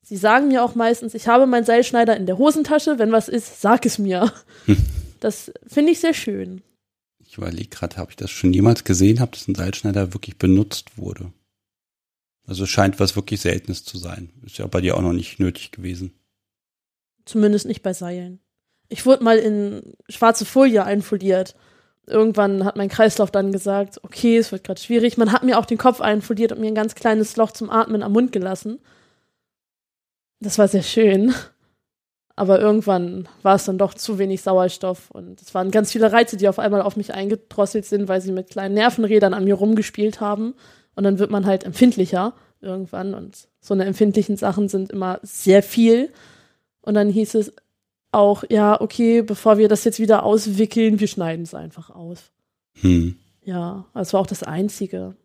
Sie 0.01 0.17
sagen 0.17 0.47
mir 0.47 0.63
auch 0.63 0.75
meistens, 0.75 1.13
ich 1.13 1.27
habe 1.27 1.45
meinen 1.45 1.65
Seilschneider 1.65 2.15
in 2.15 2.25
der 2.25 2.37
Hosentasche, 2.37 2.97
wenn 2.97 3.11
was 3.11 3.27
ist, 3.27 3.61
sag 3.61 3.85
es 3.85 3.99
mir. 3.99 4.31
Hm. 4.65 4.77
Das 5.21 5.51
finde 5.65 5.91
ich 5.91 6.01
sehr 6.01 6.13
schön. 6.13 6.61
Ich 7.25 7.37
überlege 7.37 7.69
gerade, 7.69 7.97
habe 7.97 8.11
ich 8.11 8.15
das 8.15 8.29
schon 8.29 8.53
jemals 8.53 8.83
gesehen, 8.83 9.19
habe, 9.19 9.31
dass 9.31 9.47
ein 9.47 9.55
Seilschneider 9.55 10.13
wirklich 10.13 10.37
benutzt 10.37 10.97
wurde? 10.97 11.31
Also 12.45 12.67
scheint 12.67 12.99
was 12.99 13.15
wirklich 13.15 13.41
Seltenes 13.41 13.83
zu 13.83 13.97
sein. 13.97 14.29
Ist 14.45 14.59
ja 14.59 14.67
bei 14.67 14.81
dir 14.81 14.97
auch 14.97 15.01
noch 15.01 15.13
nicht 15.13 15.39
nötig 15.39 15.71
gewesen. 15.71 16.13
Zumindest 17.25 17.65
nicht 17.65 17.81
bei 17.81 17.93
Seilen. 17.93 18.39
Ich 18.87 19.05
wurde 19.07 19.23
mal 19.23 19.39
in 19.39 19.95
schwarze 20.09 20.45
Folie 20.45 20.83
einfoliert. 20.83 21.55
Irgendwann 22.07 22.65
hat 22.65 22.75
mein 22.75 22.89
Kreislauf 22.89 23.31
dann 23.31 23.51
gesagt, 23.51 23.99
okay, 24.03 24.37
es 24.37 24.51
wird 24.51 24.63
gerade 24.63 24.79
schwierig. 24.79 25.17
Man 25.17 25.31
hat 25.31 25.43
mir 25.43 25.57
auch 25.57 25.65
den 25.65 25.77
Kopf 25.77 26.01
einfoliert 26.01 26.51
und 26.51 26.59
mir 26.61 26.67
ein 26.67 26.75
ganz 26.75 26.95
kleines 26.95 27.35
Loch 27.35 27.51
zum 27.51 27.69
Atmen 27.69 28.03
am 28.03 28.13
Mund 28.13 28.31
gelassen. 28.31 28.79
Das 30.39 30.59
war 30.59 30.67
sehr 30.67 30.83
schön. 30.83 31.33
Aber 32.35 32.59
irgendwann 32.59 33.29
war 33.43 33.55
es 33.55 33.65
dann 33.65 33.77
doch 33.77 33.93
zu 33.93 34.19
wenig 34.19 34.41
Sauerstoff 34.41 35.09
und 35.11 35.41
es 35.41 35.53
waren 35.53 35.71
ganz 35.71 35.93
viele 35.93 36.11
Reize, 36.11 36.35
die 36.35 36.49
auf 36.49 36.59
einmal 36.59 36.81
auf 36.81 36.97
mich 36.97 37.13
eingedrosselt 37.13 37.85
sind, 37.85 38.09
weil 38.09 38.19
sie 38.19 38.33
mit 38.33 38.49
kleinen 38.49 38.75
Nervenrädern 38.75 39.33
an 39.33 39.45
mir 39.45 39.55
rumgespielt 39.55 40.19
haben. 40.19 40.53
Und 40.95 41.05
dann 41.05 41.17
wird 41.17 41.31
man 41.31 41.45
halt 41.45 41.63
empfindlicher 41.63 42.33
irgendwann 42.61 43.13
und 43.13 43.47
so 43.61 43.73
eine 43.73 43.85
empfindlichen 43.85 44.37
Sachen 44.37 44.67
sind 44.67 44.91
immer 44.91 45.19
sehr 45.23 45.63
viel. 45.63 46.11
Und 46.81 46.95
dann 46.95 47.09
hieß 47.09 47.35
es 47.35 47.53
auch, 48.15 48.43
ja, 48.49 48.79
okay, 48.79 49.21
bevor 49.21 49.57
wir 49.57 49.67
das 49.67 49.83
jetzt 49.83 49.99
wieder 49.99 50.23
auswickeln, 50.23 50.99
wir 50.99 51.07
schneiden 51.07 51.43
es 51.43 51.53
einfach 51.53 51.89
aus. 51.89 52.31
Hm. 52.81 53.17
Ja, 53.43 53.85
das 53.93 54.13
war 54.13 54.21
auch 54.21 54.27
das 54.27 54.43
Einzige. 54.43 55.15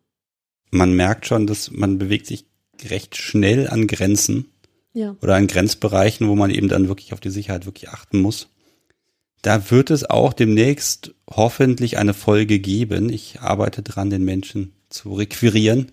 Man 0.70 0.94
merkt 0.94 1.26
schon, 1.26 1.46
dass 1.46 1.70
man 1.70 1.98
bewegt 1.98 2.26
sich 2.26 2.44
recht 2.84 3.16
schnell 3.16 3.68
an 3.68 3.86
Grenzen. 3.86 4.46
Ja. 4.92 5.16
Oder 5.22 5.36
an 5.36 5.46
Grenzbereichen, 5.46 6.28
wo 6.28 6.34
man 6.34 6.50
eben 6.50 6.68
dann 6.68 6.88
wirklich 6.88 7.12
auf 7.12 7.20
die 7.20 7.30
Sicherheit 7.30 7.64
wirklich 7.64 7.90
achten 7.90 8.20
muss. 8.20 8.48
Da 9.42 9.70
wird 9.70 9.90
es 9.90 10.08
auch 10.08 10.32
demnächst 10.32 11.14
hoffentlich 11.30 11.96
eine 11.96 12.12
Folge 12.12 12.58
geben. 12.58 13.08
Ich 13.08 13.40
arbeite 13.40 13.82
dran, 13.82 14.10
den 14.10 14.24
Menschen 14.24 14.72
zu 14.90 15.14
requirieren, 15.14 15.92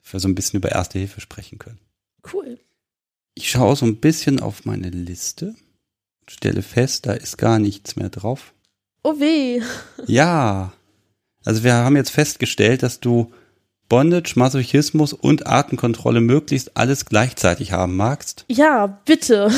für 0.00 0.18
so 0.18 0.28
ein 0.28 0.34
bisschen 0.34 0.58
über 0.58 0.72
Erste 0.72 0.98
Hilfe 0.98 1.20
sprechen 1.20 1.58
können. 1.58 1.78
Cool. 2.32 2.58
Ich 3.34 3.50
schaue 3.50 3.76
so 3.76 3.86
ein 3.86 3.96
bisschen 3.96 4.40
auf 4.40 4.64
meine 4.64 4.90
Liste, 4.90 5.54
stelle 6.28 6.62
fest, 6.62 7.06
da 7.06 7.12
ist 7.12 7.38
gar 7.38 7.58
nichts 7.58 7.96
mehr 7.96 8.08
drauf. 8.08 8.52
Oh 9.02 9.18
weh. 9.18 9.62
Ja. 10.06 10.72
Also 11.44 11.64
wir 11.64 11.74
haben 11.74 11.96
jetzt 11.96 12.10
festgestellt, 12.10 12.82
dass 12.82 13.00
du 13.00 13.32
Bondage, 13.88 14.34
Masochismus 14.36 15.12
und 15.12 15.46
Artenkontrolle 15.46 16.20
möglichst 16.20 16.76
alles 16.76 17.06
gleichzeitig 17.06 17.72
haben 17.72 17.96
magst. 17.96 18.44
Ja, 18.48 18.86
bitte. 19.04 19.50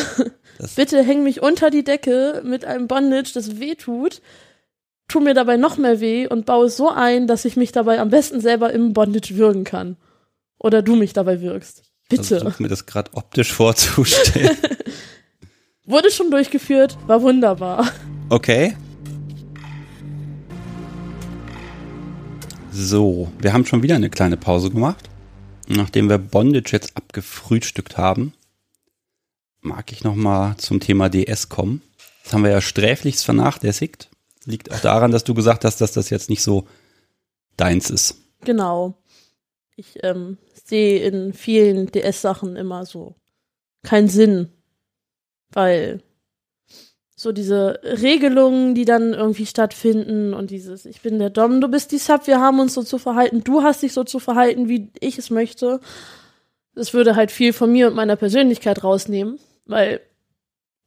Das 0.59 0.75
bitte 0.75 1.03
häng 1.03 1.25
mich 1.25 1.43
unter 1.43 1.71
die 1.71 1.83
Decke 1.83 2.43
mit 2.45 2.65
einem 2.65 2.87
Bondage, 2.87 3.33
das 3.35 3.59
weh 3.59 3.75
tut. 3.75 4.23
Tu 5.09 5.21
mir 5.21 5.35
dabei 5.35 5.57
noch 5.57 5.77
mehr 5.77 6.01
weh 6.01 6.27
und 6.27 6.47
baue 6.47 6.67
es 6.67 6.77
so 6.77 6.89
ein, 6.89 7.27
dass 7.27 7.45
ich 7.45 7.57
mich 7.57 7.73
dabei 7.73 8.01
am 8.01 8.11
besten 8.11 8.41
selber 8.41 8.73
im 8.73 8.93
Bondage 8.93 9.37
würgen 9.37 9.65
kann. 9.65 9.97
Oder 10.59 10.81
du 10.81 10.95
mich 10.95 11.13
dabei 11.13 11.41
wirkst. 11.41 11.83
Bitte. 12.09 12.41
Versuch 12.41 12.59
mir 12.61 12.69
das 12.69 12.87
gerade 12.87 13.11
optisch 13.15 13.53
vorzustellen. 13.53 14.57
Wurde 15.85 16.13
schon 16.13 16.31
durchgeführt, 16.31 16.97
war 17.09 17.23
wunderbar. 17.23 17.91
Okay. 18.29 18.77
So, 22.71 23.31
wir 23.39 23.53
haben 23.53 23.67
schon 23.67 23.83
wieder 23.83 23.97
eine 23.97 24.09
kleine 24.09 24.37
Pause 24.37 24.71
gemacht. 24.71 25.11
Nachdem 25.69 26.09
wir 26.09 26.19
Bondage 26.19 26.71
jetzt 26.73 26.97
abgefrühstückt 26.97 27.99
haben, 27.99 28.33
mag 29.61 29.93
ich 29.93 30.05
noch 30.05 30.15
mal 30.15 30.57
zum 30.57 30.81
Thema 30.81 31.09
DS 31.09 31.49
kommen. 31.49 31.83
Das 32.23 32.33
haben 32.33 32.45
wir 32.45 32.51
ja 32.51 32.61
sträflichst 32.61 33.25
vernachlässigt. 33.25 34.09
Liegt 34.45 34.73
auch 34.73 34.81
daran, 34.81 35.11
dass 35.11 35.25
du 35.25 35.35
gesagt 35.35 35.65
hast, 35.65 35.81
dass 35.81 35.93
das 35.93 36.11
jetzt 36.11 36.31
nicht 36.31 36.43
so 36.43 36.67
deins 37.57 37.91
ist. 37.91 38.17
Genau. 38.45 38.95
Ich 39.77 39.99
ähm, 40.05 40.39
sehe 40.65 41.01
in 41.01 41.33
vielen 41.33 41.91
DS-Sachen 41.91 42.57
immer 42.57 42.87
so 42.87 43.17
keinen 43.83 44.09
Sinn, 44.09 44.49
weil 45.53 46.03
so 47.15 47.31
diese 47.31 47.79
Regelungen, 47.85 48.75
die 48.75 48.85
dann 48.85 49.15
irgendwie 49.15 49.47
stattfinden 49.47 50.35
und 50.35 50.51
dieses, 50.51 50.87
ich 50.87 51.03
bin 51.03 51.19
der 51.19 51.31
Dom, 51.31 51.61
du 51.61 51.69
bist 51.69 51.93
die 51.93 51.99
Sub, 51.99 52.27
wir 52.27 52.41
haben 52.41 52.59
uns 52.59 52.75
so 52.75 52.83
zu 52.83 52.99
verhalten, 52.99 53.45
du 53.45 53.63
hast 53.63 53.83
dich 53.83 53.93
so 53.93 54.03
zu 54.03 54.19
verhalten, 54.19 54.69
wie 54.69 54.91
ich 54.99 55.19
es 55.19 55.31
möchte. 55.31 55.81
Das 56.75 56.95
würde 56.95 57.15
halt 57.15 57.31
viel 57.31 57.53
von 57.53 57.71
mir 57.71 57.89
und 57.89 57.95
meiner 57.95 58.17
Persönlichkeit 58.17 58.83
rausnehmen, 58.83 59.39
weil 59.67 60.01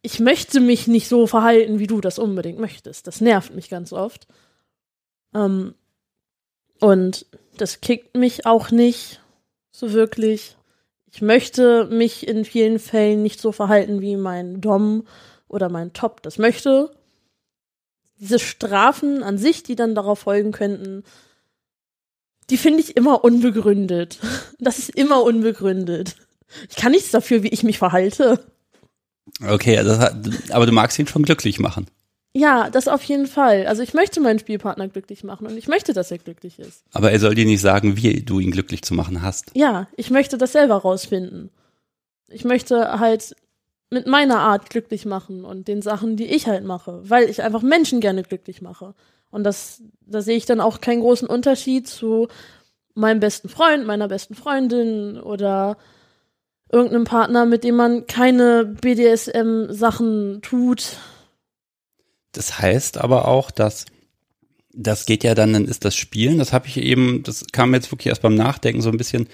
ich 0.02 0.20
möchte 0.20 0.60
mich 0.60 0.88
nicht 0.88 1.08
so 1.08 1.26
verhalten, 1.26 1.80
wie 1.80 1.88
du 1.88 2.02
das 2.02 2.20
unbedingt 2.20 2.60
möchtest. 2.60 3.08
Das 3.08 3.22
nervt 3.22 3.56
mich 3.56 3.70
ganz 3.70 3.94
oft. 3.94 4.28
Ähm, 5.34 5.74
und 6.80 7.26
das 7.58 7.82
kickt 7.82 8.16
mich 8.16 8.46
auch 8.46 8.72
nicht 8.72 9.22
so 9.72 9.94
wirklich. 9.94 10.58
Ich 11.16 11.22
möchte 11.22 11.86
mich 11.86 12.28
in 12.28 12.44
vielen 12.44 12.78
Fällen 12.78 13.24
nicht 13.24 13.40
so 13.40 13.54
verhalten, 13.54 14.02
wie 14.02 14.18
mein 14.18 14.60
Dom 14.60 15.08
oder 15.48 15.70
mein 15.70 15.94
Top 15.94 16.22
das 16.22 16.38
möchte. 16.38 16.94
Diese 18.20 18.38
Strafen 18.38 19.24
an 19.24 19.38
sich, 19.38 19.64
die 19.64 19.78
dann 19.78 19.96
darauf 19.96 20.20
folgen 20.20 20.52
könnten, 20.52 21.06
die 22.50 22.58
finde 22.58 22.82
ich 22.82 22.98
immer 22.98 23.24
unbegründet. 23.24 24.20
Das 24.60 24.78
ist 24.78 24.90
immer 24.90 25.24
unbegründet. 25.24 26.18
Ich 26.70 26.76
kann 26.76 26.92
nichts 26.92 27.12
dafür, 27.12 27.44
wie 27.44 27.50
ich 27.50 27.64
mich 27.64 27.78
verhalte. 27.78 28.44
Okay, 29.42 29.78
also, 29.78 29.94
aber 30.50 30.66
du 30.66 30.74
magst 30.74 31.00
ihn 31.00 31.08
schon 31.08 31.24
glücklich 31.24 31.60
machen. 31.60 31.88
Ja, 32.38 32.70
das 32.70 32.90
auf 32.90 33.02
jeden 33.04 33.28
Fall. 33.28 33.66
Also 33.66 33.82
ich 33.82 33.94
möchte 33.94 34.20
meinen 34.20 34.40
Spielpartner 34.40 34.90
glücklich 34.90 35.24
machen 35.24 35.48
und 35.48 35.56
ich 35.56 35.70
möchte, 35.70 35.94
dass 35.94 36.12
er 36.12 36.18
glücklich 36.18 36.60
ist. 36.60 36.84
Aber 36.92 37.10
er 37.12 37.20
soll 37.22 37.34
dir 37.34 37.46
nicht 37.46 37.62
sagen, 37.62 37.96
wie 37.96 38.24
du 38.24 38.42
ihn 38.42 38.52
glücklich 38.52 38.82
zu 38.82 38.94
machen 38.94 39.22
hast. 39.22 39.52
Ja, 39.56 39.88
ich 39.96 40.12
möchte 40.12 40.38
das 40.38 40.52
selber 40.52 40.76
rausfinden. 40.76 41.50
Ich 42.28 42.44
möchte 42.44 43.00
halt 43.00 43.38
mit 43.90 44.06
meiner 44.06 44.40
Art 44.40 44.70
glücklich 44.70 45.06
machen 45.06 45.46
und 45.46 45.70
den 45.70 45.82
Sachen, 45.82 46.18
die 46.18 46.26
ich 46.26 46.46
halt 46.46 46.66
mache, 46.66 47.00
weil 47.10 47.30
ich 47.30 47.42
einfach 47.42 47.62
Menschen 47.62 48.02
gerne 48.02 48.24
glücklich 48.24 48.62
mache. 48.62 48.96
Und 49.32 49.46
das, 49.46 49.82
da 50.06 50.22
sehe 50.22 50.36
ich 50.36 50.46
dann 50.46 50.60
auch 50.60 50.82
keinen 50.82 51.00
großen 51.00 51.30
Unterschied 51.30 51.88
zu 51.88 52.28
meinem 52.96 53.22
besten 53.22 53.48
Freund, 53.48 53.88
meiner 53.88 54.10
besten 54.10 54.36
Freundin 54.36 55.22
oder 55.22 55.78
irgendeinem 56.70 57.06
Partner, 57.06 57.46
mit 57.46 57.64
dem 57.64 57.78
man 57.78 58.08
keine 58.08 58.66
BDSM-Sachen 58.66 60.42
tut 60.42 60.98
das 62.38 62.60
heißt 62.60 62.98
aber 62.98 63.28
auch, 63.28 63.52
dass 63.52 63.86
das 64.78 65.06
geht 65.06 65.24
ja 65.24 65.36
dann, 65.36 65.54
dann 65.54 65.66
ist 65.66 65.86
das 65.86 65.96
Spielen, 65.96 66.38
das 66.38 66.52
habe 66.52 66.68
ich 66.68 66.78
eben, 66.78 67.24
das 67.24 67.46
kam 67.52 67.74
jetzt 67.74 67.92
wirklich 67.92 68.08
erst 68.08 68.22
beim 68.22 68.36
Nachdenken 68.36 68.82
so 68.82 68.90
ein 68.90 68.98
bisschen, 68.98 69.28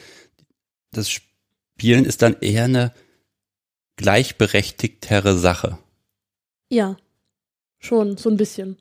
das 0.91 1.09
Spielen 1.09 2.05
ist 2.05 2.21
dann 2.21 2.35
eher 2.41 2.65
eine 2.65 2.93
gleichberechtigtere 3.97 5.35
Sache. 5.37 5.79
Ja, 6.69 6.95
schon, 7.79 8.17
so 8.17 8.29
ein 8.29 8.37
bisschen. 8.37 8.77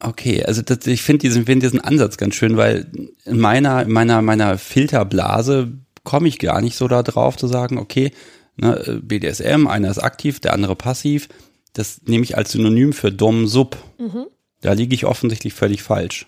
Okay, 0.00 0.44
also 0.44 0.62
das, 0.62 0.86
ich 0.86 1.02
finde 1.02 1.22
diesen, 1.22 1.46
find 1.46 1.62
diesen 1.62 1.80
Ansatz 1.80 2.16
ganz 2.16 2.34
schön, 2.34 2.56
weil 2.56 2.90
in 3.24 3.38
meiner, 3.38 3.82
in 3.82 3.92
meiner, 3.92 4.22
meiner 4.22 4.58
Filterblase 4.58 5.72
komme 6.04 6.28
ich 6.28 6.38
gar 6.38 6.60
nicht 6.60 6.76
so 6.76 6.86
da 6.88 7.02
drauf 7.02 7.36
zu 7.36 7.48
sagen, 7.48 7.78
okay, 7.78 8.12
ne, 8.56 9.00
BDSM, 9.02 9.66
einer 9.66 9.90
ist 9.90 9.98
aktiv, 9.98 10.40
der 10.40 10.52
andere 10.52 10.76
passiv 10.76 11.28
das 11.74 12.00
nehme 12.06 12.24
ich 12.24 12.36
als 12.36 12.52
Synonym 12.52 12.92
für 12.92 13.12
Dom 13.12 13.46
Sub. 13.46 13.76
Mhm. 13.98 14.26
Da 14.62 14.72
liege 14.72 14.94
ich 14.94 15.04
offensichtlich 15.04 15.52
völlig 15.52 15.82
falsch. 15.82 16.26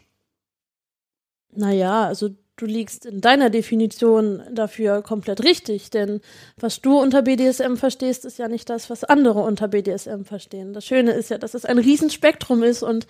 Naja, 1.55 2.05
also 2.05 2.31
du 2.56 2.66
liegst 2.66 3.06
in 3.06 3.20
deiner 3.20 3.48
Definition 3.48 4.43
dafür 4.52 5.02
komplett 5.02 5.43
richtig, 5.44 5.90
denn 5.90 6.20
was 6.59 6.81
du 6.82 6.98
unter 6.98 7.23
BDSM 7.23 7.77
verstehst, 7.77 8.24
ist 8.24 8.39
ja 8.39 8.48
nicht 8.48 8.68
das, 8.68 8.90
was 8.90 9.05
andere 9.05 9.40
unter 9.40 9.68
BDSM 9.68 10.24
verstehen. 10.24 10.73
Das 10.73 10.85
Schöne 10.85 11.12
ist 11.12 11.31
ja, 11.31 11.39
dass 11.39 11.55
es 11.55 11.64
ein 11.64 11.78
Riesenspektrum 11.78 12.62
ist 12.62 12.82
und 12.82 13.06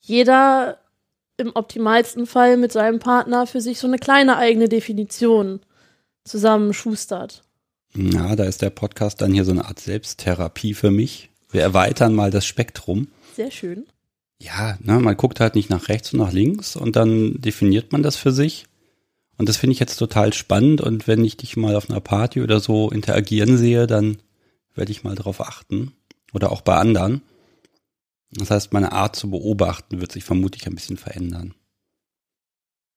jeder 0.00 0.78
im 1.38 1.52
optimalsten 1.54 2.26
Fall 2.26 2.56
mit 2.56 2.72
seinem 2.72 2.98
Partner 2.98 3.46
für 3.46 3.60
sich 3.60 3.78
so 3.78 3.86
eine 3.86 3.98
kleine 3.98 4.36
eigene 4.36 4.68
Definition 4.68 5.60
zusammenschustert. 6.24 7.42
Ja, 7.94 8.36
da 8.36 8.44
ist 8.44 8.62
der 8.62 8.70
Podcast 8.70 9.20
dann 9.20 9.32
hier 9.32 9.44
so 9.44 9.50
eine 9.52 9.64
Art 9.64 9.80
Selbsttherapie 9.80 10.74
für 10.74 10.90
mich. 10.90 11.31
Wir 11.52 11.62
erweitern 11.62 12.14
mal 12.14 12.30
das 12.30 12.46
Spektrum. 12.46 13.08
Sehr 13.36 13.50
schön. 13.50 13.86
Ja, 14.40 14.76
ne, 14.80 14.98
man 14.98 15.16
guckt 15.16 15.38
halt 15.38 15.54
nicht 15.54 15.70
nach 15.70 15.88
rechts 15.88 16.12
und 16.12 16.18
nach 16.18 16.32
links 16.32 16.74
und 16.74 16.96
dann 16.96 17.40
definiert 17.40 17.92
man 17.92 18.02
das 18.02 18.16
für 18.16 18.32
sich. 18.32 18.66
Und 19.38 19.48
das 19.48 19.56
finde 19.56 19.72
ich 19.72 19.80
jetzt 19.80 19.96
total 19.96 20.32
spannend. 20.32 20.80
Und 20.80 21.06
wenn 21.06 21.24
ich 21.24 21.36
dich 21.36 21.56
mal 21.56 21.76
auf 21.76 21.88
einer 21.88 22.00
Party 22.00 22.42
oder 22.42 22.60
so 22.60 22.90
interagieren 22.90 23.56
sehe, 23.56 23.86
dann 23.86 24.18
werde 24.74 24.92
ich 24.92 25.04
mal 25.04 25.14
darauf 25.14 25.40
achten. 25.40 25.92
Oder 26.32 26.50
auch 26.50 26.62
bei 26.62 26.76
anderen. 26.76 27.22
Das 28.30 28.50
heißt, 28.50 28.72
meine 28.72 28.92
Art 28.92 29.14
zu 29.14 29.30
beobachten 29.30 30.00
wird 30.00 30.12
sich 30.12 30.24
vermutlich 30.24 30.66
ein 30.66 30.74
bisschen 30.74 30.96
verändern. 30.96 31.54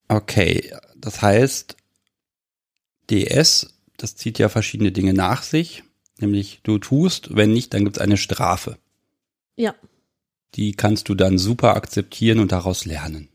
Okay, 0.08 0.72
das 0.96 1.22
heißt, 1.22 1.76
DS, 3.10 3.74
das 3.98 4.16
zieht 4.16 4.40
ja 4.40 4.50
verschiedene 4.50 4.92
Dinge 4.92 5.14
nach 5.14 5.44
sich. 5.44 5.84
Nämlich 6.20 6.62
du 6.64 6.78
tust, 6.78 7.36
wenn 7.36 7.52
nicht, 7.52 7.74
dann 7.74 7.84
gibt 7.84 7.98
es 7.98 8.02
eine 8.02 8.18
Strafe. 8.18 8.78
Ja. 9.56 9.76
Die 10.56 10.74
kannst 10.74 11.10
du 11.10 11.16
dann 11.16 11.38
super 11.38 11.76
akzeptieren 11.76 12.40
und 12.40 12.52
daraus 12.52 12.86
lernen. 12.86 13.30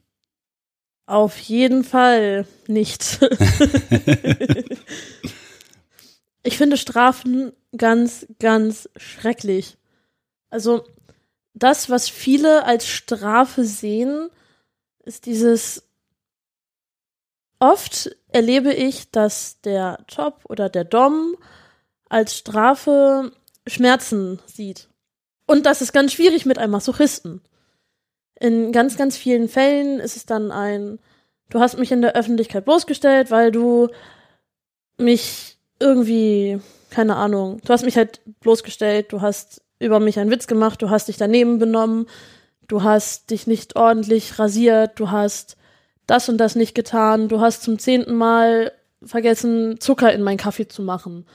Auf 1.06 1.38
jeden 1.38 1.84
Fall 1.84 2.46
nicht. 2.68 3.18
ich 6.42 6.56
finde 6.56 6.76
Strafen 6.76 7.52
ganz, 7.76 8.26
ganz 8.38 8.88
schrecklich. 8.96 9.76
Also 10.48 10.84
das, 11.52 11.90
was 11.90 12.08
viele 12.08 12.64
als 12.64 12.86
Strafe 12.86 13.64
sehen, 13.64 14.30
ist 15.04 15.26
dieses 15.26 15.82
oft 17.58 18.16
erlebe 18.28 18.72
ich, 18.72 19.10
dass 19.10 19.60
der 19.60 20.04
Job 20.08 20.44
oder 20.48 20.68
der 20.68 20.84
Dom 20.84 21.36
als 22.10 22.36
Strafe 22.36 23.32
Schmerzen 23.66 24.40
sieht. 24.46 24.88
Und 25.46 25.64
das 25.64 25.80
ist 25.80 25.92
ganz 25.92 26.12
schwierig 26.12 26.44
mit 26.44 26.58
einem 26.58 26.72
Masochisten. 26.72 27.40
In 28.38 28.72
ganz, 28.72 28.96
ganz 28.96 29.16
vielen 29.16 29.48
Fällen 29.48 30.00
ist 30.00 30.16
es 30.16 30.26
dann 30.26 30.50
ein, 30.50 30.98
du 31.48 31.60
hast 31.60 31.78
mich 31.78 31.92
in 31.92 32.02
der 32.02 32.14
Öffentlichkeit 32.14 32.64
bloßgestellt, 32.64 33.30
weil 33.30 33.50
du 33.50 33.88
mich 34.98 35.56
irgendwie, 35.78 36.60
keine 36.90 37.16
Ahnung, 37.16 37.60
du 37.64 37.72
hast 37.72 37.84
mich 37.84 37.96
halt 37.96 38.20
bloßgestellt, 38.40 39.12
du 39.12 39.20
hast 39.20 39.62
über 39.78 40.00
mich 40.00 40.18
einen 40.18 40.30
Witz 40.30 40.46
gemacht, 40.46 40.82
du 40.82 40.90
hast 40.90 41.08
dich 41.08 41.16
daneben 41.16 41.58
benommen, 41.58 42.06
du 42.68 42.82
hast 42.82 43.30
dich 43.30 43.46
nicht 43.46 43.76
ordentlich 43.76 44.38
rasiert, 44.38 44.98
du 45.00 45.10
hast 45.10 45.56
das 46.06 46.28
und 46.28 46.38
das 46.38 46.54
nicht 46.54 46.74
getan, 46.74 47.28
du 47.28 47.40
hast 47.40 47.62
zum 47.62 47.78
zehnten 47.78 48.14
Mal 48.14 48.72
vergessen, 49.02 49.80
Zucker 49.80 50.12
in 50.12 50.22
meinen 50.22 50.36
Kaffee 50.36 50.68
zu 50.68 50.82
machen. 50.82 51.26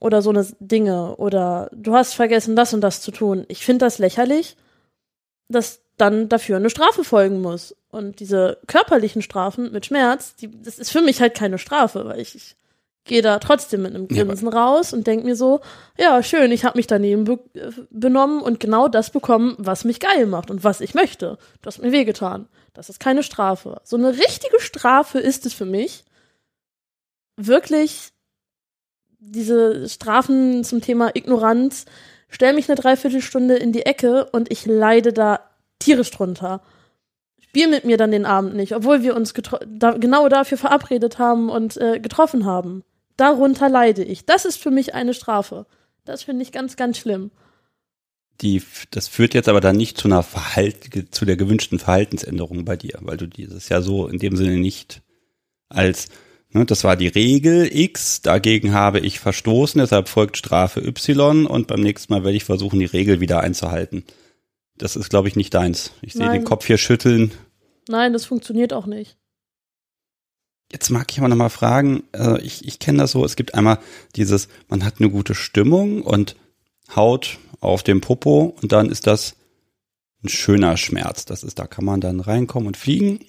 Oder 0.00 0.22
so 0.22 0.30
eine 0.30 0.46
Dinge. 0.58 1.14
Oder 1.16 1.70
du 1.72 1.94
hast 1.94 2.14
vergessen, 2.14 2.56
das 2.56 2.74
und 2.74 2.80
das 2.80 3.00
zu 3.00 3.12
tun. 3.12 3.44
Ich 3.48 3.64
finde 3.64 3.84
das 3.84 3.98
lächerlich 3.98 4.56
dass 5.50 5.82
dann 5.96 6.28
dafür 6.28 6.56
eine 6.56 6.70
Strafe 6.70 7.04
folgen 7.04 7.42
muss. 7.42 7.76
Und 7.90 8.20
diese 8.20 8.58
körperlichen 8.66 9.20
Strafen 9.20 9.72
mit 9.72 9.86
Schmerz, 9.86 10.36
die, 10.36 10.50
das 10.62 10.78
ist 10.78 10.90
für 10.90 11.02
mich 11.02 11.20
halt 11.20 11.34
keine 11.34 11.58
Strafe, 11.58 12.06
weil 12.06 12.20
ich, 12.20 12.34
ich 12.34 12.56
gehe 13.04 13.20
da 13.20 13.38
trotzdem 13.38 13.82
mit 13.82 13.94
einem 13.94 14.08
Grinsen 14.08 14.50
ja, 14.50 14.58
raus 14.58 14.92
und 14.92 15.06
denke 15.06 15.26
mir 15.26 15.36
so, 15.36 15.60
ja, 15.98 16.22
schön, 16.22 16.52
ich 16.52 16.64
habe 16.64 16.78
mich 16.78 16.86
daneben 16.86 17.24
be 17.24 17.38
benommen 17.90 18.40
und 18.40 18.60
genau 18.60 18.88
das 18.88 19.10
bekommen, 19.10 19.56
was 19.58 19.84
mich 19.84 20.00
geil 20.00 20.26
macht 20.26 20.50
und 20.50 20.62
was 20.62 20.80
ich 20.80 20.94
möchte. 20.94 21.36
Du 21.60 21.66
hast 21.66 21.82
mir 21.82 21.92
wehgetan. 21.92 22.48
Das 22.72 22.88
ist 22.88 23.00
keine 23.00 23.22
Strafe. 23.22 23.80
So 23.84 23.96
eine 23.96 24.12
richtige 24.12 24.60
Strafe 24.60 25.18
ist 25.18 25.44
es 25.44 25.52
für 25.52 25.64
mich, 25.64 26.04
wirklich 27.36 28.12
diese 29.20 29.88
Strafen 29.88 30.64
zum 30.64 30.80
Thema 30.80 31.14
Ignoranz, 31.14 31.84
stell 32.28 32.54
mich 32.54 32.68
eine 32.68 32.80
Dreiviertelstunde 32.80 33.56
in 33.56 33.72
die 33.72 33.86
Ecke 33.86 34.26
und 34.32 34.50
ich 34.50 34.66
leide 34.66 35.12
da 35.12 35.40
tierisch 35.78 36.10
drunter. 36.10 36.62
Spiel 37.40 37.68
mit 37.68 37.84
mir 37.84 37.96
dann 37.96 38.12
den 38.12 38.26
Abend 38.26 38.54
nicht, 38.54 38.74
obwohl 38.74 39.02
wir 39.02 39.14
uns 39.14 39.34
da 39.66 39.92
genau 39.92 40.28
dafür 40.28 40.58
verabredet 40.58 41.18
haben 41.18 41.50
und 41.50 41.76
äh, 41.76 42.00
getroffen 42.00 42.44
haben. 42.44 42.84
Darunter 43.16 43.68
leide 43.68 44.02
ich. 44.02 44.24
Das 44.24 44.44
ist 44.44 44.56
für 44.56 44.70
mich 44.70 44.94
eine 44.94 45.14
Strafe. 45.14 45.66
Das 46.04 46.22
finde 46.22 46.42
ich 46.42 46.52
ganz, 46.52 46.76
ganz 46.76 46.96
schlimm. 46.96 47.30
Die, 48.40 48.62
das 48.90 49.08
führt 49.08 49.34
jetzt 49.34 49.48
aber 49.50 49.60
dann 49.60 49.76
nicht 49.76 49.98
zu 49.98 50.08
einer 50.08 50.22
Verhalt, 50.22 50.88
zu 51.10 51.26
der 51.26 51.36
gewünschten 51.36 51.78
Verhaltensänderung 51.78 52.64
bei 52.64 52.76
dir, 52.76 52.98
weil 53.02 53.18
du 53.18 53.26
dieses 53.26 53.68
ja 53.68 53.82
so 53.82 54.06
in 54.06 54.18
dem 54.18 54.36
Sinne 54.36 54.56
nicht 54.56 55.02
als 55.68 56.08
das 56.52 56.82
war 56.84 56.96
die 56.96 57.08
Regel 57.08 57.68
X, 57.72 58.22
dagegen 58.22 58.72
habe 58.72 58.98
ich 58.98 59.20
verstoßen, 59.20 59.80
deshalb 59.80 60.08
folgt 60.08 60.36
Strafe 60.36 60.80
Y 60.80 61.46
und 61.46 61.68
beim 61.68 61.80
nächsten 61.80 62.12
Mal 62.12 62.24
werde 62.24 62.36
ich 62.36 62.44
versuchen, 62.44 62.80
die 62.80 62.86
Regel 62.86 63.20
wieder 63.20 63.40
einzuhalten. 63.40 64.04
Das 64.76 64.96
ist, 64.96 65.10
glaube 65.10 65.28
ich, 65.28 65.36
nicht 65.36 65.54
deins. 65.54 65.92
Ich 66.02 66.14
sehe 66.14 66.30
den 66.30 66.44
Kopf 66.44 66.66
hier 66.66 66.78
schütteln. 66.78 67.32
Nein, 67.88 68.12
das 68.12 68.24
funktioniert 68.24 68.72
auch 68.72 68.86
nicht. 68.86 69.16
Jetzt 70.72 70.90
mag 70.90 71.10
ich 71.10 71.18
aber 71.18 71.28
nochmal 71.28 71.50
fragen, 71.50 72.04
äh, 72.12 72.40
ich, 72.40 72.66
ich 72.66 72.78
kenne 72.78 72.98
das 72.98 73.12
so, 73.12 73.24
es 73.24 73.36
gibt 73.36 73.54
einmal 73.54 73.78
dieses, 74.16 74.48
man 74.68 74.84
hat 74.84 74.94
eine 74.98 75.10
gute 75.10 75.34
Stimmung 75.34 76.02
und 76.02 76.36
haut 76.94 77.38
auf 77.60 77.82
dem 77.82 78.00
Popo 78.00 78.56
und 78.62 78.72
dann 78.72 78.88
ist 78.88 79.06
das 79.06 79.36
ein 80.22 80.28
schöner 80.28 80.76
Schmerz. 80.76 81.24
Das 81.24 81.42
ist, 81.42 81.58
da 81.58 81.66
kann 81.66 81.84
man 81.84 82.00
dann 82.00 82.20
reinkommen 82.20 82.68
und 82.68 82.76
fliegen 82.76 83.20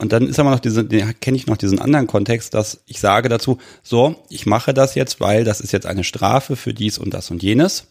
und 0.00 0.12
dann 0.12 0.26
ist 0.26 0.38
aber 0.38 0.50
noch 0.50 0.60
diese, 0.60 0.86
kenne 0.86 1.36
ich 1.36 1.46
noch 1.46 1.58
diesen 1.58 1.78
anderen 1.78 2.06
Kontext, 2.06 2.54
dass 2.54 2.80
ich 2.86 3.00
sage 3.00 3.28
dazu, 3.28 3.58
so, 3.82 4.16
ich 4.30 4.46
mache 4.46 4.72
das 4.72 4.94
jetzt, 4.94 5.20
weil 5.20 5.44
das 5.44 5.60
ist 5.60 5.72
jetzt 5.72 5.84
eine 5.84 6.04
Strafe 6.04 6.56
für 6.56 6.72
dies 6.72 6.96
und 6.96 7.12
das 7.12 7.30
und 7.30 7.42
jenes. 7.42 7.86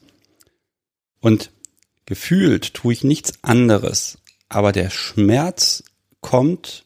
Und 1.19 1.52
gefühlt 2.07 2.73
tue 2.73 2.94
ich 2.94 3.03
nichts 3.03 3.34
anderes. 3.44 4.18
Aber 4.48 4.72
der 4.72 4.90
Schmerz 4.90 5.84
kommt 6.19 6.84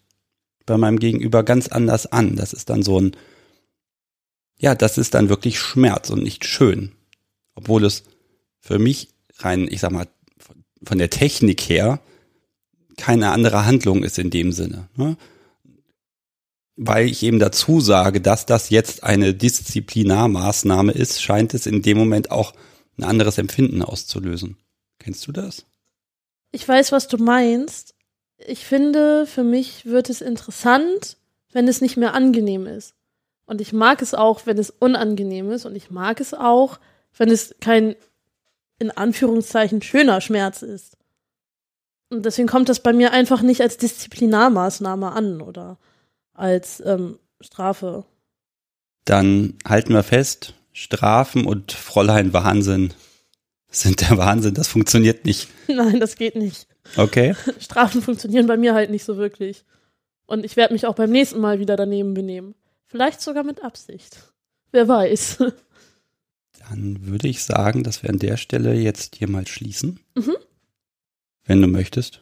bei 0.65 0.77
meinem 0.77 0.99
Gegenüber 0.99 1.43
ganz 1.43 1.69
anders 1.69 2.11
an. 2.11 2.35
Das 2.35 2.51
ist 2.51 2.69
dann 2.69 2.83
so 2.83 2.99
ein, 2.99 3.15
ja, 4.57 4.75
das 4.75 4.97
ist 4.97 5.13
dann 5.13 5.29
wirklich 5.29 5.57
Schmerz 5.57 6.09
und 6.09 6.21
nicht 6.21 6.43
schön. 6.43 6.91
Obwohl 7.55 7.85
es 7.85 8.03
für 8.59 8.77
mich 8.77 9.07
rein, 9.37 9.69
ich 9.71 9.79
sag 9.79 9.93
mal, 9.93 10.07
von 10.83 10.97
der 10.97 11.09
Technik 11.09 11.61
her 11.61 12.01
keine 12.97 13.31
andere 13.31 13.65
Handlung 13.65 14.03
ist 14.03 14.19
in 14.19 14.29
dem 14.29 14.51
Sinne. 14.51 14.89
Ne? 14.95 15.17
Weil 16.75 17.07
ich 17.07 17.23
eben 17.23 17.39
dazu 17.39 17.81
sage, 17.81 18.21
dass 18.21 18.45
das 18.45 18.69
jetzt 18.69 19.03
eine 19.03 19.33
Disziplinarmaßnahme 19.33 20.91
ist, 20.91 21.21
scheint 21.21 21.53
es 21.53 21.65
in 21.65 21.81
dem 21.81 21.97
Moment 21.97 22.31
auch 22.31 22.53
ein 22.97 23.03
anderes 23.03 23.37
Empfinden 23.37 23.81
auszulösen. 23.81 24.57
Kennst 24.99 25.27
du 25.27 25.31
das? 25.31 25.65
Ich 26.51 26.67
weiß, 26.67 26.91
was 26.91 27.07
du 27.07 27.17
meinst. 27.17 27.95
Ich 28.37 28.65
finde, 28.65 29.25
für 29.25 29.43
mich 29.43 29.85
wird 29.85 30.09
es 30.09 30.21
interessant, 30.21 31.17
wenn 31.51 31.67
es 31.67 31.81
nicht 31.81 31.97
mehr 31.97 32.13
angenehm 32.13 32.67
ist. 32.67 32.93
Und 33.45 33.61
ich 33.61 33.73
mag 33.73 34.01
es 34.01 34.13
auch, 34.13 34.45
wenn 34.45 34.57
es 34.57 34.69
unangenehm 34.69 35.51
ist. 35.51 35.65
Und 35.65 35.75
ich 35.75 35.91
mag 35.91 36.19
es 36.19 36.33
auch, 36.33 36.79
wenn 37.17 37.29
es 37.29 37.55
kein, 37.59 37.95
in 38.79 38.91
Anführungszeichen, 38.91 39.81
schöner 39.81 40.21
Schmerz 40.21 40.61
ist. 40.61 40.97
Und 42.13 42.27
deswegen 42.27 42.47
kommt 42.47 42.69
das 42.69 42.79
bei 42.79 42.93
mir 42.93 43.11
einfach 43.11 43.41
nicht 43.41 43.61
als 43.61 43.77
Disziplinarmaßnahme 43.77 45.11
an 45.11 45.41
oder 45.41 45.79
als 46.33 46.81
ähm, 46.85 47.17
Strafe. 47.41 48.05
Dann 49.05 49.55
halten 49.67 49.93
wir 49.93 50.03
fest, 50.03 50.53
Strafen 50.73 51.45
und 51.45 51.71
Fräulein 51.71 52.31
Wahnsinn 52.31 52.93
sind 53.71 54.01
der 54.01 54.17
Wahnsinn. 54.19 54.53
Das 54.53 54.67
funktioniert 54.67 55.25
nicht. 55.25 55.47
Nein, 55.67 55.99
das 55.99 56.15
geht 56.15 56.35
nicht. 56.35 56.67
Okay. 56.97 57.35
Strafen 57.59 58.03
funktionieren 58.03 58.45
bei 58.45 58.57
mir 58.57 58.75
halt 58.75 58.91
nicht 58.91 59.05
so 59.05 59.17
wirklich. 59.17 59.65
Und 60.27 60.45
ich 60.45 60.55
werde 60.55 60.73
mich 60.73 60.85
auch 60.85 60.95
beim 60.95 61.09
nächsten 61.09 61.41
Mal 61.41 61.59
wieder 61.59 61.75
daneben 61.75 62.13
benehmen. 62.13 62.53
Vielleicht 62.85 63.21
sogar 63.21 63.43
mit 63.43 63.63
Absicht. 63.63 64.31
Wer 64.71 64.87
weiß. 64.87 65.39
Dann 66.69 67.07
würde 67.07 67.27
ich 67.27 67.43
sagen, 67.43 67.81
dass 67.83 68.03
wir 68.03 68.11
an 68.11 68.19
der 68.19 68.37
Stelle 68.37 68.75
jetzt 68.75 69.15
hier 69.15 69.27
mal 69.27 69.47
schließen. 69.47 69.99
Mhm. 70.13 70.35
Wenn 71.45 71.61
du 71.61 71.67
möchtest. 71.67 72.21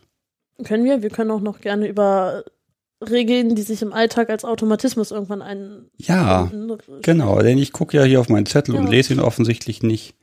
Können 0.63 0.83
wir? 0.83 1.01
Wir 1.01 1.09
können 1.09 1.31
auch 1.31 1.41
noch 1.41 1.61
gerne 1.61 1.87
über 1.87 2.43
Regeln, 3.01 3.55
die 3.55 3.61
sich 3.63 3.81
im 3.81 3.93
Alltag 3.93 4.29
als 4.29 4.45
Automatismus 4.45 5.11
irgendwann 5.11 5.41
ein. 5.41 5.89
Ja, 5.97 6.51
genau. 7.01 7.41
Denn 7.41 7.57
ich 7.57 7.71
gucke 7.71 7.97
ja 7.97 8.03
hier 8.03 8.19
auf 8.19 8.29
meinen 8.29 8.45
Zettel 8.45 8.75
ja. 8.75 8.81
und 8.81 8.87
lese 8.87 9.13
ihn 9.13 9.19
offensichtlich 9.19 9.81
nicht. 9.81 10.15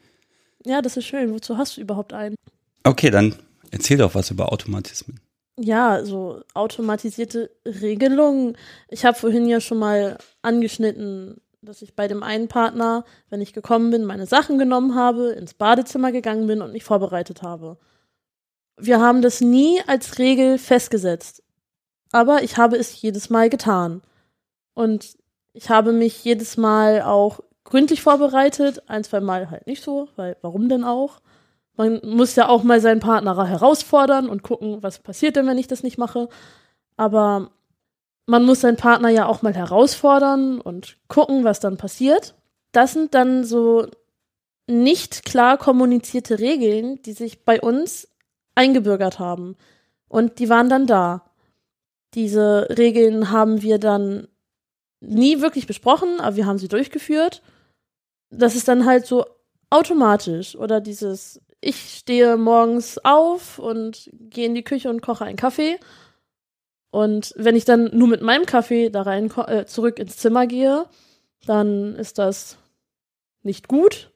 Ja, 0.64 0.82
das 0.82 0.96
ist 0.96 1.06
schön. 1.06 1.32
Wozu 1.32 1.56
hast 1.56 1.76
du 1.76 1.80
überhaupt 1.80 2.12
einen? 2.12 2.36
Okay, 2.84 3.10
dann 3.10 3.34
erzähl 3.70 3.98
doch 3.98 4.14
was 4.14 4.30
über 4.30 4.52
Automatismen. 4.52 5.20
Ja, 5.58 6.04
so 6.04 6.42
automatisierte 6.54 7.50
Regelungen. 7.66 8.56
Ich 8.88 9.04
habe 9.04 9.18
vorhin 9.18 9.48
ja 9.48 9.60
schon 9.60 9.78
mal 9.78 10.18
angeschnitten, 10.40 11.40
dass 11.62 11.82
ich 11.82 11.96
bei 11.96 12.06
dem 12.06 12.22
einen 12.22 12.46
Partner, 12.46 13.04
wenn 13.28 13.40
ich 13.40 13.52
gekommen 13.52 13.90
bin, 13.90 14.04
meine 14.04 14.26
Sachen 14.26 14.58
genommen 14.58 14.94
habe, 14.94 15.30
ins 15.30 15.54
Badezimmer 15.54 16.12
gegangen 16.12 16.46
bin 16.46 16.62
und 16.62 16.72
mich 16.72 16.84
vorbereitet 16.84 17.42
habe. 17.42 17.76
Wir 18.78 19.00
haben 19.00 19.22
das 19.22 19.40
nie 19.40 19.80
als 19.86 20.18
Regel 20.18 20.59
festgesetzt. 20.59 21.42
Aber 22.12 22.42
ich 22.42 22.56
habe 22.56 22.76
es 22.76 23.00
jedes 23.00 23.30
Mal 23.30 23.50
getan. 23.50 24.02
Und 24.74 25.16
ich 25.52 25.70
habe 25.70 25.92
mich 25.92 26.24
jedes 26.24 26.56
Mal 26.56 27.02
auch 27.02 27.40
gründlich 27.64 28.02
vorbereitet, 28.02 28.82
ein, 28.86 29.05
zwei 29.05 29.20
Mal 29.20 29.50
halt 29.50 29.66
nicht 29.66 29.82
so, 29.82 30.09
weil 30.16 30.36
warum 30.40 30.68
denn 30.68 30.84
auch? 30.84 31.20
Man 31.76 32.00
muss 32.02 32.34
ja 32.34 32.48
auch 32.48 32.62
mal 32.62 32.80
seinen 32.80 33.00
Partner 33.00 33.46
herausfordern 33.46 34.28
und 34.28 34.42
gucken, 34.42 34.82
was 34.82 34.98
passiert 34.98 35.36
denn, 35.36 35.46
wenn 35.46 35.59
ich 35.59 35.68
das 35.68 35.82
nicht 35.82 35.98
mache. 35.98 36.28
Aber 36.96 37.50
man 38.26 38.44
muss 38.44 38.62
seinen 38.62 38.76
Partner 38.76 39.10
ja 39.10 39.26
auch 39.26 39.42
mal 39.42 39.55
herausfordern 39.55 40.60
und 40.60 40.96
gucken, 41.09 41.44
was 41.44 41.60
dann 41.60 41.76
passiert. 41.76 42.34
Das 42.72 42.92
sind 42.92 43.14
dann 43.14 43.44
so 43.44 43.86
nicht 44.66 45.24
klar 45.24 45.56
kommunizierte 45.56 46.38
Regeln, 46.38 47.00
die 47.02 47.12
sich 47.12 47.44
bei 47.44 47.60
uns 47.60 48.09
eingebürgert 48.59 49.18
haben. 49.18 49.56
Und 50.09 50.39
die 50.39 50.48
waren 50.48 50.68
dann 50.68 50.86
da. 50.86 51.24
Diese 52.14 52.68
Regeln 52.76 53.30
haben 53.30 53.62
wir 53.62 53.78
dann 53.78 54.28
nie 55.01 55.40
wirklich 55.40 55.66
besprochen, 55.66 56.20
aber 56.20 56.36
wir 56.36 56.47
haben 56.47 56.59
sie 56.59 56.68
durchgeführt. 56.68 57.43
Das 58.30 58.56
ist 58.56 58.68
dann 58.68 58.85
halt 58.85 59.06
so 59.06 59.24
automatisch 59.70 60.56
oder 60.56 60.80
dieses 60.80 61.40
ich 61.60 61.98
stehe 61.98 62.36
morgens 62.36 62.98
auf 63.05 63.59
und 63.59 64.10
gehe 64.12 64.47
in 64.47 64.55
die 64.55 64.62
Küche 64.62 64.90
und 64.90 65.02
koche 65.02 65.24
einen 65.24 65.36
Kaffee. 65.36 65.78
Und 66.90 67.35
wenn 67.36 67.56
ich 67.56 67.64
dann 67.64 67.90
nur 67.93 68.09
mit 68.09 68.22
meinem 68.22 68.47
Kaffee 68.47 68.90
da 68.90 69.02
rein 69.02 69.30
äh, 69.47 69.66
zurück 69.66 69.98
ins 69.98 70.16
Zimmer 70.16 70.47
gehe, 70.47 70.86
dann 71.47 71.97
ist 71.97 72.18
das 72.18 72.59
nicht 73.43 73.68
gut. 73.68 74.10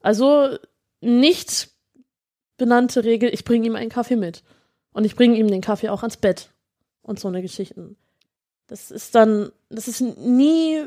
Also 0.00 0.56
nicht 1.00 1.73
benannte 2.56 3.04
Regel, 3.04 3.32
ich 3.32 3.44
bringe 3.44 3.66
ihm 3.66 3.76
einen 3.76 3.90
Kaffee 3.90 4.16
mit. 4.16 4.42
Und 4.92 5.04
ich 5.04 5.16
bringe 5.16 5.36
ihm 5.36 5.48
den 5.48 5.60
Kaffee 5.60 5.88
auch 5.88 6.02
ans 6.02 6.16
Bett. 6.16 6.50
Und 7.02 7.20
so 7.20 7.28
eine 7.28 7.42
Geschichten. 7.42 7.96
Das 8.66 8.90
ist 8.90 9.14
dann, 9.14 9.52
das 9.68 9.88
ist 9.88 10.00
nie 10.00 10.82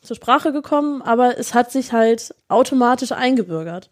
zur 0.00 0.16
Sprache 0.16 0.52
gekommen, 0.52 1.02
aber 1.02 1.38
es 1.38 1.54
hat 1.54 1.72
sich 1.72 1.92
halt 1.92 2.34
automatisch 2.48 3.12
eingebürgert. 3.12 3.90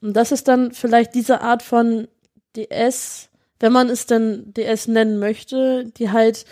Und 0.00 0.14
das 0.14 0.32
ist 0.32 0.48
dann 0.48 0.72
vielleicht 0.72 1.14
diese 1.14 1.40
Art 1.40 1.62
von 1.62 2.08
DS, 2.54 3.28
wenn 3.58 3.72
man 3.72 3.88
es 3.88 4.06
denn 4.06 4.52
DS 4.54 4.86
nennen 4.86 5.18
möchte, 5.18 5.86
die 5.96 6.10
halt 6.10 6.44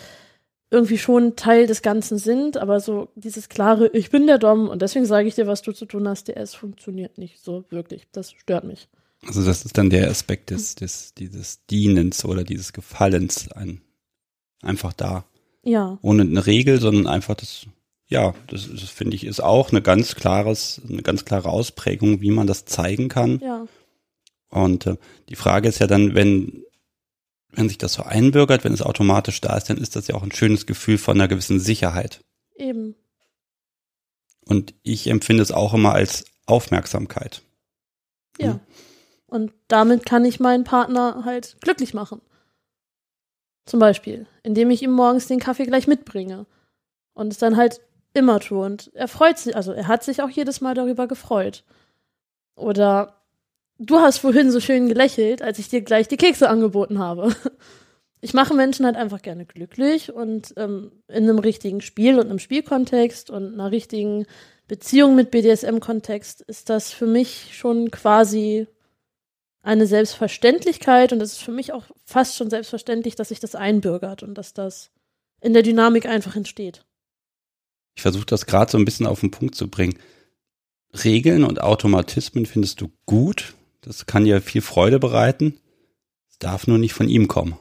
irgendwie 0.71 0.97
schon 0.97 1.35
Teil 1.35 1.67
des 1.67 1.81
Ganzen 1.81 2.17
sind, 2.17 2.57
aber 2.57 2.79
so 2.79 3.09
dieses 3.15 3.49
klare, 3.49 3.87
ich 3.89 4.09
bin 4.09 4.27
der 4.27 4.39
Dom 4.39 4.67
und 4.67 4.81
deswegen 4.81 5.05
sage 5.05 5.27
ich 5.27 5.35
dir, 5.35 5.47
was 5.47 5.61
du 5.61 5.71
zu 5.71 5.85
tun 5.85 6.07
hast, 6.07 6.27
DS 6.27 6.55
funktioniert 6.55 7.17
nicht 7.17 7.39
so 7.39 7.63
wirklich. 7.69 8.07
Das 8.11 8.31
stört 8.31 8.65
mich. 8.65 8.89
Also 9.27 9.43
das 9.43 9.65
ist 9.65 9.77
dann 9.77 9.89
der 9.89 10.09
Aspekt 10.09 10.51
des, 10.51 10.75
des 10.75 11.13
dieses 11.15 11.65
Dienens 11.65 12.25
oder 12.25 12.43
dieses 12.43 12.73
Gefallens 12.73 13.51
ein, 13.51 13.81
einfach 14.61 14.93
da. 14.93 15.25
Ja. 15.63 15.97
Ohne 16.01 16.23
eine 16.23 16.45
Regel, 16.45 16.79
sondern 16.79 17.07
einfach 17.07 17.35
das, 17.35 17.65
ja, 18.07 18.35
das, 18.47 18.69
das 18.69 18.89
finde 18.89 19.15
ich 19.15 19.25
ist 19.25 19.41
auch 19.41 19.71
eine 19.71 19.81
ganz 19.81 20.15
klares, 20.15 20.81
eine 20.87 21.01
ganz 21.01 21.25
klare 21.25 21.49
Ausprägung, 21.49 22.21
wie 22.21 22.29
man 22.29 22.45
das 22.45 22.65
zeigen 22.65 23.09
kann. 23.09 23.39
Ja. 23.39 23.65
Und 24.49 24.85
äh, 24.85 24.97
die 25.29 25.35
Frage 25.35 25.67
ist 25.67 25.79
ja 25.79 25.87
dann, 25.87 26.13
wenn, 26.13 26.63
wenn 27.51 27.67
sich 27.67 27.79
das 27.79 27.93
so 27.93 28.03
einbürgert, 28.03 28.63
wenn 28.63 28.73
es 28.73 28.83
automatisch 28.83 29.41
da 29.41 29.57
ist, 29.57 29.69
dann 29.69 29.77
ist 29.77 29.95
das 29.95 30.07
ja 30.07 30.15
auch 30.15 30.23
ein 30.23 30.31
schönes 30.31 30.67
Gefühl 30.67 30.97
von 30.97 31.17
einer 31.17 31.27
gewissen 31.27 31.59
Sicherheit. 31.59 32.23
Eben. 32.55 32.95
Und 34.45 34.75
ich 34.83 35.07
empfinde 35.07 35.41
es 35.41 35.51
auch 35.51 35.73
immer 35.73 35.93
als 35.93 36.25
Aufmerksamkeit. 36.45 37.41
Ja. 38.39 38.53
Hm. 38.53 38.59
Und 39.35 39.51
damit 39.67 40.05
kann 40.05 40.23
ich 40.23 40.39
meinen 40.39 40.63
Partner 40.63 41.23
halt 41.25 41.57
glücklich 41.59 41.93
machen. 41.93 42.21
Zum 43.65 43.81
Beispiel, 43.81 44.27
indem 44.43 44.69
ich 44.69 44.81
ihm 44.81 44.93
morgens 44.93 45.27
den 45.27 45.41
Kaffee 45.41 45.65
gleich 45.65 45.87
mitbringe. 45.87 46.45
Und 47.13 47.33
es 47.33 47.37
dann 47.37 47.57
halt 47.57 47.81
immer 48.13 48.39
tue. 48.39 48.65
Und 48.65 48.91
er 48.93 49.09
freut 49.09 49.37
sich, 49.37 49.53
also 49.53 49.73
er 49.73 49.89
hat 49.89 50.05
sich 50.05 50.21
auch 50.21 50.29
jedes 50.29 50.61
Mal 50.61 50.73
darüber 50.73 51.07
gefreut. 51.07 51.65
Oder 52.55 53.21
du 53.77 53.99
hast 53.99 54.19
vorhin 54.19 54.51
so 54.51 54.61
schön 54.61 54.87
gelächelt, 54.87 55.41
als 55.41 55.59
ich 55.59 55.67
dir 55.67 55.81
gleich 55.81 56.07
die 56.07 56.17
Kekse 56.17 56.49
angeboten 56.49 56.97
habe. 56.99 57.35
Ich 58.21 58.33
mache 58.33 58.55
Menschen 58.55 58.87
halt 58.87 58.95
einfach 58.95 59.21
gerne 59.21 59.45
glücklich 59.45 60.11
und 60.11 60.55
ähm, 60.57 60.91
in 61.07 61.25
einem 61.25 61.37
richtigen 61.37 61.81
Spiel 61.81 62.17
und 62.17 62.27
einem 62.27 62.39
Spielkontext 62.39 63.29
und 63.29 63.53
einer 63.53 63.69
richtigen 63.69 64.25
Beziehung 64.67 65.13
mit 65.13 65.29
BDSM-Kontext 65.29 66.41
ist 66.41 66.71
das 66.71 66.91
für 66.91 67.05
mich 67.05 67.55
schon 67.55 67.91
quasi 67.91 68.67
eine 69.65 69.87
Selbstverständlichkeit 69.87 71.11
und 71.11 71.21
es 71.21 71.33
ist 71.33 71.41
für 71.43 71.51
mich 71.51 71.73
auch 71.73 71.85
fast 72.05 72.35
schon 72.35 72.51
selbstverständlich, 72.51 73.15
dass 73.15 73.29
sich 73.29 73.39
das 73.39 73.55
einbürgert 73.55 74.21
und 74.21 74.35
dass 74.35 74.53
das 74.53 74.91
in 75.41 75.53
der 75.53 75.63
Dynamik 75.63 76.05
einfach 76.05 76.35
entsteht. 76.35 76.85
Ich 77.95 78.03
versuche 78.03 78.27
das 78.27 78.45
gerade 78.45 78.71
so 78.71 78.77
ein 78.77 78.85
bisschen 78.85 79.07
auf 79.07 79.21
den 79.21 79.31
Punkt 79.31 79.55
zu 79.55 79.67
bringen. 79.67 79.97
Regeln 81.03 81.43
und 81.43 81.61
Automatismen 81.61 82.45
findest 82.45 82.79
du 82.79 82.91
gut. 83.05 83.55
Das 83.81 84.05
kann 84.05 84.25
dir 84.25 84.39
viel 84.41 84.61
Freude 84.61 84.99
bereiten. 84.99 85.59
Es 86.29 86.37
darf 86.37 86.67
nur 86.67 86.77
nicht 86.77 86.93
von 86.93 87.09
ihm 87.09 87.27
kommen. 87.27 87.57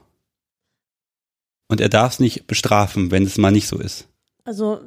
Und 1.68 1.80
er 1.80 1.88
darf 1.88 2.14
es 2.14 2.20
nicht 2.20 2.46
bestrafen, 2.46 3.10
wenn 3.10 3.24
es 3.24 3.38
mal 3.38 3.50
nicht 3.50 3.66
so 3.66 3.78
ist. 3.78 4.08
Also, 4.44 4.80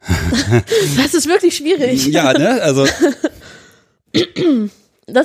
das 0.96 1.14
ist 1.14 1.26
wirklich 1.26 1.56
schwierig. 1.56 2.06
Ja, 2.06 2.32
ne? 2.32 2.62
Also. 2.62 2.86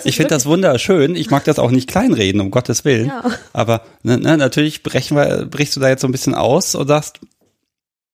ich 0.04 0.16
finde 0.16 0.30
das 0.30 0.46
wunderschön. 0.46 1.16
Ich 1.16 1.32
mag 1.32 1.44
das 1.44 1.58
auch 1.58 1.72
nicht 1.72 1.90
kleinreden, 1.90 2.40
um 2.42 2.52
Gottes 2.52 2.86
Willen. 2.86 3.08
Ja. 3.08 3.24
Aber 3.54 3.84
ne, 4.04 4.18
ne, 4.18 4.38
natürlich 4.38 4.84
brechen 4.84 5.18
wir, 5.18 5.46
brichst 5.46 5.76
du 5.76 5.80
da 5.80 5.90
jetzt 5.90 6.02
so 6.02 6.08
ein 6.08 6.12
bisschen 6.12 6.36
aus 6.36 6.76
und 6.76 6.88
sagst, 6.88 7.20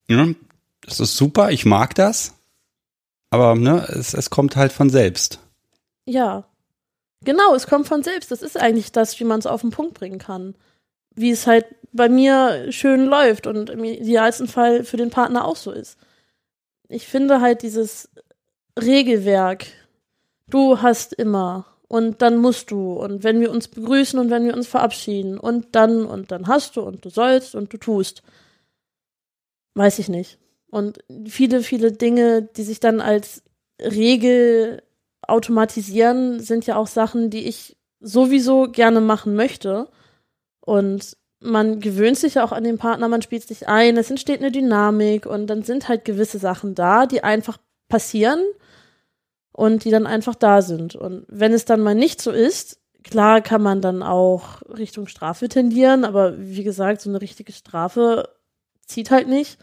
ja, 0.09 0.27
das 0.81 0.99
ist 0.99 1.17
super, 1.17 1.51
ich 1.51 1.65
mag 1.65 1.93
das. 1.95 2.33
Aber 3.29 3.55
ne, 3.55 3.85
es, 3.89 4.13
es 4.13 4.29
kommt 4.29 4.55
halt 4.55 4.71
von 4.71 4.89
selbst. 4.89 5.39
Ja. 6.05 6.45
Genau, 7.25 7.53
es 7.55 7.67
kommt 7.67 7.87
von 7.87 8.03
selbst. 8.03 8.31
Das 8.31 8.41
ist 8.41 8.57
eigentlich 8.57 8.93
das, 8.93 9.19
wie 9.19 9.25
man 9.25 9.39
es 9.39 9.47
auf 9.47 9.61
den 9.61 9.71
Punkt 9.71 9.95
bringen 9.95 10.19
kann. 10.19 10.55
Wie 11.15 11.31
es 11.31 11.47
halt 11.47 11.65
bei 11.91 12.07
mir 12.07 12.71
schön 12.71 13.05
läuft 13.05 13.47
und 13.47 13.69
im 13.69 13.83
idealsten 13.83 14.47
Fall 14.47 14.83
für 14.83 14.97
den 14.97 15.09
Partner 15.09 15.45
auch 15.45 15.55
so 15.57 15.71
ist. 15.71 15.97
Ich 16.87 17.07
finde 17.07 17.41
halt 17.41 17.63
dieses 17.63 18.09
Regelwerk, 18.79 19.65
du 20.49 20.81
hast 20.81 21.13
immer 21.13 21.65
und 21.87 22.21
dann 22.21 22.37
musst 22.37 22.71
du 22.71 22.93
und 22.93 23.23
wenn 23.23 23.39
wir 23.39 23.51
uns 23.51 23.67
begrüßen 23.67 24.19
und 24.19 24.29
wenn 24.29 24.45
wir 24.45 24.55
uns 24.55 24.67
verabschieden 24.67 25.37
und 25.37 25.75
dann 25.75 26.05
und 26.05 26.31
dann 26.31 26.47
hast 26.47 26.75
du 26.75 26.81
und 26.81 27.05
du 27.05 27.09
sollst 27.09 27.55
und 27.55 27.71
du 27.71 27.77
tust. 27.77 28.23
Weiß 29.75 29.99
ich 29.99 30.09
nicht. 30.09 30.39
Und 30.69 30.99
viele, 31.27 31.61
viele 31.61 31.91
Dinge, 31.91 32.41
die 32.41 32.63
sich 32.63 32.79
dann 32.79 32.99
als 32.99 33.43
Regel 33.81 34.83
automatisieren, 35.21 36.39
sind 36.39 36.65
ja 36.65 36.75
auch 36.75 36.87
Sachen, 36.87 37.29
die 37.29 37.45
ich 37.47 37.77
sowieso 37.99 38.69
gerne 38.71 39.01
machen 39.01 39.35
möchte. 39.35 39.87
Und 40.59 41.15
man 41.39 41.79
gewöhnt 41.79 42.17
sich 42.17 42.35
ja 42.35 42.43
auch 42.43 42.51
an 42.51 42.63
den 42.63 42.77
Partner, 42.77 43.07
man 43.07 43.21
spielt 43.21 43.43
sich 43.43 43.67
ein, 43.67 43.97
es 43.97 44.09
entsteht 44.09 44.39
eine 44.39 44.51
Dynamik 44.51 45.25
und 45.25 45.47
dann 45.47 45.63
sind 45.63 45.87
halt 45.87 46.03
gewisse 46.03 46.39
Sachen 46.39 46.73
da, 46.75 47.05
die 47.05 47.23
einfach 47.23 47.57
passieren 47.87 48.39
und 49.57 49.85
die 49.85 49.89
dann 49.89 50.05
einfach 50.05 50.35
da 50.35 50.61
sind. 50.61 50.95
Und 50.95 51.25
wenn 51.29 51.51
es 51.51 51.65
dann 51.65 51.81
mal 51.81 51.95
nicht 51.95 52.21
so 52.21 52.29
ist, 52.29 52.79
klar 53.03 53.41
kann 53.41 53.63
man 53.63 53.81
dann 53.81 54.03
auch 54.03 54.61
Richtung 54.69 55.07
Strafe 55.07 55.49
tendieren, 55.49 56.05
aber 56.05 56.35
wie 56.37 56.63
gesagt, 56.63 57.01
so 57.01 57.09
eine 57.09 57.21
richtige 57.21 57.51
Strafe 57.51 58.29
zieht 58.85 59.09
halt 59.09 59.27
nicht. 59.27 59.57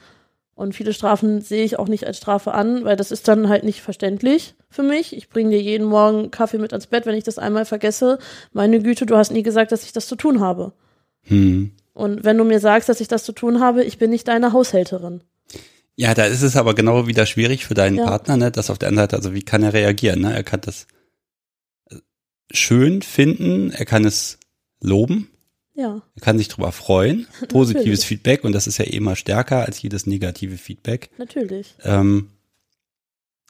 Und 0.57 0.75
viele 0.75 0.93
Strafen 0.93 1.41
sehe 1.41 1.65
ich 1.65 1.79
auch 1.79 1.87
nicht 1.87 2.09
als 2.09 2.16
Strafe 2.16 2.55
an, 2.55 2.85
weil 2.85 2.97
das 2.97 3.12
ist 3.12 3.29
dann 3.29 3.49
halt 3.49 3.62
nicht 3.62 3.83
verständlich 3.83 4.57
für 4.69 4.83
mich. 4.83 5.16
Ich 5.16 5.29
bringe 5.29 5.51
dir 5.51 5.62
jeden 5.62 5.87
Morgen 5.87 6.33
Kaffee 6.33 6.59
mit 6.59 6.73
ans 6.73 6.89
Bett, 6.89 7.07
wenn 7.07 7.16
ich 7.16 7.25
das 7.25 7.39
einmal 7.39 7.65
vergesse. 7.65 8.19
Meine 8.53 8.81
Güte, 8.81 9.07
du 9.07 9.16
hast 9.16 9.31
nie 9.31 9.45
gesagt, 9.45 9.71
dass 9.71 9.85
ich 9.85 9.93
das 9.93 10.09
zu 10.09 10.16
tun 10.16 10.41
habe. 10.41 10.73
Hm. 11.23 11.71
Und 11.93 12.25
wenn 12.25 12.37
du 12.37 12.43
mir 12.43 12.59
sagst, 12.59 12.89
dass 12.89 13.01
ich 13.01 13.07
das 13.07 13.23
zu 13.23 13.33
tun 13.33 13.61
habe, 13.61 13.85
ich 13.85 13.99
bin 13.99 14.11
nicht 14.11 14.27
deine 14.27 14.53
Haushälterin. 14.53 15.23
Ja, 15.97 16.15
da 16.15 16.25
ist 16.27 16.43
es 16.43 16.57
aber 16.57 16.75
genau 16.75 17.07
wieder 17.07 17.27
schwierig 17.27 17.66
für 17.66 17.75
deinen 17.75 17.99
ja. 17.99 18.05
Partner, 18.05 18.37
ne? 18.37 18.51
Das 18.51 18.71
auf 18.71 18.79
der 18.79 18.89
anderen 18.89 19.05
Seite, 19.05 19.16
also 19.16 19.35
wie 19.35 19.43
kann 19.43 19.62
er 19.62 19.73
reagieren? 19.73 20.21
Ne? 20.21 20.35
Er 20.35 20.43
kann 20.43 20.61
das 20.61 20.87
äh, 21.91 21.97
schön 22.51 23.03
finden, 23.03 23.71
er 23.71 23.85
kann 23.85 24.05
es 24.05 24.39
loben. 24.81 25.29
Ja. 25.75 26.03
Er 26.15 26.21
kann 26.21 26.39
sich 26.39 26.49
darüber 26.49 26.73
freuen. 26.73 27.27
Positives 27.49 28.05
Feedback 28.05 28.45
und 28.45 28.53
das 28.53 28.66
ist 28.66 28.79
ja 28.79 28.85
eh 28.85 28.97
immer 28.97 29.16
stärker 29.16 29.65
als 29.65 29.83
jedes 29.83 30.07
negative 30.07 30.57
Feedback. 30.57 31.11
Natürlich. 31.19 31.75
Ähm, 31.83 32.31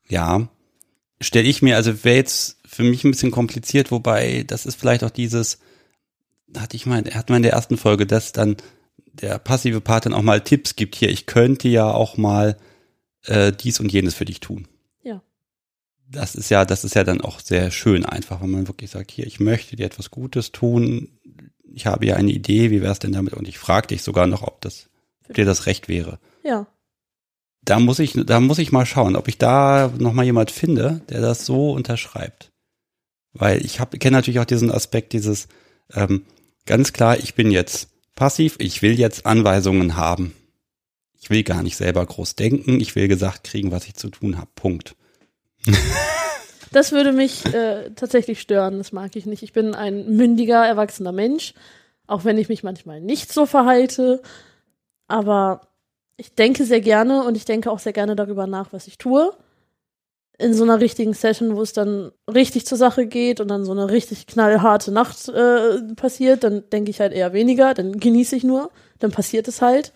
ja, 0.08 0.48
stelle 1.20 1.48
ich 1.48 1.62
mir, 1.62 1.76
also 1.76 2.04
wäre 2.04 2.16
jetzt 2.16 2.58
für 2.66 2.82
mich 2.82 3.04
ein 3.04 3.10
bisschen 3.10 3.30
kompliziert, 3.30 3.90
wobei 3.90 4.44
das 4.46 4.66
ist 4.66 4.76
vielleicht 4.76 5.04
auch 5.04 5.10
dieses, 5.10 5.58
hatte 6.56 6.76
ich 6.76 6.86
mal, 6.86 7.04
hat 7.12 7.30
man 7.30 7.36
in 7.36 7.42
der 7.44 7.52
ersten 7.52 7.76
Folge, 7.76 8.06
dass 8.06 8.32
dann 8.32 8.56
der 9.20 9.38
passive 9.38 9.80
Part 9.80 10.06
dann 10.06 10.14
auch 10.14 10.22
mal 10.22 10.40
Tipps 10.40 10.76
gibt 10.76 10.96
hier, 10.96 11.08
ich 11.08 11.26
könnte 11.26 11.68
ja 11.68 11.90
auch 11.90 12.16
mal 12.16 12.56
äh, 13.24 13.52
dies 13.52 13.80
und 13.80 13.92
jenes 13.92 14.14
für 14.14 14.24
dich 14.24 14.40
tun. 14.40 14.68
Ja. 15.02 15.22
Das 16.08 16.34
ist 16.34 16.50
ja, 16.50 16.64
das 16.64 16.84
ist 16.84 16.94
ja 16.94 17.04
dann 17.04 17.20
auch 17.20 17.40
sehr 17.40 17.70
schön 17.70 18.04
einfach, 18.04 18.42
wenn 18.42 18.50
man 18.50 18.68
wirklich 18.68 18.90
sagt, 18.90 19.10
hier, 19.10 19.26
ich 19.26 19.40
möchte 19.40 19.76
dir 19.76 19.86
etwas 19.86 20.10
Gutes 20.10 20.52
tun, 20.52 21.08
ich 21.72 21.86
habe 21.86 22.06
ja 22.06 22.16
eine 22.16 22.30
Idee, 22.30 22.70
wie 22.70 22.82
wäre 22.82 22.92
es 22.92 22.98
denn 22.98 23.12
damit? 23.12 23.34
Und 23.34 23.48
ich 23.48 23.58
frage 23.58 23.88
dich 23.88 24.02
sogar 24.02 24.26
noch, 24.26 24.42
ob 24.42 24.60
das, 24.60 24.88
ob 25.28 25.34
dir 25.34 25.44
das 25.44 25.66
recht 25.66 25.88
wäre. 25.88 26.18
Ja. 26.44 26.66
Da 27.62 27.78
muss 27.80 27.98
ich, 27.98 28.12
da 28.12 28.40
muss 28.40 28.58
ich 28.58 28.72
mal 28.72 28.86
schauen, 28.86 29.16
ob 29.16 29.26
ich 29.26 29.38
da 29.38 29.92
noch 29.98 30.12
mal 30.12 30.24
jemand 30.24 30.50
finde, 30.50 31.00
der 31.08 31.20
das 31.20 31.46
so 31.46 31.72
unterschreibt. 31.72 32.52
Weil 33.32 33.64
ich 33.64 33.80
habe 33.80 33.98
kenne 33.98 34.16
natürlich 34.16 34.38
auch 34.38 34.44
diesen 34.44 34.70
Aspekt 34.70 35.12
dieses 35.12 35.48
ähm, 35.92 36.24
ganz 36.66 36.92
klar, 36.92 37.18
ich 37.18 37.34
bin 37.34 37.50
jetzt 37.50 37.88
passiv, 38.14 38.56
ich 38.58 38.82
will 38.82 38.98
jetzt 38.98 39.26
Anweisungen 39.26 39.96
haben. 39.96 40.34
Ich 41.20 41.30
will 41.30 41.42
gar 41.42 41.62
nicht 41.62 41.76
selber 41.76 42.04
groß 42.04 42.36
denken, 42.36 42.80
ich 42.80 42.94
will 42.96 43.08
gesagt 43.08 43.44
kriegen, 43.44 43.70
was 43.70 43.86
ich 43.86 43.94
zu 43.94 44.10
tun 44.10 44.38
habe. 44.38 44.50
Punkt. 44.54 44.96
Das 46.72 46.90
würde 46.90 47.12
mich 47.12 47.46
äh, 47.54 47.90
tatsächlich 47.94 48.40
stören, 48.40 48.78
das 48.78 48.90
mag 48.90 49.14
ich 49.14 49.26
nicht. 49.26 49.44
Ich 49.44 49.52
bin 49.52 49.76
ein 49.76 50.16
mündiger, 50.16 50.66
erwachsener 50.66 51.12
Mensch, 51.12 51.54
auch 52.08 52.24
wenn 52.24 52.36
ich 52.36 52.48
mich 52.48 52.64
manchmal 52.64 53.00
nicht 53.00 53.32
so 53.32 53.46
verhalte. 53.46 54.20
Aber 55.06 55.68
ich 56.16 56.34
denke 56.34 56.64
sehr 56.64 56.80
gerne 56.80 57.22
und 57.22 57.36
ich 57.36 57.44
denke 57.44 57.70
auch 57.70 57.78
sehr 57.78 57.92
gerne 57.92 58.16
darüber 58.16 58.48
nach, 58.48 58.72
was 58.72 58.88
ich 58.88 58.98
tue. 58.98 59.32
In 60.38 60.52
so 60.52 60.64
einer 60.64 60.80
richtigen 60.80 61.14
Session, 61.14 61.56
wo 61.56 61.62
es 61.62 61.72
dann 61.72 62.10
richtig 62.32 62.66
zur 62.66 62.76
Sache 62.76 63.06
geht 63.06 63.40
und 63.40 63.48
dann 63.48 63.64
so 63.64 63.72
eine 63.72 63.90
richtig 63.90 64.26
knallharte 64.26 64.90
Nacht 64.90 65.28
äh, 65.28 65.80
passiert, 65.94 66.42
dann 66.42 66.68
denke 66.70 66.90
ich 66.90 67.00
halt 67.00 67.12
eher 67.12 67.32
weniger, 67.32 67.72
dann 67.72 68.00
genieße 68.00 68.34
ich 68.34 68.42
nur, 68.42 68.70
dann 68.98 69.12
passiert 69.12 69.46
es 69.46 69.62
halt. 69.62 69.92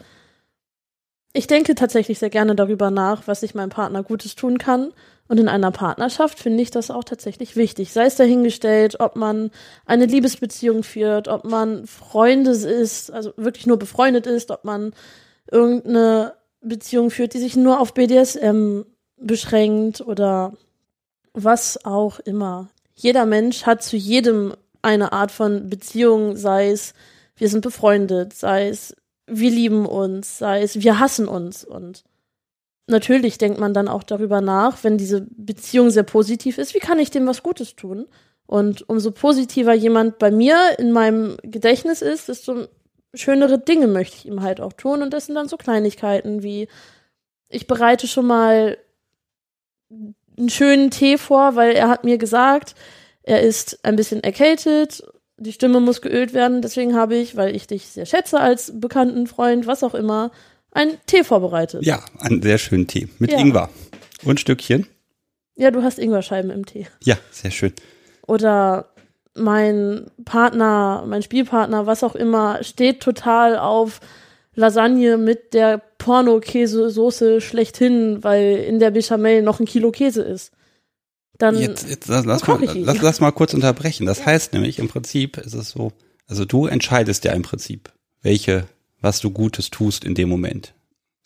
Ich 1.33 1.47
denke 1.47 1.75
tatsächlich 1.75 2.19
sehr 2.19 2.31
gerne 2.31 2.55
darüber 2.55 2.91
nach, 2.91 3.27
was 3.27 3.43
ich 3.43 3.55
meinem 3.55 3.71
Partner 3.71 4.03
Gutes 4.03 4.35
tun 4.37 4.59
kann 4.59 4.93
und 5.29 5.39
in 5.39 5.49
einer 5.49 5.71
Partnerschaft 5.71 6.39
finde 6.39 6.63
ich 6.63 6.71
das 6.71 6.91
auch 6.91 7.05
tatsächlich 7.05 7.55
wichtig. 7.55 7.93
Sei 7.93 8.07
es 8.07 8.17
dahingestellt, 8.17 8.99
ob 8.99 9.15
man 9.15 9.51
eine 9.85 10.07
Liebesbeziehung 10.07 10.83
führt, 10.83 11.29
ob 11.29 11.45
man 11.45 11.87
Freunde 11.87 12.51
ist, 12.51 13.13
also 13.13 13.35
wirklich 13.37 13.67
nur 13.67 13.79
befreundet 13.79 14.27
ist, 14.27 14.51
ob 14.51 14.65
man 14.65 14.95
irgendeine 15.51 16.33
Beziehung 16.63 17.11
führt, 17.11 17.35
die 17.35 17.39
sich 17.39 17.57
nur 17.57 17.79
auf 17.79 17.93
BDSM 17.93 18.85
beschränkt 19.21 20.01
oder 20.01 20.53
was 21.33 21.85
auch 21.85 22.19
immer. 22.21 22.69
Jeder 22.95 23.27
Mensch 23.27 23.65
hat 23.65 23.83
zu 23.83 23.97
jedem 23.97 24.55
eine 24.83 25.13
Art 25.13 25.31
von 25.31 25.69
Beziehung, 25.69 26.37
sei 26.37 26.71
es 26.71 26.95
wir 27.37 27.49
sind 27.49 27.61
befreundet, 27.61 28.33
sei 28.33 28.69
es 28.69 28.97
wir 29.27 29.51
lieben 29.51 29.87
uns, 29.87 30.39
sei 30.39 30.63
es 30.63 30.81
wir 30.81 30.99
hassen 30.99 31.29
uns 31.29 31.65
und 31.65 32.05
natürlich 32.89 33.39
denkt 33.39 33.61
man 33.61 33.75
dann 33.75 33.89
auch 33.89 34.03
darüber 34.03 34.41
nach, 34.41 34.83
wenn 34.83 34.99
diese 34.99 35.27
Beziehung 35.37 35.91
sehr 35.91 36.03
positiv 36.03 36.59
ist, 36.59 36.75
wie 36.75 36.81
kann 36.81 36.99
ich 36.99 37.11
dem 37.11 37.27
was 37.27 37.43
Gutes 37.43 37.77
tun? 37.77 38.07
Und 38.47 38.89
umso 38.89 39.11
positiver 39.11 39.75
jemand 39.75 40.19
bei 40.19 40.31
mir 40.31 40.57
in 40.79 40.91
meinem 40.91 41.37
Gedächtnis 41.43 42.01
ist, 42.01 42.29
desto 42.29 42.67
schönere 43.13 43.59
Dinge 43.59 43.87
möchte 43.87 44.17
ich 44.17 44.27
ihm 44.27 44.43
halt 44.43 44.61
auch 44.61 44.73
tun. 44.73 45.03
Und 45.03 45.13
das 45.13 45.27
sind 45.27 45.35
dann 45.35 45.49
so 45.49 45.59
Kleinigkeiten 45.59 46.43
wie, 46.43 46.67
ich 47.51 47.67
bereite 47.67 48.07
schon 48.07 48.27
mal 48.27 48.79
einen 49.91 50.49
schönen 50.49 50.91
Tee 50.91 51.19
vor, 51.19 51.57
weil 51.57 51.73
er 51.73 51.89
hat 51.89 52.05
mir 52.05 52.19
gesagt, 52.19 52.75
er 53.23 53.43
ist 53.43 53.85
ein 53.85 53.97
bisschen 53.97 54.23
erkältet, 54.23 55.03
die 55.37 55.53
Stimme 55.53 55.81
muss 55.81 56.01
geölt 56.03 56.35
werden, 56.35 56.63
deswegen 56.63 56.97
habe 56.97 57.17
ich, 57.17 57.37
weil 57.37 57.55
ich 57.55 57.67
dich 57.67 57.87
sehr 57.87 58.07
schätze 58.07 58.41
als 58.41 58.73
bekannten 58.81 59.27
Freund, 59.27 59.67
was 59.67 59.83
auch 59.85 59.95
immer, 59.95 60.31
einen 60.73 60.99
Tee 61.07 61.25
vorbereitet. 61.25 61.85
Ja, 61.85 62.05
einen 62.21 62.43
sehr 62.43 62.59
schönen 62.59 62.87
Tee 62.87 63.09
mit 63.19 63.33
Ja. 63.33 63.39
Ingwer 63.39 63.71
und 64.25 64.41
Stückchen. 64.41 64.87
Ja, 65.57 65.71
du 65.71 65.83
hast 65.83 65.99
Ingwerscheiben 65.99 66.51
im 66.51 66.67
Tee. 66.67 66.87
Ja, 67.03 67.17
sehr 67.31 67.51
schön. 67.51 67.73
Oder 68.27 68.91
mein 69.35 70.07
Partner, 70.25 71.05
mein 71.07 71.23
Spielpartner, 71.23 71.87
was 71.87 72.05
auch 72.05 72.15
immer, 72.15 72.63
steht 72.63 73.01
total 73.01 73.59
auf 73.59 74.01
Lasagne 74.55 75.17
mit 75.17 75.55
der 75.55 75.81
Porno-Käsesoße 76.09 77.43
schlechthin, 77.43 78.25
weil 78.25 78.57
in 78.57 78.79
der 78.79 78.93
Bechamel 78.93 79.43
noch 79.43 79.61
ein 79.61 79.67
Kilo 79.67 79.91
Käse 79.91 80.23
ist. 80.23 80.53
Dann 81.37 81.59
Jetzt, 81.59 81.87
jetzt 81.87 82.09
lass, 82.09 82.25
Dann 82.25 82.65
mal, 82.65 82.79
lass, 82.79 83.03
lass 83.03 83.21
mal 83.21 83.31
kurz 83.31 83.53
unterbrechen. 83.53 84.07
Das 84.07 84.25
heißt 84.25 84.55
nämlich, 84.55 84.79
im 84.79 84.89
Prinzip 84.89 85.37
ist 85.37 85.53
es 85.53 85.69
so, 85.69 85.93
also 86.27 86.47
du 86.47 86.65
entscheidest 86.65 87.25
ja 87.25 87.33
im 87.33 87.43
Prinzip, 87.43 87.93
welche, 88.23 88.67
was 89.03 89.21
du 89.21 89.31
Gutes 89.31 89.69
tust 89.69 90.03
in 90.03 90.15
dem 90.15 90.31
Moment. 90.31 90.73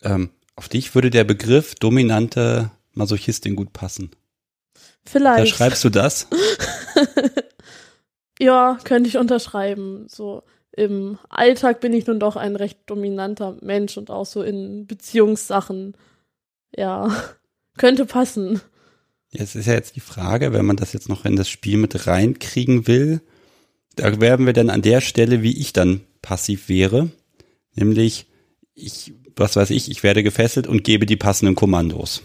Ähm, 0.01 0.31
auf 0.57 0.67
dich 0.67 0.93
würde 0.93 1.09
der 1.09 1.23
Begriff 1.23 1.75
dominante 1.75 2.69
Masochistin 2.91 3.55
gut 3.55 3.71
passen. 3.71 4.11
Da 4.73 4.81
vielleicht. 5.05 5.55
schreibst 5.55 5.83
du 5.85 5.89
das? 5.89 6.27
Ja, 8.39 8.77
könnte 8.83 9.07
ich 9.07 9.17
unterschreiben. 9.17 10.07
So 10.09 10.43
im 10.75 11.17
Alltag 11.29 11.79
bin 11.81 11.93
ich 11.93 12.07
nun 12.07 12.19
doch 12.19 12.35
ein 12.35 12.55
recht 12.55 12.79
dominanter 12.87 13.57
Mensch 13.61 13.97
und 13.97 14.09
auch 14.09 14.25
so 14.25 14.41
in 14.43 14.87
Beziehungssachen. 14.87 15.95
Ja, 16.75 17.15
könnte 17.77 18.05
passen. 18.05 18.61
Jetzt 19.31 19.55
ist 19.55 19.65
ja 19.67 19.73
jetzt 19.73 19.95
die 19.95 19.99
Frage, 20.01 20.53
wenn 20.53 20.65
man 20.65 20.75
das 20.77 20.93
jetzt 20.93 21.09
noch 21.09 21.25
in 21.25 21.35
das 21.35 21.49
Spiel 21.49 21.77
mit 21.77 22.05
reinkriegen 22.07 22.87
will, 22.87 23.21
da 23.95 24.19
werden 24.21 24.45
wir 24.45 24.53
dann 24.53 24.69
an 24.69 24.81
der 24.81 25.01
Stelle, 25.01 25.41
wie 25.43 25.57
ich 25.59 25.73
dann 25.73 26.01
passiv 26.21 26.69
wäre, 26.69 27.09
nämlich 27.75 28.27
ich, 28.75 29.13
was 29.35 29.55
weiß 29.55 29.69
ich, 29.71 29.89
ich 29.91 30.01
werde 30.03 30.23
gefesselt 30.23 30.67
und 30.67 30.83
gebe 30.83 31.05
die 31.05 31.15
passenden 31.15 31.55
Kommandos. 31.55 32.23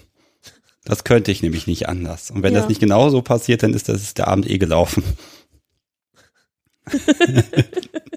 Das 0.85 1.05
könnte 1.05 1.31
ich 1.31 1.43
nämlich 1.43 1.67
nicht 1.67 1.89
anders. 1.89 2.31
Und 2.31 2.43
wenn 2.43 2.55
Ja. 2.55 2.61
das 2.61 2.69
nicht 2.69 2.81
genauso 2.81 3.21
passiert, 3.21 3.63
dann 3.63 3.75
ist 3.75 3.89
das 3.91 4.03
ist 4.03 4.17
der 4.19 4.29
Abend 4.29 4.49
eh 4.49 4.57
gelaufen. 4.57 5.03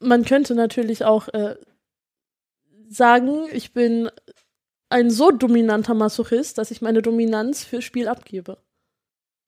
Man 0.00 0.24
könnte 0.24 0.54
natürlich 0.54 1.04
auch 1.04 1.28
äh, 1.28 1.56
sagen, 2.88 3.46
ich 3.52 3.72
bin 3.72 4.10
ein 4.88 5.10
so 5.10 5.30
dominanter 5.30 5.94
Masochist, 5.94 6.58
dass 6.58 6.70
ich 6.70 6.82
meine 6.82 7.02
Dominanz 7.02 7.64
fürs 7.64 7.84
Spiel 7.84 8.08
abgebe. 8.08 8.58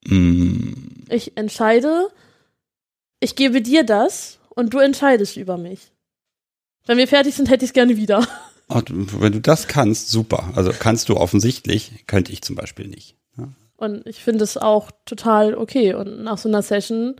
Mm, 0.06 0.72
Ich 1.10 1.36
entscheide, 1.36 2.08
ich 3.20 3.36
gebe 3.36 3.60
dir 3.60 3.84
das 3.84 4.38
und 4.50 4.72
du 4.74 4.78
entscheidest 4.78 5.36
über 5.36 5.56
mich. 5.58 5.92
Wenn 6.86 6.98
wir 6.98 7.08
fertig 7.08 7.34
sind, 7.34 7.50
hätte 7.50 7.64
ich 7.64 7.70
es 7.70 7.74
gerne 7.74 7.96
wieder. 7.96 8.26
und 8.68 9.20
wenn 9.20 9.32
du 9.32 9.40
das 9.40 9.66
kannst, 9.68 10.08
super. 10.10 10.52
Also 10.54 10.72
kannst 10.78 11.08
du 11.08 11.16
offensichtlich, 11.16 12.06
könnte 12.06 12.32
ich 12.32 12.42
zum 12.42 12.56
Beispiel 12.56 12.86
nicht. 12.86 13.16
Ja. 13.36 13.48
Und 13.76 14.06
ich 14.06 14.22
finde 14.22 14.44
es 14.44 14.56
auch 14.56 14.90
total 15.04 15.54
okay. 15.56 15.94
Und 15.94 16.22
nach 16.22 16.38
so 16.38 16.48
einer 16.48 16.62
Session 16.62 17.16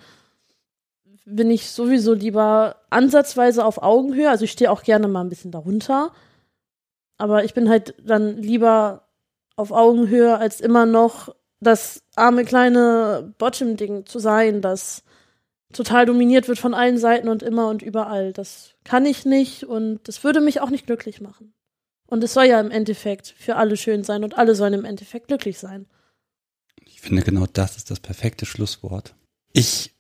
bin 1.25 1.51
ich 1.51 1.71
sowieso 1.71 2.13
lieber 2.13 2.77
ansatzweise 2.91 3.65
auf 3.65 3.83
Augenhöhe. 3.83 4.29
Also 4.29 4.45
ich 4.45 4.53
stehe 4.53 4.71
auch 4.71 4.83
gerne 4.83 5.09
mal 5.09 5.23
ein 5.23 5.31
bisschen 5.31 5.51
darunter. 5.51 6.13
Aber 7.17 7.45
ich 7.45 7.55
bin 7.55 7.69
halt 7.69 7.95
dann 8.05 8.37
lieber 8.39 9.09
auf 9.57 9.71
Augenhöhe, 9.71 10.37
als 10.37 10.61
immer 10.61 10.85
noch 10.85 11.35
das 11.61 12.03
arme 12.15 12.45
kleine 12.45 13.35
Bottom-Ding 13.39 14.07
zu 14.07 14.19
sein, 14.19 14.61
das 14.61 15.03
total 15.73 16.07
dominiert 16.07 16.49
wird 16.49 16.59
von 16.59 16.75
allen 16.75 16.99
Seiten 16.99 17.29
und 17.29 17.43
immer 17.43 17.69
und 17.69 17.83
überall. 17.83 18.33
Das 18.33 18.75
kann 18.85 19.07
ich 19.07 19.25
nicht 19.25 19.65
und 19.65 20.01
das 20.07 20.23
würde 20.23 20.41
mich 20.41 20.61
auch 20.61 20.71
nicht 20.71 20.87
glücklich 20.87 21.21
machen. 21.21 21.55
Und 22.07 22.23
es 22.23 22.35
soll 22.35 22.45
ja 22.45 22.61
im 22.61 22.71
Endeffekt 22.71 23.35
für 23.39 23.57
alle 23.57 23.77
schön 23.77 24.05
sein 24.05 24.25
und 24.25 24.37
alle 24.37 24.55
sollen 24.55 24.75
im 24.75 24.85
Endeffekt 24.85 25.29
glücklich 25.29 25.59
sein. 25.59 25.87
Ich 26.85 27.01
finde, 27.01 27.23
genau 27.23 27.47
das 27.53 27.77
ist 27.77 27.91
das 27.91 27.99
perfekte 27.99 28.47
Schlusswort. 28.47 29.15
Ich 29.53 29.94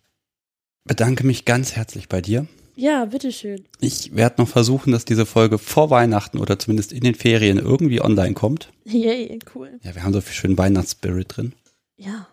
bedanke 0.84 1.26
mich 1.26 1.44
ganz 1.44 1.72
herzlich 1.72 2.08
bei 2.08 2.20
dir. 2.20 2.46
Ja, 2.76 3.04
bitteschön. 3.04 3.64
Ich 3.80 4.16
werde 4.16 4.42
noch 4.42 4.48
versuchen, 4.48 4.92
dass 4.92 5.04
diese 5.04 5.26
Folge 5.26 5.58
vor 5.58 5.90
Weihnachten 5.90 6.38
oder 6.38 6.58
zumindest 6.58 6.92
in 6.92 7.02
den 7.02 7.14
Ferien 7.14 7.58
irgendwie 7.58 8.00
online 8.00 8.34
kommt. 8.34 8.72
Yay, 8.84 9.38
cool. 9.54 9.78
Ja, 9.82 9.94
wir 9.94 10.02
haben 10.02 10.12
so 10.12 10.20
viel 10.20 10.34
schönen 10.34 10.58
Weihnachtsspirit 10.58 11.36
drin. 11.36 11.52
Ja. 11.96 12.26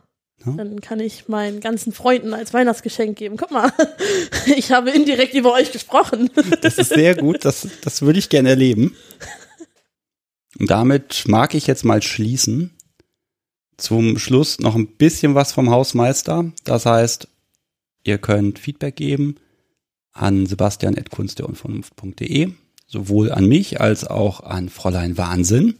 Ja. 0.44 0.54
Dann 0.54 0.82
kann 0.82 1.00
ich 1.00 1.28
meinen 1.28 1.60
ganzen 1.60 1.94
Freunden 1.94 2.34
als 2.34 2.52
Weihnachtsgeschenk 2.54 3.16
geben. 3.18 3.38
Guck 3.38 3.52
mal, 3.52 3.72
ich 4.58 4.72
habe 4.72 4.90
indirekt 4.90 5.36
über 5.36 5.54
euch 5.54 5.72
gesprochen. 5.72 6.30
Das 6.62 6.80
ist 6.80 6.90
sehr 6.90 7.16
gut, 7.16 7.46
das, 7.46 7.68
das 7.84 8.02
würde 8.02 8.20
ich 8.20 8.30
gerne 8.30 8.50
erleben. 8.50 8.96
Und 10.60 10.70
damit 10.70 11.24
mag 11.28 11.54
ich 11.54 11.68
jetzt 11.68 11.86
mal 11.86 12.02
schließen. 12.02 12.72
Zum 13.78 14.20
Schluss 14.20 14.60
noch 14.60 14.76
ein 14.76 14.88
bisschen 14.88 15.36
was 15.36 15.52
vom 15.54 15.70
Hausmeister. 15.70 16.52
Das 16.64 16.86
heißt, 16.86 17.28
ihr 18.04 18.18
könnt 18.18 18.60
Feedback 18.60 18.96
geben 18.96 19.36
an 20.14 20.46
sebastian.kunstderunvernunft.de, 20.46 22.52
sowohl 22.88 23.32
an 23.32 23.48
mich 23.48 23.82
als 23.82 24.06
auch 24.06 24.42
an 24.42 24.70
Fräulein 24.70 25.18
Wahnsinn. 25.18 25.76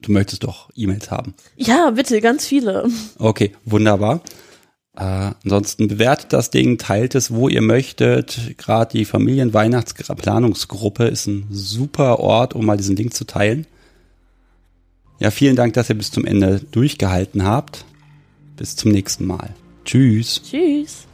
Du 0.00 0.12
möchtest 0.12 0.44
doch 0.44 0.70
E-Mails 0.74 1.10
haben. 1.10 1.34
Ja, 1.56 1.90
bitte, 1.90 2.20
ganz 2.20 2.46
viele. 2.46 2.88
Okay, 3.18 3.52
wunderbar. 3.64 4.20
Äh, 4.94 5.32
ansonsten 5.44 5.88
bewertet 5.88 6.32
das 6.32 6.50
Ding, 6.50 6.78
teilt 6.78 7.14
es, 7.14 7.32
wo 7.32 7.48
ihr 7.48 7.62
möchtet. 7.62 8.56
Gerade 8.58 8.92
die 8.92 9.04
Familienweihnachtsplanungsgruppe 9.04 11.04
ist 11.04 11.26
ein 11.26 11.46
super 11.50 12.18
Ort, 12.18 12.54
um 12.54 12.66
mal 12.66 12.76
diesen 12.76 12.96
Link 12.96 13.14
zu 13.14 13.24
teilen. 13.24 13.66
Ja, 15.18 15.30
vielen 15.30 15.56
Dank, 15.56 15.72
dass 15.74 15.88
ihr 15.88 15.96
bis 15.96 16.10
zum 16.10 16.26
Ende 16.26 16.60
durchgehalten 16.70 17.44
habt. 17.44 17.84
Bis 18.56 18.76
zum 18.76 18.92
nächsten 18.92 19.26
Mal. 19.26 19.54
Tschüss. 19.86 20.42
Tschüss. 20.42 21.06